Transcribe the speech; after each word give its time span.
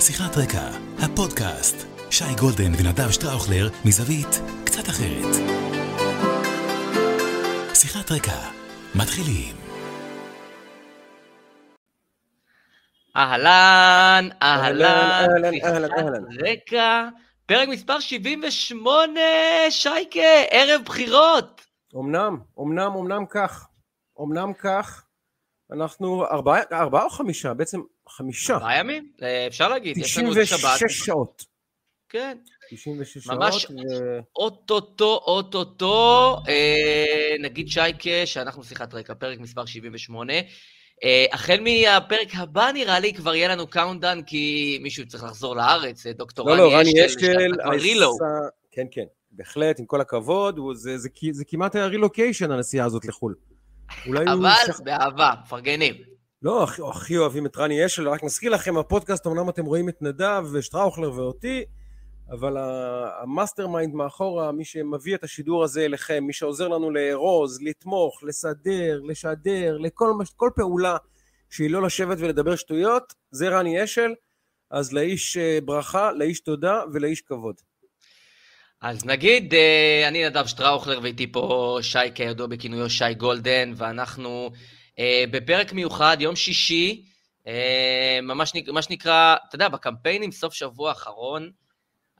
שיחת 0.00 0.36
רקע, 0.36 0.68
הפודקאסט. 0.98 1.86
שי 2.10 2.34
גולדן 2.40 2.72
ונדב 2.78 3.10
שטראוכלר 3.10 3.68
מזווית 3.84 4.28
קצת 4.64 4.88
אחרת. 4.88 5.34
שיחת 7.74 8.12
רקע, 8.12 8.38
מתחילים. 8.94 9.54
אהלן, 13.16 14.28
אהלן, 14.42 15.28
אהלן. 15.64 16.24
רקע, 16.48 17.08
פרק 17.46 17.68
מספר 17.68 18.00
78, 18.00 19.20
שייקה, 19.70 20.20
ערב 20.50 20.80
בחירות. 20.84 21.60
אמנם, 21.96 22.36
אמנם, 22.60 22.92
אמנם 22.96 23.26
כך. 23.26 23.68
אמנם 24.20 24.52
כך. 24.52 25.04
אנחנו 25.72 26.24
ארבעה, 26.24 26.60
ארבעה 26.72 27.04
או 27.04 27.10
חמישה? 27.10 27.54
בעצם 27.54 27.80
חמישה. 28.18 28.54
ארבעה 28.54 28.78
ימים, 28.78 29.10
אה, 29.22 29.46
אפשר 29.46 29.68
להגיד, 29.68 29.96
יש 29.98 30.18
לנו 30.18 30.32
את 30.32 30.46
שבת. 30.46 30.58
96 30.58 31.06
שעות. 31.06 31.44
כן, 32.08 32.38
96 32.70 33.26
ממש 33.26 33.62
שעות. 33.62 33.72
ו... 34.00 34.18
אוטוטו, 34.36 35.20
אוטוטו, 35.26 36.36
אה, 36.48 37.04
נגיד 37.40 37.68
שייקה, 37.68 38.10
שאנחנו 38.26 38.64
שיחת 38.64 38.94
רקע, 38.94 39.14
פרק 39.14 39.38
מספר 39.38 39.66
78. 39.66 40.32
אה, 41.04 41.26
החל 41.32 41.60
מהפרק 41.60 42.28
הבא 42.34 42.70
נראה 42.74 43.00
לי 43.00 43.12
כבר 43.14 43.34
יהיה 43.34 43.48
לנו 43.48 43.66
countdown, 43.66 44.22
כי 44.22 44.78
מישהו 44.82 45.06
צריך 45.06 45.24
לחזור 45.24 45.56
לארץ, 45.56 46.06
אה, 46.06 46.12
דוקטור 46.12 46.48
לא, 46.50 46.56
לא, 46.56 46.74
רני 46.74 46.92
כבר 47.62 47.70
רילואו. 47.70 48.14
עשה- 48.14 48.24
כן, 48.72 48.86
כן, 48.90 49.04
בהחלט, 49.30 49.80
עם 49.80 49.86
כל 49.86 50.00
הכבוד, 50.00 50.58
הוא- 50.58 50.74
זה- 50.74 50.98
זה 50.98 51.08
כ- 51.14 51.32
זה 51.32 51.44
כמעט 51.44 51.74
היה 51.76 51.86
רילוקיישן, 51.86 52.50
הנסיעה 52.50 52.86
הזאת 52.86 53.04
לחו"ל. 53.04 53.34
הוא... 54.06 54.14
אבל 54.32 54.50
שכ- 54.66 54.82
באהבה, 54.84 55.32
מפרגנים. 55.44 55.94
לא, 56.42 56.62
הכי, 56.62 56.82
הכי 56.90 57.16
אוהבים 57.16 57.46
את 57.46 57.56
רני 57.56 57.86
אשל, 57.86 58.08
רק 58.08 58.24
נזכיר 58.24 58.50
לכם, 58.50 58.78
הפודקאסט, 58.78 59.26
אמנם 59.26 59.48
אתם 59.48 59.64
רואים 59.64 59.88
את 59.88 60.02
נדב 60.02 60.44
שטראוכלר 60.52 61.12
ואותי, 61.12 61.64
אבל 62.30 62.56
ה 63.22 63.66
mastermind 63.66 63.94
מאחורה, 63.94 64.52
מי 64.52 64.64
שמביא 64.64 65.14
את 65.14 65.24
השידור 65.24 65.64
הזה 65.64 65.84
אליכם, 65.84 66.24
מי 66.24 66.32
שעוזר 66.32 66.68
לנו 66.68 66.90
לארוז, 66.90 67.62
לתמוך, 67.62 68.20
לסדר, 68.22 69.00
לשדר, 69.04 69.78
לכל 69.78 70.50
פעולה 70.56 70.96
שהיא 71.50 71.70
לא 71.70 71.82
לשבת 71.82 72.16
ולדבר 72.20 72.56
שטויות, 72.56 73.14
זה 73.30 73.48
רני 73.48 73.84
אשל, 73.84 74.14
אז 74.70 74.92
לאיש 74.92 75.36
אה, 75.36 75.58
ברכה, 75.64 76.12
לאיש 76.12 76.40
תודה 76.40 76.82
ולאיש 76.92 77.20
כבוד. 77.20 77.54
אז 78.82 79.04
נגיד, 79.04 79.54
אה, 79.54 80.08
אני 80.08 80.28
נדב 80.28 80.46
שטראוכלר 80.46 81.00
ואיתי 81.02 81.32
פה 81.32 81.78
שי 81.82 81.98
כידוע 82.14 82.46
בכינויו 82.46 82.90
שי 82.90 83.14
גולדן, 83.14 83.72
ואנחנו 83.76 84.50
בפרק 85.30 85.72
מיוחד, 85.72 86.16
יום 86.20 86.36
שישי, 86.36 87.04
אה, 87.46 88.18
ממש 88.22 88.52
מה 88.72 88.82
שנקרא, 88.82 89.36
אתה 89.48 89.54
יודע, 89.54 89.68
בקמפיינים 89.68 90.32
סוף 90.32 90.54
שבוע 90.54 90.88
האחרון, 90.88 91.50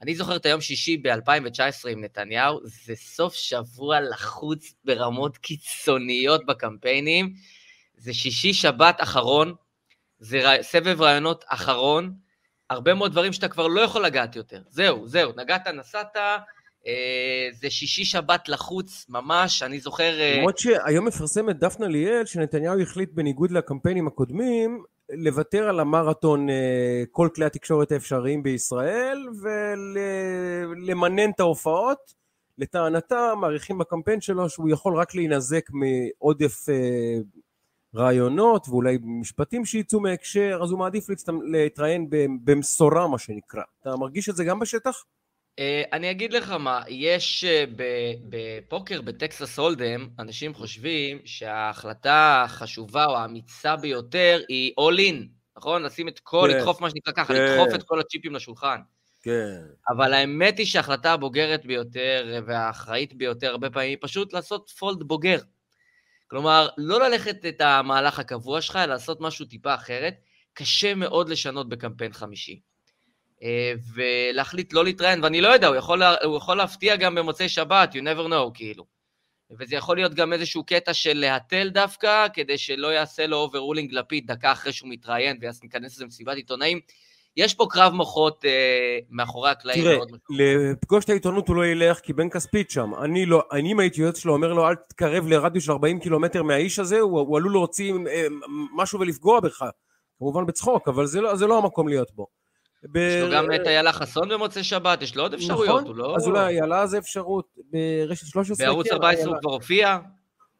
אני 0.01 0.15
זוכר 0.15 0.35
את 0.35 0.45
היום 0.45 0.61
שישי 0.61 0.97
ב-2019 0.97 1.89
עם 1.89 2.03
נתניהו, 2.03 2.59
זה 2.63 2.95
סוף 2.95 3.33
שבוע 3.33 3.99
לחוץ 3.99 4.73
ברמות 4.85 5.37
קיצוניות 5.37 6.45
בקמפיינים. 6.45 7.33
זה 7.95 8.13
שישי 8.13 8.53
שבת 8.53 8.95
אחרון, 9.01 9.53
זה 10.19 10.49
ר- 10.49 10.63
סבב 10.63 11.01
רעיונות 11.01 11.43
אחרון, 11.47 12.13
הרבה 12.69 12.93
מאוד 12.93 13.11
דברים 13.11 13.33
שאתה 13.33 13.47
כבר 13.47 13.67
לא 13.67 13.81
יכול 13.81 14.05
לגעת 14.05 14.35
יותר. 14.35 14.61
זהו, 14.69 15.07
זהו, 15.07 15.31
נגעת, 15.37 15.67
נסעת, 15.67 16.15
אה, 16.17 16.37
זה 17.61 17.69
שישי 17.69 18.05
שבת 18.05 18.49
לחוץ 18.49 19.05
ממש, 19.09 19.63
אני 19.63 19.79
זוכר... 19.79 20.19
אה, 20.19 20.37
למרות 20.37 20.57
שהיום 20.57 21.07
מפרסמת 21.07 21.59
דפנה 21.59 21.87
ליאל 21.87 22.25
שנתניהו 22.25 22.79
החליט 22.79 23.09
בניגוד 23.13 23.51
לקמפיינים 23.51 24.07
הקודמים 24.07 24.83
לוותר 25.09 25.69
על 25.69 25.79
המרתון 25.79 26.49
אה, 26.49 27.03
כל 27.11 27.29
כלי 27.35 27.45
התקשורת 27.45 27.91
האפשריים 27.91 28.43
בישראל 28.43 29.27
ולמנן 30.85 31.29
את 31.29 31.39
ההופעות. 31.39 32.19
לטענתה 32.57 33.33
מעריכים 33.41 33.77
בקמפיין 33.77 34.21
שלו 34.21 34.49
שהוא 34.49 34.69
יכול 34.69 34.95
רק 34.95 35.15
להינזק 35.15 35.69
מעודף 35.71 36.69
אה, 36.69 37.19
רעיונות 37.95 38.69
ואולי 38.69 38.97
משפטים 39.01 39.65
שיצאו 39.65 39.99
מהקשר 39.99 40.59
אז 40.63 40.71
הוא 40.71 40.79
מעדיף 40.79 41.05
להתראיין 41.51 42.09
במשורה 42.43 43.07
מה 43.07 43.17
שנקרא. 43.17 43.61
אתה 43.81 43.95
מרגיש 43.95 44.29
את 44.29 44.35
זה 44.35 44.43
גם 44.43 44.59
בשטח? 44.59 45.03
אה, 45.59 45.83
אני 45.93 46.11
אגיד 46.11 46.33
לך 46.33 46.51
מה, 46.51 46.81
יש 46.87 47.43
אה, 47.43 47.63
בפוקר 48.29 49.01
בטקסס 49.01 49.59
הולדם, 49.59 50.07
אנשים 50.19 50.53
חושבים 50.53 51.19
שההחלטה 51.25 52.43
החשובה 52.45 53.05
או 53.05 53.17
האמיצה 53.17 53.75
ביותר 53.75 54.41
היא 54.49 54.73
all 54.79 54.99
in, 54.99 55.27
נכון? 55.57 55.83
לשים 55.83 56.07
את 56.07 56.19
כל, 56.19 56.49
כן. 56.51 56.57
לדחוף 56.57 56.81
מה 56.81 56.89
שנקרא 56.89 57.13
ככה, 57.13 57.33
כן. 57.33 57.41
לדחוף 57.41 57.75
את 57.75 57.83
כל 57.83 57.99
הצ'יפים 57.99 58.35
לשולחן. 58.35 58.79
כן. 59.23 59.61
אבל 59.89 60.13
האמת 60.13 60.57
היא 60.57 60.65
שההחלטה 60.65 61.13
הבוגרת 61.13 61.65
ביותר 61.65 62.41
והאחראית 62.47 63.13
ביותר 63.13 63.49
הרבה 63.49 63.69
פעמים 63.69 63.89
היא 63.89 63.97
פשוט 64.01 64.33
לעשות 64.33 64.69
פולד 64.69 65.03
בוגר. 65.03 65.39
כלומר, 66.27 66.67
לא 66.77 67.09
ללכת 67.09 67.45
את 67.45 67.61
המהלך 67.61 68.19
הקבוע 68.19 68.61
שלך, 68.61 68.75
אלא 68.75 68.85
לעשות 68.85 69.21
משהו 69.21 69.45
טיפה 69.45 69.75
אחרת. 69.75 70.13
קשה 70.53 70.95
מאוד 70.95 71.29
לשנות 71.29 71.69
בקמפיין 71.69 72.13
חמישי. 72.13 72.59
אה, 73.43 73.73
ולהחליט 73.95 74.73
לא 74.73 74.83
להתראיין, 74.83 75.23
ואני 75.23 75.41
לא 75.41 75.47
יודע, 75.47 75.67
הוא 75.67 75.75
יכול, 75.75 76.03
הוא 76.03 76.37
יכול 76.37 76.57
להפתיע 76.57 76.95
גם 76.95 77.15
במוצאי 77.15 77.49
שבת, 77.49 77.95
you 77.95 77.97
never 77.97 78.29
know, 78.29 78.51
כאילו. 78.53 78.99
וזה 79.59 79.75
יכול 79.75 79.97
להיות 79.97 80.13
גם 80.13 80.33
איזשהו 80.33 80.63
קטע 80.63 80.93
של 80.93 81.13
להתל 81.13 81.69
דווקא, 81.69 82.27
כדי 82.33 82.57
שלא 82.57 82.87
יעשה 82.87 83.27
לו 83.27 83.37
overruling 83.37 83.93
לפיד 83.93 84.31
דקה 84.31 84.51
אחרי 84.51 84.73
שהוא 84.73 84.89
מתראיין, 84.89 85.37
ואז 85.41 85.63
ניכנס 85.63 85.95
לזה 85.95 86.05
במסיבת 86.05 86.35
עיתונאים. 86.35 86.79
יש 87.37 87.53
פה 87.53 87.67
קרב 87.69 87.93
מוחות 87.93 88.45
אה, 88.45 88.99
מאחורי 89.09 89.49
הקלעים 89.49 89.83
תראה. 89.83 89.97
לפגוש 90.29 91.05
את 91.05 91.09
העיתונות 91.09 91.47
הוא 91.47 91.55
לא 91.55 91.65
ילך 91.65 91.99
כי 91.99 92.13
בן 92.13 92.29
כספית 92.29 92.71
שם. 92.71 92.91
אני 93.03 93.25
לא, 93.25 93.43
אני 93.51 93.71
אם 93.71 93.79
הייתי 93.79 94.01
יועץ 94.01 94.17
שלו 94.17 94.33
אומר 94.33 94.53
לו 94.53 94.67
אל 94.67 94.75
תתקרב 94.75 95.27
לרדיוס 95.27 95.65
של 95.65 95.71
40 95.71 95.99
קילומטר 95.99 96.43
מהאיש 96.43 96.79
הזה, 96.79 96.99
הוא, 96.99 97.19
הוא 97.19 97.37
עלול 97.37 97.51
להוציא 97.51 97.93
אה, 98.07 98.27
משהו 98.75 98.99
ולפגוע 98.99 99.39
בך. 99.39 99.63
כמובן 100.19 100.45
בצחוק, 100.45 100.87
אבל 100.87 101.05
זה 101.05 101.21
לא, 101.21 101.35
זה 101.35 101.47
לא 101.47 101.57
המקום 101.57 101.87
להיות 101.87 102.11
בו. 102.15 102.27
ב... 102.83 102.97
יש 102.97 103.23
לו 103.23 103.31
גם 103.31 103.45
את 103.55 103.67
איילה 103.67 103.93
חסון 103.93 104.29
במוצאי 104.29 104.63
שבת, 104.63 105.01
יש 105.01 105.15
לו 105.15 105.23
עוד 105.23 105.33
אפשרויות, 105.33 105.79
נכון, 105.81 105.87
הוא 105.87 105.95
לא... 105.95 106.15
אז 106.15 106.27
אולי 106.27 106.39
איילה 106.59 106.87
זה 106.87 106.97
אפשרות. 106.97 107.45
ברשת 107.71 108.25
13, 108.25 108.67
בערוץ 108.67 108.87
כן, 108.87 108.93
14 108.93 109.23
הוא 109.25 109.27
איילה 109.27 109.39
כבר 109.41 109.51
הופיע. 109.51 109.97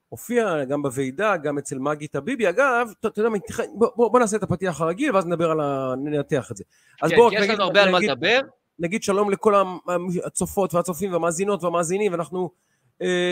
הופיע 0.10 0.64
גם 0.66 0.82
בוועידה, 0.82 1.38
גם 1.38 1.58
אצל 1.58 1.80
מגי 1.80 2.08
טביבי. 2.08 2.50
אגב, 2.50 2.88
אתה 3.00 3.20
יודע 3.22 3.30
מה, 3.30 3.38
בוא, 3.76 3.88
בוא, 3.96 4.12
בוא 4.12 4.20
נעשה 4.20 4.38
את 4.38 4.44
הפתיח 4.44 4.82
הרגיל 4.82 5.16
ואז 5.16 5.26
נדבר 5.26 5.52
על 5.52 5.60
ה... 5.60 5.94
ננתח 6.04 6.52
את 6.52 6.58
זה. 6.58 6.64
אז 7.02 7.10
כן, 7.12 7.16
בואו 7.18 7.34
יש 7.34 7.40
נגיד- 7.42 7.54
לנו 7.56 7.64
הרבה 7.64 7.84
על 7.84 7.92
מה 7.92 7.98
נגיד- 7.98 8.10
לדבר. 8.12 8.40
נגיד 8.80 9.04
שלום 9.04 9.30
לכל 9.32 9.54
הצופות 10.26 10.74
והצופים 10.74 11.14
והמאזינות 11.14 11.64
והמאזינים 11.64 12.12
ואנחנו 12.12 12.50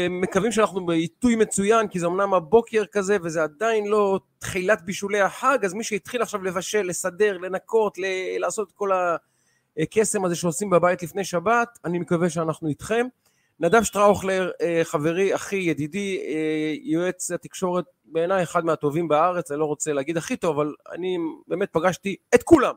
מקווים 0.09 0.51
שאנחנו 0.51 0.85
בעיתוי 0.85 1.35
מצוין 1.35 1.87
כי 1.87 1.99
זה 1.99 2.07
אמנם 2.07 2.33
הבוקר 2.33 2.83
כזה 2.91 3.17
וזה 3.23 3.43
עדיין 3.43 3.87
לא 3.87 4.19
תחילת 4.39 4.81
בישולי 4.81 5.21
החג 5.21 5.57
אז 5.65 5.73
מי 5.73 5.83
שהתחיל 5.83 6.21
עכשיו 6.21 6.43
לבשל, 6.43 6.81
לסדר, 6.81 7.37
לנקות, 7.37 7.97
ל- 7.97 8.37
לעשות 8.39 8.67
את 8.67 8.73
כל 8.73 8.89
הקסם 9.77 10.25
הזה 10.25 10.35
שעושים 10.35 10.69
בבית 10.69 11.03
לפני 11.03 11.23
שבת 11.23 11.79
אני 11.85 11.99
מקווה 11.99 12.29
שאנחנו 12.29 12.67
איתכם. 12.67 13.07
נדב 13.59 13.83
שטראוכלר, 13.83 14.51
אה, 14.61 14.81
חברי, 14.83 15.35
אחי, 15.35 15.55
ידידי, 15.55 16.17
אה, 16.27 16.73
יועץ 16.81 17.31
התקשורת 17.31 17.85
בעיניי 18.05 18.43
אחד 18.43 18.65
מהטובים 18.65 19.07
בארץ, 19.07 19.51
אני 19.51 19.59
לא 19.59 19.65
רוצה 19.65 19.93
להגיד 19.93 20.17
הכי 20.17 20.37
טוב, 20.37 20.59
אבל 20.59 20.73
אני 20.91 21.17
באמת 21.47 21.69
פגשתי 21.71 22.15
את 22.35 22.43
כולם. 22.43 22.73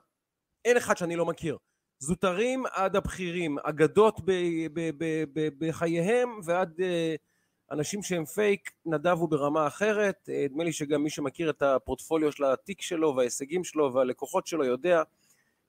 אין 0.64 0.76
אחד 0.76 0.96
שאני 0.96 1.16
לא 1.16 1.26
מכיר. 1.26 1.56
זוטרים 2.02 2.64
עד 2.72 2.96
הבכירים, 2.96 3.58
אגדות 3.62 4.20
ב- 4.24 4.66
ב- 4.72 4.90
ב- 4.98 5.24
ב- 5.32 5.48
בחייהם 5.58 6.40
ועד 6.44 6.80
אה, 6.80 7.14
אנשים 7.70 8.02
שהם 8.02 8.24
פייק, 8.24 8.70
נדב 8.86 9.16
הוא 9.18 9.28
ברמה 9.28 9.66
אחרת. 9.66 10.28
אה, 10.28 10.46
נדמה 10.50 10.64
לי 10.64 10.72
שגם 10.72 11.02
מי 11.02 11.10
שמכיר 11.10 11.50
את 11.50 11.62
הפורטפוליו 11.62 12.32
של 12.32 12.44
התיק 12.44 12.82
שלו 12.82 13.16
וההישגים 13.16 13.64
שלו 13.64 13.94
והלקוחות 13.94 14.46
שלו 14.46 14.64
יודע 14.64 15.02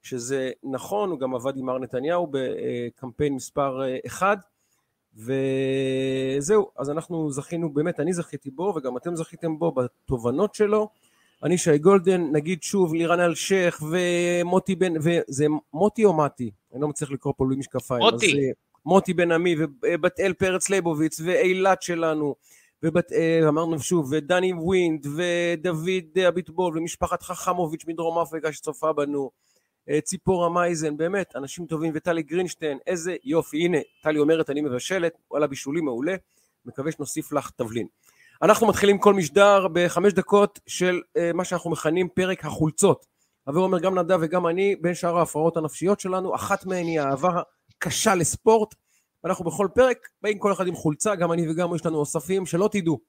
שזה 0.02 0.52
נכון, 0.64 1.10
הוא 1.10 1.20
גם 1.20 1.36
עבד 1.36 1.58
עם 1.58 1.66
מר 1.66 1.80
נתניהו 1.80 2.32
בקמפיין 2.32 3.34
מספר 3.34 3.84
אה, 3.84 3.98
אחד. 4.06 4.38
וזהו, 5.16 6.72
אז 6.78 6.90
אנחנו 6.90 7.32
זכינו, 7.32 7.74
באמת, 7.74 8.00
אני 8.00 8.14
זכיתי 8.14 8.52
בו 8.52 8.74
וגם 8.76 8.98
אתם 8.98 9.16
זכיתם 9.16 9.60
בו 9.60 9.72
בתובנות 9.72 10.56
שלו. 10.56 10.90
אני 11.44 11.58
שי 11.58 11.78
גולדן, 11.78 12.22
נגיד 12.32 12.64
שוב, 12.64 12.94
לירן 12.94 13.20
אלשיך 13.20 13.84
ומוטי 13.92 14.76
בן, 14.76 14.94
וזה 14.98 15.46
מוטי 15.74 16.06
או 16.06 16.18
מתי? 16.18 16.52
אני 16.74 16.82
לא 16.82 16.88
מצליח 16.88 17.12
לקרוא 17.12 17.34
פה 17.38 17.46
בלי 17.46 17.56
משקפיים. 17.56 18.02
מוטי. 18.02 18.26
אז, 18.26 18.38
אה, 18.38 18.52
מוטי 18.86 19.14
בן 19.14 19.32
עמי 19.32 19.56
ובת 19.84 20.20
אל 20.20 20.34
פרץ 20.34 20.70
ליבוביץ 20.70 21.20
ואילת 21.20 21.82
שלנו, 21.82 22.36
ובת, 22.84 23.12
אה, 23.12 23.40
אמרנו 23.48 23.80
שוב, 23.80 24.12
ודני 24.12 24.54
ווינד 24.54 25.08
ודוד 25.08 26.18
אביטבול 26.28 26.78
ומשפחת 26.78 27.24
חכמוביץ' 27.24 27.86
מדרום 27.88 28.20
אפריקה 28.20 28.52
שצופה 28.52 28.94
בנו, 28.94 29.32
אה, 29.90 30.02
ציפורה 30.02 30.50
מייזן, 30.50 30.98
באמת, 30.98 31.36
אנשים 31.36 31.66
טובים, 31.66 31.92
וטלי 31.96 32.24
גרינשטיין, 32.24 32.78
איזה 32.88 33.16
יופי, 33.24 33.66
הנה, 33.66 33.78
טלי 34.04 34.20
אומרת 34.20 34.50
אני 34.50 34.62
מבשלת, 34.62 35.14
וואלה 35.32 35.48
בישולי 35.48 35.82
מעולה, 35.82 36.16
מקווה 36.66 36.92
שנוסיף 36.92 37.32
לך 37.32 37.50
תבלין. 37.50 37.88
אנחנו 38.44 38.68
מתחילים 38.68 38.98
כל 38.98 39.14
משדר 39.14 39.68
בחמש 39.74 40.14
דקות 40.14 40.60
של 40.68 41.02
אה, 41.18 41.34
מה 41.34 41.46
שאנחנו 41.46 41.72
מכנים 41.72 42.08
פרק 42.10 42.46
החולצות. 42.46 43.06
הווה 43.48 43.62
אומר, 43.62 43.80
גם 43.80 44.00
נדב 44.00 44.18
וגם 44.22 44.48
אני, 44.48 44.76
בין 44.76 44.94
שאר 44.94 45.18
ההפרעות 45.18 45.58
הנפשיות 45.58 46.00
שלנו, 46.00 46.36
אחת 46.36 46.66
מהן 46.66 46.86
היא 46.86 47.00
אהבה 47.02 47.42
קשה 47.80 48.16
לספורט. 48.16 48.76
אנחנו 49.26 49.46
בכל 49.46 49.68
פרק 49.76 49.98
באים 50.22 50.40
כל 50.40 50.54
אחד 50.54 50.68
עם 50.68 50.76
חולצה, 50.76 51.16
גם 51.16 51.32
אני 51.32 51.50
וגם 51.50 51.76
יש 51.76 51.86
לנו 51.86 51.98
אוספים, 51.98 52.46
שלא 52.46 52.70
תדעו. 52.72 53.00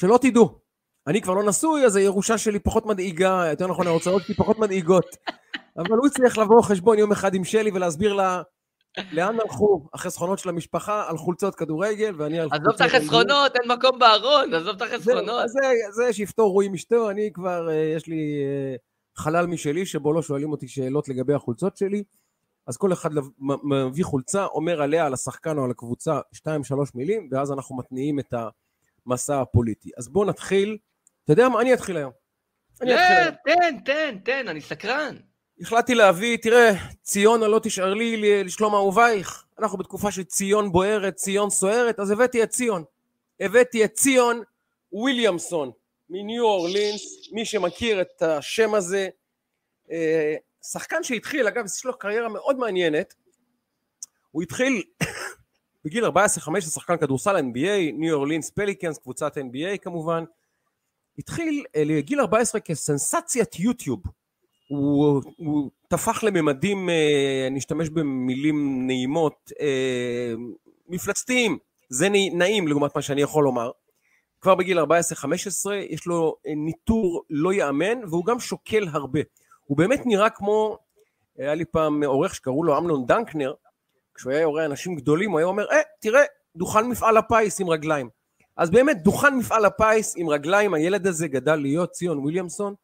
שלא 0.00 0.18
תדעו. 0.22 0.58
אני 1.06 1.22
כבר 1.22 1.34
לא 1.34 1.42
נשוי, 1.42 1.84
אז 1.84 1.96
הירושה 1.96 2.38
שלי 2.38 2.58
פחות 2.58 2.86
מדאיגה, 2.86 3.44
יותר 3.50 3.66
נכון, 3.66 3.86
ההוצאות 3.86 4.22
שלי 4.22 4.34
פחות 4.34 4.58
מדאיגות. 4.58 5.16
אבל 5.78 5.96
הוא 5.96 6.06
הצליח 6.06 6.38
לבוא 6.38 6.62
חשבון 6.62 6.98
יום 6.98 7.12
אחד 7.12 7.34
עם 7.34 7.44
שלי 7.44 7.70
ולהסביר 7.74 8.12
לה 8.12 8.42
לאן 9.12 9.40
הלכו 9.40 9.88
החסכונות 9.94 10.38
של 10.38 10.48
המשפחה 10.48 11.08
על 11.08 11.16
חולצות 11.16 11.54
כדורגל, 11.54 12.14
ואני 12.18 12.38
על 12.40 12.48
עזוב 12.52 12.74
את 12.74 12.80
החסכונות, 12.80 13.56
אין 13.56 13.70
מקום 13.72 13.98
בארון, 13.98 14.54
עזוב 14.54 14.76
את 14.76 14.82
החסכונות. 14.82 15.48
זה, 15.48 15.60
זה 15.90 16.12
שיפתור 16.12 16.52
רועי 16.52 16.66
עם 16.66 16.74
אשתו, 16.74 17.10
אני 17.10 17.30
כבר, 17.34 17.68
אה, 17.70 17.74
יש 17.74 18.06
לי 18.06 18.42
אה, 18.44 18.76
חלל 19.16 19.46
משלי, 19.46 19.86
שבו 19.86 20.12
לא 20.12 20.22
שואלים 20.22 20.52
אותי 20.52 20.68
שאלות 20.68 21.08
לגבי 21.08 21.34
החולצות 21.34 21.76
שלי. 21.76 22.04
אז 22.66 22.76
כל 22.76 22.92
אחד 22.92 23.10
מביא 23.62 24.04
חולצה, 24.04 24.44
אומר 24.44 24.82
עליה, 24.82 25.06
על 25.06 25.14
השחקן 25.14 25.58
או 25.58 25.64
על 25.64 25.70
הקבוצה, 25.70 26.20
שתיים, 26.32 26.64
שלוש 26.64 26.94
מילים, 26.94 27.28
ואז 27.32 27.52
אנחנו 27.52 27.76
מתניעים 27.76 28.18
את 28.18 28.34
המסע 29.06 29.40
הפוליטי. 29.40 29.90
אז 29.96 30.08
בואו 30.08 30.24
נתחיל, 30.24 30.78
אתה 31.24 31.32
יודע 31.32 31.48
מה? 31.48 31.60
אני 31.60 31.74
אתחיל 31.74 31.96
היום. 31.96 32.12
אני 32.82 32.94
אתחיל 32.94 33.16
היום. 33.16 33.34
תן, 33.44 33.78
תן, 33.84 34.18
תן, 34.24 34.48
אני 34.48 34.60
סקרן. 34.60 35.16
החלטתי 35.60 35.94
להביא, 35.94 36.36
תראה, 36.36 36.70
ציון 37.02 37.42
הלא 37.42 37.60
תשאר 37.62 37.94
לי 37.94 38.44
לשלום 38.44 38.74
אהובייך. 38.74 39.44
אנחנו 39.58 39.78
בתקופה 39.78 40.10
של 40.10 40.24
ציון 40.24 40.72
בוערת, 40.72 41.14
ציון 41.14 41.50
סוערת, 41.50 42.00
אז 42.00 42.10
הבאתי 42.10 42.42
את 42.42 42.48
ציון. 42.48 42.84
הבאתי 43.40 43.84
את 43.84 43.92
ציון 43.92 44.42
וויליאמסון 44.92 45.70
מניו 46.10 46.44
אורלינס, 46.44 47.32
מי 47.32 47.44
שמכיר 47.44 48.00
את 48.00 48.22
השם 48.22 48.74
הזה. 48.74 49.08
אה, 49.90 50.34
שחקן 50.62 51.02
שהתחיל, 51.02 51.46
אגב, 51.46 51.64
יש 51.64 51.84
לו 51.84 51.98
קריירה 51.98 52.28
מאוד 52.28 52.58
מעניינת. 52.58 53.14
הוא 54.30 54.42
התחיל 54.42 54.82
בגיל 55.84 56.04
14-15, 56.04 56.10
שחקן 56.60 56.96
כדורסל 56.96 57.36
NBA, 57.36 57.92
ניו 57.92 58.14
אורלינס 58.14 58.50
פליקנס, 58.50 58.98
קבוצת 58.98 59.38
NBA 59.38 59.78
כמובן. 59.82 60.24
התחיל 61.18 61.64
אה, 61.76 61.84
לגיל 61.84 62.20
14 62.20 62.60
כסנסציית 62.60 63.58
יוטיוב. 63.58 64.02
הוא, 64.68 65.22
הוא 65.36 65.70
טפח 65.88 66.24
לממדים, 66.24 66.90
אה, 66.90 67.48
נשתמש 67.50 67.88
במילים 67.88 68.86
נעימות, 68.86 69.52
אה, 69.60 70.34
מפלצתיים, 70.88 71.58
זה 71.88 72.08
נעים 72.32 72.68
לעומת 72.68 72.96
מה 72.96 73.02
שאני 73.02 73.22
יכול 73.22 73.44
לומר. 73.44 73.70
כבר 74.40 74.54
בגיל 74.54 74.78
14-15 74.78 74.84
יש 75.88 76.06
לו 76.06 76.36
אה, 76.46 76.52
ניטור 76.56 77.22
לא 77.30 77.52
ייאמן 77.52 78.04
והוא 78.10 78.24
גם 78.24 78.40
שוקל 78.40 78.88
הרבה. 78.92 79.20
הוא 79.66 79.78
באמת 79.78 80.00
נראה 80.06 80.30
כמו, 80.30 80.78
היה 81.38 81.54
לי 81.54 81.64
פעם 81.64 82.04
עורך 82.04 82.34
שקראו 82.34 82.64
לו 82.64 82.78
אמנון 82.78 83.06
דנקנר, 83.06 83.54
כשהוא 84.14 84.32
היה 84.32 84.44
עורך 84.44 84.64
אנשים 84.64 84.96
גדולים 84.96 85.30
הוא 85.30 85.38
היה 85.38 85.46
אומר, 85.46 85.66
אה, 85.70 85.80
תראה, 86.00 86.22
דוכן 86.56 86.88
מפעל 86.88 87.16
הפיס 87.16 87.60
עם 87.60 87.68
רגליים. 87.68 88.08
אז 88.56 88.70
באמת, 88.70 89.02
דוכן 89.02 89.34
מפעל 89.34 89.64
הפיס 89.64 90.14
עם 90.16 90.28
רגליים, 90.28 90.74
הילד 90.74 91.06
הזה 91.06 91.28
גדל 91.28 91.56
להיות 91.56 91.90
ציון 91.90 92.18
וויליאמסון, 92.18 92.74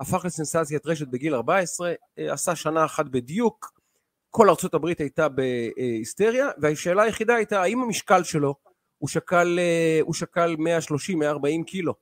הפך 0.00 0.24
לסנסציית 0.24 0.86
רשת 0.86 1.08
בגיל 1.08 1.34
14, 1.34 1.92
אה, 2.18 2.32
עשה 2.32 2.56
שנה 2.56 2.84
אחת 2.84 3.06
בדיוק, 3.06 3.80
כל 4.30 4.48
ארצות 4.48 4.74
הברית 4.74 5.00
הייתה 5.00 5.28
בהיסטריה, 5.28 6.48
והשאלה 6.58 7.02
היחידה 7.02 7.34
הייתה 7.34 7.62
האם 7.62 7.82
המשקל 7.82 8.22
שלו, 8.22 8.54
הוא 8.98 9.08
שקל, 9.08 9.58
אה, 9.58 10.00
שקל 10.12 10.56
130-140 10.56 11.64
קילו, 11.64 11.94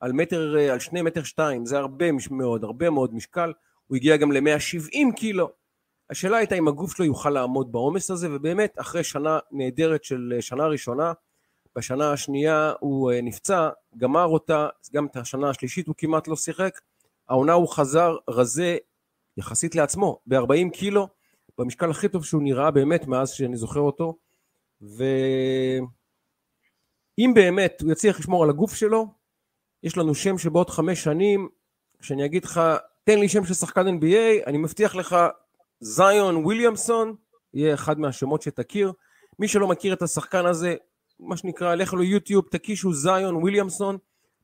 על 0.00 0.12
מטר, 0.12 0.58
אה, 0.58 0.72
על 0.72 0.78
שני 0.78 1.02
מטר 1.02 1.22
שתיים, 1.22 1.66
זה 1.66 1.78
הרבה 1.78 2.06
מאוד, 2.30 2.64
הרבה 2.64 2.90
מאוד 2.90 3.14
משקל, 3.14 3.52
הוא 3.86 3.96
הגיע 3.96 4.16
גם 4.16 4.32
ל-170 4.32 5.12
קילו. 5.16 5.50
השאלה 6.10 6.36
הייתה 6.36 6.54
אם 6.54 6.68
הגוף 6.68 6.96
שלו 6.96 7.04
יוכל 7.04 7.30
לעמוד 7.30 7.72
בעומס 7.72 8.10
הזה, 8.10 8.28
ובאמת 8.30 8.74
אחרי 8.80 9.04
שנה 9.04 9.38
נהדרת 9.52 10.04
של 10.04 10.36
שנה 10.40 10.66
ראשונה, 10.66 11.12
בשנה 11.76 12.12
השנייה 12.12 12.72
הוא 12.80 13.12
נפצע, 13.22 13.68
גמר 13.96 14.24
אותה, 14.24 14.68
גם 14.92 15.06
את 15.06 15.16
השנה 15.16 15.50
השלישית 15.50 15.86
הוא 15.86 15.94
כמעט 15.98 16.28
לא 16.28 16.36
שיחק, 16.36 16.78
העונה 17.28 17.52
הוא 17.52 17.68
חזר 17.68 18.16
רזה 18.28 18.76
יחסית 19.36 19.74
לעצמו, 19.74 20.20
ב-40 20.26 20.70
קילו, 20.72 21.08
במשקל 21.58 21.90
הכי 21.90 22.08
טוב 22.08 22.24
שהוא 22.24 22.42
נראה 22.42 22.70
באמת 22.70 23.06
מאז 23.06 23.30
שאני 23.30 23.56
זוכר 23.56 23.80
אותו, 23.80 24.16
ואם 24.80 25.84
באמת 27.34 27.80
הוא 27.82 27.92
יצליח 27.92 28.18
לשמור 28.18 28.44
על 28.44 28.50
הגוף 28.50 28.74
שלו, 28.74 29.06
יש 29.82 29.96
לנו 29.96 30.14
שם 30.14 30.38
שבעוד 30.38 30.70
חמש 30.70 31.04
שנים, 31.04 31.48
כשאני 31.98 32.24
אגיד 32.24 32.44
לך, 32.44 32.60
תן 33.04 33.18
לי 33.18 33.28
שם 33.28 33.44
של 33.44 33.54
שחקן 33.54 33.86
NBA, 33.88 34.46
אני 34.46 34.58
מבטיח 34.58 34.94
לך, 34.94 35.16
זיון 35.80 36.36
וויליאמסון, 36.36 37.14
יהיה 37.54 37.74
אחד 37.74 37.98
מהשמות 37.98 38.42
שתכיר. 38.42 38.92
מי 39.38 39.48
שלא 39.48 39.68
מכיר 39.68 39.92
את 39.92 40.02
השחקן 40.02 40.46
הזה, 40.46 40.74
מה 41.20 41.36
שנקרא, 41.36 41.74
לך 41.74 41.94
לו 41.94 42.02
יוטיוב, 42.02 42.44
תקישו 42.50 42.92
זיון 42.92 43.36
וויליאמסון, 43.36 43.98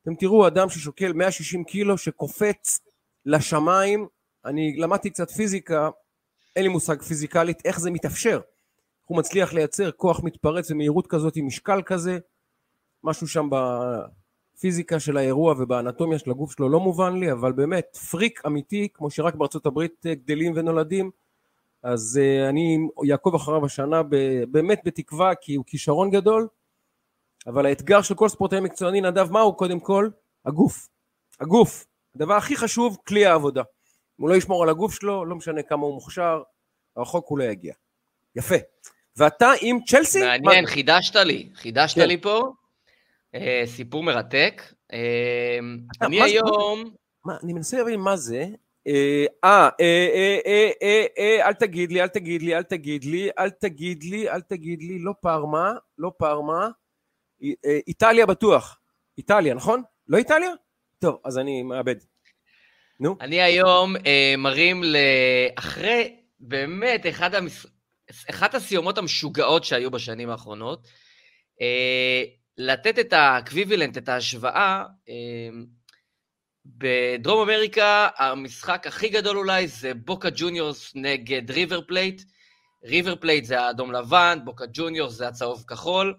אתם 0.04 0.14
תראו 0.14 0.46
אדם 0.46 0.68
ששוקל 0.68 1.12
160 1.12 1.64
קילו 1.64 1.98
שקופץ 1.98 2.80
לשמיים, 3.26 4.06
אני 4.44 4.76
למדתי 4.76 5.10
קצת 5.10 5.30
פיזיקה, 5.30 5.90
אין 6.56 6.64
לי 6.64 6.68
מושג 6.68 7.02
פיזיקלית 7.02 7.62
איך 7.64 7.80
זה 7.80 7.90
מתאפשר. 7.90 8.40
הוא 9.04 9.18
מצליח 9.18 9.52
לייצר 9.52 9.90
כוח 9.90 10.20
מתפרץ 10.24 10.70
ומהירות 10.70 11.06
כזאת 11.06 11.36
עם 11.36 11.46
משקל 11.46 11.82
כזה, 11.82 12.18
משהו 13.04 13.28
שם 13.28 13.48
בפיזיקה 13.50 15.00
של 15.00 15.16
האירוע 15.16 15.54
ובאנטומיה 15.58 16.18
של 16.18 16.30
הגוף 16.30 16.52
שלו 16.52 16.68
לא 16.68 16.80
מובן 16.80 17.16
לי, 17.16 17.32
אבל 17.32 17.52
באמת 17.52 17.96
פריק 18.10 18.42
אמיתי, 18.46 18.88
כמו 18.94 19.10
שרק 19.10 19.34
בארצות 19.34 19.66
הברית 19.66 20.06
גדלים 20.06 20.52
ונולדים, 20.56 21.10
אז 21.82 22.20
uh, 22.22 22.48
אני 22.48 22.78
אעקוב 23.12 23.34
אחריו 23.34 23.66
השנה 23.66 24.02
באמת 24.50 24.80
בתקווה 24.84 25.34
כי 25.34 25.54
הוא 25.54 25.64
כישרון 25.64 26.10
גדול, 26.10 26.48
אבל 27.46 27.66
האתגר 27.66 28.02
של 28.02 28.14
כל 28.14 28.28
ספורטאי 28.28 28.60
מקצועני, 28.60 29.00
נדב, 29.00 29.30
מהו 29.30 29.56
קודם 29.56 29.80
כל? 29.80 30.08
הגוף. 30.46 30.88
הגוף. 31.40 31.86
הדבר 32.14 32.34
הכי 32.34 32.56
חשוב, 32.56 32.98
כלי 33.06 33.26
העבודה. 33.26 33.60
אם 33.60 34.22
הוא 34.22 34.30
לא 34.30 34.34
ישמור 34.34 34.62
על 34.62 34.68
הגוף 34.68 34.94
שלו, 34.94 35.24
לא 35.24 35.36
משנה 35.36 35.62
כמה 35.62 35.82
הוא 35.82 35.94
מוכשר, 35.94 36.42
רחוק 36.98 37.28
הוא 37.28 37.38
לא 37.38 37.44
יגיע. 37.44 37.74
יפה. 38.36 38.54
ואתה 39.16 39.52
עם 39.60 39.78
צ'לסי? 39.86 40.20
מעניין, 40.20 40.64
מה? 40.64 40.70
חידשת 40.70 41.16
לי. 41.16 41.48
חידשת 41.54 41.94
כן. 41.98 42.08
לי 42.08 42.20
פה. 42.20 42.52
אה, 43.34 43.62
סיפור 43.66 44.02
מרתק. 44.02 44.62
אה, 44.92 45.58
אני 46.02 46.22
היום... 46.22 46.90
מה, 47.24 47.36
אני 47.42 47.52
מנסה 47.52 47.78
להבין 47.78 48.00
מה 48.00 48.16
זה. 48.16 48.46
אה, 48.86 49.24
אה, 49.44 49.68
אה, 49.80 50.38
אה, 50.46 50.70
אה, 50.82 51.06
אה, 51.18 51.48
אל 51.48 51.52
תגיד 51.52 51.92
לי, 51.92 52.02
אל 52.02 52.08
תגיד 52.08 52.42
לי, 52.42 52.56
אל 52.56 52.62
תגיד 52.62 53.04
לי, 53.04 53.30
אל 53.38 53.50
תגיד 53.50 54.02
לי, 54.02 54.30
אל 54.30 54.40
תגיד 54.40 54.82
לי, 54.82 54.98
לא 54.98 55.14
פארמה, 55.20 55.72
לא 55.98 56.12
פארמה. 56.18 56.68
אה, 57.42 57.78
איטליה 57.86 58.26
בטוח. 58.26 58.80
איטליה, 59.18 59.54
נכון? 59.54 59.82
לא 60.08 60.18
איטליה? 60.18 60.50
טוב, 60.98 61.20
אז 61.24 61.38
אני 61.38 61.62
מאבד. 61.62 61.96
נו. 63.00 63.16
אני 63.20 63.42
היום 63.42 63.96
אה, 63.96 64.34
מרים 64.38 64.82
לאחרי, 64.84 66.16
באמת, 66.40 67.06
אחד 67.06 67.34
המס... 67.34 67.66
אחת 68.30 68.54
הסיומות 68.54 68.98
המשוגעות 68.98 69.64
שהיו 69.64 69.90
בשנים 69.90 70.30
האחרונות, 70.30 70.86
אה, 71.60 72.22
לתת 72.58 72.98
את 72.98 73.12
ה 73.12 73.19
equivalent, 73.19 73.98
את 73.98 74.08
ההשוואה, 74.08 74.84
אה, 75.08 75.14
בדרום 76.66 77.40
אמריקה 77.40 78.08
המשחק 78.16 78.86
הכי 78.86 79.08
גדול 79.08 79.38
אולי 79.38 79.68
זה 79.68 79.94
בוקה 79.94 80.28
ג'וניורס 80.36 80.92
נגד 80.94 81.50
ריבר 81.50 81.80
פלייט. 81.80 82.22
ריבר 82.84 83.16
פלייט 83.16 83.44
זה 83.44 83.60
האדום 83.60 83.92
לבן, 83.92 84.38
בוקה 84.44 84.64
ג'וניורס 84.72 85.12
זה 85.12 85.28
הצהוב 85.28 85.64
כחול. 85.66 86.14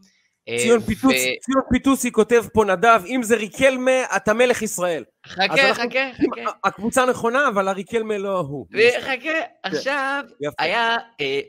אה, 0.50 0.58
ציון, 0.58 0.82
פיטוס, 0.82 1.14
ציון 1.42 1.64
פיטוסי 1.72 2.12
כותב 2.12 2.44
פה 2.54 2.66
נדב, 2.66 3.02
אם 3.08 3.24
זה 3.24 3.36
ריקלמה, 3.36 4.16
אתה 4.16 4.34
מלך 4.34 4.62
ישראל. 4.62 5.04
חכה, 5.28 5.74
חכה, 5.74 6.10
חכה. 6.14 6.52
הקבוצה 6.64 7.06
נכונה, 7.06 7.48
אבל 7.48 7.68
הריקלמה 7.68 8.18
לא 8.18 8.40
הוא. 8.40 8.66
חכה, 9.02 9.18
כן. 9.22 9.42
עכשיו, 9.64 10.24
היה... 10.60 10.98
אה, 11.22 11.40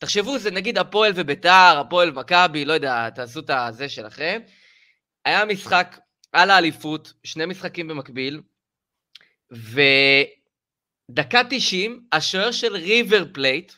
תחשבו, 0.00 0.38
זה 0.38 0.50
נגיד 0.50 0.78
הפועל 0.78 1.12
וביתר, 1.14 1.78
הפועל 1.80 2.10
מכבי, 2.10 2.64
לא 2.64 2.72
יודע, 2.72 3.10
תעשו 3.10 3.40
את 3.40 3.50
הזה 3.50 3.88
שלכם. 3.88 4.40
היה 5.24 5.44
משחק 5.44 5.98
על 6.32 6.50
האליפות, 6.50 7.12
שני 7.24 7.46
משחקים 7.46 7.88
במקביל, 7.88 8.40
ודקה 9.50 11.42
90, 11.50 12.04
השוער 12.12 12.50
של 12.50 12.76
ריבר 12.76 13.24
פלייט 13.32 13.72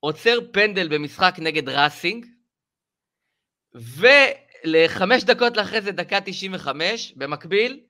עוצר 0.00 0.38
פנדל 0.52 0.88
במשחק 0.88 1.34
נגד 1.38 1.68
ראסינג, 1.68 2.26
ולחמש 3.74 5.24
דקות 5.24 5.56
לאחרי 5.56 5.80
זה, 5.80 5.92
דקה 5.92 6.20
95, 6.20 7.12
במקביל, 7.16 7.80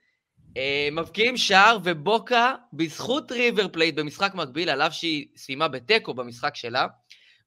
אה, 0.57 0.89
מבקיעים 0.93 1.37
שער, 1.37 1.79
ובוקה, 1.85 2.55
בזכות 2.73 3.33
ריבר 3.33 3.69
פלייט 3.69 3.95
במשחק 3.95 4.35
מקביל, 4.35 4.71
על 4.71 4.83
אף 4.83 4.93
שהיא 4.93 5.27
סיימה 5.37 5.69
בתיקו 5.69 6.15
במשחק 6.15 6.57
שלה, 6.57 6.87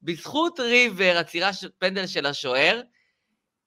בזכות 0.02 0.60
ריבר, 0.60 1.16
עצירה 1.18 1.52
של 1.52 1.68
פנדל 1.78 2.06
של 2.06 2.26
השוער, 2.26 2.80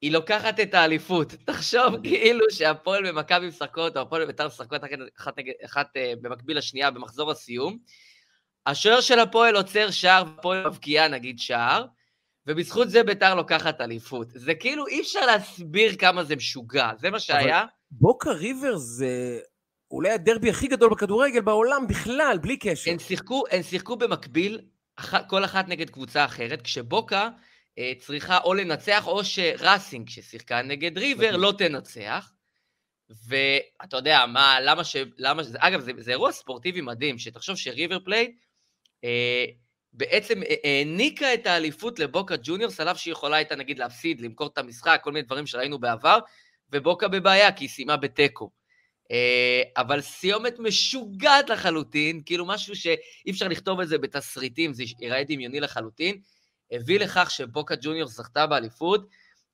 היא 0.02 0.12
לוקחת 0.12 0.60
את 0.60 0.74
האליפות. 0.74 1.34
תחשוב 1.46 1.96
כאילו 2.04 2.46
שהפועל 2.50 3.12
במכבי 3.12 3.48
משחקות, 3.48 3.98
או 3.98 4.02
הפועל 4.02 4.24
בביתר 4.24 4.48
משחקות 4.48 4.82
אחת, 5.18 5.36
אחת 5.66 5.98
אה, 5.98 6.14
במקביל 6.22 6.58
לשנייה 6.58 6.92
במחזור 6.92 7.32
הסיום. 7.32 7.78
השוער 8.66 9.02
של 9.02 9.20
הפועל 9.20 9.56
עוצר 9.56 9.92
שער, 9.92 10.24
והפועל 10.28 10.68
מבקיעה 10.68 11.08
נגיד 11.08 11.40
שער, 11.40 11.86
ובזכות 12.52 12.90
זה 12.90 13.04
ביתר 13.04 13.36
לוקחת 13.36 13.82
אליפות. 13.82 14.28
זה 14.32 14.56
כאילו, 14.56 14.88
אי 14.88 15.02
אפשר 15.02 15.26
להסביר 15.26 15.96
כמה 15.96 16.24
זה 16.24 16.36
משוגע, 16.36 16.92
זה 17.00 17.10
מה 17.10 17.20
שהיה. 17.20 17.66
בוקה 17.92 18.32
ריבר 18.32 18.78
זה 18.78 19.40
אולי 19.92 20.10
הדרבי 20.10 20.50
הכי 20.50 20.68
גדול 20.68 20.90
בכדורגל 20.90 21.42
בעולם 21.42 21.88
בכלל, 21.88 22.38
בלי 22.42 22.58
קשר. 22.58 22.92
הם 22.92 23.00
שיחקו, 23.00 23.44
הם 23.52 23.64
שיחקו 23.64 23.96
במקביל, 23.96 24.62
כל 25.28 25.46
אחת 25.46 25.68
נגד 25.68 25.90
קבוצה 25.90 26.26
אחרת, 26.26 26.62
כשבוקה 26.62 27.30
אה, 27.78 27.94
צריכה 28.00 28.38
או 28.38 28.54
לנצח, 28.54 29.08
או 29.08 29.24
שראסינג, 29.24 30.10
ששיחקה 30.10 30.62
נגד 30.62 30.98
ריבר, 30.98 31.38
לא 31.38 31.54
תנצח. 31.58 32.32
ואתה 33.28 33.98
יודע, 33.98 34.26
מה, 34.26 34.58
למה 34.62 34.84
ש... 34.84 34.96
למה 35.18 35.44
ש... 35.44 35.48
אגב, 35.58 35.82
זה, 35.82 35.92
זה 35.98 36.12
אירוע 36.12 36.32
ספורטיבי 36.32 36.82
מדהים, 36.82 37.18
שתחשוב 37.18 37.56
שריבר 37.56 38.00
פלייט 38.00 38.46
אה, 39.04 39.46
בעצם 39.94 40.44
אה, 40.44 40.56
העניקה 40.64 41.34
את 41.34 41.48
האליפות 41.48 42.00
לבוקה 42.00 42.36
ג'וניורס, 42.44 42.80
עליו 42.80 42.96
שהיא 42.96 43.12
יכולה 43.12 43.38
הייתה 43.38 43.56
נגיד 43.56 43.80
להפסיד, 43.80 44.22
למכור 44.22 44.48
את 44.48 44.58
המשחק, 44.58 45.02
כל 45.04 45.12
מיני 45.12 45.26
דברים 45.26 45.48
שראינו 45.48 45.80
בעבר, 45.80 46.20
ובוקה 46.72 47.08
בבעיה, 47.08 47.52
כי 47.52 47.64
היא 47.64 47.70
סיימה 47.70 47.98
בתיקו. 47.98 48.50
אה, 49.12 49.62
אבל 49.78 50.02
סיומת 50.02 50.60
משוגעת 50.60 51.50
לחלוטין, 51.50 52.22
כאילו 52.26 52.46
משהו 52.46 52.76
שאי 52.76 53.32
אפשר 53.32 53.48
לכתוב 53.48 53.80
את 53.80 53.88
זה 53.88 53.98
בתסריטים, 53.98 54.74
זה 54.74 54.84
ייראה 55.00 55.24
דמיוני 55.24 55.60
לחלוטין, 55.60 56.22
הביא 56.72 57.00
לכך 57.00 57.32
שבוקה 57.32 57.76
ג'וניור 57.82 58.08
זכתה 58.08 58.48
באליפות, 58.48 59.08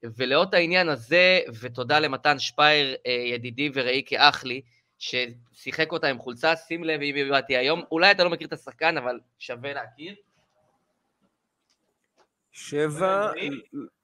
ולאות 0.04 0.54
העניין 0.54 0.90
הזה, 0.90 1.40
ותודה 1.60 2.00
למתן 2.00 2.40
שפייר, 2.40 2.96
אה, 3.08 3.12
ידידי 3.12 3.70
ורעי 3.74 4.04
כאח 4.06 4.44
לי, 4.44 4.62
ששיחק 5.00 5.92
אותה 5.92 6.08
עם 6.08 6.20
חולצה, 6.20 6.56
שים 6.56 6.84
לב 6.84 7.02
אם 7.02 7.30
באתי 7.30 7.58
היום, 7.58 7.82
אולי 7.92 8.12
אתה 8.12 8.24
לא 8.24 8.30
מכיר 8.30 8.48
את 8.48 8.54
השחקן, 8.54 8.98
אבל 8.98 9.20
שווה 9.40 9.74
להכיר. 9.74 10.16
שבע, 12.58 13.32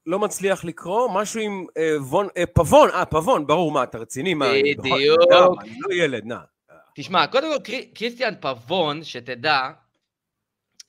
לא 0.06 0.20
מצליח 0.20 0.66
לקרוא, 0.66 1.10
משהו 1.14 1.40
עם 1.40 1.66
אה, 1.78 2.04
וון, 2.04 2.28
אה, 2.38 2.46
פבון, 2.46 2.90
אה, 2.90 3.06
פבון, 3.06 3.48
ברור, 3.48 3.72
מה, 3.72 3.84
אתה 3.84 3.98
רציני? 3.98 4.34
מה, 4.34 4.52
בדיוק. 4.64 5.34
אני 5.62 5.80
לא 5.80 5.96
ילד, 5.96 6.26
נע. 6.26 6.40
תשמע, 6.96 7.28
קודם 7.28 7.48
כל, 7.54 7.74
קריסטיאן 7.94 8.34
פבון, 8.42 9.04
שתדע, 9.04 9.70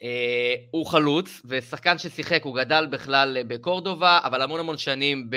אה, 0.03 0.55
הוא 0.71 0.87
חלוץ, 0.87 1.43
ושחקן 1.45 1.99
ששיחק, 1.99 2.43
הוא 2.45 2.57
גדל 2.57 2.87
בכלל 2.87 3.39
בקורדובה, 3.47 4.21
אבל 4.25 4.43
המון 4.43 4.61
המון 4.61 4.79
שנים 4.79 5.31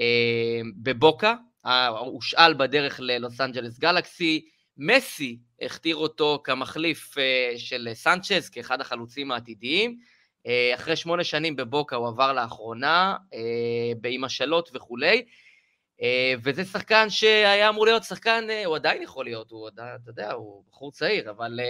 אה, 0.00 0.60
בבוקה, 0.82 1.34
אה, 1.66 1.88
הושאל 1.88 2.54
בדרך 2.54 3.00
ללוס 3.02 3.40
אנג'לס 3.40 3.78
גלקסי, 3.78 4.44
מסי 4.76 5.38
הכתיר 5.62 5.96
אותו 5.96 6.40
כמחליף 6.44 7.18
אה, 7.18 7.52
של 7.56 7.88
סנצ'ז, 7.94 8.48
כאחד 8.48 8.80
החלוצים 8.80 9.30
העתידיים. 9.30 10.13
אה, 10.46 10.72
אחרי 10.74 10.96
שמונה 10.96 11.24
שנים 11.24 11.56
בבוקה 11.56 11.96
הוא 11.96 12.08
עבר 12.08 12.32
לאחרונה, 12.32 13.16
אה, 13.34 14.08
עם 14.10 14.24
השאלות 14.24 14.70
וכולי, 14.74 15.24
אה, 16.02 16.34
וזה 16.42 16.64
שחקן 16.64 17.10
שהיה 17.10 17.68
אמור 17.68 17.84
להיות 17.86 18.04
שחקן, 18.04 18.46
הוא 18.64 18.76
עדיין 18.76 19.02
יכול 19.02 19.24
להיות, 19.24 19.50
הוא 19.50 19.66
עדיין, 19.66 19.96
אתה 20.02 20.10
יודע, 20.10 20.32
הוא 20.32 20.64
בחור 20.70 20.92
צעיר, 20.92 21.30
אבל 21.30 21.60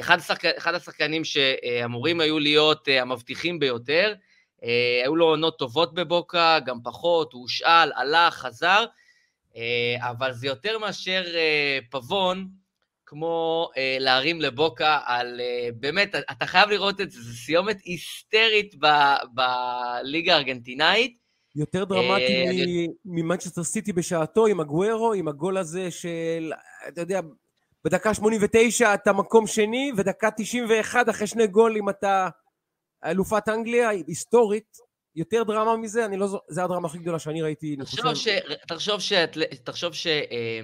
אחד, 0.00 0.18
השחק... 0.18 0.44
אחד 0.44 0.74
השחקנים 0.74 1.24
שאמורים 1.24 2.20
היו 2.20 2.38
להיות 2.38 2.88
המבטיחים 3.00 3.58
ביותר, 3.58 4.14
היו 5.02 5.16
לו 5.16 5.26
עונות 5.26 5.58
טובות 5.58 5.94
בבוקה, 5.94 6.58
גם 6.66 6.78
פחות, 6.84 7.32
הוא 7.32 7.42
הושאל, 7.42 7.92
הלך, 7.92 8.34
חזר, 8.34 8.84
אבל 9.98 10.32
זה 10.32 10.46
יותר 10.46 10.78
מאשר 10.78 11.24
פבון, 11.90 12.48
כמו 13.08 13.68
אה, 13.76 13.96
להרים 14.00 14.40
לבוקה 14.40 14.98
על... 15.06 15.40
אה, 15.40 15.68
באמת, 15.80 16.14
אתה 16.30 16.46
חייב 16.46 16.68
לראות 16.70 17.00
את 17.00 17.10
זה, 17.10 17.20
זו 17.20 17.36
סיומת 17.36 17.76
היסטרית 17.84 18.74
בליגה 19.34 20.34
הארגנטינאית. 20.34 21.18
יותר 21.56 21.84
דרמטי 21.84 22.46
אה, 22.46 22.86
ממנצ'סטר 23.04 23.64
סיטי 23.64 23.92
בשעתו, 23.92 24.46
עם 24.46 24.60
הגוורו, 24.60 25.12
עם 25.12 25.28
הגול 25.28 25.56
הזה 25.56 25.90
של, 25.90 26.52
אתה 26.88 27.00
יודע, 27.00 27.20
בדקה 27.84 28.14
89 28.14 28.94
אתה 28.94 29.12
מקום 29.12 29.46
שני, 29.46 29.92
ודקה 29.96 30.28
91 30.36 31.08
אחרי 31.08 31.26
שני 31.26 31.46
גולים 31.46 31.88
אתה 31.88 32.28
אלופת 33.04 33.48
אנגליה, 33.48 33.88
היסטורית. 33.88 34.88
יותר 35.16 35.42
דרמה 35.42 35.76
מזה, 35.76 36.04
אני 36.04 36.16
לא 36.16 36.26
זו... 36.26 36.38
זה 36.48 36.64
הדרמה 36.64 36.88
הכי 36.88 36.98
גדולה 36.98 37.18
שאני 37.18 37.42
ראיתי, 37.42 37.74
אני 37.74 37.84
חושב. 37.84 38.02
תחשוב 38.68 39.00
ש... 39.00 39.12
תחשוב 39.64 39.94
ש... 39.94 40.06
אה, 40.06 40.60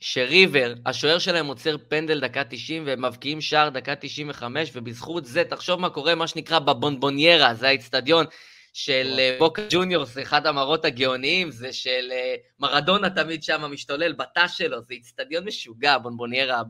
שריבר, 0.00 0.74
השוער 0.86 1.18
שלהם 1.18 1.46
עוצר 1.46 1.76
פנדל 1.88 2.20
דקה 2.20 2.44
90 2.44 2.86
והם 2.86 3.04
מבקיעים 3.04 3.40
שער 3.40 3.68
דקה 3.68 3.94
95, 3.94 4.70
ובזכות 4.74 5.24
זה, 5.24 5.44
תחשוב 5.44 5.80
מה 5.80 5.90
קורה, 5.90 6.14
מה 6.14 6.26
שנקרא 6.26 6.58
בבונבוניירה, 6.58 7.54
זה 7.54 7.68
האיצטדיון 7.68 8.26
של 8.72 9.14
אה, 9.18 9.36
בוקה 9.38 9.62
ג'וניורס, 9.70 10.18
אחד 10.18 10.46
המראות 10.46 10.84
הגאוניים, 10.84 11.50
זה 11.50 11.72
של 11.72 12.08
אה, 12.12 12.34
מרדונה 12.60 13.10
תמיד 13.10 13.42
שם 13.42 13.62
משתולל 13.72 14.12
בתא 14.12 14.48
שלו, 14.48 14.82
זה 14.82 14.94
איצטדיון 14.94 15.44
משוגע, 15.44 15.98
בונבוניירה, 15.98 16.62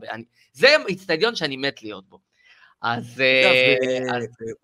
זה 0.53 0.67
איצטדיון 0.87 1.35
שאני 1.35 1.57
מת 1.57 1.83
להיות 1.83 2.09
בו. 2.09 2.19
אז... 2.81 3.23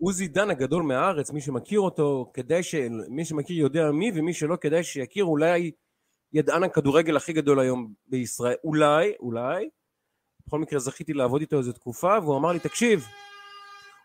עוזי 0.00 0.28
דן 0.28 0.50
הגדול 0.50 0.82
מהארץ, 0.82 1.30
מי 1.30 1.40
שמכיר 1.40 1.80
אותו, 1.80 2.30
כדאי 2.34 2.62
ש... 2.62 2.74
מי 3.08 3.24
שמכיר 3.24 3.56
יודע 3.56 3.90
מי, 3.90 4.10
ומי 4.14 4.34
שלא 4.34 4.56
כדאי 4.60 4.84
שיכיר, 4.84 5.24
אולי 5.24 5.70
ידען 6.36 6.62
הכדורגל 6.62 7.16
הכי 7.16 7.32
גדול 7.32 7.60
היום 7.60 7.92
בישראל, 8.06 8.54
אולי, 8.64 9.12
אולי, 9.20 9.68
בכל 10.46 10.58
מקרה 10.58 10.78
זכיתי 10.78 11.12
לעבוד 11.12 11.40
איתו 11.40 11.58
איזו 11.58 11.72
תקופה, 11.72 12.18
והוא 12.22 12.36
אמר 12.36 12.52
לי, 12.52 12.58
תקשיב, 12.58 13.06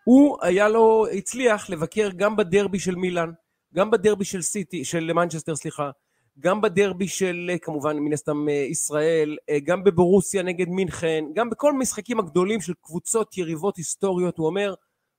הוא 0.03 0.38
היה 0.41 0.69
לו, 0.69 1.05
הצליח 1.13 1.69
לבקר 1.69 2.09
גם 2.15 2.35
בדרבי 2.35 2.79
של 2.79 2.95
מילאן, 2.95 3.31
גם 3.73 3.91
בדרבי 3.91 4.25
של 4.25 4.41
סיטי, 4.41 4.85
של 4.85 5.13
מנצ'סטר, 5.13 5.55
סליחה, 5.55 5.91
גם 6.39 6.61
בדרבי 6.61 7.07
של 7.07 7.51
כמובן 7.61 7.97
מן 7.97 8.13
הסתם 8.13 8.50
ישראל, 8.69 9.38
גם 9.63 9.83
בבורוסיה 9.83 10.43
נגד 10.43 10.67
מינכן, 10.69 11.23
גם 11.33 11.50
בכל 11.50 11.69
המשחקים 11.69 12.19
הגדולים 12.19 12.61
של 12.61 12.73
קבוצות 12.81 13.38
יריבות 13.38 13.77
היסטוריות, 13.77 14.38
הוא 14.38 14.47
אומר, 14.47 14.73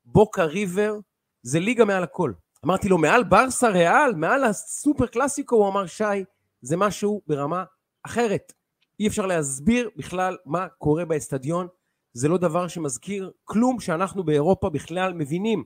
בוקה 0.05 0.45
ריבר 0.45 0.99
זה 1.43 1.61
ליגה 1.61 1.85
מעל 1.85 2.03
הכל. 2.03 2.33
אמרתי 2.65 2.89
לו, 2.89 2.99
מעל 2.99 3.25
ברסה 3.25 3.69
ריאל, 3.69 4.15
מעל 4.15 4.45
הסופר 4.45 5.07
קלאסיקו, 5.07 5.57
הוא 5.57 5.69
אמר, 5.69 5.87
שי, 5.87 6.25
זה 6.63 6.77
משהו 6.77 7.23
ברמה 7.27 7.65
אחרת. 8.03 8.53
אי 9.01 9.09
אפשר 9.09 9.27
להסביר 9.27 9.91
בכלל 9.97 10.37
מה 10.47 10.69
קורה 10.69 11.05
באצטדיון, 11.05 11.67
זה 12.13 12.29
לא 12.29 12.39
דבר 12.39 12.69
שמזכיר 12.69 13.31
כלום 13.45 13.81
שאנחנו 13.81 14.25
באירופה 14.25 14.71
בכלל 14.71 15.13
מבינים. 15.13 15.65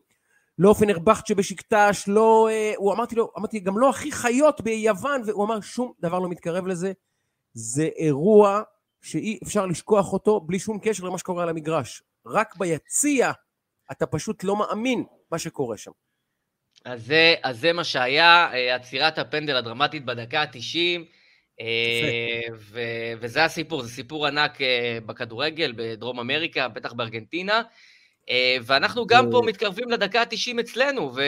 לא 0.59 0.75
פנרבכט 0.79 1.27
שבשקטש, 1.27 2.05
לא... 2.09 2.49
אה, 2.51 2.73
הוא 2.77 2.93
אמרתי 2.93 3.15
לו, 3.17 3.33
אמרתי, 3.39 3.61
גם 3.61 3.79
לא 3.79 3.91
הכי 3.91 4.13
חיות 4.13 4.61
ביוון, 4.61 5.23
והוא 5.27 5.45
אמר, 5.45 5.61
שום 5.61 5.93
דבר 6.01 6.19
לא 6.19 6.29
מתקרב 6.29 6.67
לזה. 6.67 6.93
זה 7.53 7.89
אירוע 7.97 8.63
שאי 9.01 9.39
אפשר 9.45 9.67
לשכוח 9.67 10.13
אותו 10.13 10.41
בלי 10.41 10.59
שום 10.59 10.79
קשר 10.83 11.05
למה 11.05 11.19
שקורה 11.19 11.43
על 11.43 11.49
המגרש. 11.49 12.03
רק 12.27 12.57
ביציע 12.57 13.33
אתה 13.93 14.07
פשוט 14.07 14.45
לא 14.45 14.57
מאמין 14.57 15.05
מה 15.31 15.39
שקורה 15.39 15.77
שם. 15.77 15.91
אז 16.87 17.07
זה, 17.07 17.35
אז 17.43 17.61
זה 17.61 17.73
מה 17.73 17.85
שהיה, 17.85 18.49
אה, 18.53 18.75
עצירת 18.75 19.19
הפנדל 19.19 19.57
הדרמטית 19.57 20.05
בדקה 20.05 20.43
ה-90, 20.43 21.03
אה, 21.61 22.43
וזה 23.21 23.45
הסיפור, 23.45 23.83
זה 23.83 23.89
סיפור 23.89 24.27
ענק 24.27 24.61
אה, 24.61 24.99
בכדורגל 25.07 25.73
בדרום 25.77 26.21
אמריקה, 26.21 26.69
בטח 26.69 26.93
בארגנטינה, 26.93 27.63
ואנחנו 28.65 29.07
גם 29.07 29.31
פה 29.31 29.43
מתקרבים 29.47 29.91
לדקה 29.91 30.21
ה-90 30.21 30.61
אצלנו, 30.61 31.13
ו, 31.15 31.23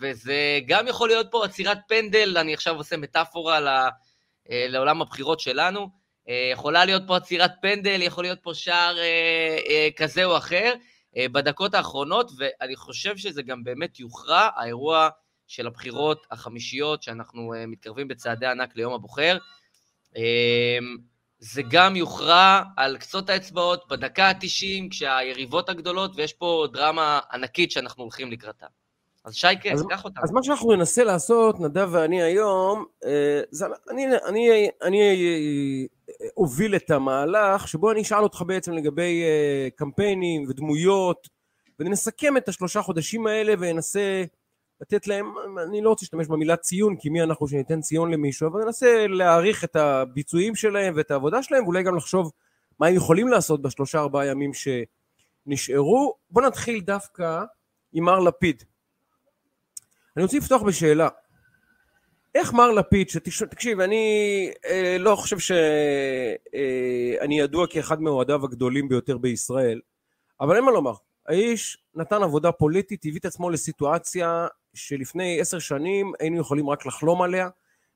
וזה 0.00 0.60
גם 0.66 0.88
יכול 0.88 1.08
להיות 1.08 1.26
פה 1.30 1.44
עצירת 1.44 1.78
פנדל, 1.88 2.38
אני 2.38 2.54
עכשיו 2.54 2.76
עושה 2.76 2.96
מטאפורה 2.96 3.60
ל, 3.60 3.68
לעולם 4.48 5.02
הבחירות 5.02 5.40
שלנו, 5.40 5.88
יכולה 6.52 6.84
להיות 6.84 7.02
פה 7.06 7.16
עצירת 7.16 7.50
פנדל, 7.62 8.02
יכול 8.02 8.24
להיות 8.24 8.38
פה 8.42 8.54
שער 8.54 8.96
כזה 9.96 10.24
או 10.24 10.36
אחר, 10.36 10.74
בדקות 11.18 11.74
האחרונות, 11.74 12.30
ואני 12.38 12.76
חושב 12.76 13.16
שזה 13.16 13.42
גם 13.42 13.64
באמת 13.64 14.00
יוכרע, 14.00 14.48
האירוע 14.56 15.08
של 15.46 15.66
הבחירות 15.66 16.26
החמישיות, 16.30 17.02
שאנחנו 17.02 17.54
אה, 17.54 17.66
מתקרבים 17.66 18.08
בצעדי 18.08 18.46
ענק 18.46 18.76
ליום 18.76 18.92
הבוחר. 18.92 19.38
אה, 20.16 20.78
זה 21.38 21.62
גם 21.70 21.96
יוכרע 21.96 22.62
על 22.76 22.96
קצות 22.98 23.30
האצבעות 23.30 23.88
בדקה 23.88 24.24
ה-90, 24.28 24.90
כשהיריבות 24.90 25.68
הגדולות, 25.68 26.10
ויש 26.16 26.32
פה 26.32 26.66
דרמה 26.72 27.20
ענקית 27.32 27.70
שאנחנו 27.70 28.02
הולכים 28.02 28.32
לקראתה. 28.32 28.66
אז 29.24 29.34
שייקה, 29.34 29.68
קח 29.88 30.04
אותנו. 30.04 30.24
אז 30.24 30.32
מה 30.32 30.42
שאנחנו 30.42 30.72
ננסה 30.72 31.04
לעשות, 31.04 31.60
נדב 31.60 31.88
ואני 31.92 32.22
היום, 32.22 32.84
זה, 33.50 33.66
אני, 33.90 34.06
אני, 34.28 34.68
אני 34.82 35.00
הוביל 36.34 36.76
את 36.76 36.90
המהלך, 36.90 37.68
שבו 37.68 37.92
אני 37.92 38.02
אשאל 38.02 38.22
אותך 38.22 38.42
בעצם 38.46 38.72
לגבי 38.72 39.22
uh, 39.22 39.76
קמפיינים 39.76 40.44
ודמויות, 40.48 41.28
ונסכם 41.80 42.36
את 42.36 42.48
השלושה 42.48 42.82
חודשים 42.82 43.26
האלה 43.26 43.54
וננסה 43.58 44.24
לתת 44.80 45.06
להם, 45.06 45.34
אני 45.62 45.82
לא 45.82 45.90
רוצה 45.90 46.04
להשתמש 46.04 46.26
במילה 46.26 46.56
ציון, 46.56 46.96
כי 46.96 47.08
מי 47.08 47.22
אנחנו 47.22 47.48
שניתן 47.48 47.80
ציון 47.80 48.10
למישהו, 48.10 48.48
אבל 48.48 48.64
ננסה 48.64 49.06
להעריך 49.06 49.64
את 49.64 49.76
הביצועים 49.76 50.54
שלהם 50.54 50.94
ואת 50.96 51.10
העבודה 51.10 51.42
שלהם, 51.42 51.64
ואולי 51.64 51.82
גם 51.82 51.96
לחשוב 51.96 52.32
מה 52.80 52.86
הם 52.86 52.94
יכולים 52.94 53.28
לעשות 53.28 53.62
בשלושה 53.62 53.98
ארבעה 53.98 54.26
ימים 54.26 54.50
שנשארו. 55.46 56.14
בואו 56.30 56.46
נתחיל 56.46 56.80
דווקא 56.80 57.44
עם 57.92 58.04
מר 58.04 58.18
לפיד. 58.18 58.62
אני 60.16 60.24
רוצה 60.24 60.36
לפתוח 60.36 60.62
בשאלה. 60.62 61.08
איך 62.36 62.52
מר 62.52 62.70
לפיד, 62.70 63.08
שתקשיב, 63.08 63.80
אני 63.80 64.50
אה, 64.66 64.96
לא 64.98 65.16
חושב 65.16 65.38
שאני 65.38 67.40
אה, 67.40 67.44
ידוע 67.44 67.66
כאחד 67.66 68.00
מאוהדיו 68.00 68.44
הגדולים 68.44 68.88
ביותר 68.88 69.18
בישראל, 69.18 69.80
אבל 70.40 70.56
אין 70.56 70.64
מה 70.64 70.70
לומר. 70.70 70.92
האיש 71.28 71.78
נתן 71.94 72.22
עבודה 72.22 72.52
פוליטית, 72.52 73.04
הביא 73.06 73.20
את 73.20 73.24
עצמו 73.24 73.50
לסיטואציה 73.50 74.46
שלפני 74.74 75.40
עשר 75.40 75.58
שנים 75.58 76.12
היינו 76.20 76.40
יכולים 76.40 76.70
רק 76.70 76.86
לחלום 76.86 77.22
עליה, 77.22 77.48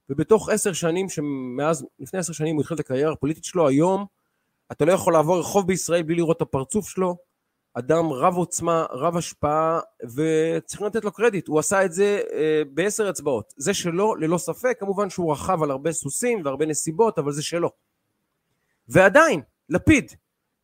ובתוך 0.09 0.49
עשר 0.49 0.73
שנים, 0.73 1.09
שמאז, 1.09 1.87
לפני 1.99 2.21
עשר 2.21 2.33
שנים 2.33 2.55
הוא 2.55 2.61
התחיל 2.61 2.75
את 2.75 2.81
הקריירה 2.81 3.13
הפוליטית 3.13 3.45
שלו, 3.45 3.69
היום 3.69 4.07
אתה 4.73 4.85
לא 4.85 4.93
יכול 4.93 5.13
לעבור 5.13 5.41
רחוב 5.41 5.67
בישראל 5.67 6.03
בלי 6.03 6.15
לראות 6.15 6.37
את 6.37 6.43
הפרצוף 6.43 6.89
שלו, 6.89 7.17
אדם 7.75 8.12
רב 8.12 8.37
עוצמה, 8.37 8.87
רב 8.91 9.17
השפעה, 9.17 9.81
וצריכים 10.03 10.87
לתת 10.87 11.05
לו 11.05 11.12
קרדיט, 11.12 11.49
הוא 11.49 11.59
עשה 11.59 11.85
את 11.85 11.93
זה 11.93 12.21
אה, 12.33 12.62
בעשר 12.71 13.11
אצבעות. 13.11 13.55
זה 13.57 13.75
שלו, 13.75 14.15
ללא 14.15 14.39
ספק, 14.39 14.77
כמובן 14.81 15.11
שהוא 15.11 15.33
רכב 15.33 15.62
על 15.62 15.71
הרבה 15.71 15.93
סוסים 15.93 16.43
והרבה 16.45 16.67
נסיבות, 16.67 17.19
אבל 17.19 17.33
זה 17.33 17.43
שלו. 17.43 17.71
ועדיין, 18.89 19.41
לפיד, 19.69 20.12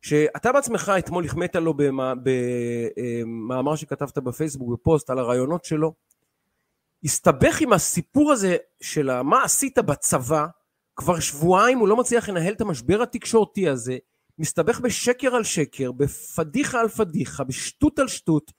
שאתה 0.01 0.51
בעצמך 0.51 0.91
אתמול 0.99 1.25
החמאת 1.25 1.55
לו 1.55 1.73
במאמר 2.23 3.75
שכתבת 3.75 4.17
בפייסבוק, 4.17 4.79
בפוסט 4.79 5.09
על 5.09 5.19
הרעיונות 5.19 5.65
שלו, 5.65 5.93
הסתבך 7.03 7.61
עם 7.61 7.73
הסיפור 7.73 8.31
הזה 8.31 8.57
של 8.81 9.21
מה 9.21 9.43
עשית 9.43 9.79
בצבא, 9.79 10.45
כבר 10.95 11.19
שבועיים 11.19 11.79
הוא 11.79 11.87
לא 11.87 11.97
מצליח 11.97 12.29
לנהל 12.29 12.53
את 12.53 12.61
המשבר 12.61 13.01
התקשורתי 13.01 13.69
הזה, 13.69 13.97
מסתבך 14.39 14.79
בשקר 14.79 15.35
על 15.35 15.43
שקר, 15.43 15.91
בפדיחה 15.91 16.79
על 16.79 16.87
פדיחה, 16.87 17.43
בשטות 17.43 17.99
על 17.99 18.07
שטות. 18.07 18.51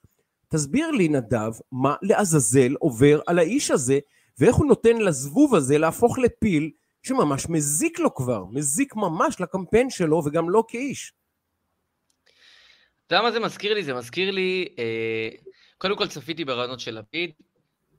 תסביר 0.49 0.91
לי, 0.91 1.09
נדב, 1.09 1.53
מה 1.73 1.95
לעזאזל 2.03 2.75
עובר 2.75 3.21
על 3.27 3.39
האיש 3.39 3.71
הזה, 3.71 3.99
ואיך 4.39 4.57
הוא 4.57 4.67
נותן 4.67 4.97
לזבוב 4.97 5.55
הזה 5.55 5.79
להפוך 5.79 6.19
לפיל 6.19 6.71
שממש 7.03 7.49
מזיק 7.49 7.99
לו 7.99 8.15
כבר, 8.15 8.45
מזיק 8.51 8.97
ממש 8.97 9.41
לקמפיין 9.41 9.91
שלו 9.91 10.23
וגם 10.25 10.51
לו 10.51 10.67
כאיש. 10.67 11.13
אתה 13.07 13.15
יודע 13.15 13.23
מה 13.23 13.33
זה 13.33 13.41
מזכיר 13.41 13.75
לי? 13.75 13.85
זה 13.85 13.95
מזכיר 13.95 14.31
לי, 14.31 14.69
אה, 14.79 15.29
קודם 15.79 15.97
כל 15.97 16.09
צפיתי 16.09 16.45
ברעיונות 16.45 16.81
של 16.81 16.99
לפיד, 16.99 17.31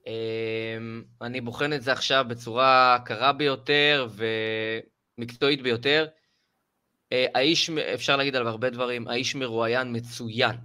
אה, 0.08 0.78
אני 1.22 1.42
בוחן 1.42 1.74
את 1.74 1.82
זה 1.82 1.92
עכשיו 1.92 2.26
בצורה 2.28 2.98
קרה 3.06 3.34
ביותר 3.34 4.08
ומקצועית 5.18 5.62
ביותר. 5.62 6.08
אה, 7.12 7.26
האיש, 7.36 7.70
אפשר 7.70 8.16
להגיד 8.16 8.36
עליו 8.36 8.50
הרבה 8.50 8.70
דברים, 8.70 9.08
האיש 9.08 9.36
מרואיין 9.36 9.96
מצוין. 9.96 10.56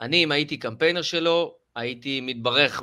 אני, 0.00 0.24
אם 0.24 0.32
הייתי 0.32 0.56
קמפיינר 0.56 1.02
שלו, 1.02 1.56
הייתי 1.76 2.20
מתברך 2.20 2.82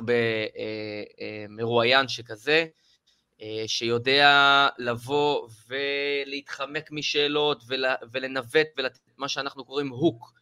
במרואיין 1.48 2.04
אה, 2.04 2.08
שכזה, 2.08 2.66
שיודע 3.66 4.68
לבוא 4.78 5.48
ולהתחמק 5.68 6.90
משאלות 6.90 7.64
ולנווט 8.12 8.66
ולתת 8.76 8.98
מה 9.18 9.28
שאנחנו 9.28 9.64
קוראים 9.64 9.88
הוק. 9.88 10.32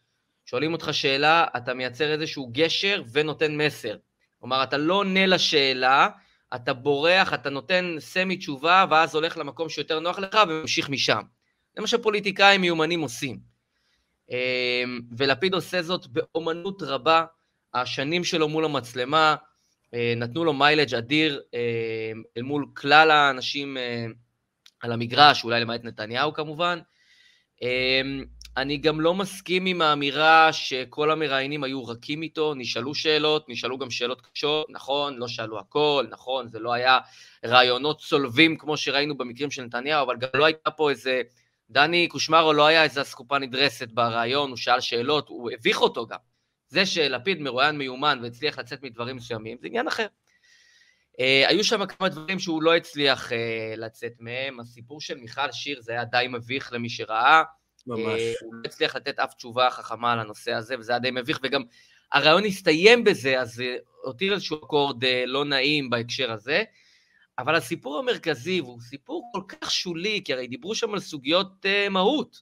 שואלים 0.45 0.73
אותך 0.73 0.89
שאלה, 0.91 1.45
אתה 1.57 1.73
מייצר 1.73 2.11
איזשהו 2.11 2.49
גשר 2.51 3.03
ונותן 3.11 3.57
מסר. 3.57 3.97
כלומר, 4.39 4.63
אתה 4.63 4.77
לא 4.77 4.93
עונה 4.93 5.25
לשאלה, 5.25 6.09
אתה 6.55 6.73
בורח, 6.73 7.33
אתה 7.33 7.49
נותן 7.49 7.95
סמי 7.99 8.37
תשובה, 8.37 8.85
ואז 8.89 9.15
הולך 9.15 9.37
למקום 9.37 9.69
שיותר 9.69 9.99
נוח 9.99 10.19
לך 10.19 10.37
וממשיך 10.47 10.89
משם. 10.89 11.21
זה 11.75 11.81
מה 11.81 11.87
שפוליטיקאים 11.87 12.61
מיומנים 12.61 13.01
עושים. 13.01 13.39
אמ, 14.31 14.99
ולפיד 15.17 15.53
עושה 15.53 15.81
זאת 15.81 16.07
באומנות 16.07 16.81
רבה. 16.81 17.25
השנים 17.73 18.23
שלו 18.23 18.49
מול 18.49 18.65
המצלמה 18.65 19.35
אה, 19.93 20.13
נתנו 20.17 20.45
לו 20.45 20.53
מיילג' 20.53 20.95
אדיר 20.95 21.41
אה, 21.53 22.11
אל 22.37 22.41
מול 22.41 22.65
כלל 22.73 23.11
האנשים 23.11 23.77
אה, 23.77 24.05
על 24.81 24.91
המגרש, 24.91 25.43
אולי 25.43 25.61
למעט 25.61 25.83
נתניהו 25.83 26.33
כמובן. 26.33 26.79
אמ, 27.61 28.23
אני 28.57 28.77
גם 28.77 29.01
לא 29.01 29.13
מסכים 29.13 29.65
עם 29.65 29.81
האמירה 29.81 30.53
שכל 30.53 31.11
המראיינים 31.11 31.63
היו 31.63 31.85
רכים 31.85 32.21
איתו, 32.21 32.53
נשאלו 32.55 32.95
שאלות, 32.95 33.49
נשאלו 33.49 33.77
גם 33.77 33.91
שאלות 33.91 34.21
קשות, 34.21 34.67
נכון, 34.69 35.17
לא 35.17 35.27
שאלו 35.27 35.59
הכל, 35.59 36.05
נכון, 36.09 36.47
זה 36.47 36.59
לא 36.59 36.73
היה 36.73 36.99
רעיונות 37.45 37.99
צולבים 37.99 38.57
כמו 38.57 38.77
שראינו 38.77 39.17
במקרים 39.17 39.51
של 39.51 39.63
נתניהו, 39.63 40.03
אבל 40.03 40.17
גם 40.17 40.29
לא 40.33 40.45
הייתה 40.45 40.71
פה 40.71 40.89
איזה... 40.89 41.21
דני 41.73 42.07
קושמרו 42.07 42.53
לא 42.53 42.65
היה 42.65 42.83
איזה 42.83 43.01
אסקופה 43.01 43.39
נדרסת 43.39 43.87
ברעיון, 43.87 44.49
הוא 44.49 44.57
שאל 44.57 44.79
שאלות, 44.79 45.29
הוא 45.29 45.51
הביך 45.51 45.81
אותו 45.81 46.07
גם. 46.07 46.17
זה 46.67 46.85
שלפיד 46.85 47.41
מרואיין 47.41 47.77
מיומן 47.77 48.19
והצליח 48.23 48.59
לצאת 48.59 48.83
מדברים 48.83 49.15
מסוימים, 49.15 49.57
זה 49.61 49.67
עניין 49.67 49.87
אחר. 49.87 50.07
Uh, 51.13 51.47
היו 51.47 51.63
שם 51.63 51.85
כמה 51.85 52.09
דברים 52.09 52.39
שהוא 52.39 52.63
לא 52.63 52.75
הצליח 52.75 53.29
uh, 53.31 53.35
לצאת 53.77 54.13
מהם. 54.19 54.59
הסיפור 54.59 55.01
של 55.01 55.17
מיכל 55.17 55.51
שיר 55.51 55.81
זה 55.81 55.91
היה 55.91 56.05
די 56.05 56.25
מביך 56.29 56.73
למי 56.73 56.89
שראה. 56.89 57.43
ממש. 57.87 58.21
Uh, 58.21 58.45
הוא 58.45 58.55
לא 58.55 58.61
הצליח 58.65 58.95
לתת 58.95 59.19
אף 59.19 59.33
תשובה 59.33 59.69
חכמה 59.71 60.13
על 60.13 60.19
הנושא 60.19 60.53
הזה, 60.53 60.79
וזה 60.79 60.91
היה 60.91 60.99
די 60.99 61.11
מביך, 61.11 61.39
וגם 61.43 61.63
הרעיון 62.11 62.45
הסתיים 62.45 63.03
בזה, 63.03 63.41
אז 63.41 63.53
זה 63.53 63.75
הותיר 64.03 64.33
איזשהו 64.33 64.57
אקורד 64.57 65.03
uh, 65.03 65.07
לא 65.25 65.45
נעים 65.45 65.89
בהקשר 65.89 66.31
הזה. 66.31 66.63
אבל 67.37 67.55
הסיפור 67.55 67.99
המרכזי, 67.99 68.61
והוא 68.61 68.81
סיפור 68.81 69.31
כל 69.33 69.41
כך 69.47 69.71
שולי, 69.71 70.21
כי 70.25 70.33
הרי 70.33 70.47
דיברו 70.47 70.75
שם 70.75 70.93
על 70.93 70.99
סוגיות 70.99 71.65
uh, 71.65 71.89
מהות, 71.89 72.41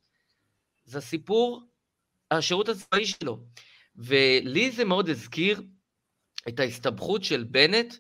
זה 0.84 0.98
הסיפור, 0.98 1.64
השירות 2.32 2.70
הצבאי 2.70 3.06
שלו. 3.06 3.40
ולי 3.96 4.72
זה 4.72 4.86
מאוד 4.86 5.10
הזכיר 5.10 5.62
את 6.48 6.60
ההסתבכות 6.60 7.24
של 7.24 7.44
בנט 7.44 7.96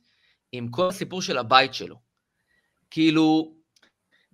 עם 0.51 0.71
כל 0.71 0.88
הסיפור 0.88 1.21
של 1.21 1.38
הבית 1.38 1.73
שלו. 1.73 1.95
כאילו, 2.89 3.56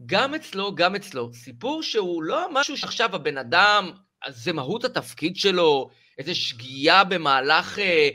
גם 0.05 0.35
אצלו, 0.35 0.75
גם 0.75 0.95
אצלו, 0.95 1.33
סיפור 1.33 1.83
שהוא 1.83 2.23
לא 2.23 2.47
משהו 2.53 2.77
שעכשיו 2.77 3.15
הבן 3.15 3.37
אדם, 3.37 3.91
זה 4.29 4.53
מהות 4.53 4.85
התפקיד 4.85 5.35
שלו, 5.35 5.89
איזו 6.17 6.35
שגיאה 6.35 7.03
במהלך 7.03 7.79
אה, 7.79 8.09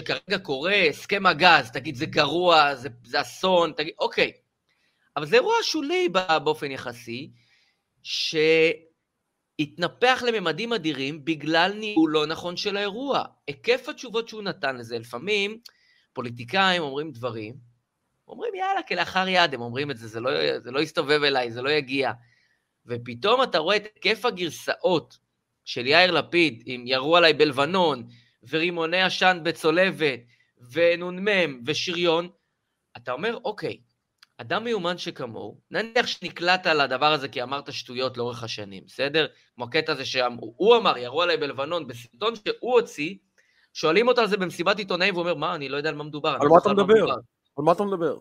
שכרגע 0.00 0.38
קורה, 0.38 0.74
הסכם 0.74 1.26
הגז, 1.26 1.70
תגיד, 1.70 1.94
זה 1.94 2.06
גרוע, 2.06 2.74
זה, 2.74 2.88
זה 3.04 3.20
אסון, 3.20 3.72
תגיד, 3.76 3.94
אוקיי. 3.98 4.32
אבל 5.16 5.26
זה 5.26 5.36
אירוע 5.36 5.54
שולי 5.62 6.08
באופן 6.44 6.70
יחסי, 6.70 7.30
שהתנפח 9.58 10.22
לממדים 10.26 10.72
אדירים 10.72 11.24
בגלל 11.24 11.72
ניהול 11.72 12.10
לא 12.10 12.26
נכון 12.26 12.56
של 12.56 12.76
האירוע. 12.76 13.24
היקף 13.46 13.88
התשובות 13.88 14.28
שהוא 14.28 14.42
נתן 14.42 14.76
לזה, 14.76 14.98
לפעמים 14.98 15.60
פוליטיקאים 16.12 16.82
אומרים 16.82 17.12
דברים, 17.12 17.54
אומרים 18.28 18.54
יאללה, 18.54 18.82
כלאחר 18.82 19.28
יד, 19.28 19.54
הם 19.54 19.60
אומרים 19.60 19.90
את 19.90 19.96
זה, 19.96 20.08
זה 20.08 20.20
לא, 20.20 20.58
זה 20.58 20.70
לא 20.70 20.80
יסתובב 20.80 21.22
אליי, 21.22 21.50
זה 21.52 21.62
לא 21.62 21.70
יגיע. 21.70 22.12
ופתאום 22.86 23.42
אתה 23.42 23.58
רואה 23.58 23.76
את 23.76 23.84
היקף 23.94 24.24
הגרסאות 24.24 25.18
של 25.64 25.86
יאיר 25.86 26.10
לפיד, 26.10 26.62
אם 26.66 26.84
ירו 26.86 27.16
עליי 27.16 27.32
בלבנון, 27.32 28.06
ורימוני 28.50 29.02
עשן 29.02 29.40
בצולבת, 29.42 30.20
ונ"מ, 30.72 31.60
ושריון, 31.66 32.28
אתה 32.96 33.12
אומר, 33.12 33.38
אוקיי, 33.44 33.80
אדם 34.38 34.64
מיומן 34.64 34.98
שכמוהו, 34.98 35.60
נניח 35.70 36.06
שנקלעת 36.06 36.66
על 36.66 36.80
הדבר 36.80 37.12
הזה 37.12 37.28
כי 37.28 37.42
אמרת 37.42 37.72
שטויות 37.72 38.16
לאורך 38.16 38.42
השנים, 38.42 38.82
בסדר? 38.86 39.26
כמו 39.54 39.64
הקטע 39.64 39.92
הזה 39.92 40.04
שהוא 40.04 40.76
אמר, 40.76 40.98
ירו 40.98 41.22
עליי 41.22 41.36
בלבנון, 41.36 41.86
בסרטון 41.86 42.34
שהוא 42.34 42.72
הוציא, 42.72 43.14
שואלים 43.74 44.08
אותו 44.08 44.20
על 44.20 44.26
זה 44.26 44.36
במסיבת 44.36 44.78
עיתונאים, 44.78 45.14
והוא 45.14 45.22
אומר, 45.22 45.34
מה, 45.34 45.54
אני 45.54 45.68
לא 45.68 45.76
יודע 45.76 45.88
על 45.88 45.94
מה 45.94 46.04
מדובר. 46.04 46.36
על 46.40 46.48
מה 46.48 46.58
אתה 46.58 46.68
מדבר? 46.68 47.10
על 47.56 47.64
מה 47.64 47.72
אתה 47.72 47.84
מדבר? 47.84 48.16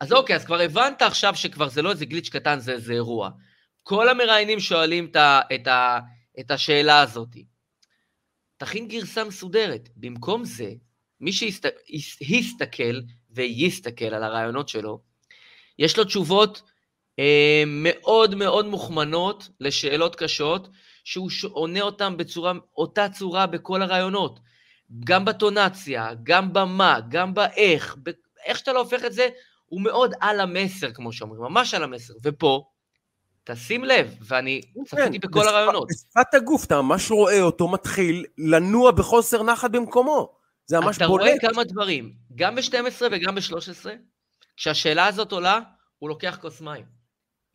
אז 0.00 0.12
אוקיי, 0.12 0.36
אז 0.36 0.44
כבר 0.44 0.60
הבנת 0.60 1.02
עכשיו 1.02 1.34
שכבר 1.34 1.68
זה 1.68 1.82
לא 1.82 1.90
איזה 1.90 2.04
גליץ' 2.04 2.28
קטן, 2.28 2.58
זה 2.58 2.72
איזה 2.72 2.92
אירוע. 2.92 3.30
כל 3.82 4.08
המראיינים 4.08 4.60
שואלים 4.60 5.04
את, 5.10 5.16
ה, 5.16 5.40
את, 5.54 5.66
ה, 5.66 5.98
את 6.40 6.50
השאלה 6.50 7.00
הזאת. 7.00 7.28
תכין 8.62 8.88
גרסה 8.88 9.24
מסודרת. 9.24 9.88
במקום 9.96 10.44
זה, 10.44 10.72
מי 11.20 11.32
שיסתכל 11.32 13.00
ויסתכל 13.30 14.04
על 14.04 14.22
הרעיונות 14.22 14.68
שלו, 14.68 15.00
יש 15.78 15.98
לו 15.98 16.04
תשובות 16.04 16.62
אה, 17.18 17.64
מאוד 17.66 18.34
מאוד 18.34 18.66
מוכמנות 18.66 19.48
לשאלות 19.60 20.16
קשות, 20.16 20.68
שהוא 21.04 21.30
עונה 21.52 21.80
אותן 21.80 22.16
בצורה, 22.16 22.52
אותה 22.76 23.08
צורה 23.08 23.46
בכל 23.46 23.82
הרעיונות. 23.82 24.40
גם 25.04 25.24
בטונציה, 25.24 26.10
גם 26.22 26.52
במה, 26.52 26.98
גם 27.08 27.34
באיך, 27.34 27.96
איך 28.44 28.58
שאתה 28.58 28.72
לא 28.72 28.80
הופך 28.80 29.04
את 29.04 29.12
זה, 29.12 29.28
הוא 29.66 29.80
מאוד 29.80 30.14
על 30.20 30.40
המסר, 30.40 30.92
כמו 30.92 31.12
שאומרים, 31.12 31.42
ממש 31.42 31.74
על 31.74 31.82
המסר. 31.82 32.14
ופה, 32.24 32.70
תשים 33.44 33.84
לב, 33.84 34.14
ואני 34.20 34.60
כן, 34.74 34.84
צפיתי 34.84 35.18
בכל 35.18 35.40
בשפ... 35.40 35.48
הרעיונות. 35.48 35.88
בשפת 35.88 36.34
הגוף, 36.34 36.64
אתה 36.64 36.82
ממש 36.82 37.10
רואה 37.10 37.40
אותו 37.40 37.68
מתחיל 37.68 38.24
לנוע 38.38 38.90
בחוסר 38.90 39.42
נחת 39.42 39.70
במקומו. 39.70 40.36
זה 40.66 40.80
ממש 40.80 40.96
אתה 40.96 41.06
בולט. 41.06 41.26
רואה 41.26 41.52
כמה 41.52 41.64
דברים, 41.64 42.12
גם 42.34 42.54
ב-12 42.54 43.02
וגם 43.10 43.34
ב-13, 43.34 43.86
כשהשאלה 44.56 45.06
הזאת 45.06 45.32
עולה, 45.32 45.60
הוא 45.98 46.08
לוקח 46.08 46.38
כוס 46.40 46.60
מים. 46.60 46.84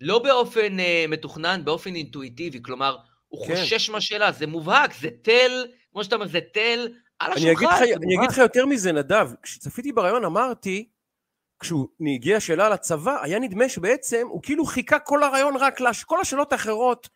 לא 0.02 0.20
באופן 0.20 0.78
uh, 0.80 1.12
מתוכנן, 1.12 1.62
באופן 1.66 1.96
אינטואיטיבי, 1.96 2.60
כלומר, 2.64 2.98
הוא 3.28 3.48
כן. 3.48 3.56
חושש 3.56 3.90
מהשאלה, 3.90 4.32
זה 4.32 4.48
מובהק, 4.48 4.94
זה 4.94 5.10
תל, 5.22 5.66
כמו 5.92 6.04
שאתה 6.04 6.16
אומר, 6.16 6.28
זה 6.28 6.40
תל 6.54 6.88
על 7.20 7.32
אני 7.32 7.42
אגיד, 7.42 7.58
השולחן, 7.58 7.76
לך, 7.76 7.82
אני 7.82 8.18
אגיד. 8.18 8.30
לך 8.30 8.38
יותר 8.38 8.66
מזה, 8.66 8.92
נדב, 8.92 9.30
כשצפיתי 9.44 9.92
ברעיון 9.92 10.26
אמרתי, 10.26 10.90
כשהוא 11.60 11.88
הגיע 12.16 12.38
השאלה 12.38 12.66
על 12.66 12.74
הצבא, 12.74 13.18
היה 13.22 13.40
נדמה 13.40 13.70
שבעצם 13.70 14.28
הוא 14.30 14.44
כאילו 14.44 14.66
חיכה 14.66 15.00
כל 15.00 15.24
הרעיון 15.24 15.56
רק 15.56 15.82
לש... 15.82 16.04
כל 16.04 16.22
השאלות 16.22 16.52
האחרות 16.52 17.08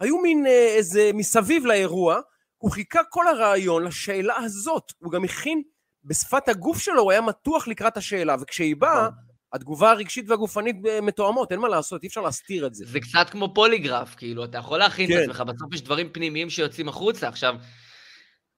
היו 0.00 0.18
מין 0.18 0.46
אה, 0.46 0.74
איזה 0.76 1.10
מסביב 1.14 1.66
לאירוע, 1.66 2.20
הוא 2.58 2.70
חיכה 2.70 3.00
כל 3.10 3.28
הרעיון 3.28 3.84
לשאלה 3.84 4.36
הזאת, 4.36 4.92
הוא 4.98 5.12
גם 5.12 5.24
הכין, 5.24 5.62
בשפת 6.04 6.48
הגוף 6.48 6.78
שלו 6.78 7.02
הוא 7.02 7.10
היה 7.10 7.20
מתוח 7.20 7.68
לקראת 7.68 7.96
השאלה, 7.96 8.36
וכשהיא 8.40 8.76
באה, 8.76 9.08
התגובה 9.52 9.90
הרגשית 9.90 10.24
והגופנית 10.28 10.76
אה, 10.86 11.00
מתואמות, 11.00 11.52
אין 11.52 11.60
מה 11.60 11.68
לעשות, 11.68 12.02
אי 12.02 12.08
אפשר 12.08 12.20
להסתיר 12.20 12.66
את 12.66 12.74
זה. 12.74 12.84
זה 12.86 13.00
קצת 13.00 13.30
כמו 13.30 13.54
פוליגרף, 13.54 14.14
כאילו, 14.14 14.44
אתה 14.44 14.58
יכול 14.58 14.78
להכין 14.78 15.06
כן. 15.06 15.18
את 15.18 15.22
עצמך, 15.22 15.40
בסוף 15.40 15.74
יש 15.74 15.82
דברים 15.82 16.08
פנימיים 16.12 16.50
שיוצאים 16.50 16.88
החוצה. 16.88 17.28
עכשיו, 17.28 17.54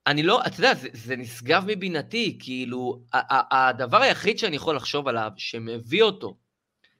אני 0.07 0.23
לא, 0.23 0.41
אתה 0.47 0.59
יודע, 0.59 0.75
זה, 0.75 0.89
זה 0.93 1.17
נשגב 1.17 1.65
מבינתי, 1.67 2.39
כאילו, 2.41 3.01
הדבר 3.51 4.03
היחיד 4.03 4.39
שאני 4.39 4.57
יכול 4.57 4.77
לחשוב 4.77 5.09
עליו, 5.09 5.31
שמביא 5.37 6.03
אותו 6.03 6.37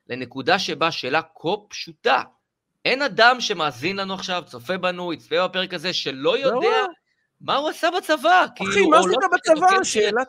לנקודה 0.09 0.59
שבה 0.59 0.91
שאלה 0.91 1.21
כה 1.23 1.49
פשוטה, 1.69 2.23
אין 2.85 3.03
אדם 3.03 3.41
שמאזין 3.41 3.97
לנו 3.97 4.15
עכשיו, 4.15 4.43
צופה 4.47 4.79
בנו, 4.79 5.13
יצפה 5.13 5.49
בפרק 5.49 5.75
הזה, 5.75 5.93
שלא 5.93 6.39
יודע 6.39 6.83
לא. 6.83 6.89
מה 7.41 7.57
הוא 7.57 7.69
עשה 7.69 7.89
בצבא. 7.97 8.45
אחי, 8.59 8.65
כאילו, 8.73 8.91
מה 8.91 9.03
זה 9.03 9.09
לא 9.09 9.29
בצבא? 9.33 9.85
שאלת... 9.85 10.29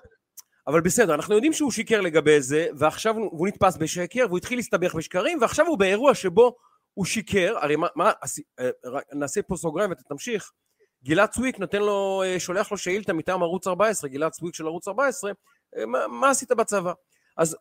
אבל 0.67 0.81
בסדר, 0.81 1.15
אנחנו 1.15 1.35
יודעים 1.35 1.53
שהוא 1.53 1.71
שיקר 1.71 2.01
לגבי 2.01 2.41
זה, 2.41 2.67
ועכשיו 2.77 3.15
הוא 3.15 3.29
הוא 3.31 3.47
נתפס 3.47 3.77
בשקר, 3.77 4.25
והוא 4.27 4.37
התחיל 4.37 4.57
להסתבך 4.57 4.95
בשקרים, 4.95 5.37
ועכשיו 5.41 5.67
הוא 5.67 5.79
באירוע 5.79 6.15
שבו 6.15 6.55
הוא 6.93 7.05
שיקר, 7.05 7.55
הרי 7.61 7.75
מה, 7.75 7.87
מה 7.95 8.11
אה, 8.59 8.69
נעשה 9.13 9.41
פה 9.41 9.55
סוגריים 9.55 9.89
ואתה 9.89 10.03
תמשיך. 10.03 10.51
גלעד 11.03 11.29
צוויק 11.29 11.59
נותן 11.59 11.81
לו, 11.81 12.23
אה, 12.25 12.39
שולח 12.39 12.71
לו 12.71 12.77
שאילתה 12.77 13.13
מטעם 13.13 13.43
ערוץ 13.43 13.67
14, 13.67 14.09
גלעד 14.09 14.31
צוויק 14.31 14.55
של 14.55 14.65
ערוץ 14.65 14.87
14, 14.87 15.31
אה, 15.77 15.85
מה, 15.85 16.07
מה 16.07 16.29
עשית 16.29 16.51
בצבא? 16.51 16.93
אז 17.37 17.57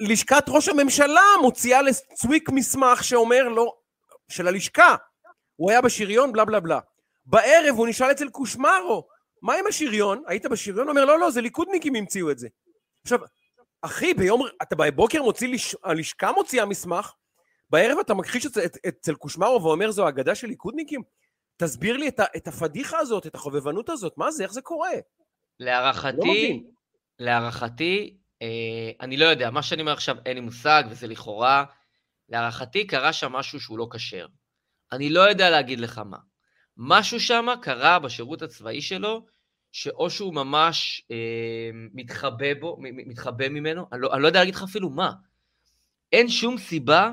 לשכת 0.00 0.44
ראש 0.48 0.68
הממשלה 0.68 1.22
מוציאה 1.42 1.82
לצוויק 1.82 2.48
מסמך 2.50 3.04
שאומר 3.04 3.48
לו, 3.48 3.74
של 4.28 4.48
הלשכה, 4.48 4.96
הוא 5.56 5.70
היה 5.70 5.80
בשריון, 5.80 6.32
בלה 6.32 6.44
בלה 6.44 6.60
בלה. 6.60 6.80
בערב 7.26 7.76
הוא 7.76 7.88
נשאל 7.88 8.10
אצל 8.10 8.28
קושמרו, 8.28 9.08
מה 9.42 9.54
עם 9.54 9.66
השריון? 9.66 10.22
היית 10.26 10.46
בשריון? 10.46 10.86
הוא 10.86 10.90
אומר, 10.90 11.04
לא, 11.04 11.18
לא, 11.18 11.30
זה 11.30 11.40
ליכודניקים 11.40 11.94
המציאו 11.94 12.30
את 12.30 12.38
זה. 12.38 12.48
עכשיו, 13.02 13.18
אחי, 13.82 14.14
ביום, 14.14 14.42
אתה 14.62 14.76
בבוקר 14.76 15.22
מוציא, 15.22 15.48
לש... 15.48 15.76
הלשכה 15.84 16.32
מוציאה 16.32 16.66
מסמך, 16.66 17.12
בערב 17.70 17.98
אתה 17.98 18.14
מכחיש 18.14 18.46
את, 18.46 18.58
את, 18.58 18.76
אצל 18.88 19.14
קושמרו 19.14 19.62
ואומר, 19.62 19.90
זו 19.90 20.08
אגדה 20.08 20.34
של 20.34 20.46
ליכודניקים? 20.46 21.02
תסביר 21.60 21.96
לי 21.96 22.08
את, 22.08 22.20
ה, 22.20 22.24
את 22.36 22.48
הפדיחה 22.48 22.98
הזאת, 22.98 23.26
את 23.26 23.34
החובבנות 23.34 23.88
הזאת, 23.88 24.14
מה 24.16 24.30
זה, 24.30 24.42
איך 24.42 24.52
זה 24.52 24.62
קורה? 24.62 24.90
לא 24.92 25.66
להערכתי, 25.66 26.16
מבין. 26.16 26.64
להערכתי, 27.18 28.16
אה, 28.42 28.90
אני 29.00 29.16
לא 29.16 29.24
יודע, 29.24 29.50
מה 29.50 29.62
שאני 29.62 29.80
אומר 29.80 29.92
עכשיו 29.92 30.16
אין 30.26 30.34
לי 30.34 30.40
מושג, 30.40 30.84
וזה 30.90 31.06
לכאורה, 31.06 31.64
להערכתי 32.28 32.86
קרה 32.86 33.12
שם 33.12 33.32
משהו 33.32 33.60
שהוא 33.60 33.78
לא 33.78 33.88
כשר. 33.92 34.26
אני 34.92 35.10
לא 35.10 35.20
יודע 35.20 35.50
להגיד 35.50 35.80
לך 35.80 35.98
מה. 35.98 36.18
משהו 36.76 37.20
שם 37.20 37.46
קרה 37.62 37.98
בשירות 37.98 38.42
הצבאי 38.42 38.82
שלו, 38.82 39.26
שאו 39.72 40.10
שהוא 40.10 40.34
ממש 40.34 41.04
אה, 41.10 41.70
מתחבא 41.72 42.54
בו, 42.60 42.76
מתחבא 42.80 43.48
ממנו, 43.48 43.86
אני 43.92 44.00
לא, 44.00 44.14
אני 44.14 44.22
לא 44.22 44.26
יודע 44.26 44.38
להגיד 44.38 44.54
לך 44.54 44.62
אפילו 44.62 44.90
מה. 44.90 45.12
אין 46.12 46.28
שום 46.28 46.58
סיבה 46.58 47.10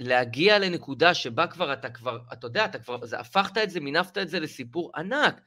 להגיע 0.00 0.58
לנקודה 0.58 1.14
שבה 1.14 1.46
כבר 1.46 1.72
אתה 1.72 1.90
כבר, 1.90 2.18
אתה 2.32 2.46
יודע, 2.46 2.64
אתה 2.64 2.78
כבר, 2.78 3.06
זה, 3.06 3.20
הפכת 3.20 3.58
את 3.58 3.70
זה, 3.70 3.80
מינפת 3.80 4.18
את 4.18 4.28
זה 4.28 4.40
לסיפור 4.40 4.90
ענק. 4.96 5.40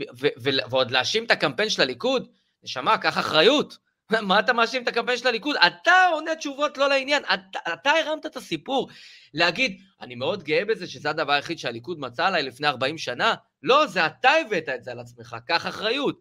ו- 0.00 0.32
ו- 0.42 0.70
ועוד 0.70 0.90
להאשים 0.90 1.24
את 1.24 1.30
הקמפיין 1.30 1.70
של 1.70 1.82
הליכוד, 1.82 2.28
נשמה, 2.62 2.98
קח 2.98 3.18
אחריות. 3.18 3.78
מה 4.22 4.40
אתה 4.40 4.52
מאשים 4.52 4.82
את 4.82 4.88
הקמפיין 4.88 5.18
של 5.18 5.28
הליכוד? 5.28 5.56
אתה 5.66 6.06
עונה 6.12 6.36
תשובות 6.36 6.78
לא 6.78 6.88
לעניין, 6.88 7.22
אתה, 7.34 7.58
אתה 7.72 7.90
הרמת 7.90 8.26
את 8.26 8.36
הסיפור. 8.36 8.88
להגיד, 9.34 9.80
אני 10.00 10.14
מאוד 10.14 10.42
גאה 10.42 10.64
בזה 10.64 10.86
שזה 10.86 11.10
הדבר 11.10 11.32
היחיד 11.32 11.58
שהליכוד 11.58 12.00
מצא 12.00 12.26
עליי 12.26 12.42
לפני 12.42 12.66
40 12.66 12.98
שנה, 12.98 13.34
לא, 13.62 13.86
זה 13.86 14.06
אתה 14.06 14.30
הבאת 14.30 14.68
את 14.68 14.84
זה 14.84 14.92
על 14.92 15.00
עצמך, 15.00 15.36
קח 15.46 15.66
אחריות. 15.66 16.20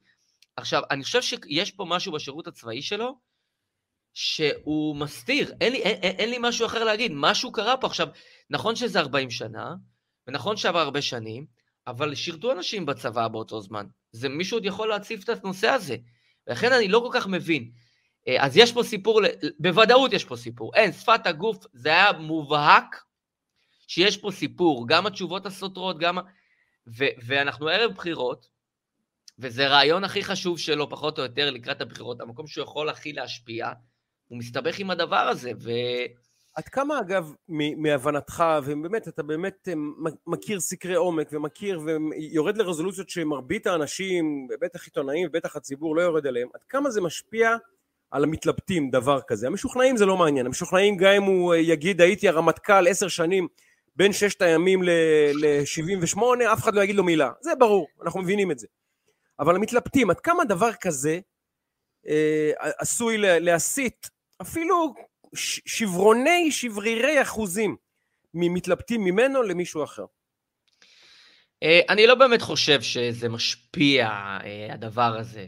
עכשיו, 0.56 0.82
אני 0.92 1.04
חושב 1.04 1.22
שיש 1.22 1.72
פה 1.72 1.86
משהו 1.88 2.12
בשירות 2.12 2.48
הצבאי 2.48 2.82
שלו, 2.82 3.16
שהוא 4.14 4.96
מסתיר, 4.96 5.54
אין 5.62 5.74
לי, 5.74 5.80
אין, 5.80 6.00
אין, 6.04 6.16
אין 6.16 6.30
לי 6.30 6.38
משהו 6.40 6.66
אחר 6.66 6.84
להגיד, 6.84 7.12
משהו 7.16 7.52
קרה 7.52 7.78
פה. 7.78 7.88
עכשיו, 7.88 8.08
נכון 8.50 8.76
שזה 8.76 9.00
40 9.00 9.32
שנה, 9.32 9.76
ונכון 10.28 10.58
שעבר 10.58 10.80
הרבה 10.80 11.02
שנים, 11.02 11.46
אבל 11.88 12.16
שירתו 12.16 12.52
אנשים 12.52 12.86
בצבא 12.86 13.28
באותו 13.28 13.62
זמן. 13.62 13.86
זה 14.12 14.30
מישהו 14.30 14.58
עוד 14.58 14.66
יכול 14.66 14.90
להציף 14.90 15.30
את 15.30 15.44
הנושא 15.44 15.68
הזה. 15.68 15.96
ולכן 16.48 16.74
אני 16.74 16.88
לא 16.88 17.00
כל 17.00 17.20
כך 17.20 17.28
מבין. 17.28 17.72
אה, 18.28 18.46
אז 18.46 18.58
יש 18.58 18.72
פה 18.72 18.84
סיפור, 18.84 19.22
בוודאות 19.60 20.14
יש 20.14 20.26
פה 20.26 20.36
סיפור. 20.36 20.76
אין, 20.76 20.92
שפת 20.92 21.28
הגוף, 21.28 21.66
זה 21.74 21.90
היה 21.90 22.12
מובהק 22.12 23.04
שיש 23.88 24.18
פה 24.18 24.32
סיפור. 24.32 24.88
גם 24.88 25.06
התשובות 25.06 25.46
הסותרות, 25.46 26.00
גם... 26.00 26.18
ו- 26.98 27.16
ואנחנו 27.26 27.68
ערב 27.68 27.92
בחירות, 27.92 28.48
וזה 29.40 29.68
רעיון 29.68 30.04
הכי 30.04 30.24
חשוב 30.24 30.60
שלו, 30.60 30.90
פחות 30.90 31.20
או 31.20 31.24
יותר, 31.24 31.52
לקראת 31.52 31.82
הבחירות, 31.82 32.22
המקום 32.22 32.48
שהוא 32.48 32.64
יכול 32.64 32.90
הכי 32.90 33.14
להשפיע, 33.14 33.72
הוא 34.28 34.38
מסתבך 34.38 34.80
עם 34.80 34.92
הדבר 34.92 35.16
הזה, 35.16 35.52
ו... 35.60 35.70
עד 36.56 36.64
כמה 36.64 37.00
אגב, 37.00 37.34
מהבנתך, 37.78 38.44
ובאמת, 38.64 39.08
אתה 39.08 39.24
באמת 39.24 39.68
אה, 39.68 39.74
מכיר 40.28 40.60
סקרי 40.60 40.96
עומק 40.96 41.30
ומכיר 41.32 41.82
ויורד 41.82 42.58
לרזולוציות 42.58 43.10
שמרבית 43.10 43.68
האנשים, 43.68 44.48
בטח 44.62 44.86
עיתונאים 44.86 45.28
ובטח 45.28 45.56
הציבור 45.56 45.96
לא 45.96 46.02
יורד 46.02 46.26
אליהם, 46.26 46.48
עד 46.54 46.64
כמה 46.64 46.90
זה 46.90 47.02
משפיע 47.02 47.56
על 48.12 48.24
המתלבטים 48.24 48.90
דבר 48.90 49.20
כזה? 49.28 49.48
המשוכנעים 49.48 49.98
זה 49.98 50.06
לא 50.06 50.18
מעניין, 50.18 50.46
המשוכנעים 50.46 50.98
גם 50.98 51.12
אם 51.12 51.24
הוא 51.24 51.54
אה, 51.54 51.60
יגיד 51.60 52.02
הייתי 52.02 52.30
הרמטכ"ל 52.30 52.88
עשר 52.88 53.08
שנים 53.08 53.48
בין 53.96 54.14
ששת 54.14 54.42
הימים 54.42 54.84
ל-78, 54.84 56.20
אף 56.54 56.60
אחד 56.60 56.76
לא 56.76 56.84
יגיד 56.84 56.96
לו 56.96 57.04
מילה, 57.04 57.32
זה 57.42 57.52
ברור, 57.60 57.88
אנחנו 58.04 58.22
מבינים 58.22 58.52
את 58.52 58.60
זה. 58.60 58.68
אבל 59.40 59.56
המתלבטים, 59.56 60.10
עד 60.10 60.20
כמה 60.20 60.46
דבר 60.46 60.74
כזה 60.74 61.20
עשוי 62.80 63.18
לה- 63.18 63.40
להסיט 63.40 64.08
אפילו 64.42 64.94
שברוני 65.66 66.52
שברירי 66.52 67.22
אחוזים 67.22 67.76
ממתלבטים 68.34 69.04
ממנו 69.04 69.44
למישהו 69.44 69.84
אחר. 69.84 70.06
אה, 71.64 71.82
אני 71.90 72.08
לא 72.08 72.16
באמת 72.16 72.42
חושב 72.42 72.82
שזה 72.82 73.30
משפיע, 73.30 74.08
אה, 74.44 74.68
הדבר 74.74 75.16
הזה. 75.20 75.46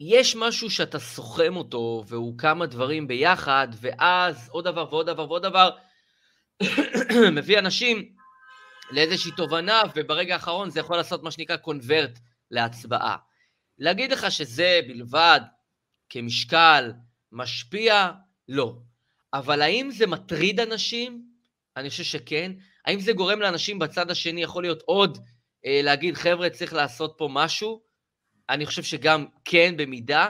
יש 0.00 0.36
משהו 0.36 0.70
שאתה 0.70 0.98
סוכם 0.98 1.56
אותו, 1.56 2.04
והוא 2.06 2.38
כמה 2.38 2.66
דברים 2.66 3.08
ביחד, 3.08 3.68
ואז 3.80 4.48
עוד 4.48 4.64
דבר 4.64 4.88
ועוד 4.90 5.06
דבר 5.06 5.28
ועוד 5.28 5.42
דבר, 5.42 5.70
מביא 7.36 7.58
אנשים 7.58 8.12
לאיזושהי 8.90 9.30
תובנה, 9.36 9.82
וברגע 9.94 10.34
האחרון 10.34 10.70
זה 10.70 10.80
יכול 10.80 10.96
לעשות 10.96 11.22
מה 11.22 11.30
שנקרא 11.30 11.56
קונברט 11.56 12.18
להצבעה. 12.50 13.16
להגיד 13.78 14.12
לך 14.12 14.30
שזה 14.32 14.80
בלבד, 14.88 15.40
כמשקל, 16.10 16.92
משפיע? 17.32 18.10
לא. 18.48 18.76
אבל 19.34 19.62
האם 19.62 19.90
זה 19.90 20.06
מטריד 20.06 20.60
אנשים? 20.60 21.22
אני 21.76 21.90
חושב 21.90 22.04
שכן. 22.04 22.52
האם 22.86 23.00
זה 23.00 23.12
גורם 23.12 23.40
לאנשים 23.40 23.78
בצד 23.78 24.10
השני, 24.10 24.42
יכול 24.42 24.62
להיות 24.62 24.82
עוד, 24.86 25.18
אה, 25.66 25.80
להגיד, 25.82 26.14
חבר'ה, 26.14 26.50
צריך 26.50 26.72
לעשות 26.72 27.14
פה 27.18 27.28
משהו? 27.32 27.82
אני 28.50 28.66
חושב 28.66 28.82
שגם 28.82 29.26
כן 29.44 29.74
במידה, 29.76 30.28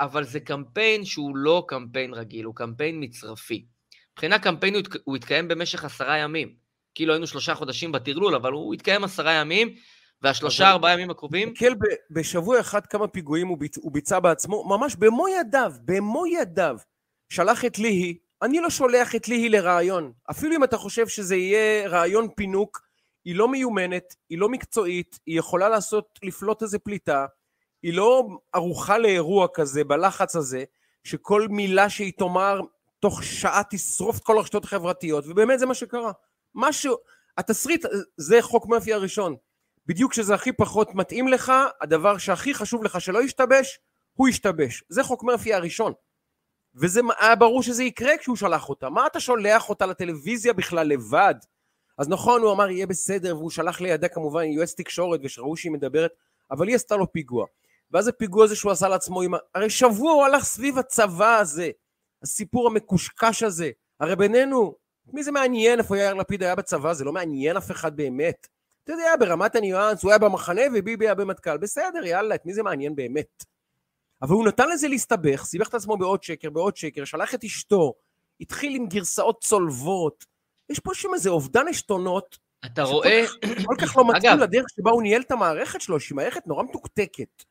אבל 0.00 0.24
זה 0.24 0.40
קמפיין 0.40 1.04
שהוא 1.04 1.36
לא 1.36 1.64
קמפיין 1.68 2.14
רגיל, 2.14 2.44
הוא 2.44 2.54
קמפיין 2.54 2.96
מצרפי. 3.00 3.66
מבחינה 4.12 4.38
קמפיינית 4.38 4.88
הוא 5.04 5.16
התקיים 5.16 5.48
במשך 5.48 5.84
עשרה 5.84 6.18
ימים. 6.18 6.54
כאילו 6.94 7.12
היינו 7.12 7.26
שלושה 7.26 7.54
חודשים 7.54 7.92
בטרלול, 7.92 8.34
אבל 8.34 8.52
הוא 8.52 8.74
התקיים 8.74 9.04
עשרה 9.04 9.32
ימים, 9.32 9.74
והשלושה, 10.22 10.70
ארבעה 10.70 10.92
ימים 10.92 11.10
הקרובים, 11.10 11.54
קל 11.54 11.74
ב- 11.74 11.96
בשבוע 12.10 12.60
אחד 12.60 12.86
כמה 12.86 13.08
פיגועים 13.08 13.48
הוא, 13.48 13.58
ביצ... 13.58 13.78
הוא 13.78 13.92
ביצע 13.92 14.20
בעצמו, 14.20 14.64
ממש 14.64 14.96
במו 14.96 15.28
ידיו, 15.28 15.72
במו 15.84 16.26
ידיו, 16.26 16.76
שלח 17.28 17.64
את 17.64 17.78
ליהי, 17.78 18.18
אני 18.42 18.60
לא 18.60 18.70
שולח 18.70 19.14
את 19.14 19.28
ליהי 19.28 19.48
לרעיון. 19.48 20.12
אפילו 20.30 20.56
אם 20.56 20.64
אתה 20.64 20.76
חושב 20.76 21.08
שזה 21.08 21.36
יהיה 21.36 21.88
רעיון 21.88 22.28
פינוק, 22.36 22.80
היא 23.24 23.36
לא 23.36 23.48
מיומנת, 23.48 24.14
היא 24.30 24.38
לא 24.38 24.48
מקצועית, 24.48 25.18
היא 25.26 25.38
יכולה 25.38 25.68
לעשות, 25.68 26.18
לפלוט 26.22 26.62
איזה 26.62 26.78
פליטה, 26.78 27.26
היא 27.82 27.94
לא 27.94 28.28
ערוכה 28.52 28.98
לאירוע 28.98 29.46
כזה, 29.54 29.84
בלחץ 29.84 30.36
הזה, 30.36 30.64
שכל 31.04 31.48
מילה 31.50 31.90
שהיא 31.90 32.12
תאמר, 32.18 32.60
תוך 33.00 33.24
שעה 33.24 33.62
תשרוף 33.70 34.18
את 34.18 34.24
כל 34.24 34.38
הרשתות 34.38 34.64
החברתיות, 34.64 35.24
ובאמת 35.28 35.58
זה 35.58 35.66
מה 35.66 35.74
שקרה. 35.74 36.12
משהו, 36.54 36.96
התסריט, 37.38 37.84
זה 38.16 38.42
חוק 38.42 38.66
מרפי 38.66 38.92
הראשון. 38.92 39.36
בדיוק 39.86 40.12
כשזה 40.12 40.34
הכי 40.34 40.52
פחות 40.52 40.94
מתאים 40.94 41.28
לך, 41.28 41.52
הדבר 41.80 42.18
שהכי 42.18 42.54
חשוב 42.54 42.84
לך 42.84 43.00
שלא 43.00 43.22
ישתבש, 43.22 43.78
הוא 44.14 44.28
ישתבש. 44.28 44.84
זה 44.88 45.02
חוק 45.02 45.22
מרפי 45.22 45.54
הראשון. 45.54 45.92
וזה 46.74 47.00
היה 47.18 47.34
ברור 47.34 47.62
שזה 47.62 47.84
יקרה 47.84 48.18
כשהוא 48.18 48.36
שלח 48.36 48.68
אותה. 48.68 48.90
מה 48.90 49.06
אתה 49.06 49.20
שולח 49.20 49.68
אותה 49.68 49.86
לטלוויזיה 49.86 50.52
בכלל 50.52 50.86
לבד? 50.86 51.34
אז 51.98 52.08
נכון, 52.08 52.42
הוא 52.42 52.52
אמר 52.52 52.70
יהיה 52.70 52.86
בסדר, 52.86 53.36
והוא 53.36 53.50
שלח 53.50 53.80
לידה 53.80 54.08
כמובן 54.08 54.44
יועץ 54.44 54.74
תקשורת, 54.74 55.20
ושראו 55.22 55.56
שהיא 55.56 55.72
מדברת, 55.72 56.10
אבל 56.50 56.68
היא 56.68 56.76
עשתה 56.76 56.96
לו 56.96 57.12
פיגוע. 57.12 57.46
ואז 57.90 58.08
הפיגוע 58.08 58.44
הזה 58.44 58.56
שהוא 58.56 58.72
עשה 58.72 58.88
לעצמו, 58.88 59.22
עם... 59.22 59.34
הרי 59.54 59.70
שבוע 59.70 60.12
הוא 60.12 60.24
הלך 60.24 60.44
סביב 60.44 60.78
הצבא 60.78 61.38
הזה, 61.38 61.70
הסיפור 62.22 62.66
המקושקש 62.66 63.42
הזה. 63.42 63.70
הרי 64.00 64.16
בינינו, 64.16 64.74
מי 65.12 65.22
זה 65.22 65.32
מעניין 65.32 65.78
איפה 65.78 65.98
יאיר 65.98 66.14
לפיד 66.14 66.42
היה 66.42 66.54
בצבא? 66.54 66.92
זה 66.92 67.04
לא 67.04 67.12
מעניין 67.12 67.56
אף 67.56 67.70
אחד 67.70 67.96
באמת. 67.96 68.46
אתה 68.86 68.94
יודע, 68.94 69.12
ברמת 69.20 69.56
הניואנס, 69.56 70.02
הוא 70.02 70.10
היה 70.10 70.18
במחנה 70.18 70.60
וביבי 70.74 71.06
היה 71.06 71.14
במטכ"ל. 71.14 71.56
בסדר, 71.56 72.04
יאללה, 72.04 72.34
את 72.34 72.46
מי 72.46 72.54
זה 72.54 72.62
מעניין 72.62 72.96
באמת? 72.96 73.44
אבל 74.22 74.32
הוא 74.34 74.46
נתן 74.46 74.68
לזה 74.68 74.88
להסתבך, 74.88 75.44
סיבך 75.44 75.68
את 75.68 75.74
עצמו 75.74 75.96
בעוד 75.96 76.22
שקר, 76.22 76.50
בעוד 76.50 76.76
שקר, 76.76 77.04
שלח 77.04 77.34
את 77.34 77.44
אשתו, 77.44 77.94
התחיל 78.40 78.76
עם 78.76 78.86
גרסאות 78.86 79.40
צולבות. 79.40 80.24
יש 80.70 80.78
פה 80.80 80.94
שם 80.94 81.08
איזה 81.14 81.30
אובדן 81.30 81.68
עשתונות. 81.68 82.38
אתה 82.66 82.82
רואה... 82.82 83.24
כל 83.64 83.74
כך 83.80 83.96
לא 83.96 84.04
מתאים 84.14 84.38
לדרך 84.38 84.66
שבה 84.76 84.90
הוא 84.90 85.02
ניהל 85.02 85.22
את 85.22 85.30
המערכת 85.30 85.80
שלו, 85.80 86.00
שהיא 86.00 86.16
מערכת 86.16 86.46
נורא 86.46 86.62
מתוקתקת. 86.62 87.44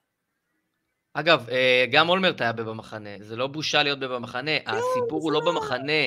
אגב, 1.14 1.50
אה, 1.50 1.86
גם 1.92 2.10
אולמרט 2.10 2.42
היה 2.42 2.52
במחנה, 2.54 3.10
זה 3.20 3.36
לא 3.36 3.48
בושה 3.48 3.84
להיות 3.84 4.00
במחנה, 4.00 4.60
כן, 4.60 4.72
הסיפור 4.72 5.22
הוא 5.22 5.32
לא 5.32 5.40
במחנה, 5.46 6.04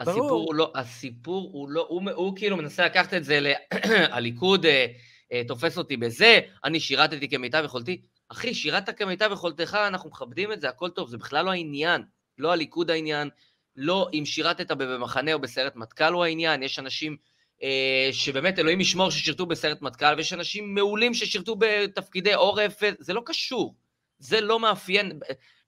הסיפור 0.00 0.30
הוא 0.30 0.54
לא, 0.54 0.72
הסיפור 0.74 1.50
הוא 1.52 1.68
לא, 1.68 1.86
הוא, 1.88 2.10
הוא 2.14 2.36
כאילו 2.36 2.56
מנסה 2.56 2.84
לקחת 2.86 3.14
את 3.14 3.24
זה, 3.24 3.52
הליכוד 4.16 4.66
אה, 4.66 4.86
אה, 5.32 5.42
תופס 5.48 5.78
אותי 5.78 5.96
בזה, 5.96 6.40
אני 6.64 6.80
שירתתי 6.80 7.28
כמיטב 7.28 7.62
יכולתי. 7.64 8.02
אחי, 8.28 8.54
שירת 8.54 8.98
כמיטב 8.98 9.30
יכולתך, 9.32 9.78
אנחנו 9.86 10.10
מכבדים 10.10 10.52
את 10.52 10.60
זה, 10.60 10.68
הכל 10.68 10.88
טוב, 10.88 11.08
זה 11.08 11.18
בכלל 11.18 11.44
לא 11.44 11.50
העניין, 11.50 12.02
לא 12.38 12.52
הליכוד 12.52 12.90
העניין, 12.90 13.28
לא 13.76 14.08
אם 14.12 14.24
שירתת 14.24 14.70
במחנה 14.70 15.32
או 15.32 15.38
בסיירת 15.38 15.76
מטכ"ל 15.76 16.12
הוא 16.12 16.24
העניין, 16.24 16.62
יש 16.62 16.78
אנשים 16.78 17.16
אה, 17.62 18.08
שבאמת 18.12 18.58
אלוהים 18.58 18.80
ישמור 18.80 19.10
ששירתו 19.10 19.46
בסיירת 19.46 19.82
מטכ"ל, 19.82 20.14
ויש 20.16 20.32
אנשים 20.32 20.74
מעולים 20.74 21.14
ששירתו 21.14 21.56
בתפקידי 21.58 22.34
עורף, 22.34 22.80
זה 22.98 23.12
לא 23.12 23.22
קשור. 23.26 23.74
זה 24.18 24.40
לא 24.40 24.60
מאפיין, 24.60 25.20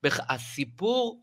הסיפור 0.05 1.23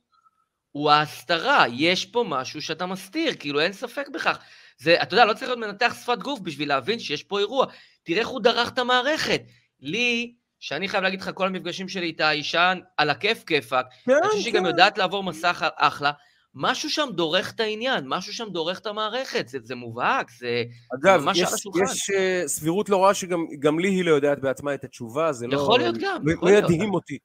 הוא 0.72 0.92
ההסתרה, 0.92 1.66
יש 1.74 2.06
פה 2.06 2.24
משהו 2.28 2.62
שאתה 2.62 2.86
מסתיר, 2.86 3.34
כאילו 3.40 3.60
אין 3.60 3.74
ספק 3.74 4.08
בכך. 4.14 4.40
זה, 4.78 5.02
אתה 5.02 5.14
יודע, 5.14 5.26
לא 5.26 5.34
צריך 5.34 5.46
להיות 5.46 5.60
מנתח 5.60 5.96
שפת 6.02 6.18
גוף 6.18 6.40
בשביל 6.40 6.70
להבין 6.70 7.00
שיש 7.00 7.24
פה 7.24 7.40
אירוע. 7.40 7.66
תראה 8.04 8.20
איך 8.20 8.28
הוא 8.28 8.42
דרך 8.42 8.70
את 8.70 8.80
המערכת. 8.80 9.42
לי, 9.80 10.34
שאני 10.60 10.90
חייב 10.90 11.04
להגיד 11.04 11.22
לך, 11.22 11.32
כל 11.34 11.48
המפגשים 11.48 11.90
שלי 11.90 12.06
איתה, 12.06 12.32
אישה 12.32 12.74
על 12.98 13.10
הכיף 13.10 13.44
כיפאק, 13.44 13.86
כן, 14.06 14.12
אני 14.12 14.30
חושב 14.30 14.42
שהיא 14.42 14.54
גם 14.54 14.64
כן. 14.64 14.68
יודעת 14.68 14.98
לעבור 14.98 15.24
מסך 15.24 15.66
אחלה, 15.76 16.12
משהו 16.56 16.90
שם 16.90 17.10
דורך 17.16 17.52
את 17.52 17.60
העניין, 17.60 18.04
משהו 18.08 18.34
שם 18.34 18.50
דורך 18.50 18.80
את 18.80 18.86
המערכת, 18.86 19.48
זה, 19.48 19.58
זה 19.64 19.76
מובהק, 19.76 20.32
זה, 20.32 20.64
אגב, 20.96 21.20
זה 21.20 21.26
ממש 21.26 21.38
יש, 21.38 21.48
על 21.48 21.54
השולחן. 21.54 21.80
אגב, 21.80 21.92
יש 21.92 22.10
uh, 22.10 22.48
סבירות 22.48 22.90
לא 22.90 23.04
רעה 23.04 23.14
שגם 23.14 23.80
לי 23.80 23.90
היא 23.90 24.06
לא 24.06 24.12
יודעת 24.12 24.40
בעצמה 24.40 24.74
את 24.74 24.84
התשובה, 24.84 25.34
זה 25.34 25.46
יכול 25.46 25.58
לא... 25.58 25.64
יכול 25.64 25.80
להיות 25.80 25.98
גם, 25.98 26.30
יכול 26.30 26.50
להיות. 26.50 26.64
ידהים 26.64 26.94
אותי. 26.94 27.18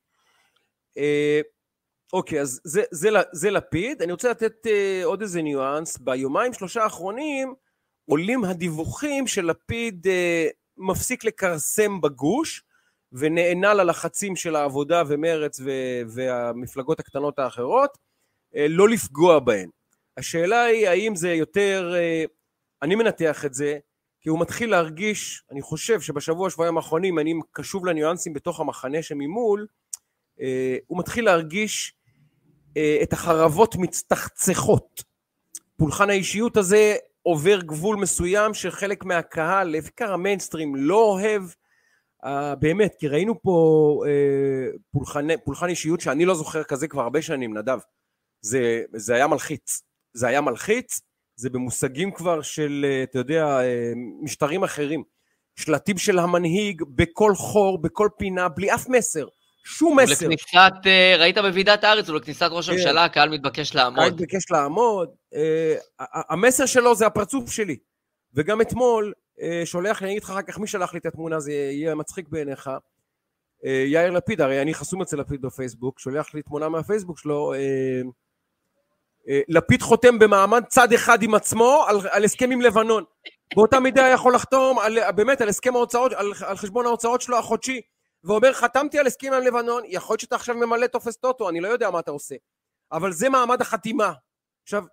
Uh, 0.98 1.53
אוקיי, 2.14 2.40
אז 2.40 2.60
זה, 2.64 2.82
זה, 2.90 3.08
זה, 3.32 3.50
לפיד. 3.50 4.02
אני 4.02 4.12
רוצה 4.12 4.30
לתת 4.30 4.66
uh, 4.66 5.04
עוד 5.04 5.22
איזה 5.22 5.42
ניואנס. 5.42 5.98
ביומיים 5.98 6.52
שלושה 6.52 6.82
האחרונים 6.82 7.54
עולים 8.06 8.44
הדיווחים 8.44 9.26
שלפיד 9.26 10.06
uh, 10.06 10.10
מפסיק 10.76 11.24
לכרסם 11.24 12.00
בגוש 12.00 12.62
ונענה 13.12 13.74
ללחצים 13.74 14.36
של 14.36 14.56
העבודה 14.56 15.02
ומרץ 15.08 15.60
והמפלגות 16.08 17.00
הקטנות 17.00 17.38
האחרות. 17.38 17.98
אה, 18.56 18.66
לא 18.68 18.88
לפגוע 18.88 19.38
בהן. 19.38 19.68
השאלה 20.16 20.62
היא 20.64 20.88
האם 20.88 21.16
זה 21.16 21.32
יותר, 21.32 21.94
אה, 21.96 22.24
אני 22.82 22.94
מנתח 22.94 23.44
את 23.44 23.54
זה, 23.54 23.78
כי 24.20 24.28
הוא 24.28 24.40
מתחיל 24.40 24.70
להרגיש, 24.70 25.42
אני 25.50 25.62
חושב 25.62 26.00
שבשבוע 26.00 26.50
שבועיים 26.50 26.76
האחרונים, 26.76 27.18
אני 27.18 27.34
קשוב 27.52 27.86
לניואנסים 27.86 28.32
בתוך 28.32 28.60
המחנה 28.60 29.02
שממול, 29.02 29.66
אה, 30.40 30.76
הוא 30.86 30.98
מתחיל 30.98 31.24
להרגיש 31.24 31.94
את 33.02 33.12
החרבות 33.12 33.76
מצטחצחות. 33.76 35.02
פולחן 35.76 36.10
האישיות 36.10 36.56
הזה 36.56 36.96
עובר 37.22 37.60
גבול 37.60 37.96
מסוים 37.96 38.54
שחלק 38.54 39.04
מהקהל, 39.04 39.80
בעיקר 39.80 40.12
המיינסטרים, 40.12 40.76
לא 40.76 41.04
אוהב. 41.04 41.42
באמת, 42.58 42.94
כי 42.98 43.08
ראינו 43.08 43.42
פה 43.42 44.00
פולחן, 44.90 45.26
פולחן 45.44 45.68
אישיות 45.68 46.00
שאני 46.00 46.24
לא 46.24 46.34
זוכר 46.34 46.62
כזה 46.62 46.88
כבר 46.88 47.02
הרבה 47.02 47.22
שנים, 47.22 47.58
נדב. 47.58 47.78
זה, 48.40 48.82
זה 48.92 49.14
היה 49.14 49.26
מלחיץ. 49.26 49.82
זה 50.14 50.28
היה 50.28 50.40
מלחיץ, 50.40 51.00
זה 51.36 51.50
במושגים 51.50 52.10
כבר 52.10 52.42
של, 52.42 52.86
אה, 52.88 53.02
אתה 53.02 53.18
יודע, 53.18 53.60
אה, 53.60 53.92
משטרים 54.22 54.64
אחרים. 54.64 55.02
שלטים 55.56 55.98
של 55.98 56.18
המנהיג 56.18 56.82
בכל 56.88 57.34
חור, 57.34 57.82
בכל 57.82 58.08
פינה, 58.18 58.48
בלי 58.48 58.74
אף 58.74 58.88
מסר. 58.88 59.26
שום 59.64 59.98
מסר. 59.98 60.28
לכניסת, 60.28 60.72
אה, 60.86 61.16
ראית 61.18 61.38
בוועידת 61.38 61.84
הארץ, 61.84 62.08
או 62.08 62.14
לכניסת 62.14 62.48
ראש 62.50 62.66
כן. 62.66 62.72
הממשלה, 62.72 63.04
הקהל 63.04 63.28
מתבקש 63.28 63.74
לעמוד. 63.74 63.98
הקהל 63.98 64.12
מתבקש 64.12 64.50
לעמוד. 64.50 65.08
המסר 66.30 66.66
שלו 66.66 66.94
זה 66.94 67.06
הפרצוף 67.06 67.50
שלי. 67.50 67.76
וגם 68.34 68.60
אתמול, 68.60 69.12
שולח 69.64 70.02
לי, 70.02 70.06
אני 70.06 70.12
אגיד 70.12 70.22
לך 70.22 70.30
אחר 70.30 70.42
כך 70.42 70.58
מי 70.58 70.66
שלח 70.66 70.92
לי 70.94 70.98
את 70.98 71.06
התמונה, 71.06 71.40
זה 71.40 71.52
יהיה 71.52 71.94
מצחיק 71.94 72.28
בעיניך. 72.28 72.70
יאיר 73.64 74.10
לפיד, 74.10 74.40
הרי 74.40 74.62
אני 74.62 74.74
חסום 74.74 75.02
אצל 75.02 75.16
לפיד 75.16 75.42
בפייסבוק, 75.42 76.00
שולח 76.00 76.34
לי 76.34 76.42
תמונה 76.42 76.68
מהפייסבוק 76.68 77.18
שלו, 77.18 77.54
אה, 79.28 79.40
לפיד 79.48 79.82
חותם 79.82 80.18
במעמד 80.18 80.64
צד 80.68 80.92
אחד 80.92 81.22
עם 81.22 81.34
עצמו 81.34 81.84
על, 81.88 81.96
על 82.10 82.24
הסכם 82.24 82.50
עם 82.50 82.60
לבנון. 82.60 83.04
באותה 83.54 83.80
מידה 83.80 84.08
יכול 84.08 84.34
לחתום 84.34 84.78
על, 84.78 85.12
באמת 85.12 85.40
על 85.40 85.48
הסכם 85.48 85.76
ההוצאות, 85.76 86.12
על, 86.12 86.32
על 86.46 86.56
חשבון 86.56 86.86
ההוצאות 86.86 87.20
שלו 87.20 87.38
החודשי, 87.38 87.80
ואומר 88.24 88.52
חתמתי 88.52 88.98
על 88.98 89.06
הסכם 89.06 89.32
עם 89.32 89.42
לבנון, 89.42 89.82
יכול 89.86 90.14
להיות 90.14 90.20
שאתה 90.20 90.36
עכשיו 90.36 90.54
ממלא 90.54 90.86
טופס 90.86 91.16
טוטו, 91.16 91.48
אני 91.48 91.60
לא 91.60 91.68
יודע 91.68 91.90
מה 91.90 92.00
אתה 92.00 92.10
עושה. 92.10 92.34
אבל 92.92 93.12
זה 93.12 93.28
מעמד 93.28 93.60
החתימה. 93.60 94.12
עכשיו, 94.62 94.84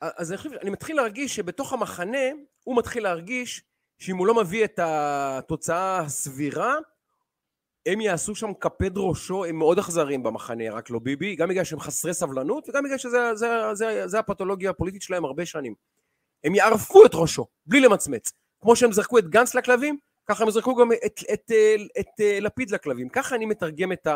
אז 0.00 0.32
אני, 0.32 0.38
חושב, 0.38 0.52
אני 0.52 0.70
מתחיל 0.70 0.96
להרגיש 0.96 1.36
שבתוך 1.36 1.72
המחנה, 1.72 2.26
הוא 2.64 2.78
מתחיל 2.78 3.02
להרגיש 3.02 3.62
שאם 3.98 4.16
הוא 4.16 4.26
לא 4.26 4.34
מביא 4.34 4.64
את 4.64 4.78
התוצאה 4.82 5.98
הסבירה, 5.98 6.74
הם 7.86 8.00
יעשו 8.00 8.34
שם 8.34 8.54
קפד 8.54 8.98
ראשו, 8.98 9.44
הם 9.44 9.56
מאוד 9.56 9.78
אכזריים 9.78 10.22
במחנה, 10.22 10.64
רק 10.70 10.90
לא 10.90 10.98
ביבי, 10.98 11.36
גם 11.36 11.48
בגלל 11.48 11.64
שהם 11.64 11.80
חסרי 11.80 12.14
סבלנות 12.14 12.68
וגם 12.68 12.84
בגלל 12.84 12.98
שזה 12.98 13.34
זה, 13.34 13.48
זה, 13.72 14.02
זה 14.06 14.18
הפתולוגיה 14.18 14.70
הפוליטית 14.70 15.02
שלהם 15.02 15.24
הרבה 15.24 15.46
שנים. 15.46 15.74
הם 16.44 16.54
יערפו 16.54 17.06
את 17.06 17.10
ראשו, 17.14 17.46
בלי 17.66 17.80
למצמץ. 17.80 18.32
כמו 18.60 18.76
שהם 18.76 18.92
זרקו 18.92 19.18
את 19.18 19.28
גנץ 19.28 19.54
לכלבים, 19.54 19.98
ככה 20.26 20.44
הם 20.44 20.50
זרקו 20.50 20.74
גם 20.74 20.92
את, 20.92 20.98
את, 21.04 21.20
את, 21.32 21.52
את, 22.00 22.06
את 22.20 22.20
לפיד 22.40 22.70
לכלבים. 22.70 23.08
ככה 23.08 23.34
אני 23.34 23.46
מתרגם 23.46 23.92
את 23.92 24.06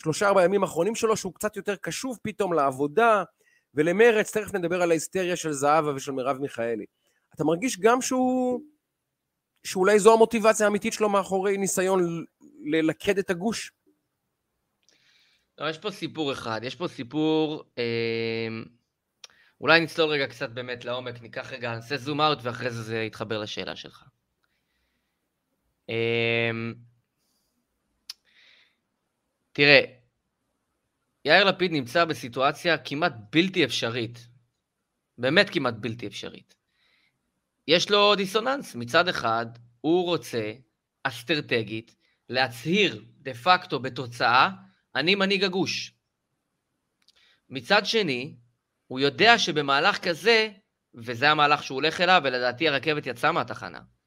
השלושה 0.00 0.28
ארבעה 0.28 0.44
ימים 0.44 0.62
האחרונים 0.62 0.94
שלו, 0.94 1.16
שהוא 1.16 1.34
קצת 1.34 1.56
יותר 1.56 1.76
קשוב 1.76 2.18
פתאום 2.22 2.52
לעבודה 2.52 3.24
ולמרץ, 3.74 4.36
תכף 4.36 4.54
נדבר 4.54 4.82
על 4.82 4.90
ההיסטריה 4.90 5.36
של 5.36 5.52
זהבה 5.52 5.94
ושל 5.94 6.12
מרב 6.12 6.38
מיכאלי. 6.38 6.84
אתה 7.34 7.44
מרגיש 7.44 7.80
גם 7.80 8.02
שהוא... 8.02 8.60
שאולי 9.64 9.98
זו 9.98 10.14
המוטיבציה 10.14 10.66
האמיתית 10.66 10.92
שלו 10.92 11.08
מאחורי 11.08 11.56
ניסיון 11.56 12.24
ללכד 12.64 13.18
את 13.18 13.30
הגוש? 13.30 13.72
לא, 15.58 15.68
יש 15.68 15.78
פה 15.78 15.90
סיפור 15.90 16.32
אחד, 16.32 16.60
יש 16.62 16.74
פה 16.74 16.88
סיפור, 16.88 17.64
אה, 17.78 18.48
אולי 19.60 19.80
נצלול 19.80 20.10
רגע 20.10 20.26
קצת 20.26 20.50
באמת 20.50 20.84
לעומק, 20.84 21.20
ניקח 21.22 21.52
רגע, 21.52 21.74
נעשה 21.74 21.96
זום 21.96 22.20
אאוט 22.20 22.38
ואחרי 22.42 22.70
זה 22.70 22.82
זה 22.82 22.98
יתחבר 22.98 23.38
לשאלה 23.38 23.76
שלך. 23.76 24.04
אה, 25.90 26.50
תראה, 29.52 29.80
יאיר 31.24 31.44
לפיד 31.44 31.72
נמצא 31.72 32.04
בסיטואציה 32.04 32.78
כמעט 32.78 33.12
בלתי 33.32 33.64
אפשרית, 33.64 34.28
באמת 35.18 35.50
כמעט 35.50 35.74
בלתי 35.80 36.06
אפשרית. 36.06 36.54
יש 37.68 37.90
לו 37.90 38.14
דיסוננס, 38.14 38.74
מצד 38.74 39.08
אחד, 39.08 39.46
הוא 39.80 40.04
רוצה 40.04 40.52
אסטרטגית 41.02 41.96
להצהיר 42.28 43.04
דה 43.18 43.34
פקטו 43.34 43.80
בתוצאה, 43.80 44.50
אני 44.94 45.14
מנהיג 45.14 45.44
הגוש. 45.44 45.92
מצד 47.48 47.86
שני, 47.86 48.36
הוא 48.86 49.00
יודע 49.00 49.38
שבמהלך 49.38 49.98
כזה, 49.98 50.48
וזה 50.94 51.30
המהלך 51.30 51.62
שהוא 51.62 51.76
הולך 51.76 52.00
אליו, 52.00 52.20
ולדעתי 52.24 52.68
הרכבת 52.68 53.06
יצאה 53.06 53.32
מהתחנה, 53.32 53.78
אמ, 53.78 53.97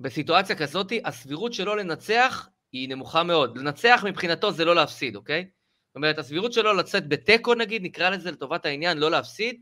בסיטואציה 0.00 0.56
כזאת, 0.56 0.92
הסבירות 1.04 1.52
שלו 1.52 1.76
לנצח 1.76 2.48
היא 2.72 2.88
נמוכה 2.88 3.22
מאוד. 3.22 3.58
לנצח 3.58 4.04
מבחינתו 4.06 4.52
זה 4.52 4.64
לא 4.64 4.74
להפסיד, 4.74 5.16
אוקיי? 5.16 5.48
זאת 5.86 5.96
אומרת, 5.96 6.18
הסבירות 6.18 6.52
שלו 6.52 6.74
לצאת 6.74 7.08
בתיקו 7.08 7.54
נגיד, 7.54 7.82
נקרא 7.82 8.10
לזה 8.10 8.30
לטובת 8.30 8.66
העניין, 8.66 8.98
לא 8.98 9.10
להפסיד, 9.10 9.60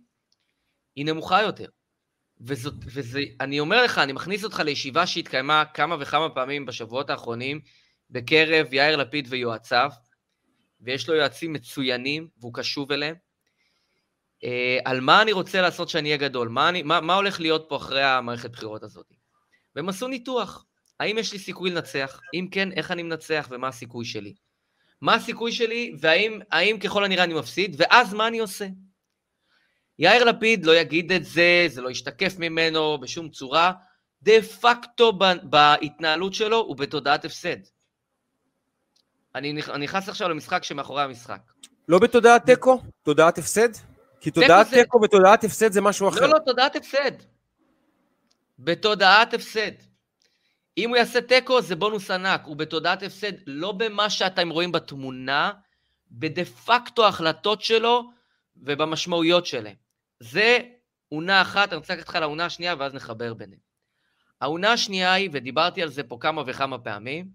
היא 0.97 1.07
נמוכה 1.07 1.43
יותר. 1.43 1.69
וזאת, 2.41 2.75
וזה, 2.87 3.21
אני 3.41 3.61
אומר 3.61 3.85
לך, 3.85 3.99
אני 3.99 4.13
מכניס 4.13 4.45
אותך 4.45 4.61
לישיבה 4.61 5.07
שהתקיימה 5.07 5.65
כמה 5.75 5.97
וכמה 6.01 6.29
פעמים 6.29 6.67
בשבועות 6.67 7.11
האחרונים 7.11 7.61
בקרב 8.11 8.73
יאיר 8.73 8.97
לפיד 8.97 9.27
ויועציו, 9.31 9.91
ויש 10.81 11.09
לו 11.09 11.15
יועצים 11.15 11.53
מצוינים, 11.53 12.29
והוא 12.39 12.55
קשוב 12.55 12.93
אליהם. 12.93 13.15
אה, 14.45 14.79
על 14.85 15.01
מה 15.01 15.23
אני 15.23 15.33
רוצה 15.33 15.61
לעשות 15.61 15.89
שאני 15.89 16.09
אהיה 16.09 16.29
גדול? 16.29 16.49
מה, 16.49 16.69
אני, 16.69 16.83
מה, 16.83 17.01
מה 17.01 17.15
הולך 17.15 17.41
להיות 17.41 17.67
פה 17.69 17.77
אחרי 17.77 18.03
המערכת 18.05 18.51
בחירות 18.51 18.83
הזאת? 18.83 19.16
והם 19.77 19.89
עשו 19.89 20.09
ניתוח. 20.09 20.65
האם 21.01 21.19
יש 21.19 21.33
לי 21.33 21.39
סיכוי 21.39 21.71
לנצח? 21.71 22.21
אם 22.35 22.49
כן, 22.51 22.73
איך 22.73 22.91
אני 22.91 23.03
מנצח 23.03 23.49
ומה 23.51 23.69
הסיכוי 23.69 24.05
שלי? 24.05 24.35
מה 25.01 25.15
הסיכוי 25.15 25.53
שלי, 25.53 25.97
והאם 26.01 26.79
ככל 26.83 27.05
הנראה 27.05 27.25
אני 27.25 27.35
מפסיד, 27.35 27.77
ואז 27.79 28.15
מה 28.15 28.29
אני 28.29 28.39
עושה? 28.39 28.67
יאיר 29.99 30.25
לפיד 30.25 30.67
לא 30.67 30.77
יגיד 30.77 31.13
את 31.13 31.25
זה, 31.25 31.65
זה 31.69 31.81
לא 31.81 31.91
ישתקף 31.91 32.35
ממנו 32.39 32.99
בשום 33.01 33.29
צורה. 33.29 33.73
דה 34.23 34.43
פקטו 34.43 35.13
בהתנהלות 35.43 36.35
שלו 36.35 36.57
הוא 36.57 36.77
בתודעת 36.77 37.25
הפסד. 37.25 37.57
אני 39.35 39.53
נכנס 39.79 40.09
עכשיו 40.09 40.29
למשחק 40.29 40.65
שמאחורי 40.65 41.03
המשחק. 41.03 41.41
לא 41.89 41.99
בתודעת 41.99 42.47
תיקו? 42.47 42.83
תודעת 43.03 43.39
הפסד? 43.39 43.69
כי 44.21 44.31
תודעת 44.31 44.67
תיקו 44.71 45.01
ותודעת 45.03 45.45
הפסד 45.45 45.73
זה 45.73 45.81
משהו 45.81 46.09
אחר. 46.09 46.21
לא, 46.21 46.29
לא, 46.29 46.39
תודעת 46.47 46.77
הפסד. 46.77 47.36
בתודעת 48.59 49.35
הפסד. 49.35 49.73
אם 50.79 50.89
הוא 50.89 50.97
יעשה 50.97 51.21
תיקו 51.21 51.63
זה 51.63 51.77
בונוס 51.77 52.11
ענק, 52.11 52.43
הוא 52.45 52.57
בתודעת 52.57 53.03
הפסד, 53.03 53.33
לא 53.47 53.73
במה 53.73 54.11
שאתם 54.11 54.51
רואים 54.51 54.73
בתמונה, 54.73 55.53
בדה 56.11 56.45
פקטו 56.45 57.05
ההחלטות 57.05 57.63
שלו 57.63 58.11
ובמשמעויות 58.57 59.47
שלהם. 59.47 59.75
זה 60.21 60.59
עונה 61.09 61.43
אחת, 61.43 61.69
אני 61.69 61.77
רוצה 61.77 61.95
לקחת 61.95 62.07
אותך 62.07 62.19
לעונה 62.21 62.45
השנייה 62.45 62.75
ואז 62.79 62.95
נחבר 62.95 63.35
ביניהם. 63.35 63.61
העונה 64.41 64.73
השנייה 64.73 65.13
היא, 65.13 65.31
ודיברתי 65.33 65.83
על 65.83 65.89
זה 65.89 66.03
פה 66.03 66.19
כמה 66.21 66.43
וכמה 66.47 66.79
פעמים, 66.79 67.29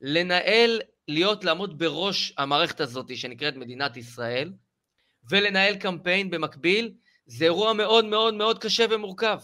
לנהל, 0.00 0.80
להיות, 1.08 1.44
לעמוד 1.44 1.78
בראש 1.78 2.32
המערכת 2.38 2.80
הזאת 2.80 3.16
שנקראת 3.16 3.56
מדינת 3.56 3.96
ישראל, 3.96 4.52
ולנהל 5.30 5.76
קמפיין 5.76 6.30
במקביל, 6.30 6.92
זה 7.26 7.44
אירוע 7.44 7.72
מאוד 7.72 8.04
מאוד 8.04 8.34
מאוד 8.34 8.58
קשה 8.58 8.86
ומורכב. 8.90 9.38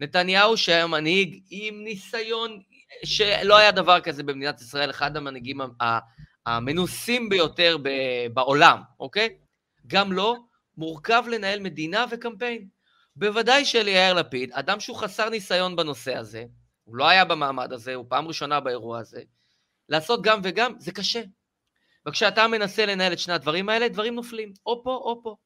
נתניהו 0.00 0.56
שהיה 0.56 0.86
מנהיג 0.86 1.42
עם 1.50 1.84
ניסיון 1.84 2.60
שלא 3.04 3.56
היה 3.56 3.70
דבר 3.70 4.00
כזה 4.00 4.22
במדינת 4.22 4.60
ישראל, 4.60 4.90
אחד 4.90 5.16
המנהיגים 5.16 5.60
המנוסים 6.46 7.28
ביותר 7.28 7.76
בעולם, 8.34 8.80
אוקיי? 9.00 9.28
גם 9.86 10.12
לא, 10.12 10.36
מורכב 10.76 11.24
לנהל 11.30 11.60
מדינה 11.60 12.04
וקמפיין. 12.10 12.68
בוודאי 13.16 13.64
שליאיר 13.64 14.14
לפיד, 14.14 14.52
אדם 14.52 14.80
שהוא 14.80 14.96
חסר 14.96 15.28
ניסיון 15.28 15.76
בנושא 15.76 16.16
הזה, 16.16 16.44
הוא 16.84 16.96
לא 16.96 17.08
היה 17.08 17.24
במעמד 17.24 17.72
הזה, 17.72 17.94
הוא 17.94 18.06
פעם 18.08 18.28
ראשונה 18.28 18.60
באירוע 18.60 18.98
הזה, 18.98 19.20
לעשות 19.88 20.22
גם 20.22 20.40
וגם, 20.44 20.74
זה 20.78 20.92
קשה. 20.92 21.22
וכשאתה 22.08 22.48
מנסה 22.48 22.86
לנהל 22.86 23.12
את 23.12 23.18
שני 23.18 23.34
הדברים 23.34 23.68
האלה, 23.68 23.88
דברים 23.88 24.14
נופלים, 24.14 24.52
או 24.66 24.84
פה 24.84 24.94
או 24.94 25.20
פה. 25.22 25.36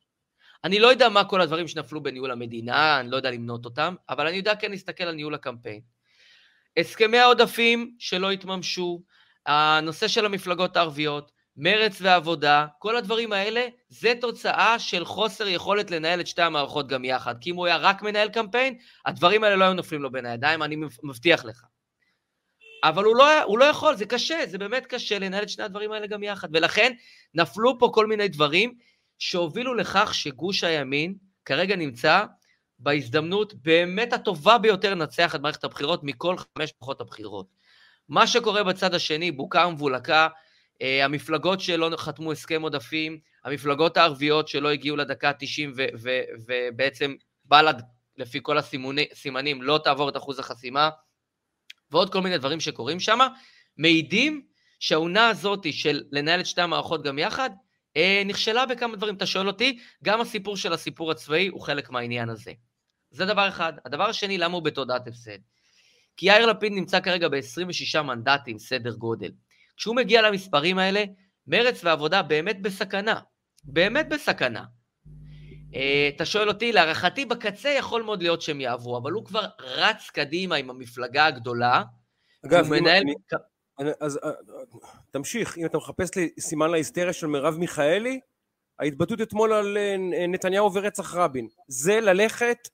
אני 0.65 0.79
לא 0.79 0.89
יודע 0.89 1.09
מה 1.09 1.25
כל 1.25 1.41
הדברים 1.41 1.69
שנפלו 1.69 2.03
בניהול 2.03 2.31
המדינה, 2.31 3.01
אני 3.01 3.11
לא 3.11 3.17
יודע 3.17 3.31
למנות 3.31 3.65
אותם, 3.65 3.95
אבל 4.09 4.27
אני 4.27 4.37
יודע 4.37 4.55
כן 4.55 4.71
להסתכל 4.71 5.05
על 5.05 5.15
ניהול 5.15 5.35
הקמפיין. 5.35 5.81
הסכמי 6.77 7.19
העודפים 7.19 7.95
שלא 7.99 8.31
התממשו, 8.31 9.03
הנושא 9.47 10.09
של 10.09 10.27
המפלגות 10.27 10.77
הערביות, 10.77 11.33
מרץ 11.57 11.99
ועבודה, 12.01 12.67
כל 12.79 12.97
הדברים 12.97 13.33
האלה, 13.33 13.67
זה 13.89 14.13
תוצאה 14.21 14.79
של 14.79 15.05
חוסר 15.05 15.49
יכולת 15.49 15.91
לנהל 15.91 16.21
את 16.21 16.27
שתי 16.27 16.43
המערכות 16.43 16.89
גם 16.89 17.05
יחד. 17.05 17.35
כי 17.41 17.51
אם 17.51 17.57
הוא 17.57 17.67
היה 17.67 17.77
רק 17.77 18.03
מנהל 18.03 18.29
קמפיין, 18.29 18.79
הדברים 19.07 19.45
האלה 19.45 19.57
לא 19.57 19.65
היו 19.65 19.75
נופלים 19.75 20.03
לו 20.03 20.13
בין 20.13 20.27
הידיים, 20.27 20.63
אני 20.63 20.77
מבטיח 21.03 21.45
לך. 21.45 21.65
אבל 22.85 23.05
הוא 23.05 23.17
לא, 23.17 23.43
הוא 23.43 23.59
לא 23.59 23.65
יכול, 23.65 23.97
זה 23.97 24.07
קשה, 24.07 24.39
זה 24.47 24.59
באמת 24.59 24.87
קשה 24.87 25.19
לנהל 25.19 25.43
את 25.43 25.49
שני 25.49 25.65
הדברים 25.65 25.93
האלה 25.93 26.07
גם 26.07 26.23
יחד. 26.23 26.49
ולכן 26.53 26.93
נפלו 27.35 27.79
פה 27.79 27.91
כל 27.95 28.07
מיני 28.07 28.29
דברים 28.29 28.75
שהובילו 29.23 29.75
לכך 29.75 30.15
שגוש 30.15 30.65
הימין 30.65 31.15
כרגע 31.45 31.77
נמצא 31.77 32.25
בהזדמנות 32.79 33.55
באמת 33.55 34.13
הטובה 34.13 34.59
ביותר 34.59 34.95
לנצח 34.95 35.35
את 35.35 35.41
מערכת 35.41 35.65
הבחירות 35.65 36.01
מכל 36.05 36.37
חמש 36.39 36.73
פחות 36.79 37.01
הבחירות. 37.01 37.47
מה 38.09 38.27
שקורה 38.27 38.65
בצד 38.65 38.95
השני, 38.95 39.31
בוקה 39.31 39.67
ומבולקה, 39.67 40.29
אה, 40.83 41.05
המפלגות 41.05 41.61
שלא 41.61 41.91
חתמו 41.97 42.33
הסכם 42.33 42.63
עודפים, 42.63 43.19
המפלגות 43.45 43.97
הערביות 43.97 44.49
שלא 44.49 44.71
הגיעו 44.71 44.97
לדקה 44.97 45.29
ה-90 45.29 45.71
ובעצם 46.47 47.15
בל"ד, 47.45 47.83
לפי 48.17 48.39
כל 48.43 48.59
הסימנים, 48.59 49.63
לא 49.63 49.81
תעבור 49.85 50.09
את 50.09 50.17
אחוז 50.17 50.39
החסימה, 50.39 50.91
ועוד 51.91 52.13
כל 52.13 52.21
מיני 52.21 52.39
דברים 52.39 52.61
שקורים 52.61 53.01
שם, 53.01 53.19
מעידים 53.77 54.47
שהעונה 54.81 55.29
הזאת 55.29 55.73
של 55.73 56.03
לנהל 56.13 56.41
את 56.41 56.47
שתי 56.47 56.61
המערכות 56.61 57.03
גם 57.03 57.19
יחד, 57.19 57.51
נכשלה 58.27 58.67
בכמה 58.67 58.97
דברים. 58.97 59.15
אתה 59.15 59.27
שואל 59.27 59.47
אותי, 59.47 59.79
גם 60.05 60.21
הסיפור 60.21 60.57
של 60.57 60.73
הסיפור 60.73 61.11
הצבאי 61.11 61.49
הוא 61.49 61.61
חלק 61.61 61.91
מהעניין 61.91 62.29
הזה. 62.29 62.53
זה 63.11 63.27
דבר 63.27 63.49
אחד. 63.49 63.73
הדבר 63.85 64.09
השני, 64.09 64.39
למה 64.39 64.55
הוא 64.55 64.63
בתודעת 64.63 65.09
הפסד? 65.09 65.39
כי 66.17 66.27
יאיר 66.27 66.47
לפיד 66.47 66.73
נמצא 66.73 67.01
כרגע 67.01 67.29
ב-26 67.29 68.03
מנדטים, 68.03 68.59
סדר 68.59 68.95
גודל. 68.95 69.31
כשהוא 69.77 69.97
מגיע 69.97 70.23
למספרים 70.23 70.79
האלה, 70.79 71.05
מרץ 71.47 71.85
ועבודה 71.85 72.23
באמת 72.23 72.63
בסכנה. 72.63 73.21
באמת 73.65 74.09
בסכנה. 74.09 74.65
אה, 75.75 76.11
אתה 76.17 76.25
שואל 76.25 76.49
אותי, 76.49 76.73
להערכתי 76.73 77.25
בקצה 77.25 77.69
יכול 77.69 78.03
מאוד 78.03 78.23
להיות 78.23 78.43
שהם 78.43 78.61
יעברו, 78.61 78.99
אבל 78.99 79.13
הוא 79.13 79.25
כבר 79.25 79.47
רץ 79.61 80.11
קדימה 80.11 80.57
עם 80.57 80.71
המפלגה 80.71 81.27
הגדולה. 81.27 81.83
אגב, 82.47 82.65
הוא 82.65 82.77
מנהל... 82.77 83.03
אני, 83.03 83.15
אז 84.01 84.19
אה, 84.25 84.31
תמשיך, 85.11 85.59
אם 85.59 85.67
אתה 85.67 85.79
מחפש 85.79 86.15
לי 86.17 86.31
סימן 86.41 86.71
להיסטריה 86.71 87.13
של 87.13 87.27
מרב 87.27 87.57
מיכאלי, 87.59 88.21
ההתבטאות 88.79 89.21
אתמול 89.21 89.53
על 89.53 89.79
אה, 89.79 89.97
נתניהו 90.29 90.75
ורצח 90.75 91.15
רבין. 91.15 91.49
זה 91.69 92.01
ללכת... 92.01 92.69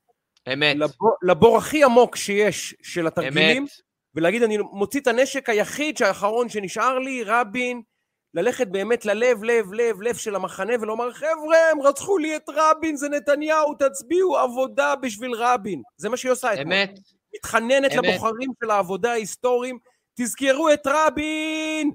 אמת. 0.52 0.76
לבור, 0.76 1.10
לבור 1.22 1.58
הכי 1.58 1.84
עמוק 1.84 2.16
שיש 2.16 2.74
של 2.82 3.06
התרגילים, 3.06 3.62
אמת. 3.62 3.70
ולהגיד 4.14 4.42
אני 4.42 4.58
מוציא 4.72 5.00
את 5.00 5.06
הנשק 5.06 5.48
היחיד 5.48 5.96
שהאחרון 5.96 6.48
שנשאר 6.48 6.98
לי, 6.98 7.22
רבין, 7.24 7.82
ללכת 8.34 8.66
באמת 8.66 9.04
ללב, 9.04 9.44
לב, 9.44 9.72
לב, 9.72 10.02
לב 10.02 10.16
של 10.16 10.34
המחנה 10.34 10.72
ולומר 10.80 11.12
חבר'ה, 11.12 11.56
הם 11.72 11.82
רצחו 11.82 12.18
לי 12.18 12.36
את 12.36 12.48
רבין, 12.48 12.96
זה 12.96 13.08
נתניהו, 13.08 13.74
תצביעו 13.74 14.36
עבודה 14.36 14.96
בשביל 14.96 15.32
רבין. 15.34 15.82
זה 15.96 16.08
מה 16.08 16.16
שהיא 16.16 16.32
עושה 16.32 16.54
אתמול. 16.54 16.74
אמת. 16.74 16.98
מתחננת 17.36 17.92
אמת. 17.92 18.04
לבוחרים 18.04 18.50
של 18.64 18.70
העבודה 18.70 19.10
ההיסטוריים, 19.12 19.78
תזכרו 20.20 20.72
את 20.72 20.86
רבין! 20.86 21.90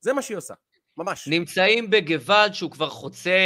זה 0.00 0.12
מה 0.12 0.22
שהיא 0.22 0.36
עושה, 0.36 0.54
ממש. 0.96 1.28
נמצאים 1.28 1.90
בגוואלד 1.90 2.54
שהוא 2.54 2.70
כבר 2.70 2.90
חוצה 2.90 3.38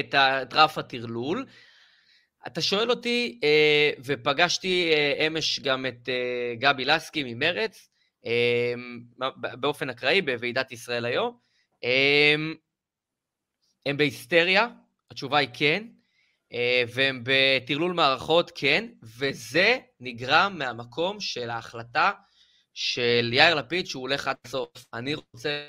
את 0.00 0.54
רף 0.54 0.78
הטרלול, 0.78 1.46
אתה 2.46 2.60
שואל 2.60 2.90
אותי, 2.90 3.40
אה, 3.44 3.90
ופגשתי 4.04 4.92
אה, 4.92 5.26
אמש 5.26 5.60
גם 5.60 5.86
את 5.86 6.08
אה, 6.08 6.54
גבי 6.58 6.84
לסקי 6.84 7.34
ממרץ, 7.34 7.88
באופן 9.60 9.90
אקראי 9.90 10.22
בוועידת 10.22 10.72
ישראל 10.72 11.04
היום, 11.04 11.38
הם 13.86 13.96
בהיסטריה, 13.96 14.68
התשובה 15.10 15.38
היא 15.38 15.48
כן, 15.54 15.86
והם 16.88 17.24
בטרלול 17.24 17.92
מערכות 17.92 18.50
כן, 18.54 18.88
וזה 19.02 19.78
נגרם 20.00 20.54
מהמקום 20.58 21.20
של 21.20 21.50
ההחלטה 21.50 22.12
של 22.74 23.30
יאיר 23.32 23.54
לפיד 23.54 23.86
שהוא 23.86 24.00
הולך 24.00 24.28
עד 24.28 24.36
הסוף. 24.44 24.68
אני 24.94 25.14
רוצה 25.14 25.66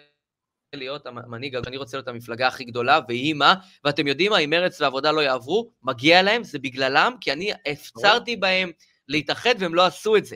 להיות 0.76 1.06
המנהיג, 1.06 1.56
אני 1.56 1.78
רוצה 1.78 1.98
להיות 1.98 2.08
המפלגה 2.08 2.48
הכי 2.48 2.64
גדולה, 2.64 3.00
והיא 3.08 3.34
מה? 3.34 3.56
ואתם 3.84 4.08
יודעים 4.08 4.32
מה, 4.32 4.38
אם 4.38 4.50
מרץ 4.50 4.82
ועבודה 4.82 5.12
לא 5.12 5.22
יעברו, 5.22 5.72
מגיע 5.84 6.22
להם, 6.22 6.44
זה 6.44 6.60
בגללם, 6.60 7.16
כי 7.22 7.32
אני 7.32 7.52
הפצרתי 7.72 8.36
בהם 8.36 8.72
להתאחד 9.08 9.56
והם 9.60 9.76
לא 9.76 9.86
עשו 9.86 10.18
את 10.18 10.26
זה. 10.26 10.36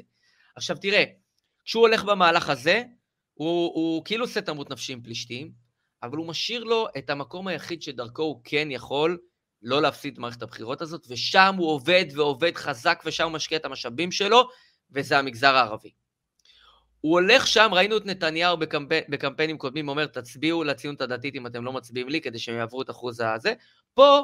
עכשיו 0.56 0.78
תראה, 0.78 1.04
כשהוא 1.66 1.82
הולך 1.82 2.04
במהלך 2.04 2.50
הזה, 2.50 2.84
הוא, 3.34 3.72
הוא 3.76 4.06
כאילו 4.06 4.26
עושה 4.26 4.42
תמות 4.42 4.70
נפשי 4.70 4.94
עם 4.94 5.02
פלישתים, 5.02 5.52
אבל 6.04 6.18
הוא 6.18 6.28
משאיר 6.28 6.64
לו 6.64 6.88
את 6.98 7.10
המקום 7.10 7.48
היחיד 7.48 7.82
שדרכו 7.82 8.22
הוא 8.22 8.42
כן 8.44 8.68
יכול 8.72 9.18
לא 9.62 9.82
להפסיד 9.82 10.14
את 10.14 10.20
מערכת 10.20 10.42
הבחירות 10.42 10.82
הזאת, 10.82 11.08
ושם 11.10 11.56
הוא 11.58 11.70
עובד 11.70 12.06
ועובד 12.16 12.56
חזק, 12.56 13.02
ושם 13.06 13.24
הוא 13.24 13.32
משקיע 13.32 13.58
את 13.58 13.66
המשאבים 13.66 14.12
שלו, 14.12 14.50
וזה 14.92 15.20
המגזר 15.20 15.56
הערבי. 15.56 15.92
הוא 17.02 17.14
הולך 17.14 17.48
שם, 17.48 17.70
ראינו 17.74 17.98
את 17.98 18.06
נתניהו 18.06 18.58
בקמפ... 18.58 18.90
בקמפיינים 19.10 19.58
קודמים, 19.58 19.90
אומר, 19.90 20.06
תצביעו 20.06 20.64
לציונות 20.64 21.02
הדתית 21.02 21.36
אם 21.36 21.48
אתם 21.48 21.66
לא 21.66 21.74
מצביעים 21.74 22.10
לי, 22.10 22.22
כדי 22.22 22.40
שהם 22.40 22.56
יעברו 22.56 22.82
את 22.82 22.90
אחוז 22.90 23.22
הזה. 23.22 23.54
פה 23.94 24.24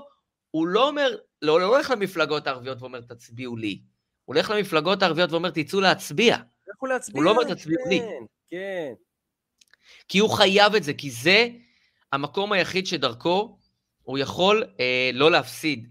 הוא 0.51 0.67
לא 0.67 0.87
אומר, 0.87 1.17
לא, 1.41 1.59
לא 1.59 1.65
הולך 1.65 1.91
למפלגות 1.91 2.47
הערביות 2.47 2.81
ואומר, 2.81 3.01
תצביעו 3.01 3.57
לי. 3.57 3.81
הוא 4.25 4.35
הולך 4.35 4.49
למפלגות 4.49 5.01
הערביות 5.03 5.31
ואומר, 5.31 5.49
תצאו 5.49 5.81
להצביע. 5.81 6.37
לכו 6.67 6.85
להצביע, 6.85 7.15
הוא 7.15 7.23
לא 7.23 7.31
אומר, 7.31 7.43
תצביעו 7.43 7.83
כן, 7.83 7.89
לי. 7.89 8.01
כן. 8.49 8.93
כי 10.07 10.19
הוא 10.19 10.29
חייב 10.29 10.75
את 10.75 10.83
זה, 10.83 10.93
כי 10.93 11.11
זה 11.11 11.47
המקום 12.11 12.51
היחיד 12.51 12.87
שדרכו 12.87 13.57
הוא 14.03 14.17
יכול 14.17 14.63
אה, 14.79 15.09
לא 15.13 15.31
להפסיד. 15.31 15.87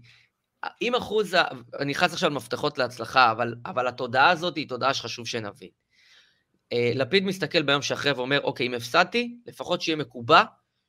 אם 0.81 0.95
אחוז. 0.95 1.35
אני 1.79 1.91
נכנס 1.91 2.13
עכשיו 2.13 2.29
למפתחות 2.29 2.77
להצלחה, 2.77 3.31
אבל, 3.31 3.55
אבל 3.65 3.87
התודעה 3.87 4.29
הזאת 4.29 4.55
היא 4.55 4.69
תודעה 4.69 4.93
שחשוב 4.93 5.27
שנבין. 5.27 5.69
אה, 6.73 6.91
לפיד 6.95 7.23
מסתכל 7.23 7.61
ביום 7.61 7.81
שאחרי 7.81 8.11
ואומר, 8.11 8.41
אוקיי, 8.41 8.67
אם 8.67 8.73
הפסדתי, 8.73 9.35
לפחות 9.45 9.81
שיהיה 9.81 9.95
מקובע 9.95 10.43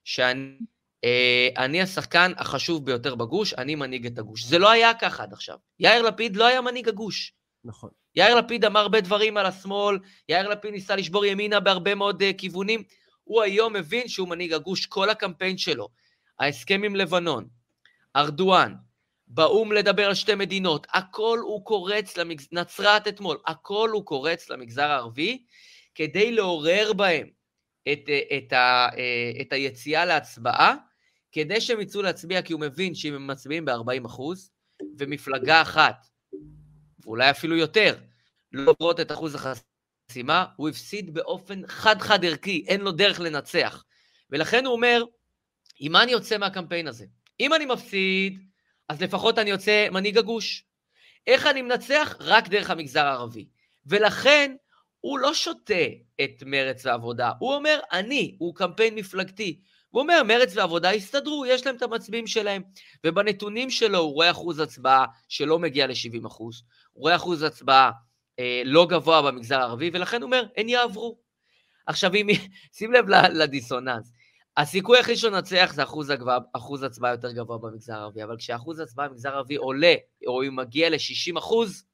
שאני 0.04 0.56
אה, 1.04 1.48
אני 1.56 1.82
השחקן 1.82 2.32
החשוב 2.36 2.86
ביותר 2.86 3.14
בגוש, 3.14 3.54
אני 3.54 3.74
מנהיג 3.74 4.06
את 4.06 4.18
הגוש. 4.18 4.44
זה 4.44 4.58
לא 4.58 4.70
היה 4.70 4.94
ככה 4.94 5.22
עד 5.22 5.32
עכשיו. 5.32 5.56
יאיר 5.78 6.02
לפיד 6.02 6.36
לא 6.36 6.44
היה 6.44 6.60
מנהיג 6.60 6.88
הגוש. 6.88 7.32
נכון. 7.64 7.90
יאיר 8.14 8.34
לפיד 8.34 8.64
אמר 8.64 8.80
הרבה 8.80 9.00
דברים 9.00 9.36
על 9.36 9.46
השמאל, 9.46 9.98
יאיר 10.28 10.48
לפיד 10.48 10.70
ניסה 10.70 10.96
לשבור 10.96 11.24
ימינה 11.24 11.60
בהרבה 11.60 11.94
מאוד 11.94 12.22
uh, 12.22 12.26
כיוונים. 12.38 12.82
הוא 13.24 13.42
היום 13.42 13.72
מבין 13.72 14.08
שהוא 14.08 14.28
מנהיג 14.28 14.52
הגוש, 14.52 14.86
כל 14.86 15.10
הקמפיין 15.10 15.58
שלו, 15.58 15.88
ההסכם 16.40 16.82
עם 16.82 16.96
לבנון, 16.96 17.48
ארדואן, 18.16 18.74
באו"ם 19.28 19.72
לדבר 19.72 20.06
על 20.06 20.14
שתי 20.14 20.34
מדינות, 20.34 20.86
הכל 20.90 21.38
הוא 21.42 21.64
קורץ, 21.64 22.16
למגז... 22.16 22.48
נצרת 22.52 23.08
אתמול, 23.08 23.38
הכל 23.46 23.90
הוא 23.92 24.04
קורץ 24.04 24.50
למגזר 24.50 24.90
הערבי, 24.90 25.44
כדי 25.94 26.32
לעורר 26.32 26.92
בהם 26.92 27.28
את, 27.92 28.00
את, 28.36 28.52
ה, 28.52 28.88
את 29.40 29.52
היציאה 29.52 30.04
להצבעה, 30.04 30.74
כדי 31.32 31.60
שהם 31.60 31.80
יצאו 31.80 32.02
להצביע, 32.02 32.42
כי 32.42 32.52
הוא 32.52 32.60
מבין 32.60 32.94
שאם 32.94 33.14
הם 33.14 33.26
מצביעים 33.26 33.64
ב-40 33.64 34.06
אחוז, 34.06 34.50
ומפלגה 34.98 35.62
אחת, 35.62 36.06
ואולי 37.04 37.30
אפילו 37.30 37.56
יותר, 37.56 37.96
לא 38.52 38.70
עוברות 38.70 39.00
את 39.00 39.12
אחוז 39.12 39.34
החסימה, 39.34 40.44
הוא 40.56 40.68
הפסיד 40.68 41.14
באופן 41.14 41.66
חד-חד 41.66 42.24
ערכי, 42.24 42.64
אין 42.68 42.80
לו 42.80 42.92
דרך 42.92 43.20
לנצח. 43.20 43.84
ולכן 44.30 44.66
הוא 44.66 44.74
אומר, 44.74 45.04
עם 45.78 45.92
מה 45.92 46.02
אני 46.02 46.12
יוצא 46.12 46.38
מהקמפיין 46.38 46.88
הזה? 46.88 47.06
אם 47.40 47.54
אני 47.54 47.66
מפסיד, 47.66 48.45
אז 48.88 49.02
לפחות 49.02 49.38
אני 49.38 49.50
יוצא 49.50 49.88
מנהיג 49.90 50.18
הגוש. 50.18 50.64
איך 51.26 51.46
אני 51.46 51.62
מנצח? 51.62 52.16
רק 52.20 52.48
דרך 52.48 52.70
המגזר 52.70 53.06
הערבי. 53.06 53.46
ולכן 53.86 54.56
הוא 55.00 55.18
לא 55.18 55.34
שותה 55.34 55.84
את 56.24 56.42
מרץ 56.46 56.86
ועבודה, 56.86 57.32
הוא 57.38 57.54
אומר, 57.54 57.80
אני, 57.92 58.36
הוא 58.38 58.54
קמפיין 58.54 58.94
מפלגתי. 58.94 59.60
הוא 59.90 60.02
אומר, 60.02 60.22
מרץ 60.22 60.56
ועבודה 60.56 60.94
יסתדרו, 60.94 61.46
יש 61.46 61.66
להם 61.66 61.76
את 61.76 61.82
המצביעים 61.82 62.26
שלהם. 62.26 62.62
ובנתונים 63.04 63.70
שלו 63.70 63.98
הוא 63.98 64.14
רואה 64.14 64.30
אחוז 64.30 64.60
הצבעה 64.60 65.06
שלא 65.28 65.58
מגיע 65.58 65.86
ל-70 65.86 66.26
אחוז, 66.26 66.62
הוא 66.92 67.02
רואה 67.02 67.16
אחוז 67.16 67.42
הצבעה 67.42 67.90
אה, 68.38 68.62
לא 68.64 68.86
גבוה 68.90 69.22
במגזר 69.22 69.60
הערבי, 69.60 69.90
ולכן 69.92 70.22
הוא 70.22 70.26
אומר, 70.26 70.44
הן 70.56 70.68
יעברו. 70.68 71.18
עכשיו, 71.86 72.14
אם, 72.14 72.26
שים 72.76 72.92
לב 72.92 73.08
לדיסוננס. 73.08 74.12
הסיכוי 74.56 74.98
הכי 74.98 75.16
שהוא 75.16 75.30
נצח 75.30 75.72
זה 75.74 75.82
אחוז, 75.82 76.10
הגבוה, 76.10 76.38
אחוז 76.52 76.82
הצבעה 76.82 77.10
יותר 77.10 77.32
גבוה 77.32 77.58
במגזר 77.58 77.94
הערבי, 77.94 78.24
אבל 78.24 78.36
כשאחוז 78.36 78.80
הצבעה 78.80 79.08
במגזר 79.08 79.28
הערבי 79.28 79.54
עולה, 79.54 79.94
או 80.26 80.42
אם 80.42 80.56
מגיע 80.56 80.90
ל-60 80.90 81.38
אחוז, 81.38 81.84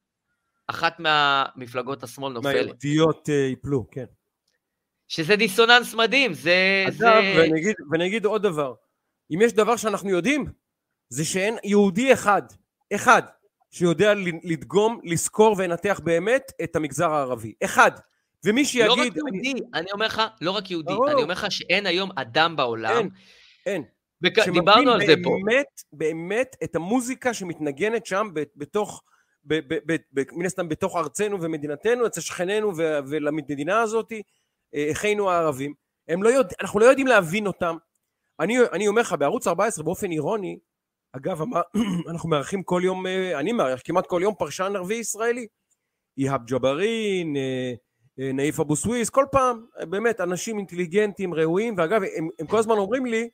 אחת 0.67 1.01
מהמפלגות 1.01 2.03
השמאל 2.03 2.33
נופלת. 2.33 2.55
מהיהודיות 2.55 3.29
אה, 3.29 3.35
ייפלו, 3.35 3.91
כן. 3.91 4.05
שזה 5.09 5.37
דיסוננס 5.37 5.95
מדהים, 5.95 6.33
זה... 6.33 6.85
אגב, 6.89 6.97
זה... 6.97 7.07
ואני 7.39 7.61
אגיד, 7.61 7.75
ואני 7.91 8.07
אגיד 8.07 8.25
עוד 8.25 8.43
דבר. 8.43 8.75
אם 9.35 9.39
יש 9.43 9.53
דבר 9.53 9.77
שאנחנו 9.77 10.11
יודעים, 10.11 10.45
זה 11.09 11.25
שאין 11.25 11.57
יהודי 11.65 12.13
אחד, 12.13 12.43
אחד, 12.95 13.23
שיודע 13.71 14.13
לדגום, 14.45 15.01
לזכור 15.05 15.55
ולנתח 15.59 16.01
באמת 16.05 16.53
את 16.65 16.77
המגזר 16.77 17.11
הערבי. 17.11 17.55
אחד. 17.65 17.93
ומי 18.45 18.65
שיגיד... 18.65 18.87
לא 18.87 18.93
רק 18.93 19.17
יהודי, 19.17 19.53
אני, 19.53 19.61
אני 19.75 19.93
אומר 19.93 20.07
לך, 20.07 20.23
לא 20.41 20.51
רק 20.51 20.71
יהודי, 20.71 20.93
ברור. 20.93 21.11
אני 21.11 21.23
אומר 21.23 21.33
לך 21.33 21.47
שאין 21.51 21.87
היום 21.87 22.11
אדם 22.17 22.57
בעולם... 22.57 22.97
אין, 22.97 23.09
אין. 23.67 23.85
בק... 24.21 24.49
דיברנו 24.49 24.93
על 24.93 25.07
זה 25.07 25.15
פה. 25.25 25.31
באמת, 25.31 25.83
באמת, 25.93 26.57
את 26.65 26.77
המוזיקה 26.77 27.35
שמתנגנת 27.35 28.07
שם 28.07 28.29
בתוך... 28.57 29.03
מן 30.33 30.47
הסתם 30.47 30.69
בתוך 30.69 30.97
ארצנו 30.97 31.43
ומדינתנו, 31.43 32.07
אצל 32.07 32.21
שכנינו 32.21 32.73
ולמדינה 33.11 33.81
הזאת, 33.81 34.13
אה, 34.75 34.89
אחינו 34.93 35.31
הערבים, 35.31 35.75
הם 36.09 36.23
לא 36.23 36.29
יודע, 36.29 36.55
אנחנו 36.61 36.81
לא 36.81 36.85
יודעים 36.85 37.07
להבין 37.07 37.47
אותם. 37.47 37.77
אני, 38.41 38.57
אני 38.73 38.89
אומר 38.89 39.01
לך, 39.01 39.13
בערוץ 39.13 39.47
14 39.47 39.85
באופן 39.85 40.11
אירוני, 40.11 40.59
אגב, 41.13 41.41
אנחנו 42.11 42.29
מארחים 42.29 42.63
כל 42.63 42.81
יום, 42.85 43.07
אה, 43.07 43.39
אני 43.39 43.53
מארח 43.53 43.81
כמעט 43.85 44.07
כל 44.07 44.21
יום 44.23 44.35
פרשן 44.39 44.73
ערבי 44.77 44.95
ישראלי. 44.95 45.47
איהאב 46.19 46.47
ג'בארין, 46.47 47.37
אה, 47.37 47.73
נאיף 48.19 48.61
אבו 48.61 48.77
סוויס, 48.77 49.11
כל 49.11 49.25
פעם, 49.33 49.67
באמת, 49.81 50.21
אנשים 50.21 50.59
אינטליגנטים, 50.59 51.35
ראויים, 51.35 51.75
ואגב, 51.79 52.03
הם, 52.17 52.29
הם 52.39 52.47
כל 52.47 52.59
הזמן 52.59 52.79
אומרים 52.79 53.07
לי, 53.07 53.29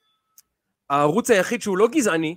הערוץ 0.91 1.31
היחיד 1.31 1.63
שהוא 1.63 1.79
לא 1.79 1.89
גזעני, 1.89 2.37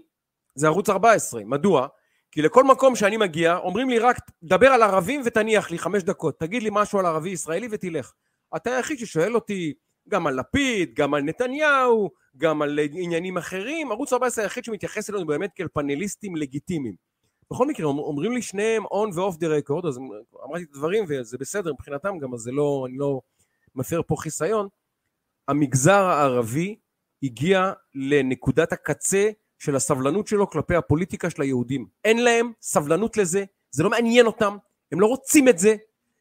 זה 0.56 0.68
ערוץ 0.68 0.89
14. 0.89 1.42
מדוע? 1.46 1.88
כי 2.32 2.42
לכל 2.42 2.64
מקום 2.64 2.96
שאני 2.96 3.18
מגיע, 3.18 3.58
אומרים 3.58 3.89
לי 3.89 4.00
רק, 4.00 4.18
דבר 4.44 4.68
על 4.68 4.84
ערבים 4.84 5.22
ותניח 5.26 5.72
לי 5.72 5.80
חמש 5.80 6.04
דקות, 6.04 6.39
תגיד 6.39 6.64
לי 6.64 6.70
משהו 6.74 7.00
על 7.00 7.06
ערבי 7.06 7.30
ישראלי 7.30 7.68
ותלך. 7.72 8.14
אתה 8.56 8.76
היחיד 8.76 9.00
ששואל 9.00 9.36
אותי 9.36 9.74
גם 10.10 10.28
על 10.28 10.39
לפיד, 10.39 10.94
גם 10.94 11.14
על 11.14 11.22
נתניהו, 11.22 12.10
גם 12.38 12.62
על 12.62 12.80
עניינים 12.94 13.38
אחרים, 13.38 13.92
ערוץ 13.92 14.14
14 14.14 14.46
היחיד 14.46 14.64
שמתייחס 14.64 15.10
אלינו 15.10 15.26
באמת 15.26 15.50
כאל 15.56 15.68
פאנליסטים 15.68 16.36
לגיטימיים. 16.36 17.11
בכל 17.52 17.68
מקרה, 17.68 17.86
אומרים 17.86 18.32
לי 18.32 18.41
שניהם 18.41 18.86
on 18.86 19.16
ו-off 19.16 19.36
the 19.36 19.68
record, 19.68 19.88
אז 19.88 19.99
אמרתי 20.43 20.64
את 20.64 20.70
הדברים 20.70 21.06
וזה 21.08 21.38
בסדר 21.38 21.74
מבחינתם 21.74 22.18
גם, 22.18 22.34
אז 22.34 22.39
זה 22.39 22.52
לא, 22.52 22.86
אני 22.89 22.97
לא 22.97 23.22
מפר 23.76 24.02
פה 24.08 24.16
חיסיון. 24.20 24.68
המגזר 25.47 26.04
הערבי 26.04 26.76
הגיע 27.24 27.72
לנקודת 27.95 28.74
הקצה 28.74 29.30
של 29.60 29.76
הסבלנות 29.76 30.28
שלו 30.28 30.49
כלפי 30.49 30.76
הפוליטיקה 30.76 31.30
של 31.30 31.41
היהודים. 31.41 31.86
אין 32.06 32.24
להם 32.24 32.52
סבלנות 32.62 33.18
לזה, 33.18 33.43
זה 33.72 33.84
לא 33.84 33.89
מעניין 33.89 34.26
אותם, 34.26 34.58
הם 34.91 34.99
לא 34.99 35.06
רוצים 35.06 35.47
את 35.47 35.60
זה, 35.60 35.76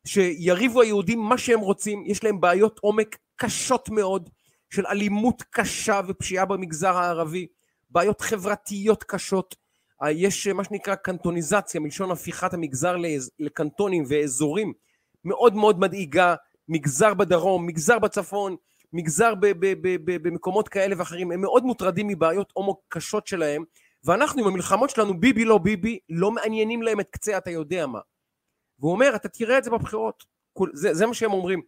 שיריבו 0.07 0.83
היהודים 0.83 1.21
מה 1.21 1.39
שהם 1.39 1.61
רוצים, 1.61 2.05
יש 2.07 2.25
להם 2.25 2.41
בעיות 2.41 2.79
עומק 2.79 3.19
קשות 3.37 3.89
מאוד 3.89 4.31
של 4.71 4.87
אלימות 4.87 5.43
קשה 5.51 6.01
ופשיעה 6.09 6.45
במגזר 6.45 6.97
הערבי, 6.97 7.47
בעיות 7.91 8.21
חברתיות 8.21 9.05
קשות, 9.05 9.57
יש 10.09 10.47
מה 10.47 10.65
שנקרא 10.65 10.95
קנטוניזציה, 10.95 11.81
מלשון 11.81 12.11
הפיכת 12.11 12.55
המגזר 12.55 12.97
לקנטונים 13.39 14.05
ואזורים, 14.09 14.73
מאוד 15.25 15.55
מאוד 15.55 15.79
מדאיגה, 15.79 16.35
מגזר 16.69 17.15
בדרום, 17.15 17.67
מגזר 17.67 17.99
בצפון, 17.99 18.57
מגזר 18.93 19.35
במקומות 20.05 20.69
כאלה 20.69 20.95
ואחרים, 20.99 21.33
הם 21.33 21.41
מאוד 21.41 21.65
מוטרדים 21.65 22.09
מבעיות 22.09 22.53
הומו 22.55 22.81
קשות 22.89 23.27
שלהם, 23.27 23.65
ואנחנו 24.05 24.41
עם 24.41 24.47
המלחמות 24.47 24.91
שלנו, 24.91 25.21
ביבי 25.21 25.45
לא 25.45 25.59
ביבי, 25.59 25.99
לא 26.09 26.31
מעניינים 26.31 26.83
להם 26.83 27.01
את 27.01 27.09
קצה 27.11 27.39
אתה 27.39 27.51
יודע 27.51 27.87
מה. 27.87 28.01
והוא 28.79 28.93
אומר, 28.93 29.13
אתה 29.17 29.29
תראה 29.29 29.59
את 29.59 29.65
זה 29.65 29.71
בבחירות. 29.71 30.25
זה, 30.73 30.95
זה 30.95 31.07
מה 31.07 31.15
שהם 31.15 31.33
אומרים. 31.33 31.63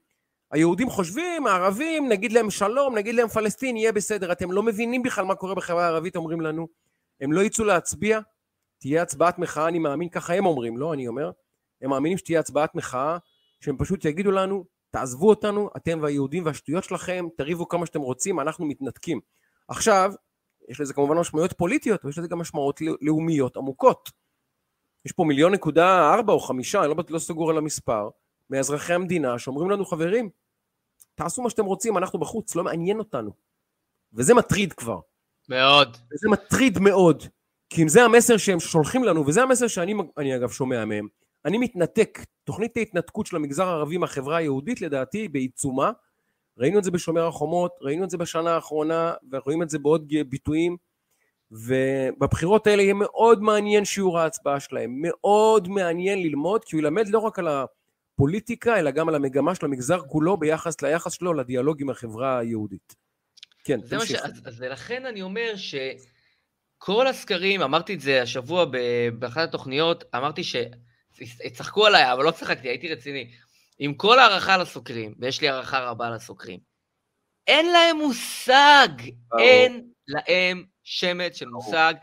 היהודים 0.51 0.91
חושבים, 0.91 1.47
הערבים, 1.47 2.09
נגיד 2.09 2.33
להם 2.33 2.51
שלום, 2.51 2.95
נגיד 2.95 3.15
להם 3.15 3.29
פלסטין, 3.29 3.77
יהיה 3.77 3.93
בסדר. 3.93 4.33
אתם 4.33 4.53
לא 4.53 4.63
מבינים 4.63 5.03
בכלל 5.03 5.25
מה 5.25 5.35
קורה 5.35 5.55
בחברה 5.55 5.85
הערבית, 5.85 6.17
אומרים 6.17 6.41
לנו. 6.41 6.69
הם 7.23 7.33
לא 7.33 7.41
יצאו 7.41 7.65
להצביע, 7.65 8.21
תהיה 8.79 9.03
הצבעת 9.03 9.39
מחאה, 9.39 9.69
אני 9.69 9.79
מאמין, 9.79 10.09
ככה 10.09 10.35
הם 10.35 10.47
אומרים, 10.47 10.79
לא 10.79 10.93
אני 10.93 11.09
אומר. 11.09 11.31
הם 11.83 11.91
מאמינים 11.91 12.19
שתהיה 12.19 12.41
הצבעת 12.41 12.75
מחאה, 12.75 13.19
שהם 13.61 13.77
פשוט 13.79 14.05
יגידו 14.05 14.31
לנו, 14.31 14.65
תעזבו 14.91 15.29
אותנו, 15.29 15.71
אתם 15.77 15.99
והיהודים 16.03 16.45
והשטויות 16.45 16.85
שלכם, 16.85 17.27
תריבו 17.37 17.69
כמה 17.69 17.87
שאתם 17.87 18.01
רוצים, 18.01 18.41
אנחנו 18.41 18.67
מתנתקים. 18.67 19.21
עכשיו, 19.69 20.13
יש 20.69 20.81
לזה 20.81 20.95
כמובן 20.95 21.17
משמעויות 21.17 21.53
פוליטיות, 21.53 22.05
ויש 22.05 22.19
לזה 22.19 22.29
גם 22.29 22.39
משמעויות 22.39 22.81
לאומיות 23.01 23.57
עמוקות. 23.57 24.11
יש 25.05 25.13
פה 25.13 25.25
מיליון 25.25 25.53
נקודה 25.53 26.15
ארבע 26.15 26.33
או 26.33 26.41
חמישה, 26.41 26.81
אני 26.81 26.89
לא, 26.89 26.95
לא 27.09 27.19
סגור 27.19 27.51
על 27.51 27.59
המספר, 27.59 28.09
מאזרחי 28.51 28.93
המדינה 28.93 29.39
שאומרים 29.39 29.71
לנו, 29.71 29.85
חברים, 29.85 30.31
תעשו 31.15 31.43
מה 31.43 31.51
שאתם 31.51 31.65
רוצים, 31.65 31.99
אנחנו 31.99 32.19
בחוץ, 32.19 32.57
לא 32.57 32.65
מעניין 32.65 32.99
אותנו. 32.99 33.31
וזה 34.13 34.35
מטריד 34.35 34.73
כבר. 34.73 35.01
מאוד. 35.53 35.97
וזה 36.13 36.29
מטריד 36.29 36.79
מאוד. 36.79 37.23
כי 37.71 37.83
אם 37.83 37.89
זה 37.89 38.05
המסר 38.05 38.37
שהם 38.37 38.61
שולחים 38.61 39.05
לנו, 39.05 39.27
וזה 39.27 39.43
המסר 39.43 39.67
שאני 39.67 39.95
אני 40.19 40.37
אגב 40.37 40.51
שומע 40.51 40.85
מהם, 40.85 41.09
אני 41.45 41.59
מתנתק. 41.59 42.19
תוכנית 42.45 42.77
ההתנתקות 42.77 43.27
של 43.27 43.37
המגזר 43.37 43.69
הערבי 43.69 43.97
מהחברה 43.97 44.37
היהודית 44.37 44.81
לדעתי 44.81 45.29
בעיצומה. 45.29 45.91
ראינו 46.59 46.79
את 46.79 46.85
זה 46.85 46.91
בשומר 46.91 47.27
החומות, 47.27 47.73
ראינו 47.81 48.05
את 48.05 48.11
זה 48.11 48.19
בשנה 48.19 48.55
האחרונה, 48.55 49.13
ורואים 49.33 49.63
את 49.63 49.71
זה 49.71 49.79
בעוד 49.79 50.13
ביטויים. 50.29 50.77
ובבחירות 51.51 52.67
האלה 52.67 52.83
יהיה 52.83 52.95
מאוד 52.95 53.43
מעניין 53.43 53.85
שיעור 53.85 54.19
ההצבעה 54.19 54.61
שלהם, 54.61 54.91
מאוד 55.03 55.69
מעניין 55.69 56.23
ללמוד, 56.23 56.65
כי 56.65 56.77
הוא 56.77 56.81
ילמד 56.81 57.09
לא 57.09 57.19
רק 57.19 57.39
על 57.39 57.49
הפוליטיקה, 57.49 58.79
אלא 58.79 58.91
גם 58.91 59.09
על 59.09 59.15
המגמה 59.15 59.55
של 59.55 59.67
המגזר 59.67 60.01
כולו 60.01 60.37
ביחס 60.37 60.83
ליחס 60.83 61.13
שלו 61.13 61.35
לדיאלוג 61.35 61.81
עם 61.81 61.91
החברה 61.91 62.39
היהודית. 62.39 63.02
כן, 63.65 63.81
תמשיך. 63.81 64.21
ש... 64.21 64.23
אז, 64.23 64.43
אז 64.45 64.61
לכן 64.61 65.07
אני 65.07 65.23
אומר 65.23 65.55
שכל 65.57 67.07
הסקרים, 67.07 67.63
אמרתי 67.63 67.95
את 67.95 68.01
זה 68.01 68.23
השבוע 68.23 68.65
באחת 69.19 69.49
התוכניות, 69.49 70.05
אמרתי 70.17 70.43
שצחקו 70.45 71.87
עליי, 71.87 72.13
אבל 72.13 72.25
לא 72.25 72.31
צחקתי, 72.31 72.69
הייתי 72.69 72.89
רציני. 72.89 73.31
עם 73.79 73.95
כל 73.95 74.19
הערכה 74.19 74.57
לסוקרים, 74.57 75.15
ויש 75.19 75.41
לי 75.41 75.49
הערכה 75.49 75.81
רבה 75.81 76.11
לסוקרים, 76.11 76.59
אין 77.47 77.73
להם 77.73 77.97
מושג, 77.97 78.89
אין 79.39 79.87
להם 80.09 80.65
שמץ 80.83 81.37
של 81.37 81.49
מושג. 81.49 81.95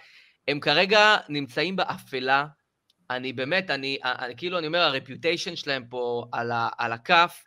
הם 0.48 0.60
כרגע 0.60 1.18
נמצאים 1.30 1.76
באפלה. 1.76 2.46
אני 3.10 3.34
באמת, 3.34 3.70
אני, 3.70 3.98
אני 4.04 4.36
כאילו, 4.38 4.58
אני 4.58 4.68
אומר, 4.68 4.80
הרפיוטיישן 4.80 5.56
שלהם 5.56 5.86
פה 5.90 6.26
על, 6.32 6.52
ה, 6.52 6.70
על 6.78 6.94
הכף, 6.94 7.44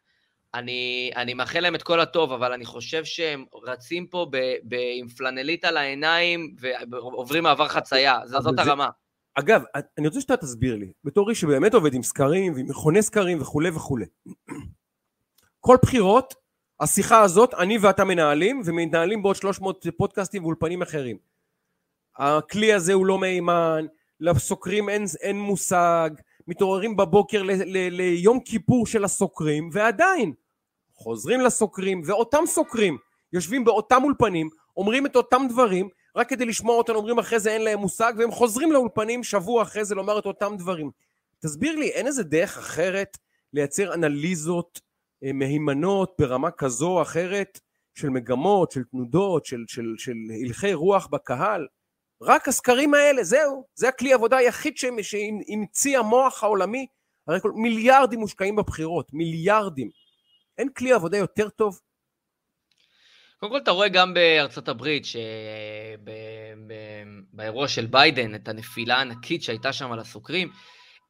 אני, 0.55 1.11
אני 1.17 1.35
מאחל 1.35 1.61
להם 1.61 1.75
את 1.75 1.83
כל 1.83 2.01
הטוב, 2.01 2.33
אבל 2.33 2.53
אני 2.53 2.65
חושב 2.65 3.05
שהם 3.05 3.45
רצים 3.63 4.07
פה 4.07 4.27
ב, 4.31 4.37
ב, 4.69 4.77
עם 4.99 5.09
פלנלית 5.09 5.65
על 5.65 5.77
העיניים 5.77 6.55
ועוברים 6.91 7.43
מעבר 7.43 7.69
חצייה, 7.69 8.19
זאת 8.27 8.57
זה, 8.57 8.63
הרמה. 8.63 8.89
אגב, 9.35 9.63
אני 9.99 10.07
רוצה 10.07 10.21
שאתה 10.21 10.37
תסביר 10.37 10.77
לי, 10.77 10.93
בתור 11.05 11.31
איש 11.31 11.41
שבאמת 11.41 11.75
עובד 11.75 11.95
עם 11.95 12.03
סקרים 12.03 12.55
ועם 12.55 12.67
מכוני 12.69 13.03
סקרים 13.03 13.41
וכולי 13.41 13.71
וכולי. 13.71 14.05
כל 15.61 15.77
בחירות, 15.83 16.35
השיחה 16.81 17.21
הזאת, 17.21 17.55
אני 17.55 17.79
ואתה 17.79 18.05
מנהלים, 18.05 18.63
ומנהלים 18.65 19.23
בעוד 19.23 19.37
300 19.37 19.87
פודקאסטים 19.97 20.45
ואולפנים 20.45 20.83
אחרים. 20.83 21.17
הכלי 22.17 22.73
הזה 22.73 22.93
הוא 22.93 23.07
לא 23.07 23.19
מהימן, 23.19 23.87
לסוקרים 24.21 24.89
אין, 24.89 25.05
אין 25.21 25.39
מושג, 25.39 26.11
מתעוררים 26.49 26.97
בבוקר 26.97 27.43
ל, 27.43 27.51
ל, 27.51 27.89
ליום 27.89 28.41
כיפור 28.41 28.87
של 28.87 29.05
הסוקרים, 29.05 29.69
ועדיין 29.73 30.33
חוזרים 31.03 31.41
לסוקרים, 31.41 32.03
ואותם 32.05 32.43
סוקרים 32.47 32.99
יושבים 33.33 33.65
באותם 33.65 34.05
אולפנים, 34.05 34.49
אומרים 34.77 35.07
את 35.07 35.17
אותם 35.17 35.43
דברים, 35.49 35.89
רק 36.17 36.29
כדי 36.29 36.45
לשמוע 36.45 36.77
אותנו, 36.77 36.97
אומרים 36.97 37.19
אחרי 37.19 37.41
זה 37.41 37.51
אין 37.51 37.63
להם 37.63 37.79
מושג, 37.79 38.13
והם 38.19 38.31
חוזרים 38.31 38.73
לאולפנים 38.73 39.25
שבוע 39.25 39.63
אחרי 39.63 39.85
זה 39.85 39.95
לומר 39.95 40.19
את 40.19 40.27
אותם 40.27 40.57
דברים. 40.59 40.91
תסביר 41.39 41.77
לי, 41.77 41.89
אין 41.89 42.07
איזה 42.07 42.23
דרך 42.23 42.59
אחרת 42.59 43.19
לייצר 43.53 43.95
אנליזות 43.95 44.81
אה, 45.25 45.33
מהימנות 45.33 46.15
ברמה 46.19 46.51
כזו 46.51 46.89
או 46.89 47.03
אחרת 47.03 47.61
של 47.95 48.11
מגמות, 48.11 48.71
של 48.71 48.83
תנודות, 48.85 49.47
של, 49.47 49.65
של, 49.69 49.95
של 49.99 50.15
הלכי 50.47 50.75
רוח 50.75 51.07
בקהל? 51.07 51.67
רק 52.23 52.49
הסקרים 52.49 52.95
האלה, 52.95 53.25
זהו, 53.25 53.65
זה 53.75 53.89
הכלי 53.89 54.13
עבודה 54.13 54.37
היחיד 54.37 54.77
שהמציא 54.77 55.99
המוח 55.99 56.45
העולמי. 56.45 56.87
הרי 57.27 57.41
כל, 57.41 57.53
מיליארדים 57.55 58.21
מושקעים 58.21 58.57
בבחירות, 58.57 59.13
מיליארדים. 59.13 59.89
אין 60.59 60.69
כלי 60.73 60.93
עבודה 60.93 61.19
יותר 61.19 61.49
טוב? 61.49 61.81
קודם 63.39 63.53
כל 63.53 63.59
אתה 63.59 63.71
רואה 63.71 63.89
גם 63.89 64.15
בארצות 64.15 64.69
הברית, 64.69 65.05
שבאירוע 67.33 67.69
של 67.69 67.87
ביידן, 67.87 68.35
את 68.35 68.49
הנפילה 68.49 68.97
הענקית 68.97 69.43
שהייתה 69.43 69.73
שם 69.73 69.93
על 69.93 69.99
הסוקרים, 69.99 70.51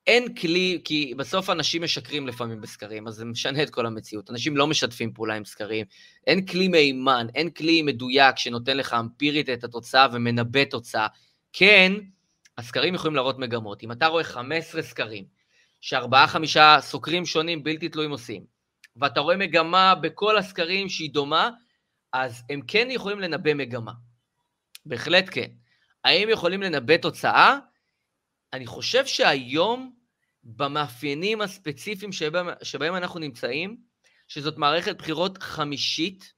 אין 0.07 0.35
כלי, 0.35 0.81
כי 0.85 1.15
בסוף 1.17 1.51
אנשים 1.51 1.83
משקרים 1.83 2.27
לפעמים 2.27 2.61
בסקרים, 2.61 3.09
אז 3.09 3.15
זה 3.15 3.25
משנה 3.25 3.63
את 3.63 3.71
כל 3.71 3.87
המציאות. 3.87 4.31
אנשים 4.31 4.57
לא 4.57 4.67
משתפים 4.67 5.13
פעולה 5.13 5.35
עם 5.35 5.45
סקרים. 5.45 5.87
אין 6.27 6.47
כלי 6.47 6.69
מהימן, 6.69 7.27
אין 7.35 7.51
כלי 7.51 7.83
מדויק 7.83 8.39
שנותן 8.39 8.77
לך 8.77 8.95
אמפירית 8.95 9.49
את 9.49 9.65
התוצאה 9.65 10.07
ומנבא 10.13 10.65
תוצאה. 10.65 11.07
כן, 11.53 11.93
הסקרים 12.59 12.95
יכולים 12.95 13.15
להראות 13.15 13.39
מגמות. 13.39 13.83
אם 13.83 13.93
אתה 13.93 14.07
רואה 14.07 14.25
15 14.25 14.83
סקרים, 14.83 15.25
שארבעה-חמישה 15.81 16.77
סוקרים 16.81 17.27
שונים 17.27 17.63
בלתי 17.63 17.89
תלויים 17.89 18.11
עושים, 18.11 18.52
ואתה 18.97 19.21
רואה 19.21 19.37
מגמה 19.37 19.95
בכל 19.95 20.39
הסקרים 20.39 20.89
שהיא 20.89 21.11
דומה, 21.11 21.51
אז 22.13 22.43
הם 22.51 22.61
כן 22.69 22.89
יכולים 22.91 23.21
לנבא 23.21 23.55
מגמה. 23.55 23.93
בהחלט 24.87 25.25
כן. 25.31 25.51
האם 26.05 26.29
יכולים 26.29 26.63
לנבא 26.63 26.97
תוצאה? 26.97 27.59
אני 28.53 28.67
חושב 28.67 29.07
שהיום, 29.07 29.95
במאפיינים 30.45 31.41
הספציפיים 31.41 32.13
שבהם, 32.13 32.47
שבהם 32.63 32.97
אנחנו 32.97 33.21
נמצאים, 33.21 33.77
שזאת 34.29 34.59
מערכת 34.59 34.97
בחירות 34.99 35.39
חמישית, 35.39 36.33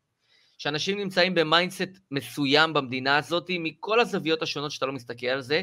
שאנשים 0.58 0.98
נמצאים 0.98 1.34
ב 1.34 1.41
mindset 1.41 1.90
מסוים 2.10 2.72
במדינה 2.72 3.18
הזאת, 3.18 3.50
מכל 3.50 4.00
הזוויות 4.00 4.42
השונות 4.42 4.70
שאתה 4.70 4.86
לא 4.86 4.92
מסתכל 4.92 5.26
על 5.26 5.40
זה, 5.40 5.62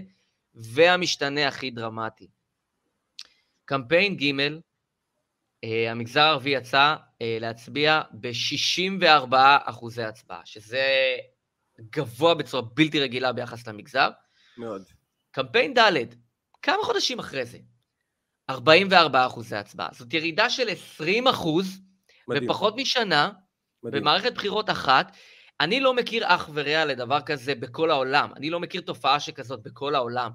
והמשתנה 0.53 1.47
הכי 1.47 1.71
דרמטי. 1.71 2.27
קמפיין 3.65 4.17
ג', 4.17 4.33
המגזר 5.63 6.21
הערבי 6.21 6.49
יצא 6.49 6.95
אה, 7.21 7.37
להצביע 7.41 8.01
ב-64 8.11 9.35
אחוזי 9.63 10.03
הצבעה, 10.03 10.41
שזה 10.45 10.85
גבוה 11.79 12.33
בצורה 12.33 12.63
בלתי 12.73 12.99
רגילה 12.99 13.33
ביחס 13.33 13.67
למגזר. 13.67 14.09
מאוד. 14.57 14.83
קמפיין 15.31 15.73
ד', 15.73 15.93
כמה 16.61 16.83
חודשים 16.83 17.19
אחרי 17.19 17.45
זה, 17.45 17.57
44 18.49 19.25
אחוזי 19.25 19.55
הצבעה. 19.55 19.89
זאת 19.91 20.13
ירידה 20.13 20.49
של 20.49 20.69
20 20.69 21.27
אחוז 21.27 21.81
בפחות 22.27 22.75
משנה, 22.77 23.31
מדהים. 23.83 24.01
במערכת 24.03 24.33
בחירות 24.33 24.69
אחת. 24.69 25.15
אני 25.59 25.79
לא 25.79 25.93
מכיר 25.93 26.35
אח 26.35 26.49
ורע 26.53 26.85
לדבר 26.85 27.21
כזה 27.21 27.55
בכל 27.55 27.91
העולם. 27.91 28.31
אני 28.35 28.49
לא 28.49 28.59
מכיר 28.59 28.81
תופעה 28.81 29.19
שכזאת 29.19 29.63
בכל 29.63 29.95
העולם. 29.95 30.31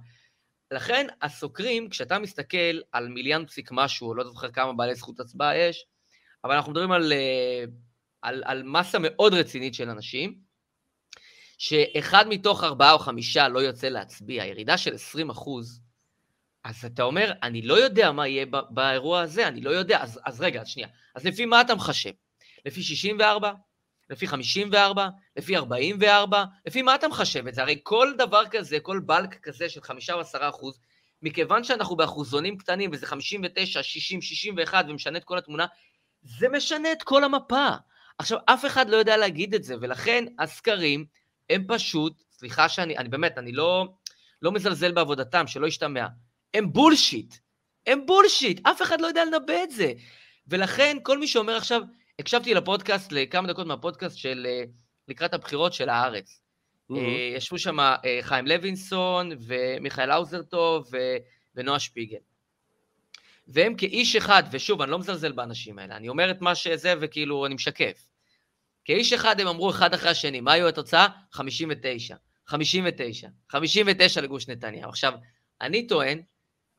לכן 0.70 1.06
הסוקרים, 1.22 1.88
כשאתה 1.88 2.18
מסתכל 2.18 2.80
על 2.92 3.08
מיליון 3.08 3.46
פסיק 3.46 3.68
משהו, 3.72 4.14
לא 4.14 4.24
זוכר 4.24 4.50
כמה 4.50 4.72
בעלי 4.72 4.94
זכות 4.94 5.20
הצבעה 5.20 5.58
יש, 5.58 5.86
אבל 6.44 6.54
אנחנו 6.54 6.72
מדברים 6.72 6.92
על, 6.92 7.12
אה, 7.12 7.64
על, 8.22 8.42
על 8.46 8.62
מסה 8.62 8.98
מאוד 8.98 9.34
רצינית 9.34 9.74
של 9.74 9.90
אנשים, 9.90 10.38
שאחד 11.58 12.28
מתוך 12.28 12.64
ארבעה 12.64 12.92
או 12.92 12.98
חמישה 12.98 13.48
לא 13.48 13.58
יוצא 13.58 13.88
להצביע, 13.88 14.44
ירידה 14.44 14.78
של 14.78 14.94
20 14.94 15.30
אחוז, 15.30 15.80
אז 16.64 16.84
אתה 16.84 17.02
אומר, 17.02 17.32
אני 17.42 17.62
לא 17.62 17.74
יודע 17.74 18.12
מה 18.12 18.28
יהיה 18.28 18.46
באירוע 18.70 19.20
הזה, 19.20 19.48
אני 19.48 19.60
לא 19.60 19.70
יודע. 19.70 20.02
אז, 20.02 20.20
אז 20.24 20.40
רגע, 20.40 20.64
שנייה. 20.64 20.88
אז 21.14 21.24
לפי 21.24 21.46
מה 21.46 21.60
אתה 21.60 21.74
מחשב? 21.74 22.10
לפי 22.66 22.82
64? 22.82 23.52
לפי 24.10 24.26
54? 24.26 25.08
לפי 25.36 25.56
44? 25.56 26.44
לפי 26.66 26.82
מה 26.82 26.94
אתה 26.94 27.08
מחשב 27.08 27.46
את 27.46 27.54
זה? 27.54 27.62
הרי 27.62 27.80
כל 27.82 28.12
דבר 28.18 28.42
כזה, 28.50 28.80
כל 28.80 29.00
בלק 29.00 29.34
כזה 29.42 29.68
של 29.68 29.80
5 29.80 30.10
או 30.10 30.20
10 30.20 30.48
אחוז, 30.48 30.80
מכיוון 31.22 31.64
שאנחנו 31.64 31.96
באחוזונים 31.96 32.58
קטנים, 32.58 32.90
וזה 32.92 33.06
59, 33.06 33.82
60, 33.82 34.22
61, 34.22 34.84
ומשנה 34.88 35.18
את 35.18 35.24
כל 35.24 35.38
התמונה, 35.38 35.66
זה 36.22 36.48
משנה 36.48 36.92
את 36.92 37.02
כל 37.02 37.24
המפה. 37.24 37.68
עכשיו, 38.18 38.38
אף 38.44 38.64
אחד 38.64 38.88
לא 38.88 38.96
יודע 38.96 39.16
להגיד 39.16 39.54
את 39.54 39.64
זה, 39.64 39.74
ולכן 39.80 40.24
הסקרים 40.38 41.04
הם 41.50 41.64
פשוט, 41.68 42.22
סליחה 42.30 42.68
שאני, 42.68 42.98
אני 42.98 43.08
באמת, 43.08 43.38
אני 43.38 43.52
לא, 43.52 43.88
לא 44.42 44.52
מזלזל 44.52 44.92
בעבודתם, 44.92 45.46
שלא 45.46 45.66
ישתמע. 45.66 46.06
הם 46.54 46.72
בולשיט. 46.72 47.34
הם 47.86 48.06
בולשיט, 48.06 48.66
אף 48.66 48.82
אחד 48.82 49.00
לא 49.00 49.06
יודע 49.06 49.24
לנבא 49.24 49.62
את 49.62 49.70
זה. 49.70 49.92
ולכן, 50.48 50.96
כל 51.02 51.18
מי 51.18 51.26
שאומר 51.26 51.56
עכשיו, 51.56 51.82
הקשבתי 52.18 52.54
לפודקאסט, 52.54 53.12
לכמה 53.12 53.48
דקות 53.48 53.66
מהפודקאסט 53.66 54.16
של 54.16 54.46
אה, 54.48 54.64
לקראת 55.08 55.34
הבחירות 55.34 55.72
של 55.72 55.88
הארץ. 55.88 56.40
Mm-hmm. 56.92 56.94
ישבו 57.36 57.58
שם 57.58 57.80
אה, 57.80 58.18
חיים 58.22 58.46
לוינסון 58.46 59.32
ומיכאל 59.46 60.10
האוזרטוב 60.10 60.90
ונועה 61.54 61.78
שפיגל. 61.78 62.18
והם 63.48 63.74
כאיש 63.74 64.16
אחד, 64.16 64.42
ושוב, 64.50 64.82
אני 64.82 64.90
לא 64.90 64.98
מזלזל 64.98 65.32
באנשים 65.32 65.78
האלה, 65.78 65.96
אני 65.96 66.08
אומר 66.08 66.30
את 66.30 66.40
מה 66.40 66.54
שזה 66.54 66.94
וכאילו 67.00 67.46
אני 67.46 67.54
משקף. 67.54 68.06
כאיש 68.84 69.12
אחד 69.12 69.40
הם 69.40 69.46
אמרו 69.48 69.70
אחד 69.70 69.94
אחרי 69.94 70.10
השני, 70.10 70.40
מה 70.40 70.52
היו 70.52 70.68
התוצאה? 70.68 71.06
59. 71.32 72.16
59. 72.46 73.28
59 73.48 74.20
לגוש 74.20 74.48
נתניהו. 74.48 74.88
עכשיו, 74.88 75.12
אני 75.60 75.86
טוען 75.86 76.20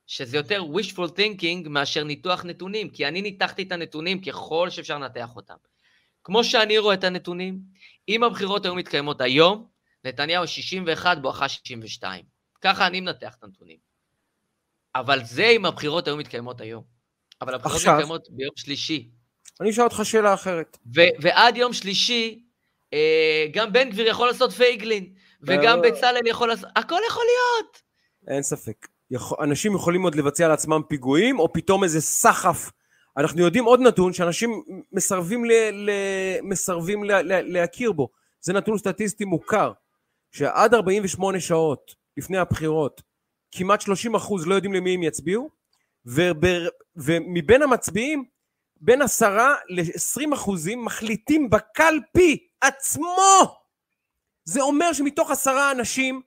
שזה 0.07 0.37
יותר 0.37 0.63
wishful 0.73 1.09
thinking 1.17 1.69
מאשר 1.69 2.03
ניתוח 2.03 2.45
נתונים, 2.45 2.89
כי 2.89 3.07
אני 3.07 3.21
ניתחתי 3.21 3.63
את 3.63 3.71
הנתונים 3.71 4.21
ככל 4.21 4.69
שאפשר 4.69 4.97
לנתח 4.97 5.35
אותם. 5.35 5.55
כמו 6.23 6.43
שאני 6.43 6.77
רואה 6.77 6.93
את 6.93 7.03
הנתונים, 7.03 7.59
אם 8.09 8.23
הבחירות 8.23 8.65
היו 8.65 8.75
מתקיימות 8.75 9.21
היום, 9.21 9.67
נתניהו 10.03 10.47
61 10.47 11.17
בואכה 11.21 11.49
62. 11.49 12.25
ככה 12.61 12.87
אני 12.87 13.01
מנתח 13.01 13.35
את 13.39 13.43
הנתונים. 13.43 13.77
אבל 14.95 15.23
זה 15.23 15.47
אם 15.47 15.65
הבחירות 15.65 16.07
היו 16.07 16.17
מתקיימות 16.17 16.61
היום. 16.61 16.83
אבל 17.41 17.53
הבחירות 17.53 17.77
עכשיו, 17.77 17.93
מתקיימות 17.93 18.27
ביום 18.29 18.53
שלישי. 18.55 19.09
אני 19.61 19.69
אשאל 19.69 19.83
אותך 19.83 19.99
שאלה 20.03 20.33
אחרת. 20.33 20.77
ו- 20.95 21.21
ועד 21.21 21.57
יום 21.57 21.73
שלישי, 21.73 22.43
אה, 22.93 23.45
גם 23.51 23.73
בן 23.73 23.89
גביר 23.89 24.07
יכול 24.07 24.27
לעשות 24.27 24.51
פייגלין, 24.51 25.13
וגם 25.41 25.81
בצלאל 25.81 26.27
יכול 26.27 26.47
לעשות... 26.47 26.69
הכל 26.75 26.99
יכול 27.07 27.23
להיות. 27.25 27.81
אין 28.27 28.43
ספק. 28.43 28.87
אנשים 29.39 29.75
יכולים 29.75 30.03
עוד 30.03 30.15
לבצע 30.15 30.47
לעצמם 30.47 30.81
פיגועים, 30.87 31.39
או 31.39 31.53
פתאום 31.53 31.83
איזה 31.83 32.01
סחף. 32.01 32.71
אנחנו 33.17 33.41
יודעים 33.41 33.65
עוד 33.65 33.79
נתון 33.79 34.13
שאנשים 34.13 34.63
מסרבים, 34.91 35.45
ל, 35.45 35.51
ל, 35.71 35.91
מסרבים 36.43 37.03
ל, 37.03 37.11
ל, 37.11 37.53
להכיר 37.53 37.91
בו. 37.91 38.09
זה 38.41 38.53
נתון 38.53 38.77
סטטיסטי 38.77 39.25
מוכר, 39.25 39.71
שעד 40.31 40.73
48 40.73 41.39
שעות 41.39 41.95
לפני 42.17 42.37
הבחירות, 42.37 43.01
כמעט 43.51 43.81
30 43.81 44.15
אחוז 44.15 44.47
לא 44.47 44.55
יודעים 44.55 44.73
למי 44.73 44.93
הם 44.93 45.03
יצביעו, 45.03 45.49
ובר, 46.05 46.67
ומבין 46.95 47.61
המצביעים, 47.61 48.23
בין 48.81 49.01
10 49.01 49.37
ל-20 49.69 50.33
אחוזים 50.33 50.85
מחליטים 50.85 51.49
בקלפי 51.49 52.47
עצמו. 52.61 53.55
זה 54.45 54.61
אומר 54.61 54.93
שמתוך 54.93 55.31
עשרה 55.31 55.71
אנשים, 55.71 56.21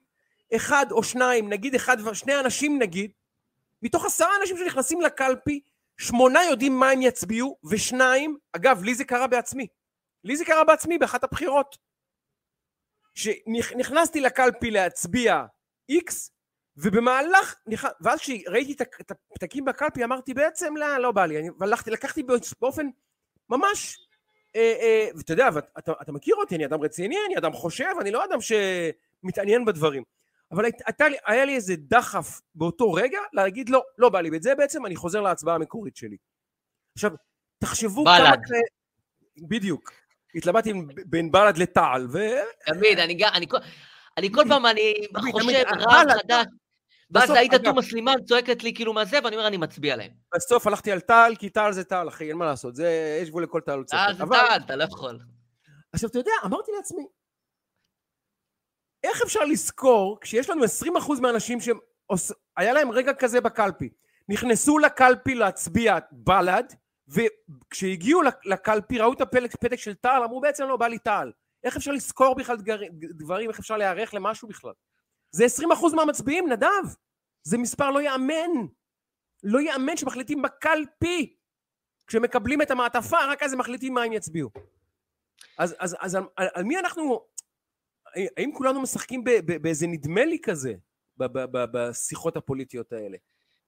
אחד 0.57 0.87
או 0.91 1.03
שניים, 1.03 1.49
נגיד 1.49 1.75
אחד 1.75 1.97
ושני 2.07 2.41
אנשים 2.41 2.79
נגיד, 2.79 3.11
מתוך 3.83 4.05
עשרה 4.05 4.29
אנשים 4.41 4.57
שנכנסים 4.57 5.01
לקלפי, 5.01 5.61
שמונה 5.99 6.41
יודעים 6.45 6.79
מה 6.79 6.91
הם 6.91 7.03
יצביעו, 7.03 7.57
ושניים, 7.71 8.37
אגב, 8.53 8.83
לי 8.83 8.95
זה 8.95 9.05
קרה 9.05 9.27
בעצמי. 9.27 9.67
לי 10.25 10.37
זה 10.37 10.45
קרה 10.45 10.65
בעצמי 10.65 10.99
באחת 10.99 11.25
הבחירות. 11.25 11.79
שנכנסתי 13.15 14.21
לקלפי 14.21 14.71
להצביע 14.71 15.45
X, 15.93 16.31
ובמהלך, 16.77 17.55
ואז 18.01 18.19
כשראיתי 18.21 18.85
את 19.01 19.11
הפתקים 19.11 19.65
בקלפי 19.65 20.05
אמרתי 20.05 20.35
בעצם 20.35 20.77
לא, 20.77 20.99
לא 20.99 21.13
בא 21.13 21.27
לי, 21.27 21.39
אני 21.39 21.49
הלכתי, 21.61 21.91
לקחתי 21.91 22.23
באופן 22.61 22.87
ממש, 23.49 23.99
אה, 24.57 24.75
אה, 24.81 25.09
ואתה 25.17 25.33
יודע, 25.33 25.49
ואתה, 25.55 25.93
אתה 26.03 26.13
מכיר 26.13 26.35
אותי, 26.35 26.57
אני 26.57 26.67
אדם 26.67 26.81
רציני, 26.81 27.17
אני 27.27 27.39
אדם 27.39 27.53
חושב, 27.53 27.93
אני 28.01 28.11
לא 28.11 28.25
אדם 28.25 28.39
שמתעניין 28.41 29.65
בדברים. 29.65 30.03
אבל 30.53 30.65
הייתה 30.87 31.09
לי, 31.09 31.17
היה 31.27 31.45
לי 31.45 31.55
איזה 31.55 31.75
דחף 31.77 32.41
באותו 32.55 32.93
רגע 32.93 33.19
להגיד 33.33 33.69
לא, 33.69 33.83
לא 33.99 34.09
בא 34.09 34.21
לי, 34.21 34.31
ואת 34.31 34.43
זה 34.43 34.55
בעצם 34.55 34.87
אני 34.87 34.97
חוזר 34.97 35.21
להצבעה 35.21 35.55
המקורית 35.55 35.97
שלי. 35.97 36.17
עכשיו, 36.95 37.11
תחשבו 37.59 38.05
בלד. 38.05 38.41
כמה... 38.47 38.57
בדיוק. 39.49 39.93
התלבטתי 40.35 40.73
בין 41.07 41.31
בל"ד 41.31 41.59
לתע"ל, 41.59 42.07
ו... 42.13 42.19
תמיד, 42.67 42.99
אני, 42.99 43.25
אני, 43.25 43.47
אני 44.19 44.33
כל 44.33 44.43
פעם, 44.49 44.67
אני 44.67 44.95
חושב, 45.33 45.65
רב 45.69 46.07
חדש. 46.23 46.47
ואז 47.11 47.31
עאידה 47.31 47.59
תומא 47.59 47.83
סלימאן 47.83 48.15
צועקת 48.25 48.63
לי 48.63 48.75
כאילו 48.75 48.93
מה 48.93 49.05
זה, 49.05 49.19
ואני 49.25 49.37
אומר, 49.37 49.49
אני 49.49 49.57
מצביע 49.57 49.97
להם. 49.97 50.11
בסוף 50.35 50.67
הלכתי 50.67 50.93
על 50.93 51.01
טל, 51.01 51.33
כי 51.39 51.51
טל 51.51 51.73
זה 51.73 51.85
טל, 51.85 52.09
אחי, 52.09 52.29
אין 52.29 52.37
מה 52.37 52.45
לעשות, 52.45 52.77
זה, 52.77 53.19
יש 53.23 53.29
גבול 53.29 53.43
לכל 53.43 53.61
טל. 53.61 53.83
טל 53.87 54.13
זה 54.19 54.25
טל, 54.31 54.61
אתה 54.65 54.77
לא 54.77 54.85
יכול. 54.85 55.19
עכשיו, 55.93 56.11
אתה 56.11 56.19
יודע, 56.19 56.33
אמרתי 56.45 56.73
לעצמי, 56.77 57.07
איך 59.05 59.23
אפשר 59.23 59.45
לזכור, 59.45 60.19
כשיש 60.21 60.51
לנו 60.51 60.65
20% 60.65 61.21
מהאנשים 61.21 61.59
שהיה 61.61 62.73
להם 62.73 62.91
רגע 62.91 63.13
כזה 63.13 63.41
בקלפי, 63.41 63.89
נכנסו 64.29 64.79
לקלפי 64.79 65.35
להצביע 65.35 65.99
בל"ד, 66.13 66.65
וכשהגיעו 67.09 68.23
לקלפי 68.45 68.99
ראו 68.99 69.13
את 69.13 69.21
הפתק 69.21 69.77
של 69.77 69.95
טל, 69.95 70.21
אמרו 70.25 70.41
בעצם 70.41 70.65
לא 70.69 70.77
בא 70.77 70.87
לי 70.87 70.99
טל. 70.99 71.33
איך 71.65 71.77
אפשר 71.77 71.93
לזכור 71.93 72.35
בכלל 72.35 72.57
דברים, 73.01 73.51
איך 73.51 73.59
אפשר 73.59 73.77
להיערך 73.77 74.15
למשהו 74.15 74.49
בכלל? 74.49 74.73
זה 75.31 75.45
20% 75.91 75.95
מהמצביעים, 75.95 76.53
נדב. 76.53 76.95
זה 77.43 77.59
מספר 77.59 77.91
לא 77.91 78.03
יאמן. 78.03 78.67
לא 79.43 79.61
יאמן 79.61 79.97
שמחליטים 79.97 80.43
בקלפי. 80.43 81.37
כשמקבלים 82.07 82.63
את 82.63 82.71
המעטפה, 82.71 83.25
רק 83.25 83.43
אז 83.43 83.53
הם 83.53 83.59
מחליטים 83.59 83.95
מה 83.95 84.03
הם 84.03 84.13
יצביעו. 84.13 84.51
אז, 85.59 85.77
אז, 85.79 85.97
אז 86.01 86.15
על, 86.15 86.23
על 86.37 86.65
מי 86.65 86.79
אנחנו... 86.79 87.21
האם 88.37 88.51
כולנו 88.55 88.83
משחקים 88.83 89.25
באיזה 89.63 89.87
נדמה 89.87 90.25
לי 90.25 90.39
כזה 90.43 90.75
בשיחות 91.53 92.37
הפוליטיות 92.37 92.93
האלה? 92.93 93.17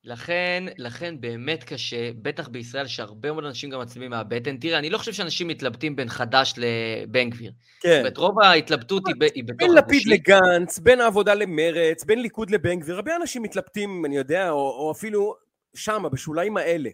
לכן, 0.04 0.64
לכן 0.78 1.20
באמת 1.20 1.64
קשה, 1.64 2.12
בטח 2.22 2.48
בישראל, 2.48 2.86
שהרבה 2.86 3.32
מאוד 3.32 3.44
אנשים 3.44 3.70
גם 3.70 3.80
מצביעים 3.80 4.10
מהבטן. 4.10 4.56
תראה, 4.56 4.78
אני 4.78 4.90
לא 4.90 4.98
חושב 4.98 5.12
שאנשים 5.12 5.48
מתלבטים 5.48 5.96
בין 5.96 6.08
חד"ש 6.08 6.54
לבן 6.56 7.30
גביר. 7.30 7.52
כן. 7.80 7.88
זאת 7.88 7.98
אומרת, 7.98 8.16
רוב 8.16 8.40
ההתלבטות 8.42 9.02
היא, 9.06 9.14
היא 9.34 9.44
בתוך 9.44 9.56
בין 9.58 9.74
לפיד 9.74 10.02
לגנץ, 10.06 10.78
בין 10.78 11.00
העבודה 11.00 11.34
למרץ, 11.34 12.04
בין 12.04 12.22
ליכוד 12.22 12.50
לבן 12.50 12.80
גביר, 12.80 12.96
הרבה 12.96 13.16
אנשים 13.16 13.42
מתלבטים, 13.42 14.04
אני 14.04 14.16
יודע, 14.16 14.50
או, 14.50 14.56
או 14.56 14.92
אפילו 14.92 15.34
שמה, 15.74 16.08
בשוליים 16.08 16.56
האלה. 16.56 16.90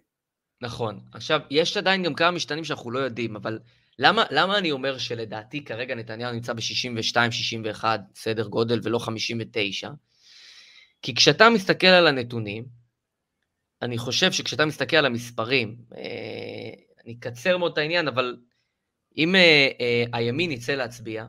נכון. 0.61 1.01
עכשיו, 1.13 1.41
יש 1.51 1.77
עדיין 1.77 2.03
גם 2.03 2.15
כמה 2.15 2.31
משתנים 2.31 2.65
שאנחנו 2.65 2.91
לא 2.91 2.99
יודעים, 2.99 3.37
אבל 3.37 3.59
למה, 3.99 4.25
למה 4.31 4.59
אני 4.59 4.71
אומר 4.71 4.99
שלדעתי 4.99 5.65
כרגע 5.65 5.95
נתניהו 5.95 6.33
נמצא 6.33 6.53
ב-62-61 6.53 7.85
סדר 8.15 8.47
גודל 8.47 8.81
ולא 8.83 8.99
59? 8.99 9.91
כי 11.03 11.15
כשאתה 11.15 11.51
מסתכל 11.51 11.87
על 11.87 12.07
הנתונים, 12.07 12.65
אני 13.83 13.99
חושב 13.99 14.33
שכשאתה 14.33 14.67
מסתכל 14.67 14.97
על 14.97 15.07
המספרים, 15.07 15.77
אה, 15.97 16.71
אני 17.05 17.17
אקצר 17.21 17.59
מאוד 17.59 17.73
את 17.73 17.79
העניין, 17.79 18.09
אבל 18.09 18.37
אם 19.17 19.35
אה, 19.35 19.69
אה, 19.81 20.05
הימין 20.13 20.53
יצא 20.53 20.75
להצביע, 20.75 21.27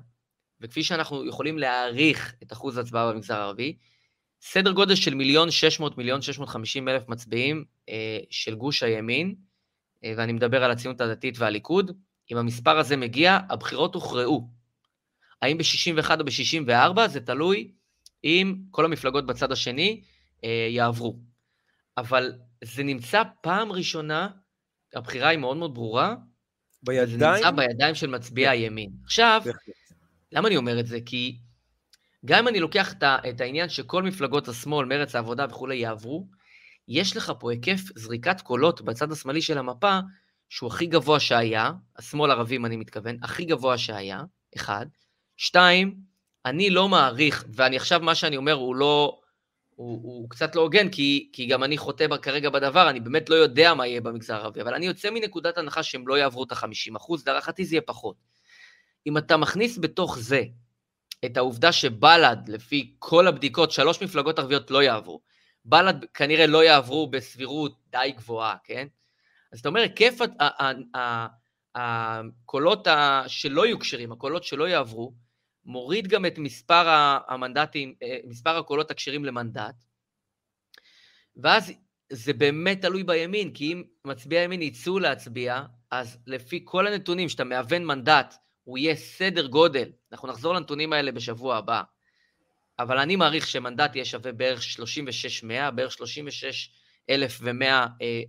וכפי 0.61 0.83
שאנחנו 0.83 1.25
יכולים 1.25 1.57
להעריך 1.57 2.35
את 2.43 2.53
אחוז 2.53 2.77
ההצבעה 2.77 3.11
במגזר 3.11 3.35
הערבי, 3.35 3.77
סדר 4.41 4.71
גודל 4.71 4.95
של 4.95 5.13
מיליון 5.13 5.51
שש 5.51 5.79
מאות, 5.79 5.97
מיליון 5.97 6.21
שש 6.21 6.37
מאות 6.37 6.49
חמישים 6.49 6.89
אלף 6.89 7.09
מצביעים 7.09 7.65
של 8.29 8.55
גוש 8.55 8.83
הימין, 8.83 9.35
ואני 10.03 10.33
מדבר 10.33 10.63
על 10.63 10.71
הציונות 10.71 11.01
הדתית 11.01 11.39
והליכוד, 11.39 11.91
אם 12.31 12.37
המספר 12.37 12.77
הזה 12.77 12.97
מגיע, 12.97 13.39
הבחירות 13.49 13.95
הוכרעו. 13.95 14.49
האם 15.41 15.57
ב-61 15.57 16.09
או 16.19 16.25
ב-64 16.25 17.07
זה 17.07 17.19
תלוי 17.19 17.71
אם 18.23 18.55
כל 18.71 18.85
המפלגות 18.85 19.25
בצד 19.25 19.51
השני 19.51 20.01
יעברו. 20.69 21.19
אבל 21.97 22.33
זה 22.63 22.83
נמצא 22.83 23.23
פעם 23.41 23.71
ראשונה, 23.71 24.29
הבחירה 24.95 25.29
היא 25.29 25.39
מאוד 25.39 25.57
מאוד 25.57 25.73
ברורה, 25.73 26.15
בידיים? 26.83 27.19
זה 27.19 27.27
נמצא 27.27 27.51
בידיים 27.51 27.95
של 27.95 28.07
מצביעי 28.07 28.47
הימין. 28.47 28.89
עכשיו, 29.03 29.41
למה 30.31 30.47
אני 30.47 30.57
אומר 30.57 30.79
את 30.79 30.87
זה? 30.87 30.99
כי 31.05 31.37
גם 32.25 32.39
אם 32.39 32.47
אני 32.47 32.59
לוקח 32.59 32.93
את 33.03 33.41
העניין 33.41 33.69
שכל 33.69 34.03
מפלגות 34.03 34.47
השמאל, 34.47 34.85
מרץ 34.85 35.15
העבודה 35.15 35.45
וכולי 35.49 35.75
יעברו, 35.75 36.27
יש 36.87 37.17
לך 37.17 37.31
פה 37.39 37.51
היקף 37.51 37.81
זריקת 37.95 38.41
קולות 38.41 38.81
בצד 38.81 39.11
השמאלי 39.11 39.41
של 39.41 39.57
המפה, 39.57 39.99
שהוא 40.49 40.67
הכי 40.67 40.85
גבוה 40.85 41.19
שהיה, 41.19 41.71
השמאל 41.97 42.31
ערבים 42.31 42.65
אני 42.65 42.77
מתכוון, 42.77 43.17
הכי 43.23 43.45
גבוה 43.45 43.77
שהיה, 43.77 44.23
אחד. 44.55 44.85
שתיים, 45.37 45.95
אני 46.45 46.69
לא 46.69 46.89
מעריך, 46.89 47.45
ואני 47.53 47.77
עכשיו, 47.77 47.99
מה 47.99 48.15
שאני 48.15 48.37
אומר 48.37 48.53
הוא 48.53 48.75
לא, 48.75 49.19
הוא, 49.75 49.99
הוא 50.03 50.29
קצת 50.29 50.55
לא 50.55 50.61
הוגן, 50.61 50.89
כי, 50.89 51.29
כי 51.33 51.45
גם 51.45 51.63
אני 51.63 51.77
חוטא 51.77 52.17
כרגע 52.21 52.49
בדבר, 52.49 52.89
אני 52.89 52.99
באמת 52.99 53.29
לא 53.29 53.35
יודע 53.35 53.73
מה 53.73 53.87
יהיה 53.87 54.01
במגזר 54.01 54.35
הערבי, 54.35 54.61
אבל 54.61 54.73
אני 54.73 54.85
יוצא 54.85 55.09
מנקודת 55.09 55.57
הנחה 55.57 55.83
שהם 55.83 56.07
לא 56.07 56.17
יעברו 56.17 56.43
את 56.43 56.51
ה-50 56.51 56.97
אחוז, 56.97 57.27
להערכתי 57.27 57.65
זה 57.65 57.75
יהיה 57.75 57.81
פחות. 57.81 58.15
אם 59.07 59.17
אתה 59.17 59.37
מכניס 59.37 59.77
בתוך 59.77 60.19
זה 60.19 60.43
את 61.25 61.37
העובדה 61.37 61.71
שבל"ד, 61.71 62.37
לפי 62.47 62.95
כל 62.99 63.27
הבדיקות, 63.27 63.71
שלוש 63.71 64.03
מפלגות 64.03 64.39
ערביות 64.39 64.71
לא 64.71 64.83
יעברו, 64.83 65.21
בל"ד 65.65 66.05
כנראה 66.13 66.47
לא 66.47 66.63
יעברו 66.63 67.07
בסבירות 67.07 67.75
די 67.91 68.11
גבוהה, 68.17 68.55
כן? 68.63 68.87
אז 69.51 69.59
אתה 69.59 69.69
אומר, 69.69 69.81
היקף 69.81 70.17
הקולות 71.75 72.87
שלא 73.27 73.65
יהיו 73.65 73.79
כשרים, 73.79 74.11
הקולות 74.11 74.43
שלא 74.43 74.67
יעברו, 74.67 75.13
מוריד 75.65 76.07
גם 76.07 76.25
את 76.25 76.37
מספר 76.37 76.85
המנדטים, 77.27 77.93
אה, 78.03 78.17
מספר 78.23 78.57
הקולות 78.57 78.91
הכשרים 78.91 79.25
למנדט, 79.25 79.75
ואז 81.35 81.73
זה 82.11 82.33
באמת 82.33 82.81
תלוי 82.81 83.03
בימין, 83.03 83.53
כי 83.53 83.73
אם 83.73 83.83
מצביעי 84.05 84.41
הימין 84.41 84.61
יצאו 84.61 84.99
להצביע, 84.99 85.61
אז 85.91 86.17
לפי 86.27 86.61
כל 86.63 86.87
הנתונים 86.87 87.29
שאתה 87.29 87.43
מהוון 87.43 87.85
מנדט, 87.85 88.35
הוא 88.63 88.77
יהיה 88.77 88.95
סדר 88.95 89.47
גודל, 89.47 89.91
אנחנו 90.11 90.27
נחזור 90.27 90.53
לנתונים 90.53 90.93
האלה 90.93 91.11
בשבוע 91.11 91.57
הבא, 91.57 91.81
אבל 92.79 92.97
אני 92.97 93.15
מעריך 93.15 93.47
שמנדט 93.47 93.95
יהיה 93.95 94.05
שווה 94.05 94.31
בערך 94.31 94.63
36,100, 94.63 95.71
בערך 95.71 95.91
36,100 95.91 97.87
אה, 98.01 98.21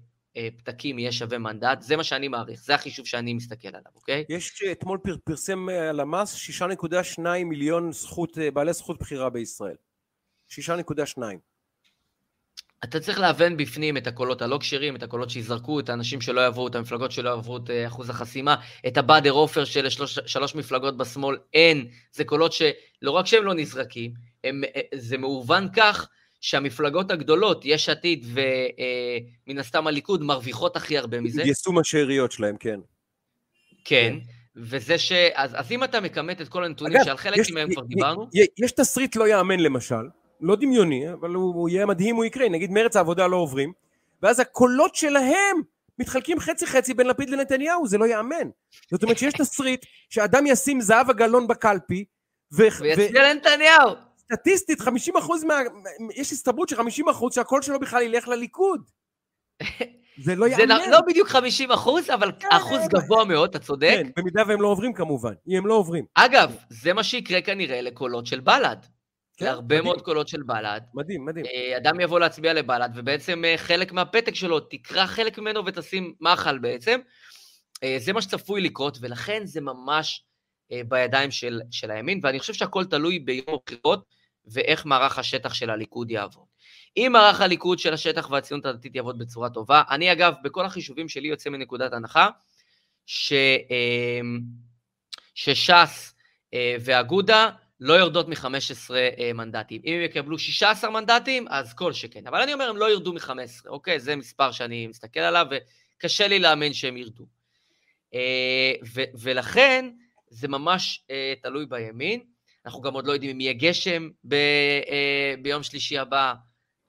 פתקים 0.56 0.98
יהיה 0.98 1.12
שווה 1.12 1.38
מנדט, 1.38 1.80
זה 1.80 1.96
מה 1.96 2.04
שאני 2.04 2.28
מעריך, 2.28 2.60
זה 2.62 2.74
החישוב 2.74 3.06
שאני 3.06 3.34
מסתכל 3.34 3.68
עליו, 3.68 3.92
אוקיי? 3.94 4.24
יש 4.28 4.62
אתמול 4.72 4.98
פר, 5.02 5.16
פרסם 5.24 5.68
הלמ"ס 5.68 6.62
אה, 6.62 6.66
6.2 6.68 7.44
מיליון 7.44 7.92
זכות, 7.92 8.38
אה, 8.38 8.50
בעלי 8.50 8.72
זכות 8.72 8.98
בחירה 8.98 9.30
בישראל. 9.30 9.76
6.2. 10.50 11.18
אתה 12.84 13.00
צריך 13.00 13.18
להוון 13.18 13.56
בפנים 13.56 13.96
את 13.96 14.06
הקולות 14.06 14.42
הלא 14.42 14.58
כשירים, 14.58 14.96
את 14.96 15.02
הקולות 15.02 15.30
שיזרקו, 15.30 15.80
את 15.80 15.88
האנשים 15.88 16.20
שלא 16.20 16.40
יעברו, 16.40 16.68
את 16.68 16.74
המפלגות 16.74 17.12
שלא 17.12 17.30
יעברו 17.30 17.56
את 17.56 17.70
אחוז 17.86 18.10
החסימה, 18.10 18.56
את 18.86 18.96
הבאדר 18.96 19.30
עופר 19.30 19.64
של 19.64 19.88
שלוש, 19.88 20.18
שלוש 20.26 20.54
מפלגות 20.54 20.96
בשמאל, 20.96 21.36
אין. 21.54 21.90
זה 22.12 22.24
קולות 22.24 22.52
שלא 22.52 23.10
רק 23.10 23.26
שהם 23.26 23.44
לא 23.44 23.54
נזרקים, 23.54 24.14
הם, 24.44 24.62
זה 24.94 25.18
מאובן 25.18 25.66
כך 25.76 26.08
שהמפלגות 26.40 27.10
הגדולות, 27.10 27.62
יש 27.64 27.88
עתיד 27.88 28.26
ומן 28.26 29.56
אה, 29.56 29.60
הסתם 29.60 29.86
הליכוד, 29.86 30.22
מרוויחות 30.22 30.76
הכי 30.76 30.98
הרבה 30.98 31.20
מזה. 31.20 31.42
יישום 31.42 31.78
השאריות 31.78 32.32
שלהם, 32.32 32.56
כן. 32.60 32.80
כן, 33.84 34.18
וזה 34.56 34.98
ש... 34.98 35.12
אז, 35.34 35.50
אז 35.54 35.72
אם 35.72 35.84
אתה 35.84 36.00
מכמת 36.00 36.40
את 36.40 36.48
כל 36.48 36.64
הנתונים 36.64 36.96
אגב, 36.96 37.04
שעל 37.04 37.16
חלק 37.16 37.50
מהם 37.54 37.72
כבר 37.72 37.82
דיברנו... 37.82 38.26
יש 38.58 38.72
תסריט 38.72 39.16
לא 39.16 39.28
יאמן 39.28 39.60
למשל, 39.60 40.08
לא 40.40 40.56
דמיוני, 40.56 41.12
אבל 41.12 41.30
הוא, 41.30 41.54
הוא 41.54 41.68
יהיה 41.68 41.86
מדהים, 41.86 42.16
הוא 42.16 42.24
יקרה, 42.24 42.48
נגיד 42.48 42.70
מרץ 42.70 42.96
העבודה 42.96 43.26
לא 43.26 43.36
עוברים, 43.36 43.72
ואז 44.22 44.40
הקולות 44.40 44.94
שלהם 44.94 45.56
מתחלקים 45.98 46.40
חצי 46.40 46.66
חצי 46.66 46.94
בין 46.94 47.06
לפיד 47.06 47.30
לנתניהו, 47.30 47.86
זה 47.86 47.98
לא 47.98 48.06
יאמן. 48.06 48.50
זאת 48.90 49.02
אומרת 49.02 49.18
שיש 49.18 49.34
תסריט 49.34 49.86
שאדם 50.10 50.46
ישים 50.46 50.80
זהב 50.80 51.10
הגלון 51.10 51.46
בקלפי, 51.46 52.04
ו... 52.52 52.62
ויצביע 52.80 53.32
לנתניהו. 53.32 54.09
סטטיסטית 54.32 54.80
50 54.80 55.16
אחוז 55.16 55.44
מה... 55.44 55.54
יש 56.14 56.32
הסתברות 56.32 56.68
ש 56.68 56.74
50 56.74 57.08
אחוז 57.08 57.34
שהקול 57.34 57.62
שלו 57.62 57.80
בכלל 57.80 58.02
ילך 58.02 58.28
לליכוד. 58.28 58.80
זה 60.24 60.34
לא 60.34 60.46
יאמן. 60.46 60.56
זה 60.56 60.90
לא 60.90 61.00
בדיוק 61.06 61.28
50 61.28 61.70
אחוז, 61.72 62.10
אבל 62.10 62.32
כן, 62.38 62.48
אחוז 62.50 62.80
גבוה 62.88 63.24
מאוד, 63.24 63.50
אתה 63.50 63.58
צודק. 63.58 64.00
כן, 64.04 64.10
במידה 64.16 64.42
והם 64.48 64.62
לא 64.62 64.68
עוברים 64.68 64.92
כמובן, 64.92 65.32
אם 65.48 65.56
הם 65.56 65.66
לא 65.66 65.74
עוברים. 65.74 66.04
אגב, 66.14 66.56
זה 66.68 66.92
מה 66.92 67.02
שיקרה 67.02 67.40
כנראה 67.40 67.80
לקולות 67.80 68.26
של 68.26 68.40
בל"ד. 68.40 68.76
כן, 69.36 69.46
להרבה 69.46 69.66
מדהים. 69.66 69.84
מאוד 69.84 70.02
קולות 70.02 70.28
של 70.28 70.42
בל"ד. 70.42 70.80
מדהים, 70.94 71.24
מדהים. 71.24 71.46
אה, 71.46 71.76
אדם 71.76 72.00
יבוא 72.00 72.20
להצביע 72.20 72.52
לבל"ד, 72.52 72.90
ובעצם 72.94 73.44
אה, 73.44 73.54
חלק 73.56 73.92
מהפתק 73.92 74.34
שלו, 74.34 74.60
תקרא 74.60 75.06
חלק 75.06 75.38
ממנו 75.38 75.66
ותשים 75.66 76.14
מחל 76.20 76.58
בעצם. 76.58 77.00
אה, 77.82 77.96
זה 77.98 78.12
מה 78.12 78.22
שצפוי 78.22 78.60
לקרות, 78.60 78.98
ולכן 79.00 79.42
זה 79.44 79.60
ממש 79.60 80.24
בידיים 80.88 81.30
של, 81.30 81.60
של 81.70 81.90
הימין, 81.90 82.20
ואני 82.22 82.40
חושב 82.40 82.52
שהכל 82.52 82.84
תלוי 82.84 83.18
ביום 83.18 83.46
הבחירות. 83.48 84.04
ואיך 84.46 84.86
מערך 84.86 85.18
השטח 85.18 85.54
של 85.54 85.70
הליכוד 85.70 86.10
יעבוד. 86.10 86.44
אם 86.96 87.10
מערך 87.12 87.40
הליכוד 87.40 87.78
של 87.78 87.94
השטח 87.94 88.30
והציונות 88.30 88.66
הדתית 88.66 88.94
יעבוד 88.94 89.18
בצורה 89.18 89.50
טובה, 89.50 89.82
אני 89.90 90.12
אגב, 90.12 90.34
בכל 90.42 90.66
החישובים 90.66 91.08
שלי 91.08 91.28
יוצא 91.28 91.50
מנקודת 91.50 91.92
הנחה, 91.92 92.28
ש, 93.06 93.32
אמ, 93.70 94.40
שש"ס 95.34 96.14
אה, 96.54 96.76
ואגודה 96.80 97.50
לא 97.80 97.94
יורדות 97.94 98.28
מ-15 98.28 98.94
אה, 98.94 99.32
מנדטים. 99.34 99.82
אם 99.84 99.94
הם 99.94 100.00
יקבלו 100.00 100.38
16 100.38 100.90
מנדטים, 100.90 101.46
אז 101.48 101.74
כל 101.74 101.92
שכן. 101.92 102.26
אבל 102.26 102.40
אני 102.40 102.52
אומר, 102.52 102.70
הם 102.70 102.76
לא 102.76 102.90
ירדו 102.90 103.12
מ-15, 103.12 103.68
אוקיי? 103.68 104.00
זה 104.00 104.16
מספר 104.16 104.52
שאני 104.52 104.86
מסתכל 104.86 105.20
עליו, 105.20 105.46
וקשה 105.96 106.28
לי 106.28 106.38
להאמין 106.38 106.72
שהם 106.72 106.96
ירדו. 106.96 107.26
אה, 108.14 108.72
ו- 108.94 109.10
ולכן, 109.20 109.90
זה 110.28 110.48
ממש 110.48 111.04
תלוי 111.42 111.66
בימין. 111.66 112.20
אנחנו 112.66 112.80
גם 112.80 112.94
עוד 112.94 113.06
לא 113.06 113.12
יודעים 113.12 113.30
אם 113.30 113.40
יהיה 113.40 113.52
גשם 113.52 114.08
ב- 114.28 114.36
ביום 115.42 115.62
שלישי 115.62 115.98
הבא. 115.98 116.34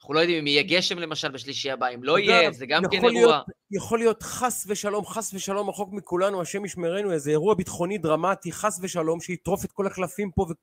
אנחנו 0.02 0.14
לא 0.14 0.20
יודעים 0.20 0.40
אם 0.40 0.48
יהיה 0.48 0.64
גשם 0.64 1.00
למשל 1.00 1.32
בשלישי 1.32 1.72
הבא, 1.72 1.88
אם 1.88 2.04
לא 2.04 2.20
יהיה, 2.20 2.52
זה 2.52 2.66
גם 2.66 2.84
כן 2.92 3.06
אירוע. 3.06 3.42
יכול 3.72 4.00
להיות 4.00 4.24
חס 4.24 4.66
ושלום, 4.68 5.06
חס 5.06 5.34
ושלום, 5.34 5.70
רחוק 5.70 5.94
מכולנו, 5.94 6.42
השם 6.42 6.66
ישמרנו, 6.66 7.12
איזה 7.12 7.32
אירוע 7.32 7.54
ביטחוני 7.54 7.98
דרמטי, 7.98 8.52
חס 8.52 8.80
ושלום, 8.82 9.22
שיטרוף 9.22 9.66
את 9.66 9.72
כל 9.72 9.88
הקלפים 9.88 10.32
פה, 10.32 10.42
ו, 10.42 10.54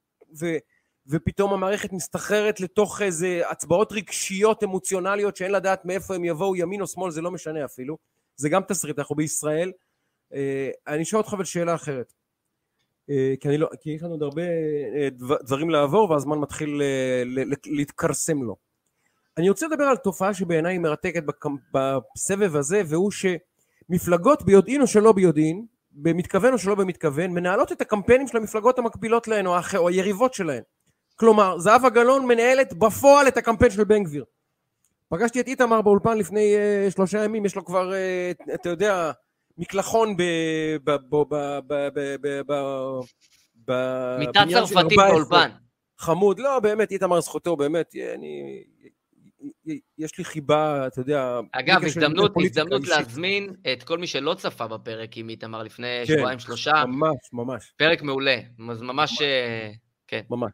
ו, 0.41 0.47
ופתאום 1.07 1.53
המערכת 1.53 1.93
מסתחררת 1.93 2.61
לתוך 2.61 3.03
איזה 3.03 3.43
הצבעות 3.51 3.93
רגשיות, 3.93 4.65
אמוציונליות, 4.65 5.37
שאין 5.37 5.53
לדעת 5.53 5.85
מאיפה 5.85 6.15
הם 6.15 6.25
יבואו, 6.25 6.57
ימין 6.57 6.81
או 6.81 6.87
שמאל, 6.87 7.11
זה 7.11 7.21
לא 7.21 7.31
משנה 7.31 7.65
אפילו. 7.65 7.99
זה 8.37 8.49
גם 8.49 8.63
תסריט, 8.69 8.99
אנחנו 8.99 9.17
בישראל. 9.17 9.73
אה, 10.35 10.71
אני 10.87 11.03
אשאל 11.03 11.19
אותך 11.19 11.33
אבל 11.33 11.45
שאלה 11.45 11.75
אחרת. 11.75 12.13
אה, 13.11 13.35
כי, 13.41 13.59
לא, 13.59 13.69
כי 13.81 13.91
יש 13.91 14.03
לנו 14.03 14.13
עוד 14.13 14.23
הרבה 14.23 14.43
אה, 14.43 15.09
דברים 15.43 15.71
לעבור 15.71 16.11
והזמן 16.11 16.39
מתחיל 16.39 16.83
להתכרסם 17.67 18.43
לו. 18.43 18.57
אני 19.39 19.49
רוצה 19.49 19.67
לדבר 19.67 19.85
על 19.85 19.97
תופעה 19.97 20.35
שבעיניי 20.35 20.75
היא 20.75 20.81
מרתקת 20.81 21.23
בסבב 21.75 22.57
הזה, 22.57 22.83
והוא 22.87 23.11
שמפלגות 23.11 24.43
ביודעין 24.43 24.83
או 24.83 24.87
שלא 24.87 25.13
ביודעין, 25.13 25.67
במתכוון 25.93 26.53
או 26.53 26.59
שלא 26.59 26.75
במתכוון, 26.75 27.31
מנהלות 27.31 27.73
את 27.73 27.81
הקמפיינים 27.81 28.27
של 28.27 28.37
המפלגות 28.37 28.79
המקבילות 28.79 29.29
להן 29.29 29.47
או, 29.47 29.57
הח... 29.57 29.75
או 29.75 29.89
היריבות 29.89 30.35
שלהן. 30.35 30.63
כלומר, 31.17 31.59
זהבה 31.59 31.91
גלאון 31.91 32.27
מנהלת 32.27 32.75
בפועל 32.75 33.29
את 33.29 33.37
הקמפיין 33.37 33.71
של 33.71 33.85
בן 33.85 34.03
גביר. 34.03 34.25
פגשתי 35.09 35.41
את 35.41 35.49
איתמר 35.49 35.83
באולפן 35.83 36.19
לפני 36.19 36.55
uh, 36.57 36.91
שלושה 36.91 37.25
ימים, 37.25 37.47
יש 37.47 37.57
לו 37.57 37.65
כבר, 37.65 37.93
uh, 37.93 38.55
אתה 38.55 38.69
יודע, 38.69 39.13
מקלחון 39.59 40.17
ב... 40.17 40.23
ב... 40.85 40.91
ב... 40.91 41.25
ב... 41.67 41.89
ב... 41.95 42.41
ב... 42.47 42.55
ב... 43.65 43.73
מיטה 44.19 44.45
צרפתית 44.51 44.99
באולפן. 44.99 45.51
חמוד, 45.99 46.39
לא, 46.39 46.61
באמת, 46.61 46.91
איתמר 46.91 47.21
זכותו, 47.21 47.57
באמת, 47.57 47.95
אני 48.15 48.65
יש 49.99 50.19
לי 50.19 50.25
חיבה, 50.25 50.87
אתה 50.87 51.01
יודע... 51.01 51.41
אגב, 51.53 51.85
הזדמנות, 51.85 52.33
הזדמנות 52.45 52.89
להזמין 52.89 53.55
את 53.73 53.83
כל 53.83 53.99
מי 53.99 54.07
שלא 54.07 54.35
צפה 54.35 54.67
בפרק 54.67 55.17
עם 55.17 55.29
איתמר 55.29 55.63
לפני 55.63 56.03
כן, 56.07 56.17
שבועיים 56.17 56.39
שלושה. 56.39 56.85
ממש, 56.87 57.17
ממש. 57.33 57.73
פרק 57.77 58.03
מעולה, 58.03 58.37
אז 58.71 58.83
ממש, 58.83 59.23
אה, 59.23 59.71
כן. 60.07 60.21
ממש. 60.31 60.53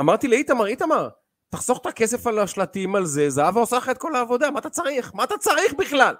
אמרתי 0.00 0.28
לאיתמר, 0.28 0.66
איתמר, 0.66 1.08
תחסוך 1.48 1.78
את 1.80 1.86
הכסף 1.86 2.26
על 2.26 2.38
השלטים 2.38 2.94
על 2.94 3.04
זה, 3.04 3.30
זהבה 3.30 3.60
עושה 3.60 3.76
לך 3.76 3.88
את 3.88 3.98
כל 3.98 4.16
העבודה, 4.16 4.50
מה 4.50 4.58
אתה 4.58 4.70
צריך? 4.70 5.14
מה 5.14 5.24
אתה 5.24 5.34
צריך 5.38 5.74
בכלל? 5.78 6.14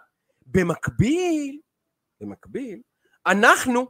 במקביל, 0.47 1.59
במקביל, 2.25 2.81
אנחנו, 3.27 3.87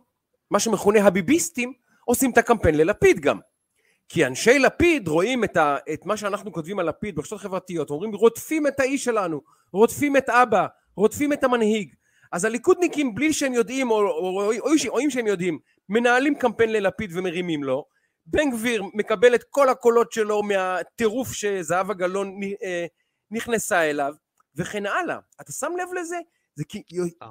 מה 0.51 0.61
שמכונה 0.61 1.07
הביביסטים, 1.07 1.73
עושים 2.05 2.31
את 2.31 2.39
הקמפיין 2.39 2.75
ללפיד 2.75 3.21
גם. 3.21 3.39
כי 4.09 4.27
אנשי 4.27 4.59
לפיד 4.59 5.09
רואים 5.09 5.45
את, 5.45 5.57
ה, 5.57 5.77
את 5.93 6.07
מה 6.07 6.17
שאנחנו 6.17 6.53
כותבים 6.53 6.79
על 6.79 6.89
לפיד 6.89 7.17
ברשתות 7.17 7.41
חברתיות, 7.41 7.91
אומרים 7.91 8.15
רודפים 8.15 8.67
את 8.67 8.81
האיש 8.81 9.05
שלנו, 9.05 9.41
רודפים 9.73 10.17
את 10.17 10.29
אבא, 10.29 10.67
רודפים 10.97 11.33
את 11.33 11.45
המנהיג. 11.45 11.95
אז 12.33 12.45
הליכודניקים 12.45 13.15
בלי 13.15 13.33
שהם 13.33 13.53
יודעים, 13.53 13.91
או, 13.91 14.53
רואים 14.89 15.11
שהם 15.11 15.27
יודעים, 15.27 15.59
מנהלים 15.89 16.35
קמפיין 16.35 16.73
ללפיד 16.73 17.11
ומרימים 17.15 17.65
לו. 17.65 17.85
בן 18.27 18.51
גביר 18.51 18.83
מקבל 18.95 19.35
את 19.35 19.45
כל 19.51 19.69
הקולות 19.69 20.13
שלו 20.13 20.43
מהטירוף 20.43 21.33
שזהבה 21.33 21.95
גלאון 21.95 22.41
אה, 22.65 22.87
נכנסה 23.31 23.83
אליו, 23.83 24.15
וכן 24.57 24.87
הלאה. 24.87 25.19
אתה 25.41 25.53
שם 25.53 25.73
לב 25.79 25.89
לזה? 26.01 26.17
זה 26.55 26.65
כי, 26.65 26.83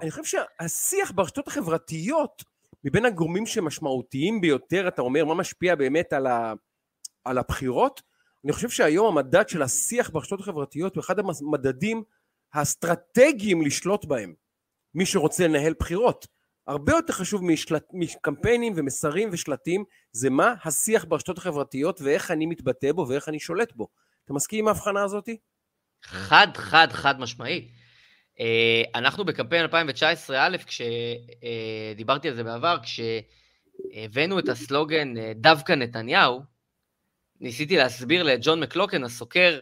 אני 0.02 0.12
חושב 0.12 0.24
שהשיח 0.24 1.12
ברשתות 1.12 1.48
החברתיות 1.48 2.44
מבין 2.84 3.06
הגורמים 3.06 3.46
שמשמעותיים 3.46 4.42
ביותר, 4.42 4.88
אתה 4.88 5.02
אומר, 5.02 5.26
מה 5.26 5.34
משפיע 5.34 5.76
באמת 5.76 6.14
על, 6.14 6.28
ה, 6.28 6.54
על 7.26 7.38
הבחירות? 7.38 8.02
אני 8.46 8.54
חושב 8.54 8.70
שהיום 8.70 9.08
המדד 9.18 9.50
של 9.50 9.62
השיח 9.62 10.10
ברשתות 10.10 10.40
החברתיות 10.40 10.96
הוא 10.96 11.02
אחד 11.02 11.16
המדדים 11.20 12.04
האסטרטגיים 12.54 13.62
לשלוט 13.62 14.06
בהם. 14.06 14.34
מי 14.96 15.06
שרוצה 15.06 15.48
לנהל 15.48 15.74
בחירות. 15.80 16.28
הרבה 16.68 16.94
יותר 16.94 17.14
חשוב 17.14 17.44
משלט, 17.44 17.84
מקמפיינים 17.94 18.74
ומסרים 18.76 19.30
ושלטים, 19.32 19.84
זה 20.12 20.30
מה 20.30 20.56
השיח 20.64 21.06
ברשתות 21.06 21.38
החברתיות 21.38 22.02
ואיך 22.02 22.32
אני 22.32 22.46
מתבטא 22.46 22.92
בו 22.92 23.06
ואיך 23.10 23.30
אני 23.30 23.40
שולט 23.40 23.74
בו. 23.76 23.88
אתה 24.26 24.34
מסכים 24.34 24.60
עם 24.60 24.68
ההבחנה 24.68 25.04
הזאת? 25.04 25.30
חד, 26.04 26.48
חד, 26.56 26.88
חד 26.92 27.20
משמעי. 27.20 27.72
אה, 28.40 28.84
אנחנו 28.96 29.26
בקמפיין 29.26 29.62
2019 29.62 30.46
א', 30.46 30.58
כשדיברתי 30.66 32.30
על 32.30 32.36
זה 32.36 32.44
בעבר, 32.44 32.78
כשהבאנו 32.84 34.40
את 34.40 34.50
הסלוגן 34.50 35.18
אה, 35.18 35.32
דווקא 35.36 35.74
נתניהו, 35.74 36.42
ניסיתי 37.40 37.78
להסביר 37.78 38.24
לג'ון 38.24 38.60
מקלוקן, 38.60 39.04
הסוקר 39.04 39.60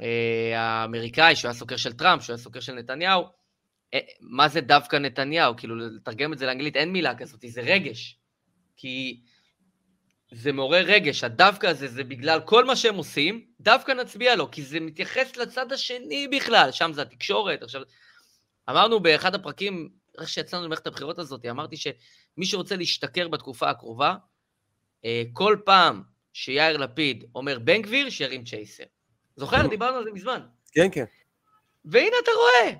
אה, 0.00 0.52
האמריקאי, 0.60 1.36
שהוא 1.36 1.48
היה 1.48 1.58
סוקר 1.58 1.76
של 1.76 1.92
טראמפ, 1.92 2.22
שהוא 2.22 2.34
היה 2.34 2.42
סוקר 2.42 2.60
של 2.60 2.72
נתניהו, 2.72 3.24
מה 4.20 4.48
זה 4.48 4.60
דווקא 4.60 4.96
נתניהו? 4.96 5.56
כאילו, 5.56 5.76
לתרגם 5.76 6.32
את 6.32 6.38
זה 6.38 6.46
לאנגלית, 6.46 6.76
אין 6.76 6.92
מילה 6.92 7.14
כזאת, 7.14 7.44
זה 7.48 7.60
רגש. 7.60 8.18
כי 8.76 9.20
זה 10.34 10.52
מעורר 10.52 10.84
רגש, 10.84 11.24
הדווקא 11.24 11.66
הזה 11.66 11.88
זה 11.88 12.04
בגלל 12.04 12.40
כל 12.40 12.64
מה 12.64 12.76
שהם 12.76 12.94
עושים, 12.94 13.44
דווקא 13.60 13.92
נצביע 13.92 14.36
לו, 14.36 14.50
כי 14.50 14.62
זה 14.62 14.80
מתייחס 14.80 15.36
לצד 15.36 15.72
השני 15.72 16.28
בכלל, 16.28 16.72
שם 16.72 16.92
זה 16.92 17.02
התקשורת. 17.02 17.62
עכשיו, 17.62 17.82
אמרנו 18.70 19.00
באחד 19.00 19.34
הפרקים, 19.34 19.90
איך 20.20 20.28
שיצאנו 20.28 20.64
למערכת 20.64 20.86
הבחירות 20.86 21.18
הזאת, 21.18 21.44
אמרתי 21.50 21.76
שמי 21.76 22.46
שרוצה 22.46 22.76
להשתכר 22.76 23.28
בתקופה 23.28 23.70
הקרובה, 23.70 24.14
אה, 25.04 25.22
כל 25.32 25.56
פעם 25.64 26.02
שיאיר 26.32 26.76
לפיד 26.76 27.24
אומר 27.34 27.58
בן 27.58 27.82
גביר, 27.82 28.10
שירים 28.10 28.44
צ'ייסר. 28.44 28.84
זוכר? 29.36 29.66
דיברנו 29.66 29.96
על 29.96 30.04
זה 30.04 30.10
מזמן. 30.12 30.40
כן, 30.72 30.88
כן. 30.92 31.04
והנה 31.84 32.16
אתה 32.22 32.30
רואה, 32.30 32.76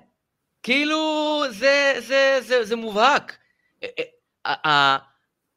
כאילו 0.63 1.41
זה, 1.49 1.93
זה, 1.99 2.37
זה, 2.41 2.63
זה 2.63 2.75
מובהק. 2.75 3.37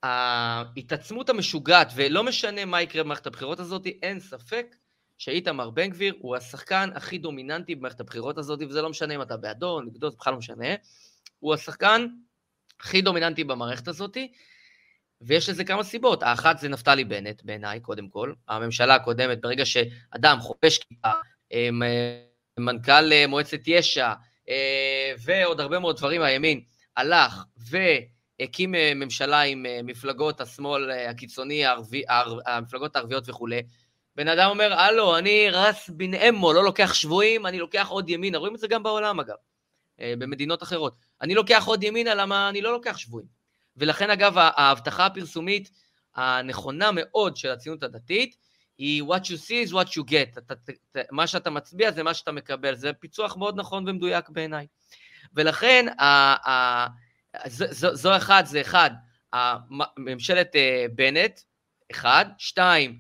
אה, 0.05 0.09
אה, 0.09 0.62
ההתעצמות 0.76 1.30
המשוגעת, 1.30 1.92
ולא 1.94 2.24
משנה 2.24 2.64
מה 2.64 2.82
יקרה 2.82 3.03
במערכת 3.03 3.26
הבחירות 3.26 3.61
הזאת, 3.61 3.86
אין 3.86 4.20
ספק 4.20 4.76
שאיתמר 5.18 5.70
בן 5.70 5.90
גביר 5.90 6.14
הוא 6.18 6.36
השחקן 6.36 6.90
הכי 6.94 7.18
דומיננטי 7.18 7.74
במערכת 7.74 8.01
הבחירות 8.01 8.38
הזאת, 8.38 8.61
וזה 8.68 8.82
לא 8.82 8.90
משנה 8.90 9.14
אם 9.14 9.22
אתה 9.22 9.36
בעדו, 9.36 9.80
נגדו, 9.80 10.11
זה 10.11 10.16
בכלל 10.16 10.32
לא 10.32 10.38
משנה. 10.38 10.66
הוא 11.38 11.55
השחקן 11.55 12.07
הכי 12.80 13.03
דומיננטי 13.03 13.44
במערכת 13.44 13.88
הזאת, 13.88 14.16
ויש 15.20 15.49
לזה 15.49 15.64
כמה 15.64 15.84
סיבות. 15.84 16.22
האחת 16.22 16.59
זה 16.59 16.68
נפתלי 16.68 17.05
בנט, 17.05 17.42
בעיניי, 17.44 17.80
קודם 17.80 18.09
כל. 18.09 18.32
הממשלה 18.49 18.94
הקודמת, 18.94 19.40
ברגע 19.40 19.66
שאדם 19.66 20.40
חופש 20.40 20.78
כיפה, 20.78 21.09
מנכ"ל 22.59 23.12
אה, 23.12 23.26
מועצת 23.26 23.61
יש"ע, 23.66 24.12
אה, 24.49 25.12
ועוד 25.24 25.61
הרבה 25.61 25.78
מאוד 25.78 25.96
דברים 25.96 26.20
מהימין, 26.20 26.61
הלך 26.96 27.44
ו... 27.70 27.76
הקים 28.41 28.74
אה, 28.74 28.93
ממשלה 28.95 29.41
עם 29.41 29.66
אה, 29.66 29.80
מפלגות 29.84 30.41
השמאל 30.41 30.91
אה, 30.91 31.11
הקיצוני, 31.11 31.64
הערבי, 31.66 32.03
המפלגות 32.47 32.97
הערביות 32.97 33.28
וכולי. 33.28 33.62
בן 34.16 34.28
אדם 34.28 34.51
אומר, 34.51 34.72
הלו, 34.74 35.18
אני 35.18 35.51
רס 35.51 35.91
בן 35.91 36.14
אמו, 36.14 36.53
לא 36.53 36.64
לוקח 36.64 36.95
שבויים, 36.95 37.47
אני 37.47 37.59
לוקח 37.59 37.89
עוד 37.89 38.09
ימינה. 38.09 38.39
רואים 38.39 38.55
את 38.55 38.61
זה 38.61 38.68
גם 38.68 38.82
בעולם, 38.82 39.20
אגב, 39.20 39.36
במדינות 39.99 40.62
אחרות. 40.62 40.97
אני 41.22 41.34
לוקח 41.34 41.64
עוד 41.66 41.82
ימינה, 41.82 42.14
למה 42.14 42.49
אני 42.49 42.61
לא 42.61 42.72
לוקח 42.72 42.97
שבויים? 42.97 43.28
ולכן, 43.76 44.11
אגב, 44.11 44.39
ההבטחה 44.39 45.07
הפרסומית 45.07 45.70
הנכונה 46.16 46.91
מאוד 46.95 47.36
של 47.36 47.51
הציונות 47.51 47.82
הדתית, 47.82 48.36
היא 48.78 49.03
what 49.03 49.24
you 49.24 49.39
see 49.47 49.68
is 49.68 49.72
what 49.72 49.89
you 49.89 50.11
get. 50.11 50.39
אתה, 50.39 50.55
אתה, 50.91 51.01
מה 51.11 51.26
שאתה 51.26 51.51
מצביע 51.51 51.91
זה 51.91 52.03
מה 52.03 52.14
שאתה 52.14 52.32
מקבל. 52.32 52.74
זה 52.74 52.93
פיצוח 52.93 53.36
מאוד 53.36 53.57
נכון 53.57 53.89
ומדויק 53.89 54.28
בעיניי. 54.28 54.66
ולכן, 55.34 55.86
ה, 55.99 56.05
ה, 56.51 56.86
זו, 57.47 57.95
זו 57.95 58.16
אחד, 58.16 58.43
זה 58.47 58.61
אחד, 58.61 58.91
ממשלת 59.97 60.57
אה, 60.57 60.87
בנט, 60.95 61.41
אחד, 61.91 62.24
שתיים, 62.39 62.99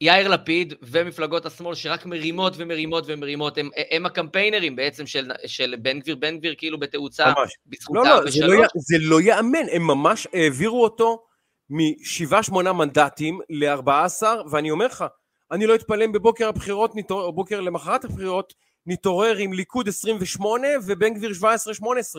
יאיר 0.00 0.28
לפיד 0.28 0.74
ומפלגות 0.82 1.46
השמאל 1.46 1.74
שרק 1.74 2.06
מרימות 2.06 2.52
ומרימות 2.56 3.04
ומרימות, 3.06 3.58
הם, 3.58 3.70
הם 3.90 4.06
הקמפיינרים 4.06 4.76
בעצם 4.76 5.06
של, 5.06 5.30
של 5.46 5.74
בן 5.82 6.00
גביר, 6.00 6.16
בן 6.16 6.38
גביר 6.38 6.54
כאילו 6.58 6.78
בתאוצה 6.78 7.26
ממש. 7.26 7.50
בזכותה. 7.66 8.00
לא, 8.00 8.24
לא, 8.24 8.30
זה 8.30 8.46
לא, 8.46 8.66
זה 8.74 8.96
לא 9.00 9.20
יאמן, 9.20 9.68
הם 9.72 9.86
ממש 9.86 10.26
העבירו 10.32 10.84
אותו 10.84 11.22
משבעה 11.70 12.42
שמונה 12.42 12.72
מנדטים 12.72 13.40
ל-14, 13.50 14.22
ואני 14.50 14.70
אומר 14.70 14.86
לך, 14.86 15.04
אני 15.50 15.66
לא 15.66 15.74
אתפלא 15.74 16.04
אם 16.04 16.12
בבוקר 16.12 16.48
הבחירות, 16.48 16.96
נתעורר, 16.96 17.24
או 17.24 17.32
בוקר 17.32 17.60
למחרת 17.60 18.04
הבחירות, 18.04 18.54
נתעורר 18.86 19.36
עם 19.36 19.52
ליכוד 19.52 19.88
28 19.88 20.68
ובן 20.86 21.14
גביר 21.14 21.30
17-18. 21.40 21.44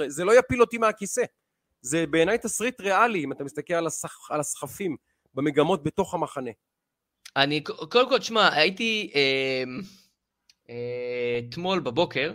זה 0.08 0.26
לא 0.26 0.40
יפיל 0.40 0.62
אותי 0.62 0.78
מהכיסא. 0.78 1.22
זה 1.82 2.08
בעיניי 2.08 2.38
תסריט 2.38 2.82
ריאלי, 2.82 3.24
אם 3.24 3.32
אתה 3.32 3.44
מסתכל 3.44 3.74
על, 3.74 3.88
הסח, 3.88 4.32
על 4.32 4.40
הסחפים 4.40 4.96
במגמות 5.34 5.84
בתוך 5.84 6.14
המחנה. 6.14 6.52
אני, 7.36 7.64
קודם 7.64 8.10
כל, 8.10 8.20
תשמע, 8.20 8.54
הייתי 8.54 9.12
אה, 9.16 9.64
אה, 10.70 11.40
אתמול 11.50 11.80
בבוקר, 11.80 12.34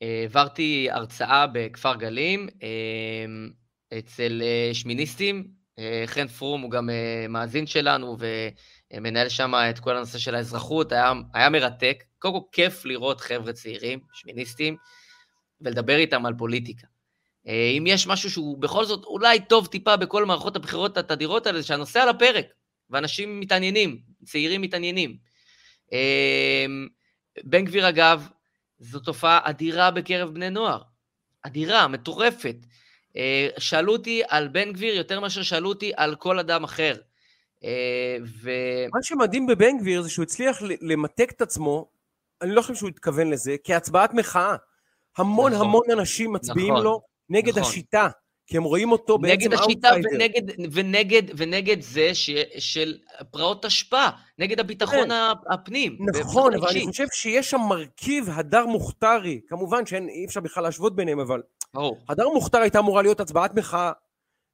העברתי 0.00 0.88
הרצאה 0.90 1.46
בכפר 1.46 1.94
גלים 1.94 2.48
אה, 2.62 3.98
אצל 3.98 4.42
אה, 4.44 4.70
שמיניסטים, 4.74 5.48
אה, 5.78 6.02
חן 6.06 6.26
פרום 6.26 6.60
הוא 6.60 6.70
גם 6.70 6.90
אה, 6.90 7.26
מאזין 7.28 7.66
שלנו 7.66 8.16
ומנהל 8.94 9.28
שם 9.28 9.52
את 9.70 9.78
כל 9.78 9.96
הנושא 9.96 10.18
של 10.18 10.34
האזרחות, 10.34 10.92
היה, 10.92 11.12
היה 11.34 11.50
מרתק. 11.50 12.04
קודם 12.18 12.34
כל 12.34 12.46
כיף 12.52 12.84
לראות 12.84 13.20
חבר'ה 13.20 13.52
צעירים, 13.52 14.00
שמיניסטים, 14.12 14.76
ולדבר 15.60 15.96
איתם 15.96 16.26
על 16.26 16.34
פוליטיקה. 16.38 16.86
אה, 17.48 17.72
אם 17.78 17.84
יש 17.86 18.06
משהו 18.06 18.30
שהוא 18.30 18.58
בכל 18.58 18.84
זאת 18.84 19.04
אולי 19.04 19.40
טוב 19.40 19.66
טיפה 19.66 19.96
בכל 19.96 20.24
מערכות 20.24 20.56
הבחירות 20.56 20.96
התדירות 20.96 21.46
האלה, 21.46 21.60
זה 21.60 21.66
שהנושא 21.66 22.00
על 22.00 22.08
הפרק, 22.08 22.46
ואנשים 22.90 23.40
מתעניינים, 23.40 23.98
צעירים 24.24 24.62
מתעניינים. 24.62 25.16
אה, 25.92 26.66
בן 27.44 27.64
גביר, 27.64 27.88
אגב, 27.88 28.28
זו 28.78 29.00
תופעה 29.00 29.40
אדירה 29.42 29.90
בקרב 29.90 30.34
בני 30.34 30.50
נוער. 30.50 30.82
אדירה, 31.42 31.88
מטורפת. 31.88 32.56
אה, 33.16 33.48
שאלו 33.58 33.92
אותי 33.92 34.22
על 34.28 34.48
בן 34.48 34.72
גביר 34.72 34.94
יותר 34.94 35.20
מאשר 35.20 35.42
שאלו 35.42 35.68
אותי 35.68 35.92
על 35.96 36.14
כל 36.16 36.38
אדם 36.38 36.64
אחר. 36.64 36.94
ו... 38.24 38.50
מה 38.92 39.02
שמדהים 39.02 39.46
בבן 39.46 39.78
גביר 39.78 40.02
זה 40.02 40.10
שהוא 40.10 40.22
הצליח 40.22 40.62
למתק 40.80 41.30
את 41.30 41.42
עצמו, 41.42 41.88
אני 42.42 42.54
לא 42.54 42.62
חושב 42.62 42.74
שהוא 42.74 42.88
התכוון 42.88 43.30
לזה, 43.30 43.56
כהצבעת 43.64 44.14
מחאה. 44.14 44.56
המון 45.18 45.52
נכון, 45.52 45.66
המון 45.66 45.82
אנשים 45.92 46.32
מצביעים 46.32 46.72
נכון. 46.72 46.84
לו 46.84 47.00
נגד 47.28 47.48
נכון. 47.48 47.62
השיטה, 47.62 48.08
כי 48.46 48.56
הם 48.56 48.62
רואים 48.62 48.92
אותו 48.92 49.18
בעצם 49.18 49.34
נגד 49.34 49.52
השיטה 49.52 49.90
ונגד, 50.12 50.42
ונגד, 50.72 51.22
ונגד 51.36 51.80
זה 51.80 52.14
ש, 52.14 52.30
של 52.58 52.98
פרעות 53.30 53.64
תשפ"א, 53.66 54.08
נגד 54.38 54.60
הביטחון 54.60 55.08
כן. 55.08 55.32
הפנים. 55.50 55.98
נכון, 56.20 56.54
אבל 56.54 56.68
אני 56.68 56.86
חושב 56.86 57.06
שיש 57.12 57.50
שם 57.50 57.60
מרכיב 57.68 58.28
הדר 58.30 58.66
מוכתרי, 58.66 59.40
כמובן 59.48 59.86
שאי 59.86 60.24
אפשר 60.26 60.40
בכלל 60.40 60.62
להשוות 60.62 60.96
ביניהם, 60.96 61.20
אבל... 61.20 61.42
ברור. 61.74 61.98
הדר 62.08 62.28
מוכתר 62.28 62.58
הייתה 62.58 62.78
אמורה 62.78 63.02
להיות 63.02 63.20
הצבעת 63.20 63.54
מחאה, 63.54 63.92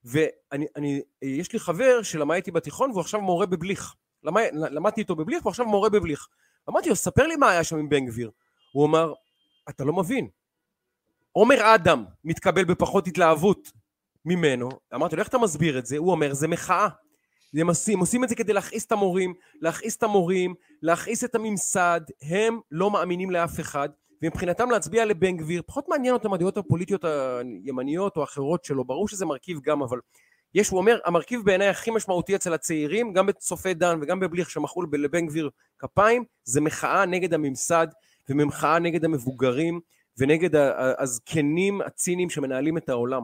ויש 0.04 1.52
לי 1.52 1.58
חבר 1.58 2.02
שלמד 2.02 2.36
איתי 2.36 2.50
בתיכון 2.50 2.90
והוא 2.90 3.00
עכשיו 3.00 3.20
מורה 3.20 3.46
בבליך. 3.46 3.94
למד, 4.24 4.48
למדתי 4.52 5.00
איתו 5.00 5.16
בבליך 5.16 5.42
והוא 5.42 5.50
עכשיו 5.50 5.66
מורה 5.66 5.88
בבליך. 5.88 6.26
אמרתי 6.68 6.88
לו, 6.88 6.96
ספר 6.96 7.26
לי 7.26 7.36
מה 7.36 7.50
היה 7.50 7.64
שם 7.64 7.76
עם 7.76 7.88
בן 7.88 8.06
גביר. 8.06 8.30
הוא 8.72 8.86
אמר, 8.86 9.12
אתה 9.68 9.84
לא 9.84 9.92
מבין, 9.92 10.28
עומר 11.32 11.74
אדם 11.74 12.04
מתקבל 12.24 12.64
בפחות 12.64 13.06
התלהבות 13.06 13.72
ממנו, 14.24 14.68
אמרתי 14.94 15.16
לו, 15.16 15.20
איך 15.20 15.28
אתה 15.28 15.38
מסביר 15.38 15.78
את 15.78 15.86
זה? 15.86 15.96
הוא 15.96 16.10
אומר, 16.10 16.34
זה 16.34 16.48
מחאה. 16.48 16.88
הם 17.60 17.68
עושים, 17.68 18.00
עושים 18.00 18.24
את 18.24 18.28
זה 18.28 18.34
כדי 18.34 18.52
להכעיס 18.52 18.86
את 18.86 18.92
המורים, 18.92 19.34
להכעיס 19.60 19.96
את 19.96 20.02
המורים, 20.02 20.54
להכעיס 20.82 21.24
את 21.24 21.34
הממסד, 21.34 22.00
הם 22.22 22.60
לא 22.70 22.90
מאמינים 22.90 23.30
לאף 23.30 23.60
אחד, 23.60 23.88
ומבחינתם 24.22 24.70
להצביע 24.70 25.04
לבן 25.04 25.36
גביר, 25.36 25.62
פחות 25.66 25.88
מעניין 25.88 26.14
אותם 26.14 26.32
הדעות 26.32 26.56
הפוליטיות 26.56 27.04
הימניות 27.04 28.16
או 28.16 28.24
אחרות 28.24 28.64
שלו, 28.64 28.84
ברור 28.84 29.08
שזה 29.08 29.26
מרכיב 29.26 29.60
גם, 29.60 29.82
אבל 29.82 29.98
יש, 30.54 30.68
הוא 30.68 30.78
אומר, 30.78 30.98
המרכיב 31.04 31.40
בעיניי 31.44 31.68
הכי 31.68 31.90
משמעותי 31.90 32.36
אצל 32.36 32.54
הצעירים, 32.54 33.12
גם 33.12 33.26
בצופי 33.26 33.74
דן 33.74 33.98
וגם 34.02 34.20
בבליך 34.20 34.50
שמחאו 34.50 34.82
לבן 34.82 35.26
גביר 35.26 35.50
כפיים, 35.78 36.24
זה 36.44 36.60
מחאה 36.60 37.06
נגד 37.06 37.34
הממסד 37.34 37.86
ומחאה 38.28 38.78
נגד 38.78 39.04
המבוגרים, 39.04 39.80
ונגד 40.18 40.50
הזקנים 40.98 41.80
הציניים 41.80 42.30
שמנהלים 42.30 42.76
את 42.76 42.88
העולם. 42.88 43.22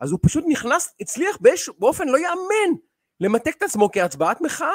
אז 0.00 0.10
הוא 0.10 0.20
פשוט 0.22 0.44
נכנס, 0.48 0.94
הצליח 1.00 1.36
באש, 1.40 1.68
באופן 1.78 2.08
לא 2.08 2.18
יאמן 2.18 2.78
למתק 3.20 3.54
את 3.58 3.62
עצמו 3.62 3.90
כהצבעת 3.92 4.40
מחאה. 4.40 4.66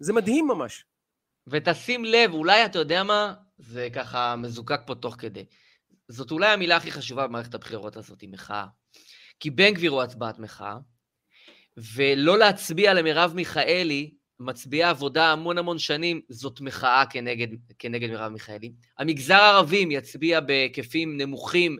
זה 0.00 0.12
מדהים 0.12 0.48
ממש. 0.48 0.84
ותשים 1.46 2.04
לב, 2.04 2.32
אולי 2.32 2.64
אתה 2.64 2.78
יודע 2.78 3.02
מה? 3.02 3.34
זה 3.58 3.88
ככה 3.92 4.36
מזוקק 4.36 4.80
פה 4.86 4.94
תוך 4.94 5.16
כדי. 5.18 5.44
זאת 6.08 6.30
אולי 6.30 6.48
המילה 6.48 6.76
הכי 6.76 6.92
חשובה 6.92 7.26
במערכת 7.26 7.54
הבחירות 7.54 7.96
הזאת, 7.96 8.24
מחאה. 8.28 8.66
כי 9.40 9.50
בן 9.50 9.70
גביר 9.70 9.90
הוא 9.90 10.02
הצבעת 10.02 10.38
מחאה, 10.38 10.76
ולא 11.76 12.38
להצביע 12.38 12.94
למרב 12.94 13.32
מיכאלי 13.34 14.10
מצביעי 14.40 14.82
עבודה 14.82 15.32
המון 15.32 15.58
המון 15.58 15.78
שנים, 15.78 16.20
זאת 16.28 16.60
מחאה 16.60 17.04
כנגד, 17.10 17.48
כנגד 17.78 18.10
מרב 18.10 18.32
מיכאלי. 18.32 18.72
המגזר 18.98 19.34
הערבים 19.34 19.90
יצביע 19.90 20.40
בהיקפים 20.40 21.16
נמוכים, 21.16 21.78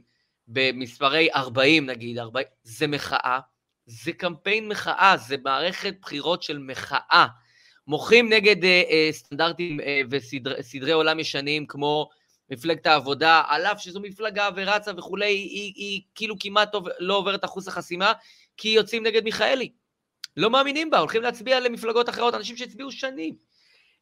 במספרי 0.49 1.29
40 1.35 1.87
נגיד, 1.87 2.19
40, 2.19 2.47
זה 2.63 2.87
מחאה. 2.87 3.41
זה 3.87 4.13
קמפיין 4.13 4.69
מחאה, 4.69 5.17
זה 5.17 5.37
מערכת 5.45 5.95
בחירות 6.01 6.43
של 6.43 6.59
מחאה. 6.59 7.27
מוחים 7.87 8.33
נגד 8.33 8.65
אה, 8.65 8.83
אה, 8.91 9.09
סטנדרטים 9.13 9.81
אה, 9.81 10.01
וסדרי 10.11 10.93
עולם 10.93 11.21
ישנים 11.21 11.67
כמו 11.67 12.09
מפלגת 12.51 12.87
העבודה, 12.87 13.43
על 13.49 13.67
אף 13.67 13.81
שזו 13.81 14.01
מפלגה 14.01 14.49
ורצה 14.57 14.93
וכולי, 14.97 15.27
היא, 15.27 15.51
היא, 15.51 15.73
היא 15.77 16.03
כאילו 16.15 16.35
כמעט 16.41 16.75
לא 16.99 17.17
עוברת 17.17 17.45
אחוז 17.45 17.69
החסימה, 17.69 18.13
כי 18.57 18.69
יוצאים 18.69 19.07
נגד 19.07 19.25
מיכאלי. 19.25 19.73
לא 20.37 20.51
מאמינים 20.51 20.91
בה, 20.91 20.99
הולכים 20.99 21.23
להצביע 21.23 21.61
למפלגות 21.61 22.09
אחרות, 22.09 22.35
אנשים 22.35 22.57
שהצביעו 22.57 22.93
שנים. 22.93 23.35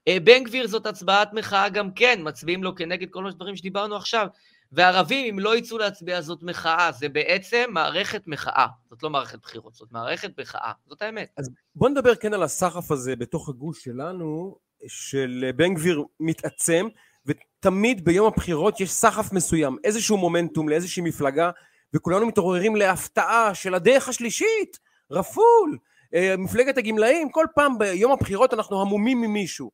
אה, 0.09 0.17
בן 0.25 0.45
גביר 0.45 0.67
זאת 0.67 0.87
הצבעת 0.87 1.33
מחאה 1.33 1.69
גם 1.69 1.91
כן, 1.91 2.21
מצביעים 2.23 2.65
לו 2.65 2.75
כנגד 2.75 3.11
כל 3.11 3.27
הדברים 3.27 3.57
שדיברנו 3.57 3.97
עכשיו. 3.97 4.27
וערבים, 4.73 5.35
אם 5.35 5.41
לא 5.41 5.57
יצאו 5.57 5.79
להצביע, 5.79 6.21
זאת 6.21 6.43
מחאה. 6.43 6.93
זה 6.93 7.09
בעצם 7.09 7.65
מערכת 7.69 8.23
מחאה. 8.27 8.67
זאת 8.91 9.03
לא 9.03 9.11
מערכת 9.11 9.39
בחירות, 9.43 9.75
זאת 9.75 9.93
מערכת 9.93 10.41
מחאה. 10.41 10.73
זאת 10.87 11.03
האמת. 11.03 11.29
אז 11.37 11.51
בוא 11.75 11.89
נדבר 11.89 12.15
כן 12.15 12.35
על 12.35 12.43
הסחף 12.43 12.91
הזה 12.91 13.17
בתוך 13.17 13.49
הגוש 13.49 13.85
שלנו, 13.85 14.59
של 14.87 15.51
בן 15.57 15.75
גביר 15.75 16.03
מתעצם, 16.21 16.89
ותמיד 17.27 18.05
ביום 18.05 18.27
הבחירות 18.27 18.81
יש 18.81 18.93
סחף 18.93 19.33
מסוים, 19.33 19.77
איזשהו 19.85 20.17
מומנטום 20.17 20.69
לאיזושהי 20.69 21.03
מפלגה, 21.03 21.51
וכולנו 21.95 22.27
מתעוררים 22.27 22.77
להפתעה 22.77 23.55
של 23.55 23.75
הדרך 23.75 24.09
השלישית, 24.09 24.79
רפול, 25.11 25.71
אה, 25.73 25.94
מפלגת 26.39 26.79
הגמלאים, 26.79 27.31
כל 27.31 27.47
פעם 27.55 27.79
ביום 27.79 28.13
הבחירות 28.13 28.55
אנחנו 28.55 28.81
המומים 28.81 29.21
ממישהו. 29.21 29.71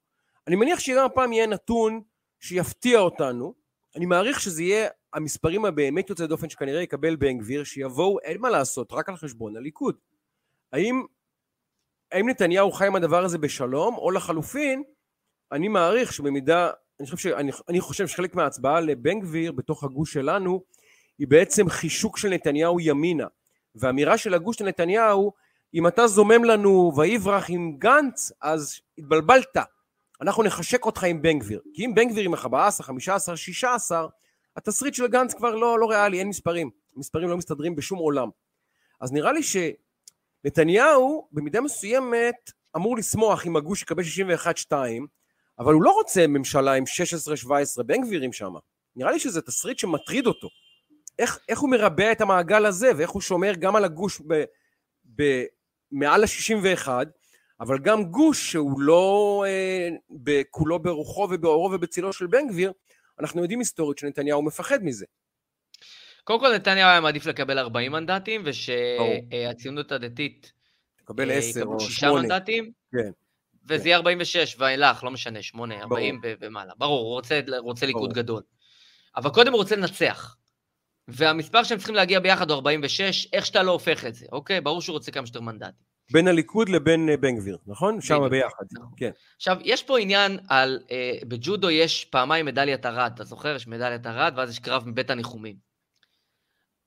אני 0.47 0.57
מניח 0.57 0.79
שגם 0.79 1.05
הפעם 1.05 1.33
יהיה 1.33 1.47
נתון 1.47 2.03
שיפתיע 2.41 2.99
אותנו. 2.99 3.55
אני 3.97 4.07
מעריך 4.07 4.41
שזה 4.41 4.63
יהיה 4.63 4.89
המספרים 5.13 5.65
הבאמת 5.65 6.11
יוצאי 6.11 6.27
דופן 6.27 6.49
שכנראה 6.49 6.83
יקבל 6.83 7.17
בן 7.17 7.39
גביר, 7.39 7.65
שיבואו, 7.65 8.21
אין 8.21 8.41
מה 8.41 8.51
לעשות, 8.51 8.93
רק 8.93 9.09
על 9.09 9.17
חשבון 9.17 9.57
הליכוד. 9.57 9.97
האם, 10.73 11.03
האם 12.13 12.29
נתניהו 12.29 12.73
חי 12.73 12.87
עם 12.87 12.97
הדבר 12.97 13.25
הזה 13.25 13.39
בשלום, 13.39 13.95
או 13.95 14.11
לחלופין, 14.11 14.83
אני 15.53 15.69
מעריך 15.69 16.13
שבמידה, 16.13 16.71
אני 17.01 17.07
חושב, 17.07 17.17
שאני, 17.17 17.51
אני 17.69 17.81
חושב 17.81 18.07
שחלק 18.07 18.35
מההצבעה 18.35 18.81
לבן 18.81 19.21
גביר 19.21 19.53
בתוך 19.53 19.85
הגוש 19.85 20.13
שלנו, 20.13 20.63
היא 21.19 21.29
בעצם 21.29 21.69
חישוק 21.69 22.19
של 22.19 22.29
נתניהו 22.29 22.81
ימינה. 22.81 23.27
והאמירה 23.75 24.19
של 24.19 24.35
הגוש 24.35 24.57
של 24.57 24.65
נתניהו 24.65 25.33
אם 25.75 25.87
אתה 25.87 26.07
זומם 26.07 26.45
לנו 26.45 26.93
ויברח 26.97 27.47
עם 27.49 27.77
גנץ, 27.79 28.33
אז 28.43 28.81
התבלבלת. 28.99 29.57
אנחנו 30.21 30.43
נחשק 30.43 30.87
אותך 30.87 31.05
עם 31.05 31.23
בן 31.23 31.39
גביר. 31.39 31.61
כי 31.75 31.85
אם 31.85 31.95
בן 31.95 32.09
גביר 32.09 32.25
עם 32.25 32.35
14, 32.35 32.87
15, 32.87 33.37
16, 33.37 34.07
התסריט 34.57 34.95
של 34.95 35.07
גנץ 35.07 35.35
כבר 35.35 35.55
לא, 35.55 35.79
לא 35.79 35.91
ריאלי, 35.91 36.19
אין 36.19 36.29
מספרים. 36.29 36.71
מספרים 36.97 37.29
לא 37.29 37.37
מסתדרים 37.37 37.77
בשום 37.77 37.99
עולם. 37.99 38.29
אז 39.01 39.13
נראה 39.13 39.33
לי 39.33 39.41
שנתניהו 39.43 41.29
במידה 41.33 41.61
מסוימת 41.61 42.51
אמור 42.77 42.97
לשמוח 42.97 43.47
אם 43.47 43.57
הגוש 43.57 43.83
יקבל 43.83 44.03
61-2, 44.73 44.73
אבל 45.59 45.75
הוא 45.75 45.83
לא 45.83 45.91
רוצה 45.91 46.27
ממשלה 46.27 46.73
עם 46.73 46.85
16-17 47.79 47.83
בן 47.83 48.03
גבירים 48.03 48.33
שם. 48.33 48.53
נראה 48.97 49.13
לי 49.13 49.19
שזה 49.19 49.43
תסריט 49.43 49.79
שמטריד 49.79 50.27
אותו. 50.27 50.49
איך, 51.19 51.39
איך 51.49 51.59
הוא 51.59 51.71
מרבע 51.71 52.13
את 52.13 52.21
המעגל 52.21 52.67
הזה, 52.67 52.91
ואיך 52.97 53.11
הוא 53.11 53.23
שומר 53.23 53.53
גם 53.55 53.77
על 53.77 53.85
הגוש 53.85 54.21
ב, 54.27 54.45
ב, 55.17 55.45
מעל 55.93 56.25
ה-61, 56.25 56.89
אבל 57.61 57.79
גם 57.79 58.05
גוש 58.05 58.51
שהוא 58.51 58.81
לא 58.81 59.45
אה, 59.47 60.43
כולו 60.51 60.79
ברוחו 60.79 61.29
ובאורו 61.31 61.71
ובצילו 61.73 62.13
של 62.13 62.27
בן 62.27 62.49
גביר, 62.49 62.73
אנחנו 63.21 63.43
יודעים 63.43 63.59
היסטורית 63.59 63.99
שנתניהו 63.99 64.43
מפחד 64.43 64.85
מזה. 64.85 65.07
קודם 66.25 66.41
כל 66.41 66.55
נתניהו 66.55 66.89
היה 66.89 67.01
מעדיף 67.01 67.27
לקבל 67.27 67.59
40 67.59 67.93
מנדטים, 67.93 68.43
ושהציונות 68.45 69.93
הדתית 69.93 70.53
תקבל 70.97 71.31
10 71.31 71.61
אה, 71.61 71.67
או 71.67 71.81
8 71.81 72.23
מנדטים, 72.23 72.73
כן. 72.93 73.11
וזה 73.69 73.89
יהיה 73.89 73.97
46 73.97 74.57
ואילך, 74.59 75.05
לא 75.05 75.11
משנה, 75.11 75.43
8, 75.43 75.83
40 75.83 76.21
ומעלה. 76.41 76.73
ברור, 76.77 77.01
הוא 77.01 77.11
רוצה, 77.11 77.41
רוצה 77.59 77.87
ליכוד 77.87 78.13
גדול. 78.13 78.43
אבל 79.17 79.31
קודם 79.31 79.53
הוא 79.53 79.59
רוצה 79.61 79.77
לנצח. 79.77 80.37
והמספר 81.09 81.65
שהם 81.65 81.79
צריכים 81.79 81.95
להגיע 81.95 82.21
ביחד 82.21 82.51
הוא 82.51 82.57
46, 82.57 83.29
איך 83.33 83.47
שאתה 83.47 83.63
לא 83.63 83.73
הופך 83.73 84.05
את 84.05 84.15
זה, 84.15 84.27
אוקיי? 84.33 84.61
ברור 84.61 84.83
שהוא 84.83 84.95
רוצה 84.95 85.11
כמה 85.13 85.27
שיותר 85.27 85.41
מנדטים. 85.41 85.91
בין 86.13 86.29
הליכוד 86.29 86.69
לבין 86.69 87.09
אה, 87.09 87.17
בן 87.17 87.37
גביר, 87.37 87.59
נכון? 87.67 88.01
שם 88.01 88.29
ביחד, 88.31 88.65
נכון. 88.73 88.93
כן. 88.97 89.11
עכשיו, 89.37 89.57
יש 89.65 89.83
פה 89.83 89.99
עניין 89.99 90.39
על, 90.49 90.81
אה, 90.91 91.19
בג'ודו 91.29 91.71
יש 91.71 92.05
פעמיים 92.05 92.47
מדליית 92.47 92.87
ארד, 92.87 93.13
אתה 93.15 93.25
זוכר? 93.25 93.57
יש 93.57 93.67
מדליית 93.67 94.07
ארד, 94.07 94.33
ואז 94.37 94.51
יש 94.51 94.59
קרב 94.59 94.89
מבית 94.89 95.11
הניחומים. 95.11 95.57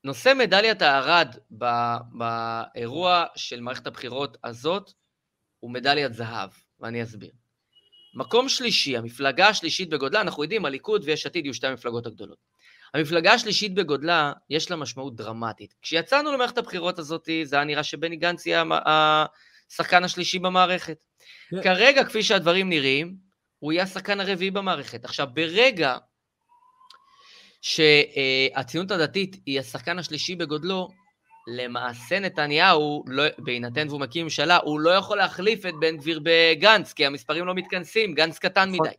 נושא 0.03 0.33
מדליית 0.37 0.81
הארד 0.81 1.35
ב- 1.57 1.97
באירוע 2.11 3.25
של 3.35 3.61
מערכת 3.61 3.87
הבחירות 3.87 4.37
הזאת 4.43 4.91
הוא 5.59 5.71
מדליית 5.71 6.13
זהב, 6.13 6.49
ואני 6.79 7.03
אסביר. 7.03 7.31
מקום 8.13 8.49
שלישי, 8.49 8.97
המפלגה 8.97 9.47
השלישית 9.47 9.89
בגודלה, 9.89 10.21
אנחנו 10.21 10.43
יודעים, 10.43 10.65
הליכוד 10.65 11.03
ויש 11.05 11.25
עתיד 11.25 11.45
יהיו 11.45 11.53
שתי 11.53 11.67
המפלגות 11.67 12.05
הגדולות. 12.05 12.52
המפלגה 12.93 13.33
השלישית 13.33 13.73
בגודלה, 13.73 14.33
יש 14.49 14.71
לה 14.71 14.77
משמעות 14.77 15.15
דרמטית. 15.15 15.73
כשיצאנו 15.81 16.31
למערכת 16.31 16.57
הבחירות 16.57 16.99
הזאת, 16.99 17.29
זה 17.43 17.55
היה 17.55 17.65
נראה 17.65 17.83
שבני 17.83 18.15
גנץ 18.15 18.45
יהיה 18.45 18.63
השחקן 18.85 20.03
השלישי 20.03 20.39
במערכת. 20.39 20.97
כן. 21.49 21.63
כרגע, 21.63 22.03
כפי 22.03 22.23
שהדברים 22.23 22.69
נראים, 22.69 23.15
הוא 23.59 23.73
יהיה 23.73 23.83
השחקן 23.83 24.19
הרביעי 24.19 24.51
במערכת. 24.51 25.05
עכשיו, 25.05 25.27
ברגע 25.33 25.97
שהציונות 27.61 28.91
הדתית 28.91 29.35
היא 29.45 29.59
השחקן 29.59 29.99
השלישי 29.99 30.35
בגודלו, 30.35 30.89
למעשה 31.57 32.19
נתניהו, 32.19 33.03
לא, 33.07 33.23
בהינתן 33.37 33.87
והוא 33.89 33.99
מקים 33.99 34.23
ממשלה, 34.23 34.57
הוא 34.57 34.79
לא 34.79 34.89
יכול 34.89 35.17
להחליף 35.17 35.65
את 35.65 35.73
בן 35.79 35.97
גביר 35.97 36.19
בגנץ, 36.23 36.93
כי 36.93 37.05
המספרים 37.05 37.45
לא 37.45 37.55
מתכנסים, 37.55 38.13
גנץ 38.13 38.37
קטן 38.39 38.69
נכון. 38.69 38.87
מדי. 38.87 38.95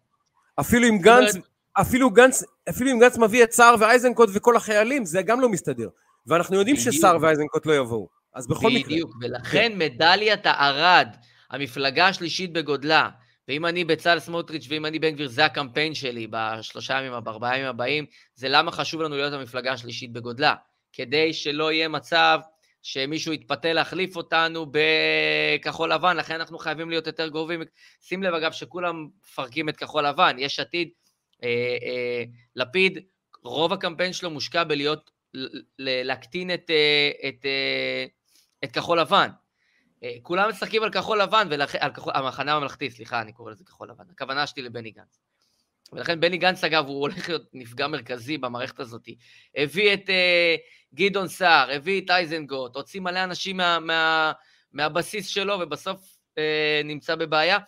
אפילו 0.60 0.88
אם 0.88 0.98
זאת 0.98 1.06
אומרת- 1.06 1.34
גנץ, 1.34 1.44
אפילו 1.80 2.10
גנץ, 2.10 2.42
אפילו 2.68 2.90
אם 2.90 2.98
גנץ 2.98 3.18
מביא 3.18 3.44
את 3.44 3.52
סער 3.52 3.74
ואייזנקוט 3.80 4.30
וכל 4.32 4.56
החיילים, 4.56 5.04
זה 5.04 5.22
גם 5.22 5.40
לא 5.40 5.48
מסתדר. 5.48 5.88
ואנחנו 6.26 6.56
יודעים 6.56 6.76
בדיוק. 6.76 6.94
שסער 6.94 7.18
ואייזנקוט 7.20 7.66
לא 7.66 7.76
יבואו. 7.76 8.08
אז 8.34 8.46
בכל 8.46 8.68
מקרה. 8.68 8.82
בדיוק, 8.82 9.10
ולכן 9.22 9.72
מדליית 9.76 10.40
הארד, 10.46 11.08
המפלגה 11.50 12.08
השלישית 12.08 12.52
בגודלה, 12.52 13.08
ואם 13.48 13.66
אני 13.66 13.84
בצלאל 13.84 14.18
סמוטריץ' 14.18 14.66
ואם 14.68 14.86
אני 14.86 14.98
בן 14.98 15.10
גביר, 15.10 15.28
זה 15.28 15.44
הקמפיין 15.44 15.94
שלי 15.94 16.26
בשלושה 16.30 16.98
ימים, 16.98 17.24
בארבעה 17.24 17.56
ימים 17.56 17.68
הבאים, 17.68 18.06
זה 18.34 18.48
למה 18.48 18.70
חשוב 18.70 19.02
לנו 19.02 19.16
להיות 19.16 19.32
המפלגה 19.32 19.72
השלישית 19.72 20.12
בגודלה. 20.12 20.54
כדי 20.92 21.32
שלא 21.32 21.72
יהיה 21.72 21.88
מצב 21.88 22.40
שמישהו 22.82 23.32
יתפתה 23.32 23.72
להחליף 23.72 24.16
אותנו 24.16 24.66
בכחול 24.70 25.92
לבן, 25.92 26.16
לכן 26.16 26.34
אנחנו 26.34 26.58
חייבים 26.58 26.90
להיות 26.90 27.06
יותר 27.06 27.28
גרובים. 27.28 27.62
שים 28.00 28.22
לב, 28.22 28.34
אגב, 28.34 28.52
שכולם 28.52 29.06
מפרקים 29.24 29.68
את 29.68 29.76
כחול 29.76 30.06
לבן. 30.06 30.36
יש 30.38 30.60
עתיד, 30.60 30.88
אה, 31.44 31.76
אה, 31.82 32.24
לפיד, 32.56 32.98
רוב 33.42 33.72
הקמפיין 33.72 34.12
שלו 34.12 34.30
מושקע 34.30 34.64
בלהיות, 34.64 35.10
להקטין 35.78 36.54
את, 36.54 36.70
אה, 36.70 37.28
את, 37.28 37.46
אה, 37.46 38.04
את 38.64 38.72
כחול 38.72 39.00
לבן. 39.00 39.28
אה, 40.04 40.16
כולם 40.22 40.48
משחקים 40.48 40.82
על 40.82 40.90
כחול 40.90 41.22
לבן, 41.22 41.46
ולכן, 41.50 41.78
על 41.80 41.92
כחול, 41.92 42.12
המחנה 42.16 42.52
הממלכתי, 42.52 42.90
סליחה, 42.90 43.20
אני 43.20 43.32
קורא 43.32 43.50
לזה 43.50 43.64
כחול 43.64 43.90
לבן. 43.90 44.04
הכוונה 44.10 44.46
שלי 44.46 44.62
לבני 44.62 44.90
גנץ. 44.90 45.20
ולכן 45.92 46.20
בני 46.20 46.36
גנץ, 46.36 46.64
אגב, 46.64 46.86
הוא 46.86 47.00
הולך 47.00 47.28
להיות 47.28 47.42
נפגע 47.52 47.86
מרכזי 47.86 48.38
במערכת 48.38 48.80
הזאת. 48.80 49.08
הביא 49.56 49.94
את 49.94 50.10
אה, 50.10 50.56
גדעון 50.94 51.28
סער, 51.28 51.70
הביא 51.70 52.00
את 52.00 52.10
אייזנגוט, 52.10 52.76
הוציא 52.76 53.00
מלא 53.00 53.24
אנשים 53.24 53.56
מה, 53.56 53.78
מה, 53.80 54.32
מהבסיס 54.72 55.28
שלו, 55.28 55.58
ובסוף 55.60 56.16
אה, 56.38 56.80
נמצא 56.84 57.14
בבעיה. 57.14 57.58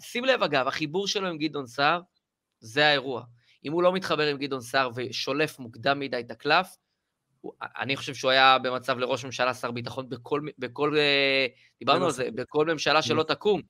שים 0.00 0.24
לב, 0.24 0.42
אגב, 0.42 0.66
החיבור 0.68 1.06
שלו 1.06 1.28
עם 1.28 1.38
גדעון 1.38 1.66
סער, 1.66 2.00
זה 2.60 2.86
האירוע. 2.86 3.22
אם 3.64 3.72
הוא 3.72 3.82
לא 3.82 3.92
מתחבר 3.92 4.26
עם 4.26 4.38
גדעון 4.38 4.60
סער 4.60 4.90
ושולף 4.94 5.58
מוקדם 5.58 5.98
מדי 5.98 6.20
את 6.20 6.30
הקלף, 6.30 6.76
הוא- 7.40 7.52
אני 7.80 7.96
חושב 7.96 8.14
שהוא 8.14 8.30
היה 8.30 8.58
במצב 8.58 8.98
לראש 8.98 9.24
ממשלה, 9.24 9.54
שר 9.54 9.70
ביטחון, 9.70 10.08
בכל, 10.08 10.40
בכל 10.58 10.96
אה, 10.98 11.46
דיברנו 11.78 12.04
על 12.04 12.10
זה, 12.10 12.28
בכל 12.34 12.66
ממשלה 12.66 13.02
שלא 13.02 13.22
תקום. 13.22 13.60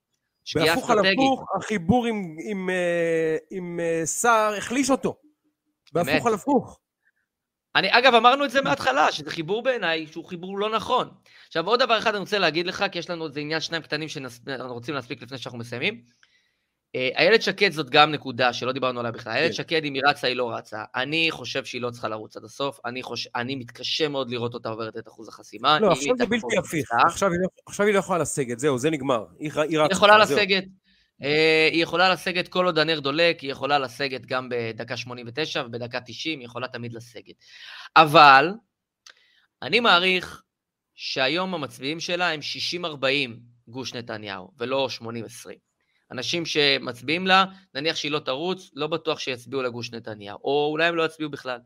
שגיאה 0.45 0.67
בהפוך 0.75 0.91
על. 0.91 0.99
הפוך, 1.07 1.45
החיבור 1.57 2.07
עם, 2.07 2.37
עם, 2.51 2.71
אה, 2.71 3.37
עם 3.51 3.81
אה, 3.81 4.03
סער 4.05 4.55
החליש 4.55 4.91
אותו. 4.91 5.17
בהפוך 5.93 6.27
על 6.27 6.35
הפוך. 6.35 6.79
אני, 7.77 7.89
אגב, 7.99 8.15
אמרנו 8.15 8.45
את 8.45 8.51
זה 8.51 8.63
מההתחלה, 8.63 9.13
שזה 9.13 9.31
חיבור 9.31 9.63
בעיניי 9.63 10.07
שהוא 10.07 10.25
חיבור 10.25 10.59
לא 10.59 10.71
נכון. 10.71 11.11
עכשיו, 11.47 11.67
עוד 11.67 11.83
דבר 11.83 11.99
אחד 11.99 12.11
אני 12.11 12.19
רוצה 12.21 12.39
להגיד 12.39 12.67
לך, 12.67 12.85
כי 12.93 12.99
יש 12.99 13.11
לנו 13.11 13.27
איזה 13.27 13.41
עניין 13.41 13.61
שניים 13.61 13.83
קטנים 13.83 14.09
שאנחנו 14.09 14.75
רוצים 14.75 14.95
להספיק 14.95 15.23
לפני 15.23 15.39
שאנחנו 15.39 15.59
מסיימים. 15.59 16.03
אה, 16.95 17.09
איילת 17.17 17.43
שקד 17.43 17.73
זאת 17.73 17.91
גם 17.91 18.11
נקודה 18.13 18.53
שלא 18.53 18.73
דיברנו 18.73 19.01
עליה 19.01 19.13
בכלל. 19.13 19.33
איילת 19.33 19.51
כן. 19.51 19.53
שקד, 19.57 19.85
אם 19.85 19.95
היא 19.95 20.03
רצה, 20.07 20.27
היא 20.27 20.37
לא 20.37 20.51
רצה. 20.51 20.85
אני 20.97 21.31
חושב 21.31 21.65
שהיא 21.65 21.83
לא 21.83 21.91
צריכה 21.91 22.09
לרוץ 22.09 22.37
עד 22.37 22.45
הסוף. 22.45 22.81
אני, 22.85 23.03
חוש... 23.03 23.29
אני 23.37 23.55
מתקשה 23.55 24.09
מאוד 24.09 24.31
לראות 24.31 24.55
אותה 24.55 24.69
עוברת 24.69 24.97
את 24.97 25.09
אחוז 25.09 25.29
החסימה. 25.29 25.79
לא, 25.81 25.87
היא 25.87 25.93
עכשיו 25.93 26.17
זה 26.19 26.27
בלתי 26.27 26.59
הפיך. 26.59 26.91
עכשיו 27.07 27.31
היא 27.31 27.39
לא- 27.43 27.49
עכשיו 27.67 27.87
היא 27.87 27.95
לא 27.95 27.99
יכולה 27.99 28.19
לסגת, 28.19 28.59
זהו, 28.59 28.79
זה 28.79 28.91
נגמר. 28.91 29.25
היא 29.39 29.51
ר- 29.55 29.61
היא 29.61 29.79
רצה. 29.79 29.83
היא 29.83 29.93
יכולה. 29.93 30.19
לסגת. 30.19 30.65
אה, 31.23 31.69
היא 31.73 31.83
יכולה 31.83 32.13
לסגת 32.13 32.49
כל 32.49 32.67
עוד 32.67 32.79
הנר 32.79 33.01
דולק, 33.01 33.41
היא 33.41 33.51
יכולה 33.51 33.79
לסגת 33.79 34.27
גם 34.27 34.49
בדקה 34.51 34.97
89 34.97 35.63
ובדקה 35.67 36.01
90, 36.01 36.39
היא 36.39 36.47
יכולה 36.47 36.69
תמיד 36.69 36.93
לסגת. 36.93 37.35
אבל, 37.97 38.51
אני 39.63 39.81
מעריך 39.81 40.43
שהיום 40.95 41.55
המצביעים 41.55 42.01
שלה 42.01 42.31
הם 42.31 42.41
60-40 42.85 43.05
גוש 43.69 43.95
נתניהו, 43.95 44.51
ולא 44.59 44.89
80-20. 44.99 45.05
אנשים 46.13 46.47
שמצביעים 46.47 47.27
לה, 47.27 47.45
נניח 47.75 47.97
שהיא 47.97 48.13
לא 48.13 48.19
תרוץ, 48.19 48.71
לא 48.75 48.87
בטוח 48.87 49.19
שיצביעו 49.19 49.63
לגוש 49.63 49.93
נתניהו, 49.93 50.39
או 50.45 50.69
אולי 50.71 50.85
הם 50.87 50.97
לא 50.97 51.03
יצביעו 51.03 51.31
בכלל. 51.31 51.59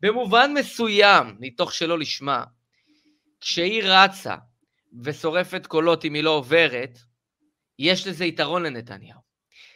במובן 0.00 0.52
מסוים, 0.54 1.36
מתוך 1.40 1.72
שלא 1.72 1.98
לשמה, 1.98 2.44
כשהיא 3.40 3.82
רצה 3.84 4.36
ושורפת 5.02 5.66
קולות 5.66 6.04
אם 6.04 6.14
היא 6.14 6.24
לא 6.24 6.30
עוברת, 6.30 6.98
יש 7.78 8.06
לזה 8.06 8.24
יתרון 8.24 8.62
לנתניהו. 8.62 9.20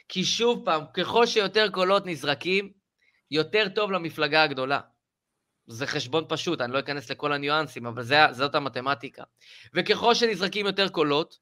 כי 0.09 0.25
שוב 0.25 0.65
פעם, 0.65 0.83
ככל 0.95 1.27
שיותר 1.27 1.69
קולות 1.71 2.07
נזרקים, 2.07 2.73
יותר 3.31 3.69
טוב 3.69 3.91
למפלגה 3.91 4.43
הגדולה. 4.43 4.81
זה 5.67 5.87
חשבון 5.87 6.25
פשוט, 6.29 6.61
אני 6.61 6.73
לא 6.73 6.79
אכנס 6.79 7.11
לכל 7.11 7.33
הניואנסים, 7.33 7.87
אבל 7.87 8.03
זה, 8.03 8.17
זאת 8.33 8.55
המתמטיקה. 8.55 9.23
וככל 9.75 10.15
שנזרקים 10.15 10.67
יותר 10.67 10.89
קולות, 10.89 11.39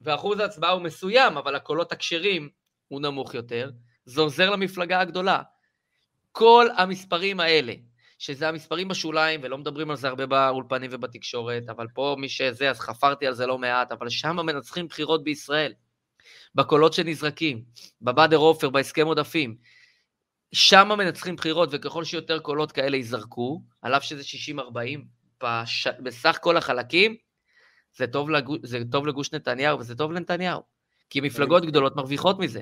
ואחוז 0.00 0.40
ההצבעה 0.40 0.70
הוא 0.70 0.82
מסוים, 0.82 1.36
אבל 1.36 1.54
הקולות 1.54 1.92
הכשרים 1.92 2.48
הוא 2.88 3.00
נמוך 3.00 3.34
יותר, 3.34 3.70
זה 4.04 4.20
עוזר 4.20 4.50
למפלגה 4.50 5.00
הגדולה. 5.00 5.42
כל 6.32 6.66
המספרים 6.76 7.40
האלה, 7.40 7.72
שזה 8.18 8.48
המספרים 8.48 8.88
בשוליים, 8.88 9.40
ולא 9.42 9.58
מדברים 9.58 9.90
על 9.90 9.96
זה 9.96 10.08
הרבה 10.08 10.26
באולפנים 10.26 10.90
ובתקשורת, 10.92 11.62
אבל 11.68 11.86
פה 11.94 12.16
מי 12.18 12.28
שזה, 12.28 12.70
אז 12.70 12.80
חפרתי 12.80 13.26
על 13.26 13.34
זה 13.34 13.46
לא 13.46 13.58
מעט, 13.58 13.92
אבל 13.92 14.08
שם 14.08 14.36
מנצחים 14.36 14.88
בחירות 14.88 15.24
בישראל. 15.24 15.72
בקולות 16.54 16.92
שנזרקים, 16.92 17.64
בבאדר 18.02 18.36
עופר, 18.36 18.70
בהסכם 18.70 19.06
עודפים. 19.06 19.56
שם 20.52 20.88
מנצחים 20.98 21.36
בחירות, 21.36 21.68
וככל 21.72 22.04
שיותר 22.04 22.38
קולות 22.38 22.72
כאלה 22.72 22.96
ייזרקו, 22.96 23.62
על 23.82 23.94
אף 23.94 24.02
שזה 24.02 24.22
60-40, 24.58 24.60
בש... 25.42 25.86
בסך 25.86 26.38
כל 26.40 26.56
החלקים, 26.56 27.16
זה 27.96 28.06
טוב, 28.06 28.30
לגוש, 28.30 28.58
זה 28.62 28.78
טוב 28.90 29.06
לגוש 29.06 29.32
נתניהו 29.32 29.78
וזה 29.78 29.94
טוב 29.94 30.12
לנתניהו. 30.12 30.60
כי 31.10 31.20
מפלגות 31.20 31.56
מסכים. 31.62 31.70
גדולות 31.70 31.96
מרוויחות 31.96 32.38
מזה. 32.38 32.60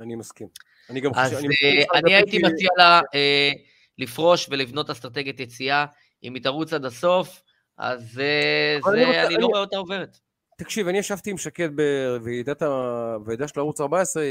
אני 0.00 0.14
מסכים. 0.14 0.48
אני 0.90 1.00
גם 1.00 1.10
אז 1.14 1.28
חושב... 1.30 1.38
אני, 1.38 1.48
מסכים 1.48 1.68
איתך 1.78 1.90
אני 1.94 2.14
הייתי 2.14 2.30
כי- 2.30 2.38
מציע 2.42 2.68
לה 2.76 3.00
אה, 3.14 3.50
לפרוש 3.98 4.46
ולבנות 4.50 4.90
אסטרטגיית 4.90 5.40
יציאה. 5.40 5.86
אם 6.22 6.34
היא 6.34 6.42
תרוץ 6.42 6.72
עד 6.72 6.84
הסוף, 6.84 7.42
אז 7.78 8.00
אבל 8.00 8.12
זה, 8.12 8.74
אני 8.92 9.04
רוצה- 9.04 9.24
אני 9.26 9.32
לא 9.34 9.38
אני- 9.38 9.44
רואה 9.44 9.60
אותה 9.60 9.76
עוברת. 9.76 10.18
תקשיב, 10.58 10.88
אני 10.88 10.98
ישבתי 10.98 11.30
עם 11.30 11.38
שקד 11.38 11.68
בוועידת 11.76 12.62
ה- 12.62 13.16
בוועידה 13.18 13.48
של 13.48 13.60
ערוץ 13.60 13.80
14, 13.80 14.24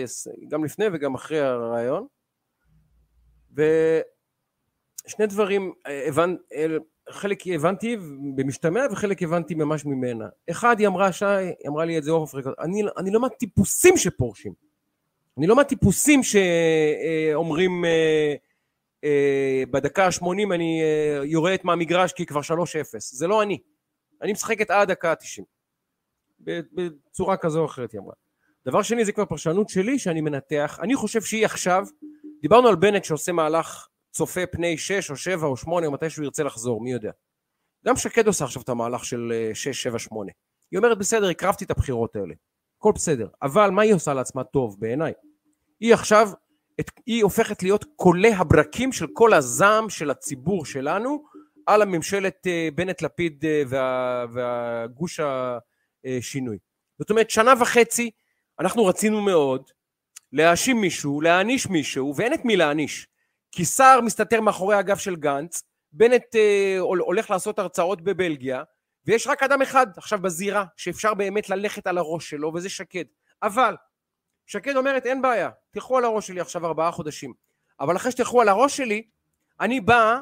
גם 0.48 0.64
לפני 0.66 0.86
וגם 0.94 1.16
אחרי 1.16 1.40
הרעיון, 1.40 2.08
ושני 3.52 5.26
דברים, 5.28 5.74
הבנ... 6.08 6.36
חלק 7.10 7.48
הבנתי 7.48 7.98
במשתמע 8.36 8.86
וחלק 8.92 9.24
הבנתי 9.24 9.56
ממש 9.56 9.86
ממנה. 9.86 10.26
אחד, 10.52 10.80
היא 10.80 10.88
אמרה, 10.88 11.12
שי, 11.12 11.26
היא 11.26 11.68
אמרה 11.68 11.86
לי 11.86 11.98
את 11.98 12.04
זה 12.04 12.12
אוף 12.12 12.36
רקורד, 12.36 12.56
אני, 12.60 12.84
אני 12.98 13.12
לא 13.12 13.20
מהטיפוסים 13.20 13.98
שפורשים. 13.98 14.54
אני 15.38 15.48
לא 15.48 15.56
מהטיפוסים 15.56 16.22
שאומרים 16.24 17.86
אה, 17.86 18.36
אה, 19.04 19.64
בדקה 19.72 20.06
ה-80 20.06 20.54
אני 20.54 20.82
אה, 20.84 21.26
יורדת 21.26 21.66
מהמגרש 21.66 22.14
כי 22.14 22.26
כבר 22.26 22.42
3-0. 22.42 22.44
זה 23.00 23.28
לא 23.28 23.44
אני. 23.44 23.58
אני 24.22 24.32
משחקת 24.32 24.72
עד 24.72 24.92
דקה 24.92 25.12
ה-90. 25.12 25.44
בצורה 26.40 27.38
כזו 27.38 27.60
או 27.60 27.66
אחרת 27.66 27.92
היא 27.92 28.02
אמרה. 28.02 28.14
דבר 28.66 28.82
שני 28.82 29.06
זה 29.06 29.12
כבר 29.12 29.26
פרשנות 29.26 29.70
שלי 29.70 30.00
שאני 30.00 30.22
מנתח, 30.22 30.80
אני 30.82 30.96
חושב 30.96 31.22
שהיא 31.22 31.46
עכשיו, 31.46 31.86
דיברנו 32.42 32.68
על 32.68 32.76
בנט 32.76 33.04
שעושה 33.04 33.32
מהלך 33.32 33.88
צופה 34.14 34.46
פני 34.46 34.78
6 34.78 35.12
או 35.12 35.16
7 35.16 35.48
או 35.48 35.58
8 35.58 35.88
או 35.88 35.92
מתי 35.92 36.10
שהוא 36.10 36.26
ירצה 36.26 36.44
לחזור, 36.44 36.82
מי 36.82 36.92
יודע. 36.92 37.12
גם 37.86 37.96
שקד 37.96 38.28
עושה 38.28 38.46
עכשיו 38.46 38.62
את 38.62 38.70
המהלך 38.70 39.06
של 39.06 39.32
אה, 39.34 39.56
6, 39.56 39.84
7, 39.84 40.00
8. 40.00 40.32
היא 40.72 40.78
אומרת 40.78 40.98
בסדר, 40.98 41.30
הקרבתי 41.30 41.66
את 41.66 41.72
הבחירות 41.72 42.16
האלה, 42.16 42.34
הכל 42.78 42.92
בסדר, 42.96 43.28
אבל 43.42 43.70
מה 43.70 43.82
היא 43.82 43.94
עושה 43.94 44.14
לעצמה 44.14 44.44
טוב 44.44 44.80
בעיניי? 44.80 45.14
היא 45.80 45.94
עכשיו, 45.94 46.30
את, 46.80 46.92
היא 47.06 47.24
הופכת 47.24 47.64
להיות 47.64 47.86
קולי 47.96 48.34
הברקים 48.34 48.92
של 48.92 49.08
כל 49.14 49.34
הזעם 49.34 49.90
של 49.90 50.12
הציבור 50.12 50.66
שלנו 50.66 51.24
על 51.66 51.82
הממשלת 51.82 52.48
אה, 52.48 52.70
בנט-לפיד 52.76 53.46
אה, 53.46 53.64
וה, 53.68 54.26
והגוש 54.34 55.20
ה... 55.20 55.58
אה. 56.06 56.20
זאת 57.00 57.10
אומרת, 57.10 57.30
שנה 57.30 57.54
וחצי 57.62 58.12
אנחנו 58.60 58.86
רצינו 58.86 59.22
מאוד 59.22 59.70
להאשים 60.32 60.82
מישהו, 60.82 61.22
להעניש 61.22 61.68
מישהו, 61.68 62.14
ואין 62.16 62.34
את 62.34 62.46
מי 62.46 62.56
להעניש. 62.56 63.08
כי 63.56 63.66
סער 63.66 64.02
מסתתר 64.02 64.42
מאחורי 64.42 64.76
הגב 64.76 64.98
של 64.98 65.16
גנץ, 65.16 65.64
בנט 65.92 66.36
אה, 66.36 66.78
הולך 66.80 67.30
לעשות 67.30 67.60
הרצאות 67.60 68.02
בבלגיה, 68.02 68.64
ויש 69.06 69.28
רק 69.28 69.44
אדם 69.44 69.62
אחד 69.62 69.88
עכשיו 69.98 70.22
בזירה 70.22 70.66
שאפשר 70.78 71.14
באמת 71.14 71.50
ללכת 71.50 71.88
על 71.88 71.98
הראש 71.98 72.30
שלו, 72.30 72.52
וזה 72.56 72.70
שקד. 72.70 73.04
אבל 73.44 73.76
שקד 74.46 74.76
אומרת, 74.76 75.06
אין 75.06 75.22
בעיה, 75.22 75.50
תלכו 75.72 75.98
על 75.98 76.06
הראש 76.06 76.28
שלי 76.28 76.40
עכשיו 76.40 76.66
ארבעה 76.66 76.92
חודשים. 76.92 77.34
אבל 77.80 77.96
אחרי 77.96 78.12
שתלכו 78.12 78.42
על 78.42 78.50
הראש 78.50 78.78
שלי, 78.78 79.04
אני 79.60 79.82
בא, 79.82 80.20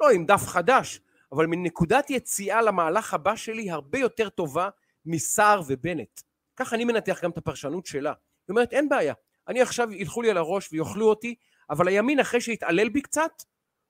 לא 0.00 0.10
עם 0.10 0.26
דף 0.26 0.46
חדש, 0.46 1.00
אבל 1.32 1.46
מנקודת 1.46 2.10
יציאה 2.10 2.62
למהלך 2.62 3.14
הבא 3.14 3.36
שלי 3.36 3.70
הרבה 3.70 3.98
יותר 3.98 4.28
טובה 4.28 4.68
מסער 5.06 5.62
ובנט. 5.66 6.20
כך 6.56 6.74
אני 6.74 6.84
מנתח 6.84 7.20
גם 7.22 7.30
את 7.30 7.38
הפרשנות 7.38 7.86
שלה. 7.86 8.10
היא 8.10 8.52
אומרת, 8.52 8.72
אין 8.72 8.88
בעיה, 8.88 9.14
אני 9.48 9.60
עכשיו 9.60 9.92
ילכו 9.92 10.22
לי 10.22 10.30
על 10.30 10.36
הראש 10.36 10.72
ויאכלו 10.72 11.08
אותי, 11.08 11.34
אבל 11.70 11.88
הימין 11.88 12.20
אחרי 12.20 12.40
שיתעלל 12.40 12.88
בי 12.88 13.02
קצת, 13.02 13.42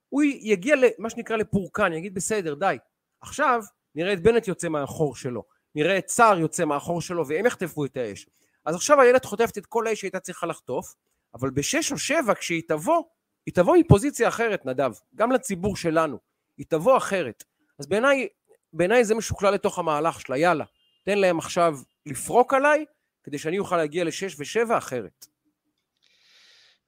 הוא 0.09 0.23
יגיע 0.23 0.77
למה 0.77 1.11
שנקרא 1.11 1.37
לפורקן, 1.37 1.93
יגיד 1.93 2.15
בסדר, 2.15 2.55
די. 2.55 2.77
עכשיו 3.21 3.63
נראה 3.95 4.13
את 4.13 4.23
בנט 4.23 4.49
יוצא 4.49 4.69
מהחור 4.69 5.17
שלו, 5.17 5.43
נראה 5.75 5.99
את 5.99 6.09
סער 6.09 6.39
יוצא 6.39 6.65
מהחור 6.65 7.01
שלו, 7.01 7.29
והם 7.29 7.47
יחטפו 7.47 7.85
את 7.85 7.97
האש. 7.97 8.27
אז 8.65 8.75
עכשיו 8.75 9.01
הילד 9.01 9.25
חוטפת 9.25 9.59
את 9.59 9.67
כל 9.67 9.87
האש 9.87 10.01
שהייתה 10.01 10.21
צריכה 10.21 10.47
לחטוף, 10.47 10.95
אבל 11.35 11.51
בשש 11.51 11.93
או 11.93 11.99
שבע 11.99 12.35
כשהיא 12.35 12.63
תבוא, 12.69 13.03
היא 13.47 13.55
תבוא 13.55 13.77
מפוזיציה 13.77 14.29
אחרת, 14.29 14.67
נדב, 14.67 14.93
גם 15.15 15.33
לציבור 15.33 15.77
שלנו, 15.77 16.19
היא 16.59 16.67
תבוא 16.69 16.97
אחרת. 16.97 17.45
אז 17.79 17.87
בעיניי, 17.87 18.29
בעיניי 18.73 19.05
זה 19.05 19.15
משוכלל 19.15 19.55
לתוך 19.55 19.79
המהלך 19.79 20.21
שלה, 20.21 20.39
יאללה, 20.39 20.65
תן 21.05 21.19
להם 21.19 21.39
עכשיו 21.39 21.79
לפרוק 22.07 22.55
עליי, 22.55 22.85
כדי 23.25 23.39
שאני 23.39 23.59
אוכל 23.59 23.77
להגיע 23.77 24.05
לשש 24.05 24.37
ושבע 24.39 24.79
אחרת. 24.79 25.27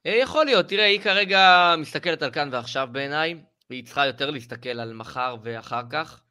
אה, 0.05 0.15
יכול 0.15 0.45
להיות, 0.45 0.67
תראה, 0.67 0.85
היא 0.85 0.99
כרגע 0.99 1.75
מסתכלת 1.77 2.21
על 2.21 2.31
כאן 2.31 2.49
ועכשיו 2.51 2.89
בעיניי, 2.91 3.35
והיא 3.69 3.85
צריכה 3.85 4.05
יותר 4.05 4.31
להסתכל 4.31 4.69
על 4.69 4.93
מחר 4.93 5.35
ואחר 5.43 5.81
כך. 5.89 6.21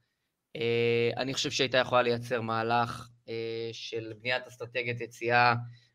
אה, 0.56 1.10
אני 1.16 1.34
חושב 1.34 1.50
שהייתה 1.50 1.78
יכולה 1.78 2.02
לייצר 2.02 2.40
מהלך 2.40 3.08
אה, 3.28 3.68
של 3.72 4.12
בניית 4.20 4.46
אסטרטגיית 4.46 5.00
יציאה 5.00 5.54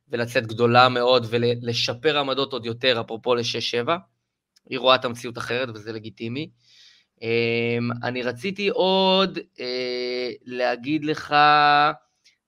ולצאת 0.09 0.47
גדולה 0.47 0.89
מאוד 0.89 1.25
ולשפר 1.29 2.19
עמדות 2.19 2.53
עוד 2.53 2.65
יותר, 2.65 3.01
אפרופו 3.01 3.35
ל-6-7. 3.35 3.91
היא 4.69 4.79
רואה 4.79 4.95
את 4.95 5.05
המציאות 5.05 5.37
אחרת 5.37 5.69
וזה 5.69 5.93
לגיטימי. 5.93 6.49
אני 8.03 8.23
רציתי 8.23 8.67
עוד 8.69 9.39
להגיד 10.45 11.05
לך, 11.05 11.35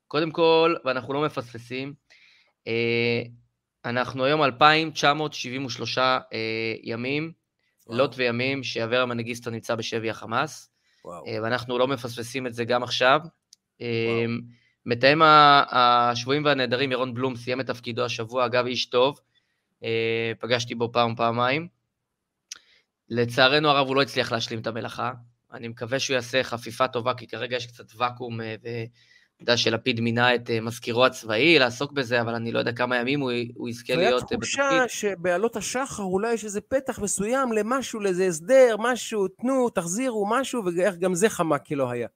קודם 0.07 0.31
כל, 0.31 0.75
ואנחנו 0.85 1.13
לא 1.13 1.21
מפספסים, 1.21 1.93
אנחנו 3.89 4.25
היום 4.25 4.43
2,973 4.43 5.97
אה, 5.97 6.19
ימים, 6.83 7.31
לילות 7.89 8.13
וימים, 8.17 8.63
שאברה 8.63 9.05
מנגיסטו 9.05 9.49
נמצא 9.49 9.75
בשבי 9.75 10.09
החמאס, 10.09 10.69
וואו. 11.05 11.27
אה, 11.27 11.37
ואנחנו 11.43 11.77
לא 11.77 11.87
מפספסים 11.87 12.47
את 12.47 12.53
זה 12.53 12.65
גם 12.65 12.83
עכשיו. 12.83 13.19
אה, 13.81 14.25
מתאם 14.85 15.21
השבויים 15.71 16.45
והנעדרים 16.45 16.91
ירון 16.91 17.13
בלום 17.13 17.35
סיים 17.35 17.61
את 17.61 17.67
תפקידו 17.67 18.05
השבוע, 18.05 18.45
אגב 18.45 18.65
איש 18.65 18.85
טוב, 18.85 19.19
אה, 19.83 20.31
פגשתי 20.39 20.75
בו 20.75 20.91
פעם 20.91 21.15
פעמיים. 21.15 21.67
לצערנו 23.09 23.69
הרב 23.69 23.87
הוא 23.87 23.95
לא 23.95 24.01
הצליח 24.01 24.31
להשלים 24.31 24.59
את 24.59 24.67
המלאכה, 24.67 25.11
אני 25.53 25.67
מקווה 25.67 25.99
שהוא 25.99 26.13
יעשה 26.13 26.43
חפיפה 26.43 26.87
טובה, 26.87 27.13
כי 27.13 27.27
כרגע 27.27 27.55
יש 27.55 27.67
קצת 27.67 27.85
ואקום 27.95 28.41
אה, 28.41 28.55
יודע 29.41 29.57
שלפיד 29.57 29.99
מינה 29.99 30.35
את 30.35 30.49
אה, 30.49 30.61
מזכירו 30.61 31.05
הצבאי 31.05 31.59
לעסוק 31.59 31.91
בזה, 31.91 32.21
אבל 32.21 32.35
אני 32.35 32.51
לא 32.51 32.59
יודע 32.59 32.71
כמה 32.71 32.97
ימים 32.97 33.19
הוא, 33.19 33.31
הוא 33.55 33.69
יזכה 33.69 33.95
להיות 33.95 34.23
בתפקיד. 34.23 34.59
והיה 34.59 34.85
תחושה 34.85 34.99
שבעלות 34.99 35.55
השחר 35.55 36.03
אולי 36.03 36.33
יש 36.33 36.45
איזה 36.45 36.61
פתח 36.61 36.99
מסוים 36.99 37.51
למשהו, 37.51 37.99
לאיזה 37.99 38.27
הסדר, 38.27 38.75
משהו, 38.79 39.27
תנו, 39.27 39.69
תחזירו, 39.69 40.25
משהו, 40.29 40.65
ואיך 40.65 40.95
גם 40.95 41.13
זה 41.13 41.29
חמק 41.29 41.61
כי 41.63 41.75
לא 41.75 41.91
היה. 41.91 42.07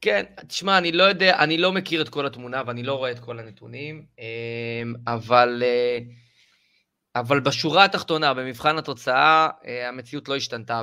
כן, 0.00 0.24
תשמע, 0.48 0.78
אני 0.78 0.92
לא 0.92 1.02
יודע, 1.02 1.38
אני 1.38 1.58
לא 1.58 1.72
מכיר 1.72 2.02
את 2.02 2.08
כל 2.08 2.26
התמונה 2.26 2.62
ואני 2.66 2.82
לא 2.82 2.94
רואה 2.94 3.10
את 3.10 3.18
כל 3.18 3.38
הנתונים, 3.38 4.04
אמ, 4.18 4.94
אבל, 5.06 5.62
אה, 5.64 5.98
אבל 7.16 7.40
בשורה 7.40 7.84
התחתונה, 7.84 8.34
במבחן 8.34 8.78
התוצאה, 8.78 9.48
אה, 9.66 9.88
המציאות 9.88 10.28
לא 10.28 10.36
השתנתה 10.36 10.82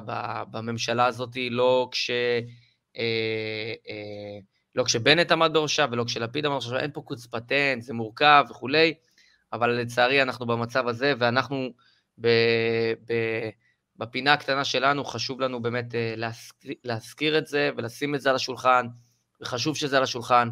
בממשלה 0.52 1.06
הזאת, 1.06 1.38
לא 1.52 1.90
כש... 1.92 2.12
לא 4.76 4.84
כשבנט 4.84 5.32
עמד 5.32 5.50
בראשה 5.54 5.86
ולא 5.92 6.04
כשלפיד 6.04 6.46
עמד 6.46 6.54
בראשה, 6.54 6.80
אין 6.80 6.92
פה 6.92 7.02
קוץ 7.02 7.26
פטנט, 7.26 7.82
זה 7.82 7.94
מורכב 7.94 8.46
וכולי, 8.50 8.94
אבל 9.54 9.70
לצערי 9.70 10.22
אנחנו 10.22 10.46
במצב 10.46 10.88
הזה, 10.88 11.14
ואנחנו 11.18 11.74
ב, 12.22 12.28
ב, 13.06 13.14
בפינה 13.98 14.34
הקטנה 14.34 14.66
שלנו, 14.66 15.06
חשוב 15.06 15.42
לנו 15.42 15.62
באמת 15.62 15.96
אה, 15.96 16.14
להזכיר, 16.18 16.74
להזכיר 16.84 17.38
את 17.38 17.48
זה 17.48 17.70
ולשים 17.78 18.16
את 18.16 18.22
זה 18.22 18.30
על 18.30 18.36
השולחן, 18.36 18.88
וחשוב 19.42 19.76
שזה 19.76 19.98
על 19.98 20.04
השולחן. 20.04 20.50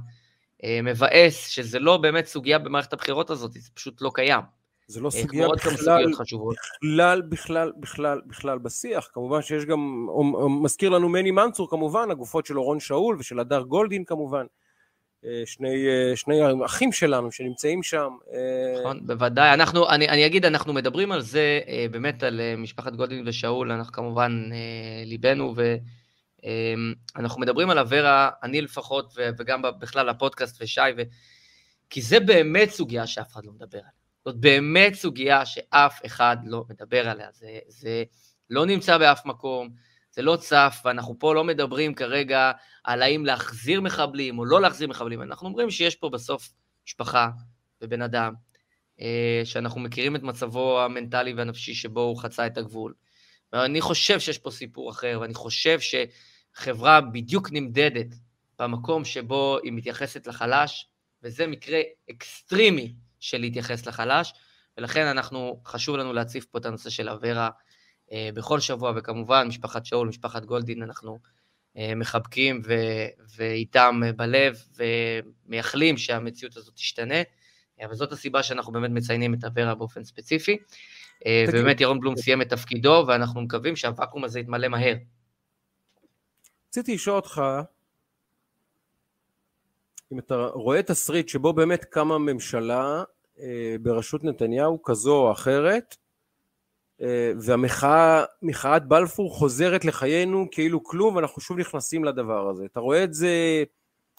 אה, 0.64 0.80
מבאס 0.84 1.48
שזה 1.48 1.80
לא 1.80 1.98
באמת 1.98 2.26
סוגיה 2.26 2.60
במערכת 2.60 2.94
הבחירות 2.94 3.30
הזאת, 3.30 3.52
זה 3.52 3.70
פשוט 3.74 4.02
לא 4.02 4.12
קיים. 4.14 4.57
זה 4.88 5.02
לא 5.02 5.06
אה, 5.06 5.12
סוגיה 5.12 5.48
בכלל, 5.48 7.22
בכלל, 7.22 7.22
בכלל, 7.22 7.72
בכלל, 7.78 8.22
בכלל 8.26 8.58
בשיח. 8.58 9.10
כמובן 9.14 9.42
שיש 9.42 9.66
גם, 9.66 10.08
מזכיר 10.64 10.90
לנו 10.90 11.10
מני 11.10 11.32
מנצור 11.32 11.70
כמובן, 11.70 12.12
הגופות 12.12 12.46
של 12.46 12.60
אורון 12.60 12.80
שאול 12.80 13.16
ושל 13.20 13.40
הדר 13.40 13.62
גולדין 13.62 14.04
כמובן. 14.06 14.46
אה, 15.26 15.42
שני, 15.46 15.88
אה, 15.88 16.16
שני 16.16 16.42
אחים 16.66 16.92
שלנו 16.92 17.32
שנמצאים 17.32 17.84
שם. 17.84 18.10
נכון, 18.80 19.08
בוודאי. 19.08 19.54
אנחנו, 19.54 19.90
אני, 19.90 20.10
אני 20.10 20.26
אגיד, 20.26 20.46
אנחנו 20.46 20.74
מדברים 20.74 21.12
על 21.12 21.22
זה, 21.22 21.60
באמת 21.92 22.24
על 22.24 22.42
משפחת 22.58 22.94
גולדין 22.94 23.24
ושאול, 23.28 23.72
אנחנו 23.72 23.94
כמובן, 23.94 24.50
ליבנו, 25.06 25.56
ואנחנו 27.16 27.42
מדברים 27.42 27.70
על 27.70 27.80
אברה, 27.80 28.30
אני 28.44 28.62
לפחות, 28.62 29.14
וגם 29.40 29.62
בכלל 29.80 30.10
הפודקאסט 30.10 30.62
ושי, 30.62 30.82
ו... 30.98 31.02
כי 31.90 32.02
זה 32.02 32.20
באמת 32.20 32.70
סוגיה 32.70 33.08
שאף 33.08 33.34
אחד 33.34 33.46
לא 33.46 33.52
מדבר 33.52 33.78
עליה. 33.78 33.97
זאת 34.28 34.36
באמת 34.36 34.94
סוגיה 34.94 35.46
שאף 35.46 36.06
אחד 36.06 36.38
לא 36.46 36.64
מדבר 36.70 37.10
עליה, 37.10 37.28
זה, 37.32 37.60
זה 37.68 38.04
לא 38.50 38.66
נמצא 38.66 38.98
באף 38.98 39.26
מקום, 39.26 39.70
זה 40.12 40.22
לא 40.22 40.36
צף, 40.36 40.82
ואנחנו 40.86 41.20
פה 41.20 41.36
לא 41.36 41.44
מדברים 41.44 41.94
כרגע 41.94 42.52
על 42.84 43.02
האם 43.02 43.26
להחזיר 43.26 43.82
מחבלים 43.82 44.40
או 44.40 44.46
לא 44.46 44.62
להחזיר 44.62 44.88
מחבלים, 44.88 45.22
אנחנו 45.22 45.48
אומרים 45.48 45.70
שיש 45.70 45.96
פה 45.96 46.10
בסוף 46.10 46.50
משפחה 46.88 47.30
ובן 47.82 48.02
אדם, 48.02 48.34
אה, 49.02 49.42
שאנחנו 49.44 49.82
מכירים 49.82 50.16
את 50.16 50.24
מצבו 50.24 50.82
המנטלי 50.82 51.34
והנפשי 51.34 51.74
שבו 51.74 52.02
הוא 52.02 52.22
חצה 52.22 52.48
את 52.48 52.58
הגבול. 52.58 52.94
ואני 53.54 53.82
חושב 53.82 54.20
שיש 54.20 54.38
פה 54.38 54.52
סיפור 54.52 54.90
אחר, 54.90 55.18
ואני 55.22 55.34
חושב 55.34 55.80
שחברה 55.80 57.02
בדיוק 57.02 57.52
נמדדת 57.52 58.16
במקום 58.60 59.06
שבו 59.06 59.58
היא 59.64 59.74
מתייחסת 59.74 60.28
לחלש, 60.28 60.90
וזה 61.24 61.48
מקרה 61.48 61.80
אקסטרימי 62.10 62.94
של 63.28 63.38
להתייחס 63.38 63.86
לחלש, 63.86 64.34
ולכן 64.78 65.06
אנחנו, 65.06 65.62
חשוב 65.66 65.96
לנו 65.96 66.14
להציף 66.14 66.46
פה 66.46 66.58
את 66.58 66.66
הנושא 66.66 66.90
של 66.90 67.10
אברה 67.10 67.50
אה, 68.12 68.30
בכל 68.34 68.60
שבוע, 68.60 68.94
וכמובן 68.96 69.48
משפחת 69.48 69.86
שאול, 69.86 70.08
משפחת 70.08 70.46
גולדין, 70.46 70.84
אנחנו 70.84 71.20
אה, 71.78 71.96
מחבקים 71.96 72.62
ו, 72.66 72.74
ואיתם 73.38 74.02
בלב, 74.16 74.56
ומייחלים 74.78 75.98
שהמציאות 75.98 76.58
הזאת 76.58 76.76
תשתנה, 76.76 77.22
אה, 77.82 77.88
וזאת 77.90 78.12
הסיבה 78.12 78.44
שאנחנו 78.44 78.72
באמת 78.72 78.90
מציינים 78.92 79.34
את 79.34 79.44
אברה 79.44 79.76
באופן 79.76 80.04
ספציפי. 80.04 80.58
אה, 81.26 81.46
ובאמת 81.48 81.82
ירון 81.82 82.00
בלום 82.00 82.18
סיים 82.18 82.42
את 82.42 82.50
תפקידו, 82.50 83.06
ואנחנו 83.08 83.42
מקווים 83.42 83.76
שהוואקום 83.76 84.24
הזה 84.24 84.40
יתמלא 84.40 84.68
מהר. 84.68 84.96
רציתי 86.70 86.94
לשאול 86.94 87.16
אותך, 87.16 87.42
אם 90.12 90.20
אתה 90.20 90.36
רואה 90.36 90.84
תסריט 90.84 91.30
שבו 91.30 91.54
באמת 91.54 91.86
קמה 91.86 92.18
ממשלה 92.18 93.04
בראשות 93.82 94.24
נתניהו 94.24 94.84
כזו 94.84 95.16
או 95.16 95.32
אחרת 95.32 95.96
אה, 97.02 97.32
והמחאה, 97.42 98.24
מחאת 98.42 98.86
בלפור 98.86 99.34
חוזרת 99.34 99.86
לחיינו 99.86 100.48
כאילו 100.52 100.84
כלום 100.84 101.16
ואנחנו 101.16 101.42
שוב 101.42 101.58
נכנסים 101.58 102.04
לדבר 102.04 102.50
הזה. 102.50 102.66
אתה 102.66 102.80
רואה 102.80 103.04
את 103.04 103.14
זה 103.14 103.64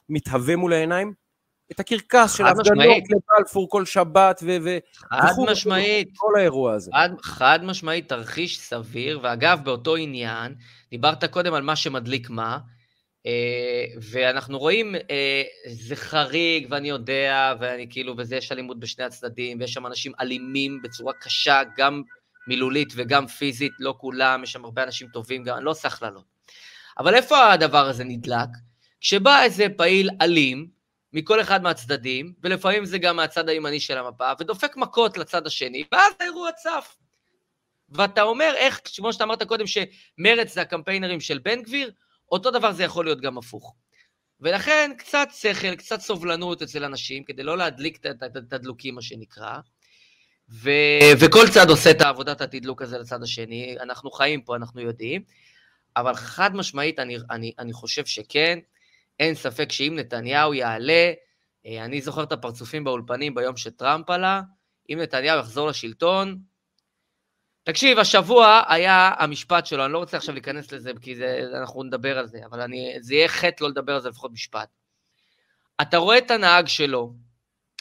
מתהווה 0.08 0.56
מול 0.56 0.72
העיניים? 0.72 1.12
את 1.72 1.80
הקרקס 1.80 2.32
של 2.32 2.46
הפגנות 2.46 3.02
לבלפור 3.10 3.68
כל 3.70 3.84
שבת 3.84 4.42
ו... 4.46 4.78
חד 4.94 5.32
משמעית. 5.50 6.08
כל 6.16 6.32
האירוע 6.36 6.74
הזה. 6.74 6.90
חד, 6.94 7.08
חד 7.22 7.58
משמעית, 7.62 8.08
תרחיש 8.08 8.60
סביר, 8.60 9.20
ואגב, 9.22 9.60
באותו 9.64 9.96
עניין, 9.96 10.54
דיברת 10.90 11.24
קודם 11.24 11.54
על 11.54 11.62
מה 11.62 11.76
שמדליק 11.76 12.30
מה, 12.30 12.52
אה, 12.52 12.58
ואנחנו 14.00 14.58
רואים, 14.58 14.94
אה, 14.94 15.42
זה 15.66 15.96
חריג, 15.96 16.66
ואני 16.70 16.88
יודע, 16.88 17.54
ואני 17.60 17.86
כאילו, 17.90 18.14
וזה 18.18 18.36
יש 18.36 18.52
אלימות 18.52 18.80
בשני 18.80 19.04
הצדדים, 19.04 19.60
ויש 19.60 19.72
שם 19.72 19.86
אנשים 19.86 20.12
אלימים 20.20 20.82
בצורה 20.82 21.12
קשה, 21.12 21.62
גם 21.76 22.02
מילולית 22.46 22.88
וגם 22.96 23.26
פיזית, 23.26 23.72
לא 23.78 23.94
כולם, 23.98 24.42
יש 24.42 24.52
שם 24.52 24.64
הרבה 24.64 24.82
אנשים 24.82 25.08
טובים, 25.08 25.44
גם, 25.44 25.56
אני 25.56 25.64
לא 25.64 25.70
עושה 25.70 25.88
הכללות. 25.88 26.24
אבל 26.98 27.14
איפה 27.14 27.52
הדבר 27.52 27.88
הזה 27.88 28.04
נדלק? 28.04 28.48
כשבא 29.00 29.42
איזה 29.42 29.66
פעיל 29.76 30.10
אלים, 30.20 30.68
מכל 31.12 31.40
אחד 31.40 31.62
מהצדדים, 31.62 32.32
ולפעמים 32.42 32.84
זה 32.84 32.98
גם 32.98 33.16
מהצד 33.16 33.48
הימני 33.48 33.80
של 33.80 33.98
המפה, 33.98 34.32
ודופק 34.40 34.76
מכות 34.76 35.18
לצד 35.18 35.46
השני, 35.46 35.84
ואז 35.92 36.12
האירוע 36.20 36.52
צף. 36.52 36.96
ואתה 37.88 38.22
אומר, 38.22 38.52
איך, 38.56 38.80
כמו 38.96 39.12
שאתה 39.12 39.24
אמרת 39.24 39.42
קודם, 39.42 39.64
שמרץ 39.66 40.54
זה 40.54 40.60
הקמפיינרים 40.60 41.20
של 41.20 41.38
בן 41.38 41.62
גביר, 41.62 41.90
אותו 42.32 42.50
דבר 42.50 42.72
זה 42.72 42.84
יכול 42.84 43.04
להיות 43.04 43.20
גם 43.20 43.38
הפוך. 43.38 43.74
ולכן 44.40 44.90
קצת 44.98 45.28
שכל, 45.32 45.74
קצת 45.74 46.00
סובלנות 46.00 46.62
אצל 46.62 46.84
אנשים, 46.84 47.24
כדי 47.24 47.42
לא 47.42 47.58
להדליק 47.58 48.06
את 48.06 48.36
התדלוקים, 48.36 48.94
מה 48.94 49.02
שנקרא. 49.02 49.58
ו... 50.50 50.70
וכל 51.20 51.48
צד 51.48 51.70
עושה 51.70 51.90
את 51.90 52.00
העבודת 52.00 52.40
התדלוק 52.40 52.82
הזה 52.82 52.98
לצד 52.98 53.22
השני, 53.22 53.76
אנחנו 53.80 54.10
חיים 54.10 54.42
פה, 54.42 54.56
אנחנו 54.56 54.80
יודעים. 54.80 55.22
אבל 55.96 56.14
חד 56.14 56.56
משמעית, 56.56 56.98
אני, 56.98 57.16
אני, 57.30 57.52
אני 57.58 57.72
חושב 57.72 58.06
שכן, 58.06 58.58
אין 59.20 59.34
ספק 59.34 59.72
שאם 59.72 59.94
נתניהו 59.98 60.54
יעלה, 60.54 61.12
אה, 61.66 61.84
אני 61.84 62.00
זוכר 62.00 62.22
את 62.22 62.32
הפרצופים 62.32 62.84
באולפנים 62.84 63.34
ביום 63.34 63.56
שטראמפ 63.56 64.10
עלה, 64.10 64.42
אם 64.90 64.98
נתניהו 65.00 65.38
יחזור 65.38 65.68
לשלטון, 65.68 66.38
תקשיב, 67.68 67.98
השבוע 67.98 68.62
היה 68.68 69.12
המשפט 69.18 69.66
שלו, 69.66 69.84
אני 69.84 69.92
לא 69.92 69.98
רוצה 69.98 70.16
עכשיו 70.16 70.34
להיכנס 70.34 70.72
לזה, 70.72 70.90
כי 71.00 71.16
זה, 71.16 71.42
אנחנו 71.60 71.82
נדבר 71.82 72.18
על 72.18 72.26
זה, 72.26 72.38
אבל 72.44 72.60
אני, 72.60 72.96
זה 73.00 73.14
יהיה 73.14 73.28
חטא 73.28 73.64
לא 73.64 73.68
לדבר 73.70 73.94
על 73.94 74.00
זה 74.00 74.08
לפחות 74.08 74.32
משפט. 74.32 74.68
אתה 75.82 75.96
רואה 75.96 76.18
את 76.18 76.30
הנהג 76.30 76.66
שלו, 76.66 77.12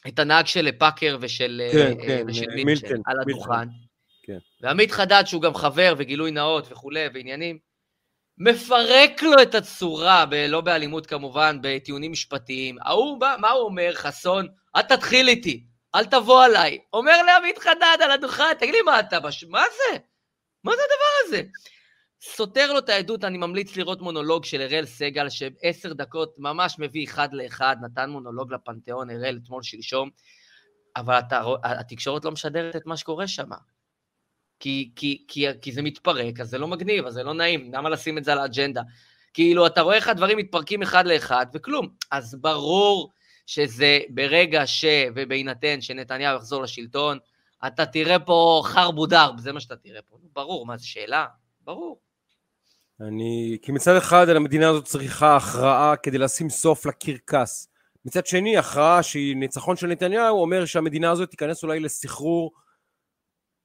את 0.07 0.19
הנהג 0.19 0.45
של 0.45 0.69
פאקר 0.77 1.18
ושל, 1.22 1.61
כן, 1.72 1.77
אה, 1.77 2.05
כן, 2.07 2.26
ושל 2.27 2.45
מילטון, 2.47 2.65
מילטון 2.65 3.01
על. 3.05 3.18
הדוכן, 3.22 3.69
כן. 4.23 4.38
ועמית 4.61 4.91
חדד, 4.91 5.23
שהוא 5.26 5.41
גם 5.41 5.53
חבר 5.53 5.93
וגילוי 5.97 6.31
נאות 6.31 6.72
וכולי, 6.72 7.05
ועניינים, 7.14 7.59
מפרק 8.38 9.23
לו 9.23 9.41
את 9.41 9.55
הצורה, 9.55 10.26
ב, 10.26 10.34
לא 10.34 10.61
באלימות 10.61 11.05
כמובן, 11.05 11.57
בטיעונים 11.61 12.11
משפטיים. 12.11 12.77
ההוא 12.81 13.19
מה 13.39 13.49
הוא 13.49 13.65
אומר, 13.65 13.91
חסון? 13.93 14.47
אל 14.76 14.81
תתחיל 14.81 15.27
איתי, 15.27 15.64
אל 15.95 16.05
תבוא 16.05 16.43
עליי. 16.43 16.80
אומר 16.93 17.23
לעמית 17.23 17.57
חדד 17.57 17.97
על 18.03 18.11
הדוכן, 18.11 18.53
תגיד 18.59 18.73
לי, 18.73 18.81
מה 18.81 18.99
אתה, 18.99 19.19
בש... 19.19 19.43
מה 19.43 19.64
זה? 19.64 19.97
מה 20.64 20.72
זה 20.76 20.81
הדבר 20.81 21.27
הזה? 21.27 21.49
סותר 22.22 22.73
לו 22.73 22.80
את 22.80 22.89
העדות, 22.89 23.23
אני 23.23 23.38
ממליץ 23.38 23.77
לראות 23.77 24.01
מונולוג 24.01 24.45
של 24.45 24.61
אראל 24.61 24.85
סגל, 24.85 25.30
שעשר 25.30 25.93
דקות 25.93 26.35
ממש 26.38 26.76
מביא 26.80 27.05
אחד 27.05 27.34
לאחד, 27.34 27.76
נתן 27.81 28.09
מונולוג 28.09 28.53
לפנתיאון, 28.53 29.09
אראל 29.09 29.39
אתמול 29.43 29.64
שלשום, 29.64 30.09
אבל 30.95 31.19
אתה, 31.19 31.43
התקשורת 31.64 32.26
לא 32.26 32.31
משדרת 32.31 32.76
את 32.76 32.85
מה 32.85 32.97
שקורה 32.97 33.27
שם. 33.27 33.49
כי, 34.59 34.91
כי, 34.95 35.26
כי, 35.27 35.45
כי 35.61 35.72
זה 35.72 35.81
מתפרק, 35.81 36.39
אז 36.39 36.49
זה 36.49 36.57
לא 36.57 36.68
מגניב, 36.68 37.05
אז 37.05 37.14
זה 37.14 37.23
לא 37.23 37.34
נעים, 37.34 37.73
למה 37.73 37.89
לשים 37.89 38.18
את 38.18 38.23
זה 38.23 38.31
על 38.31 38.39
האג'נדה? 38.39 38.81
כאילו, 39.34 39.68
אתה 39.68 39.81
רואה 39.81 39.95
איך 39.95 40.07
הדברים 40.07 40.38
מתפרקים 40.38 40.81
אחד 40.81 41.07
לאחד, 41.07 41.45
וכלום. 41.53 41.89
אז 42.11 42.35
ברור 42.41 43.14
שזה 43.47 43.99
ברגע 44.09 44.67
ש... 44.67 44.85
ובהינתן 45.15 45.81
שנתניהו 45.81 46.35
יחזור 46.35 46.63
לשלטון, 46.63 47.17
אתה 47.67 47.85
תראה 47.85 48.19
פה 48.19 48.61
חרבו 48.65 49.05
דרב, 49.05 49.39
זה 49.39 49.51
מה 49.51 49.59
שאתה 49.59 49.75
תראה 49.75 50.01
פה. 50.01 50.17
ברור, 50.33 50.65
מה, 50.65 50.77
זו 50.77 50.89
שאלה? 50.89 51.25
ברור. 51.61 51.99
אני... 53.01 53.57
כי 53.61 53.71
מצד 53.71 53.95
אחד 53.95 54.29
המדינה 54.29 54.69
הזאת 54.69 54.85
צריכה 54.85 55.35
הכרעה 55.37 55.95
כדי 55.95 56.17
לשים 56.17 56.49
סוף 56.49 56.85
לקרקס. 56.85 57.69
מצד 58.05 58.25
שני, 58.25 58.57
הכרעה 58.57 59.03
שהיא 59.03 59.35
ניצחון 59.35 59.75
של 59.75 59.87
נתניהו, 59.87 60.41
אומר 60.41 60.65
שהמדינה 60.65 61.11
הזאת 61.11 61.29
תיכנס 61.29 61.63
אולי 61.63 61.79
לסחרור 61.79 62.51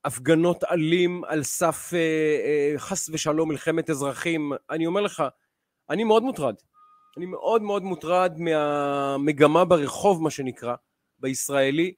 הפגנות 0.05 0.65
אלים 0.65 1.25
על 1.25 1.43
סף 1.43 1.91
אה, 1.95 1.99
אה, 1.99 2.79
חס 2.79 3.09
ושלום 3.13 3.49
מלחמת 3.49 3.91
אזרחים. 3.91 4.53
אני 4.71 4.87
אומר 4.87 5.01
לך, 5.01 5.23
אני 5.91 6.05
מאוד 6.05 6.23
מוטרד. 6.23 6.55
אני 7.17 7.27
מאוד 7.27 7.63
מאוד 7.63 7.83
מוטרד 7.83 8.35
מהמגמה 8.39 9.65
ברחוב, 9.65 10.23
מה 10.23 10.31
שנקרא, 10.31 10.75
בישראלי. 11.19 11.95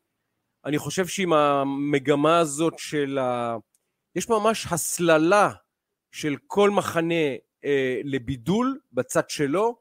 אני 0.64 0.78
חושב 0.78 1.06
שעם 1.06 1.32
המגמה 1.32 2.38
הזאת 2.38 2.74
של 2.78 3.18
ה... 3.18 3.56
יש 4.14 4.28
ממש 4.28 4.66
הסללה 4.70 5.50
של 6.12 6.36
כל 6.46 6.70
מחנה 6.70 7.14
אה, 7.64 8.00
לבידול 8.04 8.80
בצד 8.92 9.30
שלו. 9.30 9.76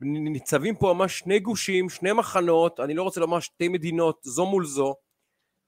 ניצבים 0.00 0.76
פה 0.76 0.92
ממש 0.92 1.18
שני 1.18 1.38
גושים, 1.38 1.88
שני 1.88 2.12
מחנות, 2.12 2.80
אני 2.80 2.94
לא 2.94 3.02
רוצה 3.02 3.20
לומר 3.20 3.40
שתי 3.40 3.68
מדינות, 3.68 4.20
זו 4.22 4.46
מול 4.46 4.64
זו, 4.64 4.94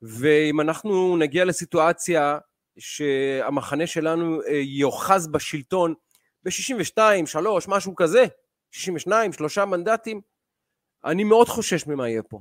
ואם 0.03 0.61
אנחנו 0.61 1.17
נגיע 1.17 1.45
לסיטואציה 1.45 2.39
שהמחנה 2.79 3.87
שלנו 3.87 4.43
אה, 4.43 4.53
יאחז 4.53 5.27
בשלטון 5.27 5.95
ב-62, 6.43 7.27
3, 7.27 7.69
משהו 7.69 7.95
כזה, 7.95 8.25
62, 8.71 9.33
שלושה 9.33 9.65
מנדטים, 9.65 10.21
אני 11.05 11.25
מאוד 11.25 11.49
חושש 11.49 11.87
ממה 11.87 12.09
יהיה 12.09 12.23
פה. 12.23 12.41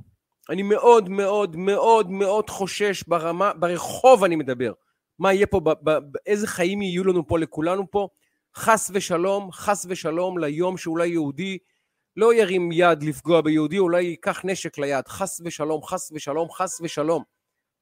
אני 0.50 0.64
מאוד 0.64 1.10
מאוד 1.10 1.56
מאוד 1.56 2.12
מאוד 2.12 2.50
חושש 2.50 3.04
ברמה, 3.08 3.54
ברחוב 3.54 4.24
אני 4.24 4.36
מדבר. 4.36 4.74
מה 5.20 5.34
יהיה 5.34 5.48
פה, 5.48 5.60
ב, 5.60 5.90
ב, 5.90 6.00
איזה 6.26 6.48
חיים 6.48 6.82
יהיו 6.82 7.04
לנו 7.04 7.28
פה 7.28 7.40
לכולנו 7.40 7.92
פה. 7.92 8.08
חס 8.56 8.92
ושלום, 8.94 9.52
חס 9.52 9.86
ושלום 9.90 10.38
ליום 10.38 10.78
שאולי 10.78 11.08
יהודי 11.08 11.58
לא 12.16 12.34
ירים 12.34 12.72
יד 12.72 13.04
לפגוע 13.04 13.42
ביהודי, 13.42 13.80
אולי 13.80 14.04
ייקח 14.04 14.46
נשק 14.46 14.78
ליד. 14.78 15.08
חס 15.08 15.42
ושלום, 15.46 15.84
חס 15.84 16.12
ושלום, 16.12 16.52
חס 16.52 16.82
ושלום. 16.82 17.24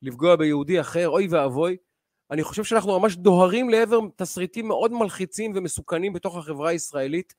לפגוע 0.02 0.36
ביהודי 0.36 0.82
אחר, 0.82 1.10
אוי 1.10 1.28
ואבוי. 1.28 1.78
אני 2.32 2.44
חושב 2.44 2.64
שאנחנו 2.64 3.00
ממש 3.00 3.16
דוהרים 3.16 3.70
לעבר 3.70 4.00
תסריטים 4.16 4.68
מאוד 4.68 4.92
מלחיצים 4.92 5.52
ומסוכנים 5.56 6.14
בתוך 6.14 6.38
החברה 6.38 6.70
הישראלית, 6.70 7.34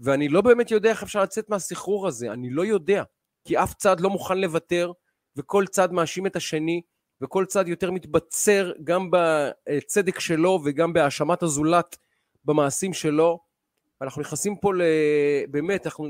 ואני 0.00 0.28
לא 0.28 0.40
באמת 0.40 0.70
יודע 0.70 0.90
איך 0.90 1.02
אפשר 1.02 1.22
לצאת 1.22 1.48
מהסחרור 1.48 2.06
הזה, 2.06 2.32
אני 2.32 2.50
לא 2.50 2.64
יודע, 2.64 3.02
כי 3.44 3.58
אף 3.58 3.74
צד 3.74 4.00
לא 4.00 4.10
מוכן 4.10 4.38
לוותר, 4.38 4.92
וכל 5.36 5.66
צד 5.66 5.92
מאשים 5.92 6.26
את 6.26 6.36
השני, 6.36 6.82
וכל 7.20 7.44
צד 7.44 7.68
יותר 7.68 7.90
מתבצר 7.90 8.72
גם 8.84 9.10
בצדק 9.10 10.20
שלו 10.20 10.60
וגם 10.64 10.92
בהאשמת 10.92 11.42
הזולת 11.42 11.96
במעשים 12.44 12.92
שלו. 12.92 13.38
אנחנו 14.02 14.22
נכנסים 14.22 14.56
פה 14.56 14.74
ל... 14.74 14.82
באמת, 15.50 15.86
אנחנו 15.86 16.08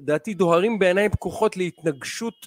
דעתי 0.00 0.34
דוהרים 0.34 0.78
בעיניים 0.78 1.10
פקוחות 1.10 1.56
להתנגשות 1.56 2.46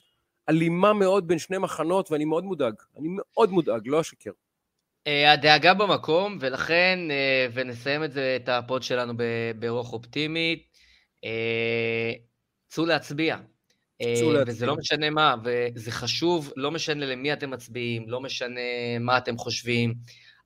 אלימה 0.49 0.93
מאוד 0.93 1.27
בין 1.27 1.39
שני 1.39 1.57
מחנות, 1.57 2.11
ואני 2.11 2.25
מאוד 2.25 2.43
מודאג. 2.43 2.73
אני 2.99 3.07
מאוד 3.11 3.51
מודאג, 3.51 3.81
לא 3.85 4.01
אשקר. 4.01 4.31
אה, 5.07 5.29
הדאגה 5.29 5.73
במקום, 5.73 6.37
ולכן, 6.41 6.99
אה, 7.09 7.51
ונסיים 7.53 8.03
את 8.03 8.11
זה, 8.11 8.37
את 8.43 8.49
ה 8.49 8.58
pod 8.58 8.83
שלנו 8.83 9.13
ברוח 9.59 9.93
אופטימית, 9.93 10.76
צאו 12.67 12.85
להצביע. 12.85 13.37
צאו 14.01 14.31
להצביע. 14.31 14.43
וזה 14.47 14.65
לא 14.65 14.75
משנה 14.75 15.09
מה, 15.09 15.35
וזה 15.43 15.91
חשוב, 15.91 16.53
לא 16.55 16.71
משנה 16.71 17.05
למי 17.05 17.33
אתם 17.33 17.51
מצביעים, 17.51 18.09
לא 18.09 18.21
משנה 18.21 18.59
מה 18.99 19.17
אתם 19.17 19.37
חושבים. 19.37 19.93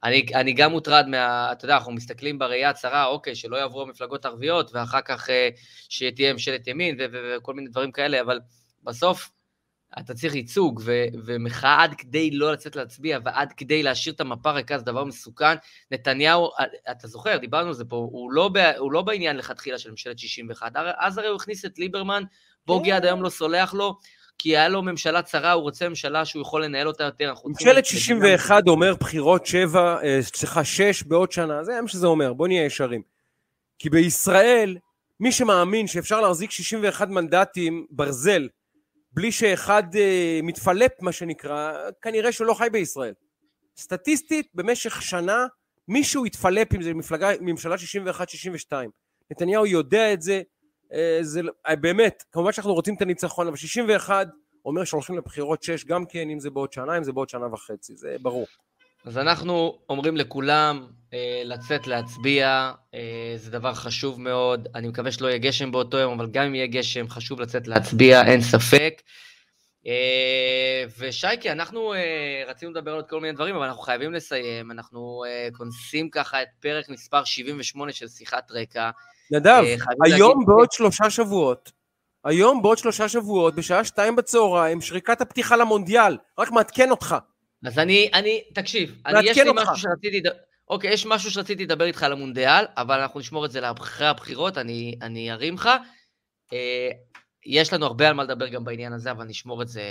אני, 0.04 0.26
אני 0.34 0.54
גם 0.54 0.72
מוטרד 0.72 1.06
מה... 1.08 1.52
אתה 1.52 1.66
יודע, 1.66 1.76
אנחנו 1.78 1.92
מסתכלים 1.92 2.40
בראייה 2.40 2.70
הצרה, 2.70 3.06
אוקיי, 3.06 3.36
שלא 3.36 3.58
יעברו 3.58 3.82
המפלגות 3.82 4.26
הערביות, 4.26 4.72
ואחר 4.74 5.02
כך 5.02 5.30
אה, 5.30 5.32
שתהיה 5.90 6.34
ממשלת 6.34 6.68
ימין 6.68 6.98
וכל 7.12 7.54
מיני 7.54 7.70
דברים 7.70 7.92
כאלה, 7.92 8.22
אבל 8.22 8.40
בסוף 8.84 9.30
אתה 10.00 10.14
צריך 10.14 10.36
ייצוג 10.36 10.82
ו- 10.86 11.06
ומחאה 11.26 11.84
עד 11.84 11.96
כדי 11.98 12.32
לא 12.32 12.52
לצאת 12.52 12.76
להצביע 12.76 13.20
ועד 13.26 13.54
כדי 13.58 13.84
להשאיר 13.84 14.16
את 14.16 14.22
המפה 14.22 14.52
ריקה 14.52 14.78
זה 14.78 14.86
דבר 14.86 15.04
מסוכן. 15.04 15.56
נתניהו, 15.92 16.50
אתה 16.92 17.08
זוכר, 17.08 17.38
דיברנו 17.38 17.68
על 17.68 17.74
זה 17.74 17.86
פה, 17.86 17.96
הוא 17.96 18.32
לא, 18.32 18.50
ב- 18.54 18.74
הוא 18.78 18.92
לא 18.92 19.02
בעניין 19.02 19.38
לכתחילה 19.38 19.78
של 19.78 19.92
ממשלת 19.92 20.20
61, 20.20 20.72
אז 21.00 21.18
הרי 21.18 21.28
הוא 21.28 21.36
הכניס 21.36 21.66
את 21.66 21.80
ליברמן, 21.80 22.24
בוגי 22.66 22.92
עד 22.92 23.06
היום 23.06 23.24
לא 23.24 23.30
סולח 23.30 23.74
לו, 23.74 23.98
כי 24.38 24.58
היה 24.58 24.70
לו 24.70 24.82
ממשלה 24.82 25.22
צרה, 25.22 25.52
הוא 25.52 25.62
רוצה 25.64 25.90
ממשלה 25.90 26.26
שהוא 26.26 26.42
יכול 26.42 26.64
לנהל 26.64 26.88
אותה 26.88 27.04
יותר. 27.04 27.34
ממשלת 27.46 27.86
61 27.86 28.68
אומר 28.68 28.96
בחירות 28.96 29.46
7, 29.46 29.98
אה, 30.04 30.20
סליחה, 30.22 30.64
6 30.64 31.04
בעוד 31.04 31.32
שנה, 31.32 31.64
זה 31.64 31.82
מה 31.82 31.88
שזה 31.88 32.08
אומר, 32.08 32.34
בוא 32.34 32.48
נהיה 32.48 32.66
ישרים. 32.66 33.02
כי 33.80 33.90
בישראל, 33.90 34.78
מי 35.20 35.32
שמאמין 35.32 35.88
שאפשר 35.88 36.22
להחזיק 36.22 36.52
61 36.52 37.10
מנדטים 37.10 37.86
ברזל, 37.90 38.48
בלי 39.14 39.32
שאחד 39.32 39.96
אה, 39.96 40.40
מתפלפ, 40.44 40.92
מה 41.02 41.12
שנקרא, 41.12 41.74
כנראה 42.02 42.32
שהוא 42.32 42.48
לא 42.48 42.54
חי 42.54 42.68
בישראל. 42.72 43.14
סטטיסטית, 43.78 44.48
במשך 44.56 45.02
שנה, 45.02 45.46
מישהו 45.88 46.26
יתפלפ 46.26 46.74
אם 46.76 46.82
זה 46.82 46.94
מפלגה, 46.94 47.30
ממשלה 47.42 47.76
61-62. 47.76 48.74
נתניהו 49.32 49.66
יודע 49.66 50.14
את 50.14 50.22
זה, 50.22 50.42
אה, 50.94 51.20
זה 51.22 51.42
לא- 51.42 51.54
אה, 51.68 51.76
באמת, 51.76 52.24
כמובן 52.32 52.52
שאנחנו 52.52 52.74
רוצים 52.74 52.96
את 52.96 53.02
הניצחון, 53.02 53.48
אבל 53.48 53.56
61 53.58 54.28
אומר 54.66 54.84
שהולכים 54.84 55.18
לבחירות 55.18 55.64
6, 55.64 55.86
גם 55.86 56.06
כן, 56.06 56.30
אם 56.30 56.40
זה 56.40 56.50
בעוד 56.50 56.74
שנה, 56.74 56.98
אם 56.98 57.04
זה 57.04 57.12
בעוד 57.12 57.30
שנה 57.30 57.54
וחצי, 57.54 57.96
זה 57.96 58.16
ברור. 58.22 58.46
אז 59.06 59.18
אנחנו 59.18 59.80
אומרים 59.90 60.18
לכולם 60.18 60.86
אה, 61.14 61.42
לצאת 61.46 61.88
להצביע, 61.88 62.48
אה, 62.94 63.00
זה 63.36 63.52
דבר 63.52 63.74
חשוב 63.74 64.22
מאוד. 64.22 64.68
אני 64.76 64.88
מקווה 64.88 65.12
שלא 65.12 65.28
יהיה 65.28 65.38
גשם 65.38 65.72
באותו 65.72 65.98
יום, 65.98 66.20
אבל 66.20 66.30
גם 66.32 66.44
אם 66.46 66.56
יהיה 66.56 66.68
גשם, 66.68 67.10
חשוב 67.10 67.42
לצאת 67.42 67.68
להצביע, 67.68 68.24
אין 68.28 68.42
ספק. 68.42 69.02
אה, 69.88 70.84
ושייקי, 71.00 71.52
אנחנו 71.52 71.94
אה, 71.94 72.00
רצינו 72.48 72.72
לדבר 72.72 72.92
על 72.92 72.98
עוד 72.98 73.10
כל 73.10 73.20
מיני 73.22 73.34
דברים, 73.34 73.56
אבל 73.56 73.66
אנחנו 73.66 73.82
חייבים 73.82 74.14
לסיים. 74.14 74.72
אנחנו 74.72 75.24
אה, 75.28 75.48
כונסים 75.58 76.10
ככה 76.10 76.42
את 76.42 76.48
פרק 76.60 76.90
מספר 76.90 77.24
78 77.24 77.92
של 77.92 78.08
שיחת 78.08 78.52
רקע. 78.52 78.90
נדב, 79.32 79.48
אה, 79.66 79.76
היום 80.06 80.32
להגיד- 80.32 80.48
בעוד 80.48 80.72
שלושה 80.72 81.10
שבועות, 81.10 81.72
היום, 82.26 82.62
בעוד 82.62 82.78
שלושה 82.78 83.10
שבועות, 83.10 83.56
בשעה 83.56 83.84
שתיים 83.84 84.16
בצהריים, 84.16 84.82
שריקת 84.82 85.22
הפתיחה 85.22 85.56
למונדיאל. 85.56 86.18
רק 86.40 86.52
מעדכן 86.52 86.92
אותך. 86.92 87.16
אז 87.66 87.80
אני, 87.80 88.10
אני, 88.14 88.42
תקשיב, 88.54 89.02
אני, 89.06 89.20
יש 89.24 89.38
לי 89.38 89.50
אותך. 89.50 89.62
משהו 89.62 89.78
שרציתי, 89.78 90.22
אוקיי, 90.70 90.94
יש 90.94 91.06
משהו 91.06 91.32
שרציתי 91.32 91.64
לדבר 91.64 91.86
איתך 91.86 92.04
על 92.04 92.12
המונדיאל, 92.12 92.66
אבל 92.78 93.00
אנחנו 93.00 93.20
נשמור 93.20 93.46
את 93.46 93.52
זה 93.52 93.62
לאחרי 93.62 94.08
הבחירות, 94.08 94.58
אני, 94.58 94.96
אני 95.02 95.32
ארים 95.32 95.56
לך. 95.56 95.70
אה, 96.54 96.90
יש 97.46 97.74
לנו 97.74 97.86
הרבה 97.86 98.08
על 98.08 98.14
מה 98.14 98.24
לדבר 98.24 98.48
גם 98.48 98.64
בעניין 98.64 98.94
הזה, 98.94 99.12
אבל 99.12 99.26
נשמור 99.26 99.62
את 99.62 99.68
זה, 99.68 99.84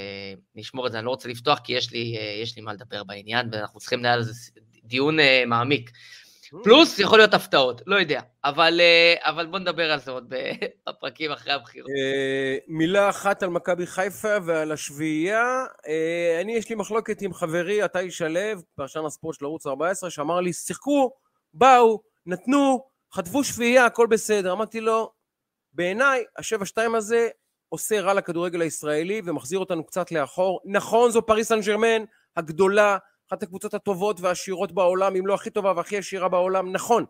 נשמור 0.55 0.87
את 0.87 0.93
זה, 0.93 0.99
אני 0.99 1.07
לא 1.07 1.11
רוצה 1.11 1.29
לפתוח, 1.29 1.59
כי 1.59 1.73
יש 1.73 1.93
לי, 1.93 2.17
אה, 2.19 2.41
יש 2.43 2.57
לי 2.57 2.63
מה 2.63 2.73
לדבר 2.73 3.05
בעניין, 3.05 3.49
ואנחנו 3.53 3.81
צריכים 3.81 3.99
לנהל 3.99 4.19
על 4.19 4.23
זה 4.23 4.51
דיון 4.85 5.21
אה, 5.21 5.43
מעמיק. 5.47 5.91
פלוס, 6.65 6.99
יכול 6.99 7.19
להיות 7.19 7.35
הפתעות, 7.35 7.83
לא 7.87 7.97
יודע. 7.97 8.21
אבל, 8.45 8.81
אה, 8.81 9.31
אבל 9.31 9.47
בוא 9.47 9.59
נדבר 9.59 9.91
על 9.91 10.01
זה 10.01 10.11
עוד 10.11 10.33
בפרקים 10.89 11.33
אחרי 11.33 11.53
הבחירות. 11.53 11.91
אה, 11.91 12.57
מילה 12.69 13.09
אחת 13.09 13.43
על 13.43 13.49
מכבי 13.49 13.87
חיפה 13.87 14.37
ועל 14.45 14.73
השביעייה. 14.73 15.65
אה, 15.89 16.41
אני, 16.41 16.53
יש 16.53 16.69
לי 16.69 16.75
מחלוקת 16.75 17.23
עם 17.23 17.35
חברי 17.35 17.83
עטי 17.83 18.11
שלו, 18.11 18.41
פרשן 18.75 19.05
הספורט 19.07 19.39
של 19.39 19.45
ערוץ 19.45 19.67
14, 19.67 20.11
שאמר 20.11 20.41
לי, 20.41 20.53
שיחקו, 20.53 21.13
באו, 21.55 22.03
נתנו, 22.27 22.85
חטפו 23.15 23.45
שביעייה, 23.45 23.87
הכל 23.87 24.07
בסדר. 24.07 24.53
אמרתי 24.53 24.81
לו, 24.81 25.13
בעיניי, 25.73 26.25
השבע 26.39 26.67
שתיים 26.67 26.95
הזה 26.95 27.29
עושה 27.69 28.01
רע 28.01 28.15
לכדורגל 28.15 28.61
הישראלי 28.61 29.23
ומחזיר 29.25 29.59
אותנו 29.59 29.85
קצת 29.85 30.13
לאחור. 30.13 30.61
נכון, 30.65 31.11
זו 31.11 31.27
פריס 31.27 31.49
סן 31.49 31.61
ג'רמן 31.61 32.05
הגדולה, 32.37 32.99
אחת 33.31 33.43
הקבוצות 33.43 33.75
הטובות 33.75 34.21
והעשירות 34.21 34.73
בעולם, 34.73 35.17
אם 35.17 35.27
לא 35.27 35.35
הכי 35.35 35.51
טובה 35.51 35.73
והכי 35.77 35.99
עשירה 35.99 36.29
בעולם, 36.29 36.73
נכון. 36.73 37.05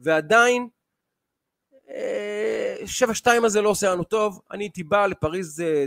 ועדיין, 0.00 0.68
אה, 1.90 2.76
שבע 2.86 3.14
שתיים 3.14 3.44
הזה 3.44 3.62
לא 3.62 3.68
עושה 3.68 3.90
לנו 3.90 4.04
טוב, 4.04 4.40
אני 4.50 4.64
הייתי 4.64 4.82
בא 4.82 5.06
לפריז, 5.06 5.60
אה, 5.60 5.84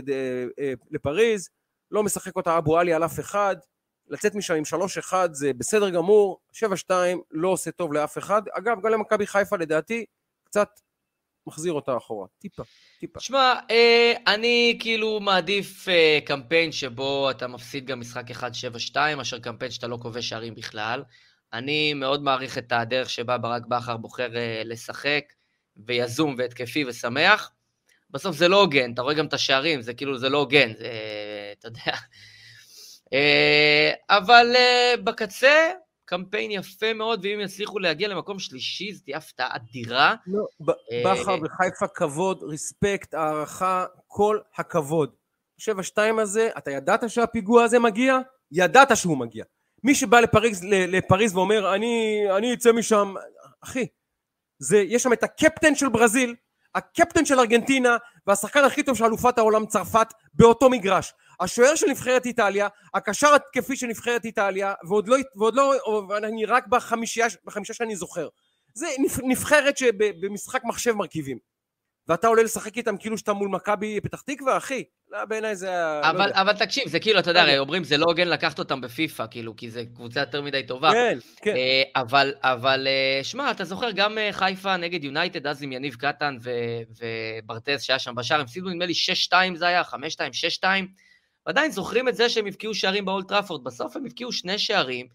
אה, 0.58 0.72
לפריז, 0.90 1.48
לא 1.90 2.02
משחק 2.02 2.36
אותה 2.36 2.58
אבו 2.58 2.78
עלי 2.78 2.92
על 2.92 3.04
אף 3.04 3.20
אחד, 3.20 3.56
לצאת 4.08 4.34
משם 4.34 4.54
עם 4.54 4.64
שלוש 4.64 4.98
אחד 4.98 5.28
זה 5.32 5.52
בסדר 5.52 5.90
גמור, 5.90 6.40
שבע 6.52 6.76
שתיים 6.76 7.20
לא 7.30 7.48
עושה 7.48 7.70
טוב 7.70 7.92
לאף 7.92 8.18
אחד, 8.18 8.42
אגב 8.52 8.80
גם 8.82 8.92
למכבי 8.92 9.26
חיפה 9.26 9.56
לדעתי 9.56 10.04
קצת 10.44 10.68
מחזיר 11.46 11.72
אותה 11.72 11.96
אחורה, 11.96 12.26
טיפה, 12.38 12.62
טיפה. 13.00 13.20
שמע, 13.20 13.54
אה, 13.70 14.12
אני 14.26 14.78
כאילו 14.80 15.20
מעדיף 15.20 15.88
אה, 15.88 16.18
קמפיין 16.24 16.72
שבו 16.72 17.30
אתה 17.30 17.46
מפסיד 17.46 17.86
גם 17.86 18.00
משחק 18.00 18.30
1-7-2, 18.30 18.96
מאשר 19.16 19.38
קמפיין 19.38 19.70
שאתה 19.70 19.86
לא 19.86 19.98
כובש 20.02 20.28
שערים 20.28 20.54
בכלל. 20.54 21.02
אני 21.52 21.94
מאוד 21.94 22.22
מעריך 22.22 22.58
את 22.58 22.72
הדרך 22.72 23.10
שבה 23.10 23.38
ברק 23.38 23.66
בכר 23.66 23.96
בוחר 23.96 24.36
אה, 24.36 24.62
לשחק, 24.64 25.24
ויזום 25.76 26.34
והתקפי 26.38 26.84
ושמח. 26.84 27.50
בסוף 28.10 28.36
זה 28.36 28.48
לא 28.48 28.60
הוגן, 28.60 28.92
אתה 28.92 29.02
רואה 29.02 29.14
גם 29.14 29.26
את 29.26 29.34
השערים, 29.34 29.82
זה 29.82 29.94
כאילו, 29.94 30.18
זה 30.18 30.28
לא 30.28 30.38
הוגן, 30.38 30.72
זה, 30.74 30.88
אתה 31.58 31.68
יודע. 31.68 31.96
אה, 33.12 33.92
אבל 34.10 34.52
אה, 34.56 34.94
בקצה, 35.04 35.70
קמפיין 36.04 36.50
יפה 36.50 36.92
מאוד, 36.92 37.20
ואם 37.22 37.40
יצליחו 37.40 37.78
להגיע 37.78 38.08
למקום 38.08 38.38
שלישי, 38.38 38.92
זו 38.92 39.04
תהיה 39.04 39.16
הפתעה 39.16 39.56
אדירה. 39.56 40.14
לא, 40.26 40.44
אה, 40.92 41.02
בכר 41.04 41.36
וחיפה 41.42 41.86
כבוד, 41.94 42.42
רספקט, 42.42 43.14
הערכה, 43.14 43.86
כל 44.06 44.38
הכבוד. 44.56 45.14
שבע 45.58 45.82
שתיים 45.82 46.18
הזה, 46.18 46.50
אתה 46.58 46.70
ידעת 46.70 47.10
שהפיגוע 47.10 47.64
הזה 47.64 47.78
מגיע? 47.78 48.18
ידעת 48.52 48.96
שהוא 48.96 49.18
מגיע. 49.18 49.44
מי 49.84 49.94
שבא 49.94 50.20
לפריז, 50.20 50.64
לפריז 50.64 51.36
ואומר, 51.36 51.74
אני, 51.74 52.24
אני 52.36 52.54
אצא 52.54 52.72
משם, 52.72 53.14
אחי, 53.60 53.86
זה, 54.58 54.78
יש 54.78 55.02
שם 55.02 55.12
את 55.12 55.22
הקפטן 55.22 55.74
של 55.74 55.88
ברזיל, 55.88 56.34
הקפטן 56.74 57.24
של 57.24 57.38
ארגנטינה, 57.38 57.96
והשחקן 58.26 58.64
הכי 58.64 58.82
טוב 58.82 58.96
של 58.96 59.04
אלופת 59.04 59.38
העולם 59.38 59.66
צרפת 59.66 60.06
באותו 60.34 60.70
מגרש. 60.70 61.12
השוער 61.40 61.74
של 61.74 61.86
נבחרת 61.86 62.26
איטליה, 62.26 62.68
הקשר 62.94 63.34
התקפי 63.34 63.76
של 63.76 63.86
נבחרת 63.86 64.24
איטליה, 64.24 64.74
ועוד 64.88 65.08
לא, 65.08 65.16
ועוד 65.36 65.54
לא, 65.54 65.74
אני 66.16 66.44
רק 66.44 66.66
בחמישייה, 66.66 67.26
בחמישה 67.44 67.74
שאני 67.74 67.96
זוכר. 67.96 68.28
זה 68.74 68.86
נבח- 68.98 69.20
נבחרת 69.24 69.76
שבמשחק 69.78 70.64
מחשב 70.64 70.92
מרכיבים. 70.92 71.38
ואתה 72.08 72.26
עולה 72.26 72.42
לשחק 72.42 72.76
איתם 72.76 72.96
כאילו 72.96 73.18
שאתה 73.18 73.32
מול 73.32 73.48
מכבי 73.48 74.00
פתח 74.00 74.20
תקווה, 74.20 74.56
אחי. 74.56 74.84
לא, 75.10 75.24
בעיניי 75.24 75.56
זה... 75.56 75.66
לא 76.02 76.10
אבל, 76.10 76.26
יודע. 76.28 76.40
אבל 76.40 76.52
תקשיב, 76.52 76.88
זה 76.88 77.00
כאילו, 77.00 77.18
אתה 77.18 77.30
יודע, 77.30 77.40
לא 77.40 77.44
יודע. 77.44 77.52
הרי 77.52 77.58
אומרים, 77.58 77.84
זה 77.84 77.96
לא 77.96 78.04
הוגן 78.08 78.28
לקחת 78.28 78.58
אותם 78.58 78.80
בפיפא, 78.80 79.24
כאילו, 79.30 79.56
כי 79.56 79.70
זו 79.70 79.80
קבוצה 79.94 80.20
יותר 80.20 80.42
מדי 80.42 80.66
טובה. 80.66 80.92
כן, 80.92 81.18
כן. 81.42 81.56
אה, 81.56 81.82
אבל, 81.96 82.34
אבל, 82.42 82.86
אה, 82.86 83.24
שמע, 83.24 83.50
אתה 83.50 83.64
זוכר 83.64 83.90
גם 83.90 84.18
אה, 84.18 84.28
חיפה 84.32 84.76
נגד 84.76 85.04
יונייטד, 85.04 85.46
אז 85.46 85.62
עם 85.62 85.72
יניב 85.72 85.94
קטן 85.94 86.36
ו- 86.42 86.50
וברטז 87.42 87.82
שהיה 87.82 87.98
שם 87.98 88.14
בשער, 88.14 88.38
הם 88.38 88.44
הפסידו 88.44 88.68
נדמה 88.68 88.86
לי 88.86 88.92
6-2 89.28 89.56
זה 89.56 89.66
היה, 89.66 89.82
5-2, 89.82 89.94
6-2, 90.32 90.66
ועדיין 91.46 91.70
זוכרים 91.70 92.08
את 92.08 92.16
זה 92.16 92.28
שהם 92.28 92.46
הבקיעו 92.46 92.74
שערים 92.74 93.04
באולד 93.04 93.28
טראפורד. 93.28 93.64
בסוף 93.64 93.96
הם 93.96 94.04
הבקיעו 94.06 94.32
שני 94.32 94.58
שערים 94.58 95.08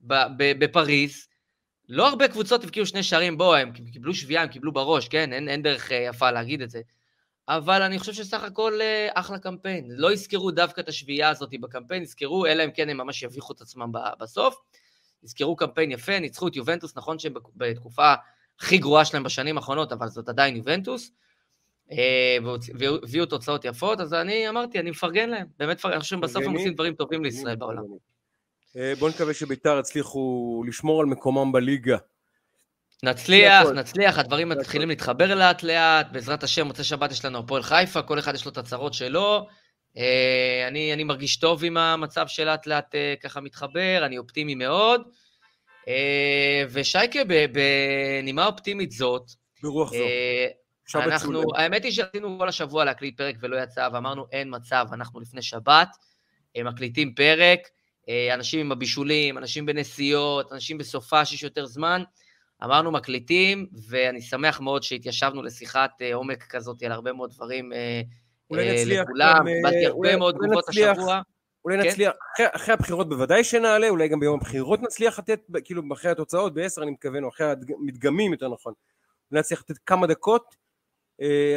בפריז. 0.00 1.28
לא 1.88 2.08
הרבה 2.08 2.28
קבוצות 2.28 2.64
הבקיעו 2.64 2.86
שני 2.86 3.02
שערים, 3.02 3.38
בוא, 3.38 3.56
הם 3.56 3.72
קיבלו 3.72 4.14
שביעייה, 4.14 4.42
הם 4.42 4.48
קיבלו 4.48 4.72
בראש, 4.72 5.08
כן? 5.08 5.32
אין, 5.32 5.48
אין 5.48 5.62
דרך 5.62 5.92
אה, 5.92 5.96
יפה 5.96 6.30
להגיד 6.30 6.62
את 6.62 6.70
זה. 6.70 6.80
אבל 7.48 7.82
אני 7.82 7.98
חושב 7.98 8.12
שסך 8.12 8.42
הכל 8.42 8.80
אה, 8.80 9.08
אחלה 9.14 9.38
קמפיין. 9.38 9.88
לא 9.90 10.12
יזכרו 10.12 10.50
דווקא 10.50 10.80
את 10.80 10.88
השביעייה 10.88 11.28
הזאת 11.28 11.50
בקמפיין, 11.60 12.02
יזכרו, 12.02 12.46
אלא 12.46 12.64
אם 12.64 12.70
כן 12.70 12.88
הם 12.88 12.96
ממש 12.96 13.22
יביכו 13.22 13.52
את 13.52 13.60
עצמם 13.60 13.92
בסוף. 14.20 14.56
יזכרו 15.22 15.56
קמפיין 15.56 15.90
יפה, 15.90 16.18
ניצחו 16.18 16.48
את 16.48 16.56
יובנטוס, 16.56 16.96
נכון 16.96 17.18
שהם 17.18 17.34
בתקופה 17.56 18.14
הכי 18.60 18.78
גרועה 18.78 19.04
שלהם 19.04 19.22
בשנים 19.22 19.56
האחרונות, 19.56 19.92
אבל 19.92 20.08
זאת 20.08 20.28
עדיין 20.28 20.56
יובנטוס. 20.56 21.10
אה, 21.92 22.36
והביאו 22.74 23.26
תוצאות 23.26 23.64
יפות, 23.64 24.00
אז 24.00 24.14
אני 24.14 24.48
אמרתי, 24.48 24.80
אני 24.80 24.90
מפרגן 24.90 25.30
להם, 25.30 25.46
באמת 25.58 25.84
אני 25.84 26.00
חושב 26.00 26.16
שבסוף 26.16 26.44
הם. 26.44 26.52
עושים 26.52 26.74
דברים 26.74 26.94
טובים 26.94 27.24
לישראל 27.24 27.56
בעולם. 27.56 27.82
אה, 28.76 28.92
בוא 28.98 29.08
נקווה 29.08 29.34
שביתר 29.34 29.78
יצליחו 29.80 30.64
לשמור 30.66 31.00
על 31.00 31.06
מקומם 31.06 31.52
בליגה. 31.52 31.96
נצליח. 33.02 33.66
נצליח, 33.66 34.18
הדברים 34.18 34.48
מתחילים 34.48 34.88
להתחבר 34.88 35.34
לאט 35.34 35.62
לאט, 35.62 36.06
בעזרת 36.12 36.42
השם, 36.42 36.66
מוצאי 36.66 36.84
שבת 36.84 37.10
יש 37.10 37.24
לנו 37.24 37.38
הפועל 37.38 37.62
חיפה, 37.62 38.02
כל 38.02 38.18
אחד 38.18 38.34
יש 38.34 38.44
לו 38.44 38.50
את 38.50 38.58
הצרות 38.58 38.94
שלו. 38.94 39.46
אה, 39.96 40.64
אני, 40.68 40.92
אני 40.92 41.04
מרגיש 41.04 41.36
טוב 41.36 41.64
עם 41.64 41.76
המצב 41.76 42.26
שלאט 42.28 42.66
לאט 42.66 42.94
ככה 43.22 43.40
מתחבר, 43.40 44.02
אני 44.06 44.18
אופטימי 44.18 44.54
מאוד. 44.54 45.02
ושייקה, 46.70 47.20
בנימה 47.52 48.46
אופטימית 48.46 48.90
זאת, 48.90 49.22
ברוח 49.62 49.92
זו. 49.92 50.04
אנחנו. 50.94 51.42
האמת 51.56 51.84
היא 51.84 51.92
שרצינו 51.92 52.38
כל 52.38 52.48
השבוע 52.48 52.84
להקליט 52.84 53.16
פרק 53.16 53.36
ולא 53.40 53.56
יצא, 53.62 53.88
ואמרנו 53.92 54.26
אין 54.32 54.54
מצב, 54.56 54.86
אנחנו 54.92 55.20
לפני 55.20 55.42
שבת, 55.42 55.88
אה, 56.56 56.62
מקליטים 56.62 57.14
פרק, 57.14 57.58
אה, 58.08 58.34
אנשים 58.34 58.60
עם 58.60 58.72
הבישולים, 58.72 59.38
אנשים 59.38 59.66
בנסיעות, 59.66 60.52
אנשים 60.52 60.78
בסופה 60.78 61.24
שיש 61.24 61.42
יותר 61.42 61.66
זמן, 61.66 62.02
אמרנו 62.64 62.90
מקליטים, 62.90 63.66
ואני 63.88 64.20
שמח 64.22 64.60
מאוד 64.60 64.82
שהתיישבנו 64.82 65.42
לשיחת 65.42 65.90
אה, 66.02 66.14
עומק 66.14 66.42
כזאת 66.42 66.82
על 66.82 66.92
הרבה 66.92 67.12
מאוד 67.12 67.30
דברים 67.30 67.72
לכולם, 68.50 69.44
קיבלתי 69.46 69.86
הרבה 69.86 70.16
מאוד 70.16 70.34
תגובות. 70.34 70.68
השבוע. 70.68 71.20
אולי 71.64 71.82
כן? 71.82 71.88
נצליח, 71.88 72.12
אחרי, 72.34 72.46
אחרי 72.52 72.74
הבחירות 72.74 73.08
בוודאי 73.08 73.44
שנעלה, 73.44 73.88
אולי 73.88 74.08
גם 74.08 74.20
ביום 74.20 74.40
הבחירות 74.40 74.82
נצליח 74.82 75.18
לתת, 75.18 75.40
כאילו 75.64 75.82
אחרי 75.92 76.10
התוצאות, 76.10 76.54
בעשר 76.54 76.82
אני 76.82 76.90
מתכוון, 76.90 77.24
או 77.24 77.28
אחרי 77.28 77.46
המדגמים 77.78 78.32
יותר 78.32 78.48
נכון, 78.48 78.72
נצליח 79.30 79.60
לתת 79.60 79.78
כמה 79.86 80.06
דקות, 80.06 80.56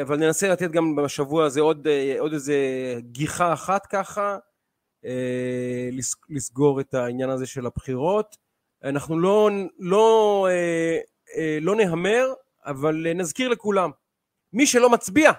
אבל 0.01 0.17
ננסה 0.17 0.47
לתת 0.49 0.71
גם 0.71 0.95
בשבוע 0.95 1.45
הזה 1.45 1.61
עוד, 1.61 1.87
אה, 1.87 2.15
עוד 2.19 2.33
איזה 2.33 2.55
גיחה 2.99 3.53
אחת 3.53 3.85
ככה, 3.85 4.37
אה, 5.05 5.89
לס- 5.91 6.15
לסגור 6.29 6.79
את 6.81 6.93
העניין 6.93 7.29
הזה 7.29 7.45
של 7.45 7.65
הבחירות. 7.65 8.37
אנחנו 8.83 9.19
לא, 9.19 9.49
לא, 9.79 10.47
אה, 10.49 10.97
אה, 11.37 11.57
לא 11.61 11.75
נהמר, 11.75 12.33
אבל 12.65 13.07
אה, 13.07 13.13
נזכיר 13.13 13.49
לכולם, 13.49 13.91
מי 14.53 14.67
שלא 14.67 14.89
מצביע, 14.89 15.31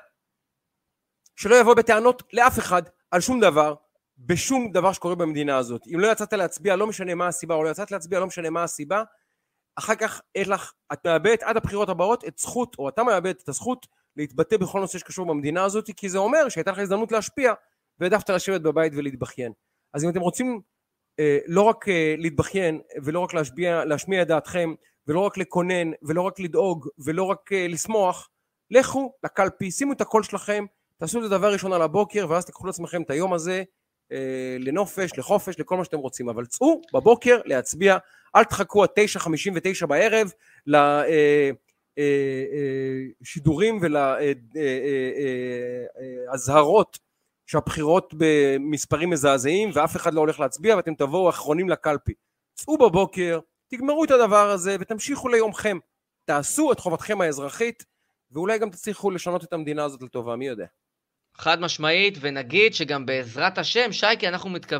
שלא 1.36 1.56
יבוא 1.56 1.74
בטענות 1.74 2.22
לאף 2.32 2.58
אחד 2.58 2.82
על 3.10 3.20
שום 3.20 3.40
דבר, 3.40 3.74
בשום 4.18 4.72
דבר 4.72 4.92
שקורה 4.92 5.14
במדינה 5.14 5.56
הזאת. 5.58 5.82
אם 5.94 6.00
לא 6.00 6.12
יצאת 6.12 6.32
להצביע, 6.32 6.76
לא 6.76 6.86
משנה 6.86 7.14
מה 7.14 7.26
הסיבה, 7.26 7.54
או 7.54 7.64
לא 7.64 7.68
יצאת 7.68 7.90
להצביע, 7.90 8.20
לא 8.20 8.26
משנה 8.26 8.50
מה 8.50 8.62
הסיבה, 8.62 9.02
אחר 9.76 9.94
כך 9.94 10.20
אין 10.34 10.48
לך, 10.48 10.72
את 10.92 11.06
מאבדת 11.06 11.42
עד 11.42 11.56
הבחירות 11.56 11.88
הבאות 11.88 12.24
את 12.24 12.38
זכות, 12.38 12.76
או 12.78 12.88
אתה 12.88 13.02
מאבד 13.04 13.34
את 13.42 13.48
הזכות 13.48 13.86
להתבטא 14.16 14.56
בכל 14.56 14.80
נושא 14.80 14.98
שקשור 14.98 15.26
במדינה 15.26 15.64
הזאת, 15.64 15.90
כי 15.96 16.08
זה 16.08 16.18
אומר 16.18 16.48
שהייתה 16.48 16.70
לך 16.70 16.78
הזדמנות 16.78 17.12
להשפיע, 17.12 17.52
והעדפת 18.00 18.30
לשבת 18.30 18.60
בבית 18.60 18.92
ולהתבכיין. 18.96 19.52
אז 19.94 20.04
אם 20.04 20.08
אתם 20.08 20.20
רוצים 20.20 20.60
אה, 21.20 21.38
לא 21.46 21.62
רק 21.62 21.88
אה, 21.88 22.14
להתבכיין, 22.18 22.80
ולא 23.04 23.20
רק 23.20 23.34
להשביע, 23.34 23.84
להשמיע 23.84 24.22
את 24.22 24.28
דעתכם, 24.28 24.74
ולא 25.06 25.20
רק 25.20 25.38
לקונן, 25.38 25.90
ולא 26.02 26.22
רק 26.22 26.40
לדאוג, 26.40 26.88
ולא 26.98 27.22
רק 27.22 27.52
אה, 27.52 27.66
לשמוח, 27.68 28.28
לכו 28.70 29.14
לקלפי, 29.24 29.70
שימו 29.70 29.92
את 29.92 30.00
הקול 30.00 30.22
שלכם, 30.22 30.64
תעשו 30.98 31.18
את 31.18 31.22
זה 31.22 31.28
דבר 31.28 31.52
ראשון 31.52 31.72
על 31.72 31.82
הבוקר, 31.82 32.26
ואז 32.28 32.44
תיקחו 32.44 32.66
לעצמכם 32.66 33.02
את 33.02 33.10
היום 33.10 33.32
הזה 33.32 33.62
אה, 34.12 34.56
לנופש, 34.60 35.18
לחופש, 35.18 35.58
לכל 35.58 35.76
מה 35.76 35.84
שאתם 35.84 35.98
רוצים. 35.98 36.28
אבל 36.28 36.46
צאו 36.46 36.80
בבוקר 36.94 37.40
להצביע, 37.44 37.96
אל 38.36 38.44
תחכו 38.44 38.82
עד 38.82 38.88
9:59 38.94 39.86
בערב 39.86 40.32
ל, 40.66 40.76
אה, 40.76 41.50
לשידורים 43.20 43.80
ולאזהרות 46.28 46.98
שהבחירות 47.46 48.14
במספרים 48.16 49.10
מזעזעים 49.10 49.70
ואף 49.72 49.96
אחד 49.96 50.14
לא 50.14 50.20
הולך 50.20 50.40
להצביע 50.40 50.76
ואתם 50.76 50.94
תבואו 50.94 51.28
אחרונים 51.28 51.68
לקלפי. 51.68 52.12
צאו 52.54 52.78
בבוקר, 52.78 53.40
תגמרו 53.68 54.04
את 54.04 54.10
הדבר 54.10 54.50
הזה 54.50 54.76
ותמשיכו 54.80 55.28
ליומכם. 55.28 55.78
תעשו 56.24 56.72
את 56.72 56.80
חובתכם 56.80 57.20
האזרחית 57.20 57.84
ואולי 58.30 58.58
גם 58.58 58.70
תצליחו 58.70 59.10
לשנות 59.10 59.44
את 59.44 59.52
המדינה 59.52 59.84
הזאת 59.84 60.02
לטובה, 60.02 60.36
מי 60.36 60.46
יודע. 60.46 60.66
חד 61.36 61.60
משמעית, 61.60 62.18
ונגיד 62.20 62.74
שגם 62.74 63.06
בעזרת 63.06 63.58
השם, 63.58 63.92
שייקי, 63.92 64.28
אנחנו 64.28 64.50
מתכו... 64.50 64.76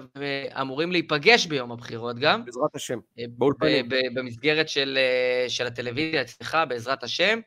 אמורים 0.60 0.92
להיפגש 0.92 1.46
ביום 1.46 1.72
הבחירות 1.72 2.18
גם. 2.18 2.44
בעזרת 2.44 2.74
השם, 2.74 2.98
אה, 3.18 3.24
באולפנים. 3.28 3.88
במסגרת 4.14 4.68
של, 4.68 4.98
אה, 5.00 5.48
של 5.48 5.66
הטלוויזיה 5.66 6.22
אצלך, 6.22 6.58
בעזרת 6.68 7.02
השם. 7.02 7.40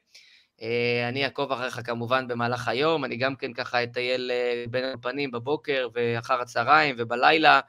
אה, 0.61 1.09
אני 1.09 1.25
אעקוב 1.25 1.51
אחריך 1.51 1.79
כמובן 1.83 2.27
במהלך 2.27 2.67
היום, 2.67 3.05
אני 3.05 3.17
גם 3.17 3.35
כן 3.35 3.53
ככה 3.53 3.83
אטייל 3.83 4.31
בין 4.69 4.85
הפנים 4.85 5.31
בבוקר 5.31 5.87
ואחר 5.93 6.41
הצהריים 6.41 6.95
ובלילה. 6.97 7.59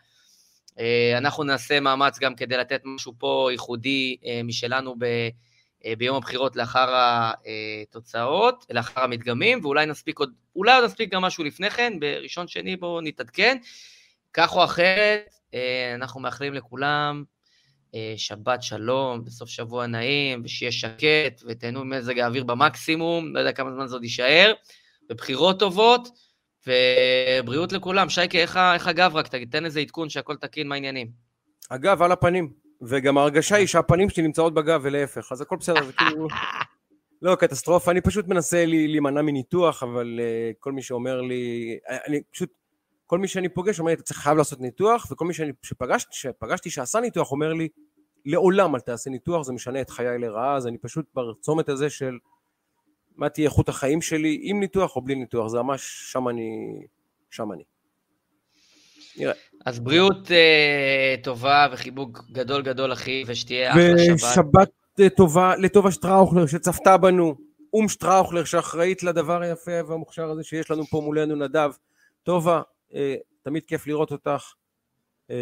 אנחנו 1.16 1.44
נעשה 1.44 1.80
מאמץ 1.80 2.18
גם 2.18 2.34
כדי 2.34 2.56
לתת 2.56 2.80
משהו 2.84 3.12
פה 3.18 3.48
ייחודי 3.52 4.16
משלנו 4.44 4.94
ב... 4.98 5.04
אה, 5.86 5.96
ביום 5.96 6.16
הבחירות 6.16 6.56
לאחר 6.56 6.94
התוצאות, 7.82 8.66
לאחר 8.70 9.00
המדגמים, 9.00 9.60
ואולי 9.62 9.86
נספיק 9.86 10.18
עוד, 10.18 10.32
אולי 10.56 10.74
עוד 10.74 10.84
נספיק 10.84 11.12
גם 11.12 11.22
משהו 11.22 11.44
לפני 11.44 11.70
כן, 11.70 12.00
בראשון 12.00 12.48
שני 12.48 12.76
בואו 12.76 13.00
נתעדכן. 13.00 13.58
כך 14.32 14.56
או 14.56 14.64
אחרת, 14.64 15.34
אה, 15.54 15.94
אנחנו 15.94 16.20
מאחלים 16.20 16.54
לכולם 16.54 17.24
אה, 17.94 18.14
שבת 18.16 18.62
שלום, 18.62 19.24
בסוף 19.24 19.48
שבוע 19.48 19.86
נעים, 19.86 20.42
ושיהיה 20.44 20.72
שקט, 20.72 21.42
ותהנו 21.48 21.84
ממזג 21.84 22.18
האוויר 22.18 22.44
במקסימום, 22.44 23.34
לא 23.34 23.38
יודע 23.38 23.52
כמה 23.52 23.72
זמן 23.72 23.86
זה 23.86 23.94
עוד 23.94 24.04
יישאר, 24.04 24.52
ובחירות 25.10 25.58
טובות, 25.58 26.08
ובריאות 26.66 27.72
לכולם. 27.72 28.08
שייקה, 28.08 28.38
איך, 28.38 28.56
איך 28.74 28.86
הגב 28.86 29.16
רק? 29.16 29.28
תן 29.28 29.64
איזה 29.64 29.80
עדכון 29.80 30.08
שהכל 30.08 30.36
תקין, 30.36 30.68
מה 30.68 30.74
העניינים? 30.74 31.10
אגב, 31.68 32.02
על 32.02 32.12
הפנים. 32.12 32.65
וגם 32.82 33.18
ההרגשה 33.18 33.56
היא 33.56 33.66
שהפנים 33.66 34.10
שלי 34.10 34.22
נמצאות 34.22 34.54
בגב 34.54 34.80
ולהפך, 34.82 35.32
אז 35.32 35.40
הכל 35.40 35.56
בסדר, 35.56 35.84
זה 35.84 35.92
כאילו... 35.92 36.28
לא, 37.22 37.34
קטסטרופה, 37.34 37.90
אני 37.90 38.00
פשוט 38.00 38.28
מנסה 38.28 38.66
להימנע 38.66 39.22
מניתוח, 39.22 39.82
אבל 39.82 40.20
uh, 40.20 40.56
כל 40.60 40.72
מי 40.72 40.82
שאומר 40.82 41.20
לי, 41.20 41.78
אני 41.88 42.22
פשוט, 42.30 42.50
כל 43.06 43.18
מי 43.18 43.28
שאני 43.28 43.48
פוגש 43.48 43.80
אומר 43.80 43.88
לי, 43.88 43.94
אתה 43.94 44.02
צריך 44.02 44.20
חייב 44.20 44.38
לעשות 44.38 44.60
ניתוח, 44.60 45.06
וכל 45.10 45.26
מי 45.26 45.34
שאני, 45.34 45.52
שפגשתי, 45.62 46.10
שפגשתי 46.16 46.70
שעשה 46.70 47.00
ניתוח 47.00 47.32
אומר 47.32 47.52
לי, 47.52 47.68
לעולם 48.24 48.74
אל 48.74 48.80
תעשה 48.80 49.10
ניתוח, 49.10 49.42
זה 49.42 49.52
משנה 49.52 49.80
את 49.80 49.90
חיי 49.90 50.18
לרעה, 50.18 50.56
אז 50.56 50.66
אני 50.66 50.78
פשוט 50.78 51.06
בצומת 51.14 51.68
הזה 51.68 51.90
של 51.90 52.18
מה 53.16 53.28
תהיה 53.28 53.44
איכות 53.44 53.68
החיים 53.68 54.02
שלי, 54.02 54.38
עם 54.42 54.60
ניתוח 54.60 54.96
או 54.96 55.00
בלי 55.00 55.14
ניתוח, 55.14 55.48
זה 55.48 55.62
ממש, 55.62 56.12
שם 56.12 56.28
אני, 56.28 56.80
שם 57.30 57.52
אני. 57.52 57.64
נראה. 59.16 59.34
אז 59.66 59.80
בריאות 59.80 60.26
uh, 60.26 61.24
טובה 61.24 61.66
וחיבוק 61.72 62.24
גדול 62.32 62.62
גדול, 62.62 62.92
אחי, 62.92 63.24
ושתהיה 63.26 63.72
אחלה 63.72 63.98
שבת. 63.98 64.14
ושבת 64.14 64.70
uh, 65.00 65.16
טובה 65.16 65.56
לטובה 65.56 65.90
שטראוכלר 65.90 66.46
שצפתה 66.46 66.96
בנו, 66.96 67.34
אום 67.72 67.88
שטראוכלר 67.88 68.44
שאחראית 68.44 69.02
לדבר 69.02 69.42
היפה 69.42 69.70
והמוכשר 69.86 70.30
הזה 70.30 70.44
שיש 70.44 70.70
לנו 70.70 70.84
פה 70.84 71.00
מולנו, 71.00 71.34
נדב. 71.34 71.70
טובה, 72.22 72.62
אה, 72.90 72.94
תמיד 73.42 73.64
כיף 73.64 73.86
לראות 73.86 74.12
אותך. 74.12 74.52
אה, 75.28 75.32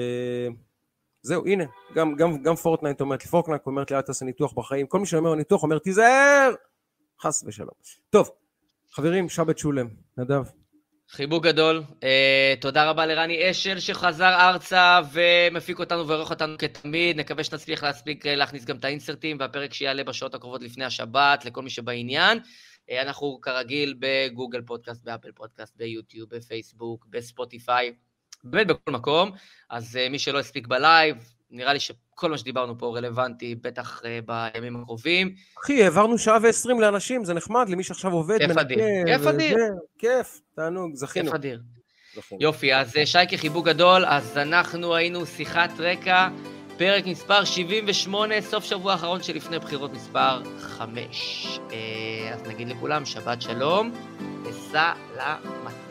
זהו, 1.22 1.46
הנה, 1.46 1.64
גם, 1.94 2.14
גם, 2.14 2.42
גם 2.42 2.55
פורטנייט 2.55 3.01
אומרת 3.01 3.24
לי, 3.24 3.30
פורטנייט 3.30 3.66
אומרת 3.66 3.90
לי, 3.90 3.96
אל 3.96 4.02
תעשה 4.02 4.24
ניתוח 4.24 4.52
בחיים. 4.52 4.86
כל 4.86 5.01
מי 5.01 5.06
שאומר 5.06 5.34
ניתוח 5.34 5.62
אומר, 5.62 5.78
תיזהר! 5.78 6.51
חס 7.20 7.44
ושלום. 7.46 7.70
טוב, 8.10 8.30
חברים, 8.90 9.28
שבת 9.28 9.59
שלום. 9.59 9.88
נדב. 10.18 10.63
חיבוק 11.10 11.44
גדול. 11.44 11.82
אה, 11.88 12.60
תודה 12.60 12.90
רבה 12.90 13.06
לרני 13.06 13.51
אשל 13.51 13.81
שחזר 13.81 14.35
ארצה 14.40 15.01
ומפיק 15.12 15.78
אותנו 15.78 16.09
ועורך 16.09 16.31
אותנו 16.31 16.59
כתמיד. 16.59 17.16
נקווה 17.16 17.44
שנצליח 17.44 17.82
להספיק 17.82 18.26
אה, 18.26 18.36
להכניס 18.36 18.64
גם 18.64 18.76
את 18.76 18.85
האינסרטים 18.85 19.36
והפרק 19.40 19.74
שיעלה 19.74 20.05
בשעות 20.05 20.35
הקרובות 20.35 20.62
לפני 20.62 20.85
השבת 20.85 21.44
לכל 21.44 21.62
מי 21.62 21.70
שבעניין. 21.70 22.39
אה, 22.38 23.02
אנחנו 23.02 23.39
כרגיל 23.43 23.94
בגוגל 23.98 24.62
פודקאסט, 24.62 25.05
באפל 25.05 25.32
פודקאסט, 25.32 25.76
ביוטיוב, 25.76 26.31
בפייסבוק, 26.31 27.06
בספוטיפיי, 27.10 27.93
באמת 28.44 28.66
בכל 28.66 28.90
מקום. 28.90 29.31
אז 29.70 29.97
uh, 29.97 30.10
מי 30.10 30.18
שלא 30.18 30.39
הספיק 30.39 30.66
בלייב, 30.66 31.16
נראה 31.55 31.72
לי 31.72 31.81
שכל 31.81 32.31
מה 32.31 32.39
שדיברנו 32.39 32.78
פה 32.78 32.97
רלוונטי, 32.97 33.55
בטח 33.55 34.02
uh, 34.02 34.05
בימים 34.55 34.76
הקרובים. 34.76 35.35
אחי, 35.64 35.85
העברנו 35.85 36.18
שעה 36.18 36.39
ועשרים 36.43 36.81
לאנשים, 36.81 37.24
זה 37.24 37.35
נחמד, 37.35 37.68
למי 37.68 37.82
שעכשיו 37.82 38.12
עובד, 38.12 38.39
כיף 38.39 38.56
אדיר, 38.56 38.78
כיף 39.06 39.26
אדיר. 39.26 39.56
כיף, 39.98 40.40
תענוג, 40.56 40.94
זכינו. 40.94 41.26
כיף 41.26 41.35
אדיר. 41.35 41.60
יופי, 42.40 42.74
אז 42.74 42.97
אה, 42.97 43.06
שייקי 43.06 43.39
חיבוק 43.39 43.66
גדול, 43.66 44.05
אז 44.06 44.39
אנחנו 44.39 44.94
היינו 44.94 45.26
שיחת 45.26 45.70
רקע, 45.78 46.28
פרק 46.78 47.06
מספר 47.06 47.44
78, 47.44 48.40
סוף 48.40 48.64
שבוע 48.64 48.93
האחרון 48.93 49.22
שלפני 49.22 49.59
בחירות 49.59 49.93
מספר 49.93 50.43
5. 50.59 51.59
אה, 51.72 52.35
אז 52.35 52.43
נגיד 52.43 52.68
לכולם, 52.68 53.05
שבת 53.05 53.43
שלום, 53.43 53.93
וסע 54.44 54.93
למטה. 55.16 55.84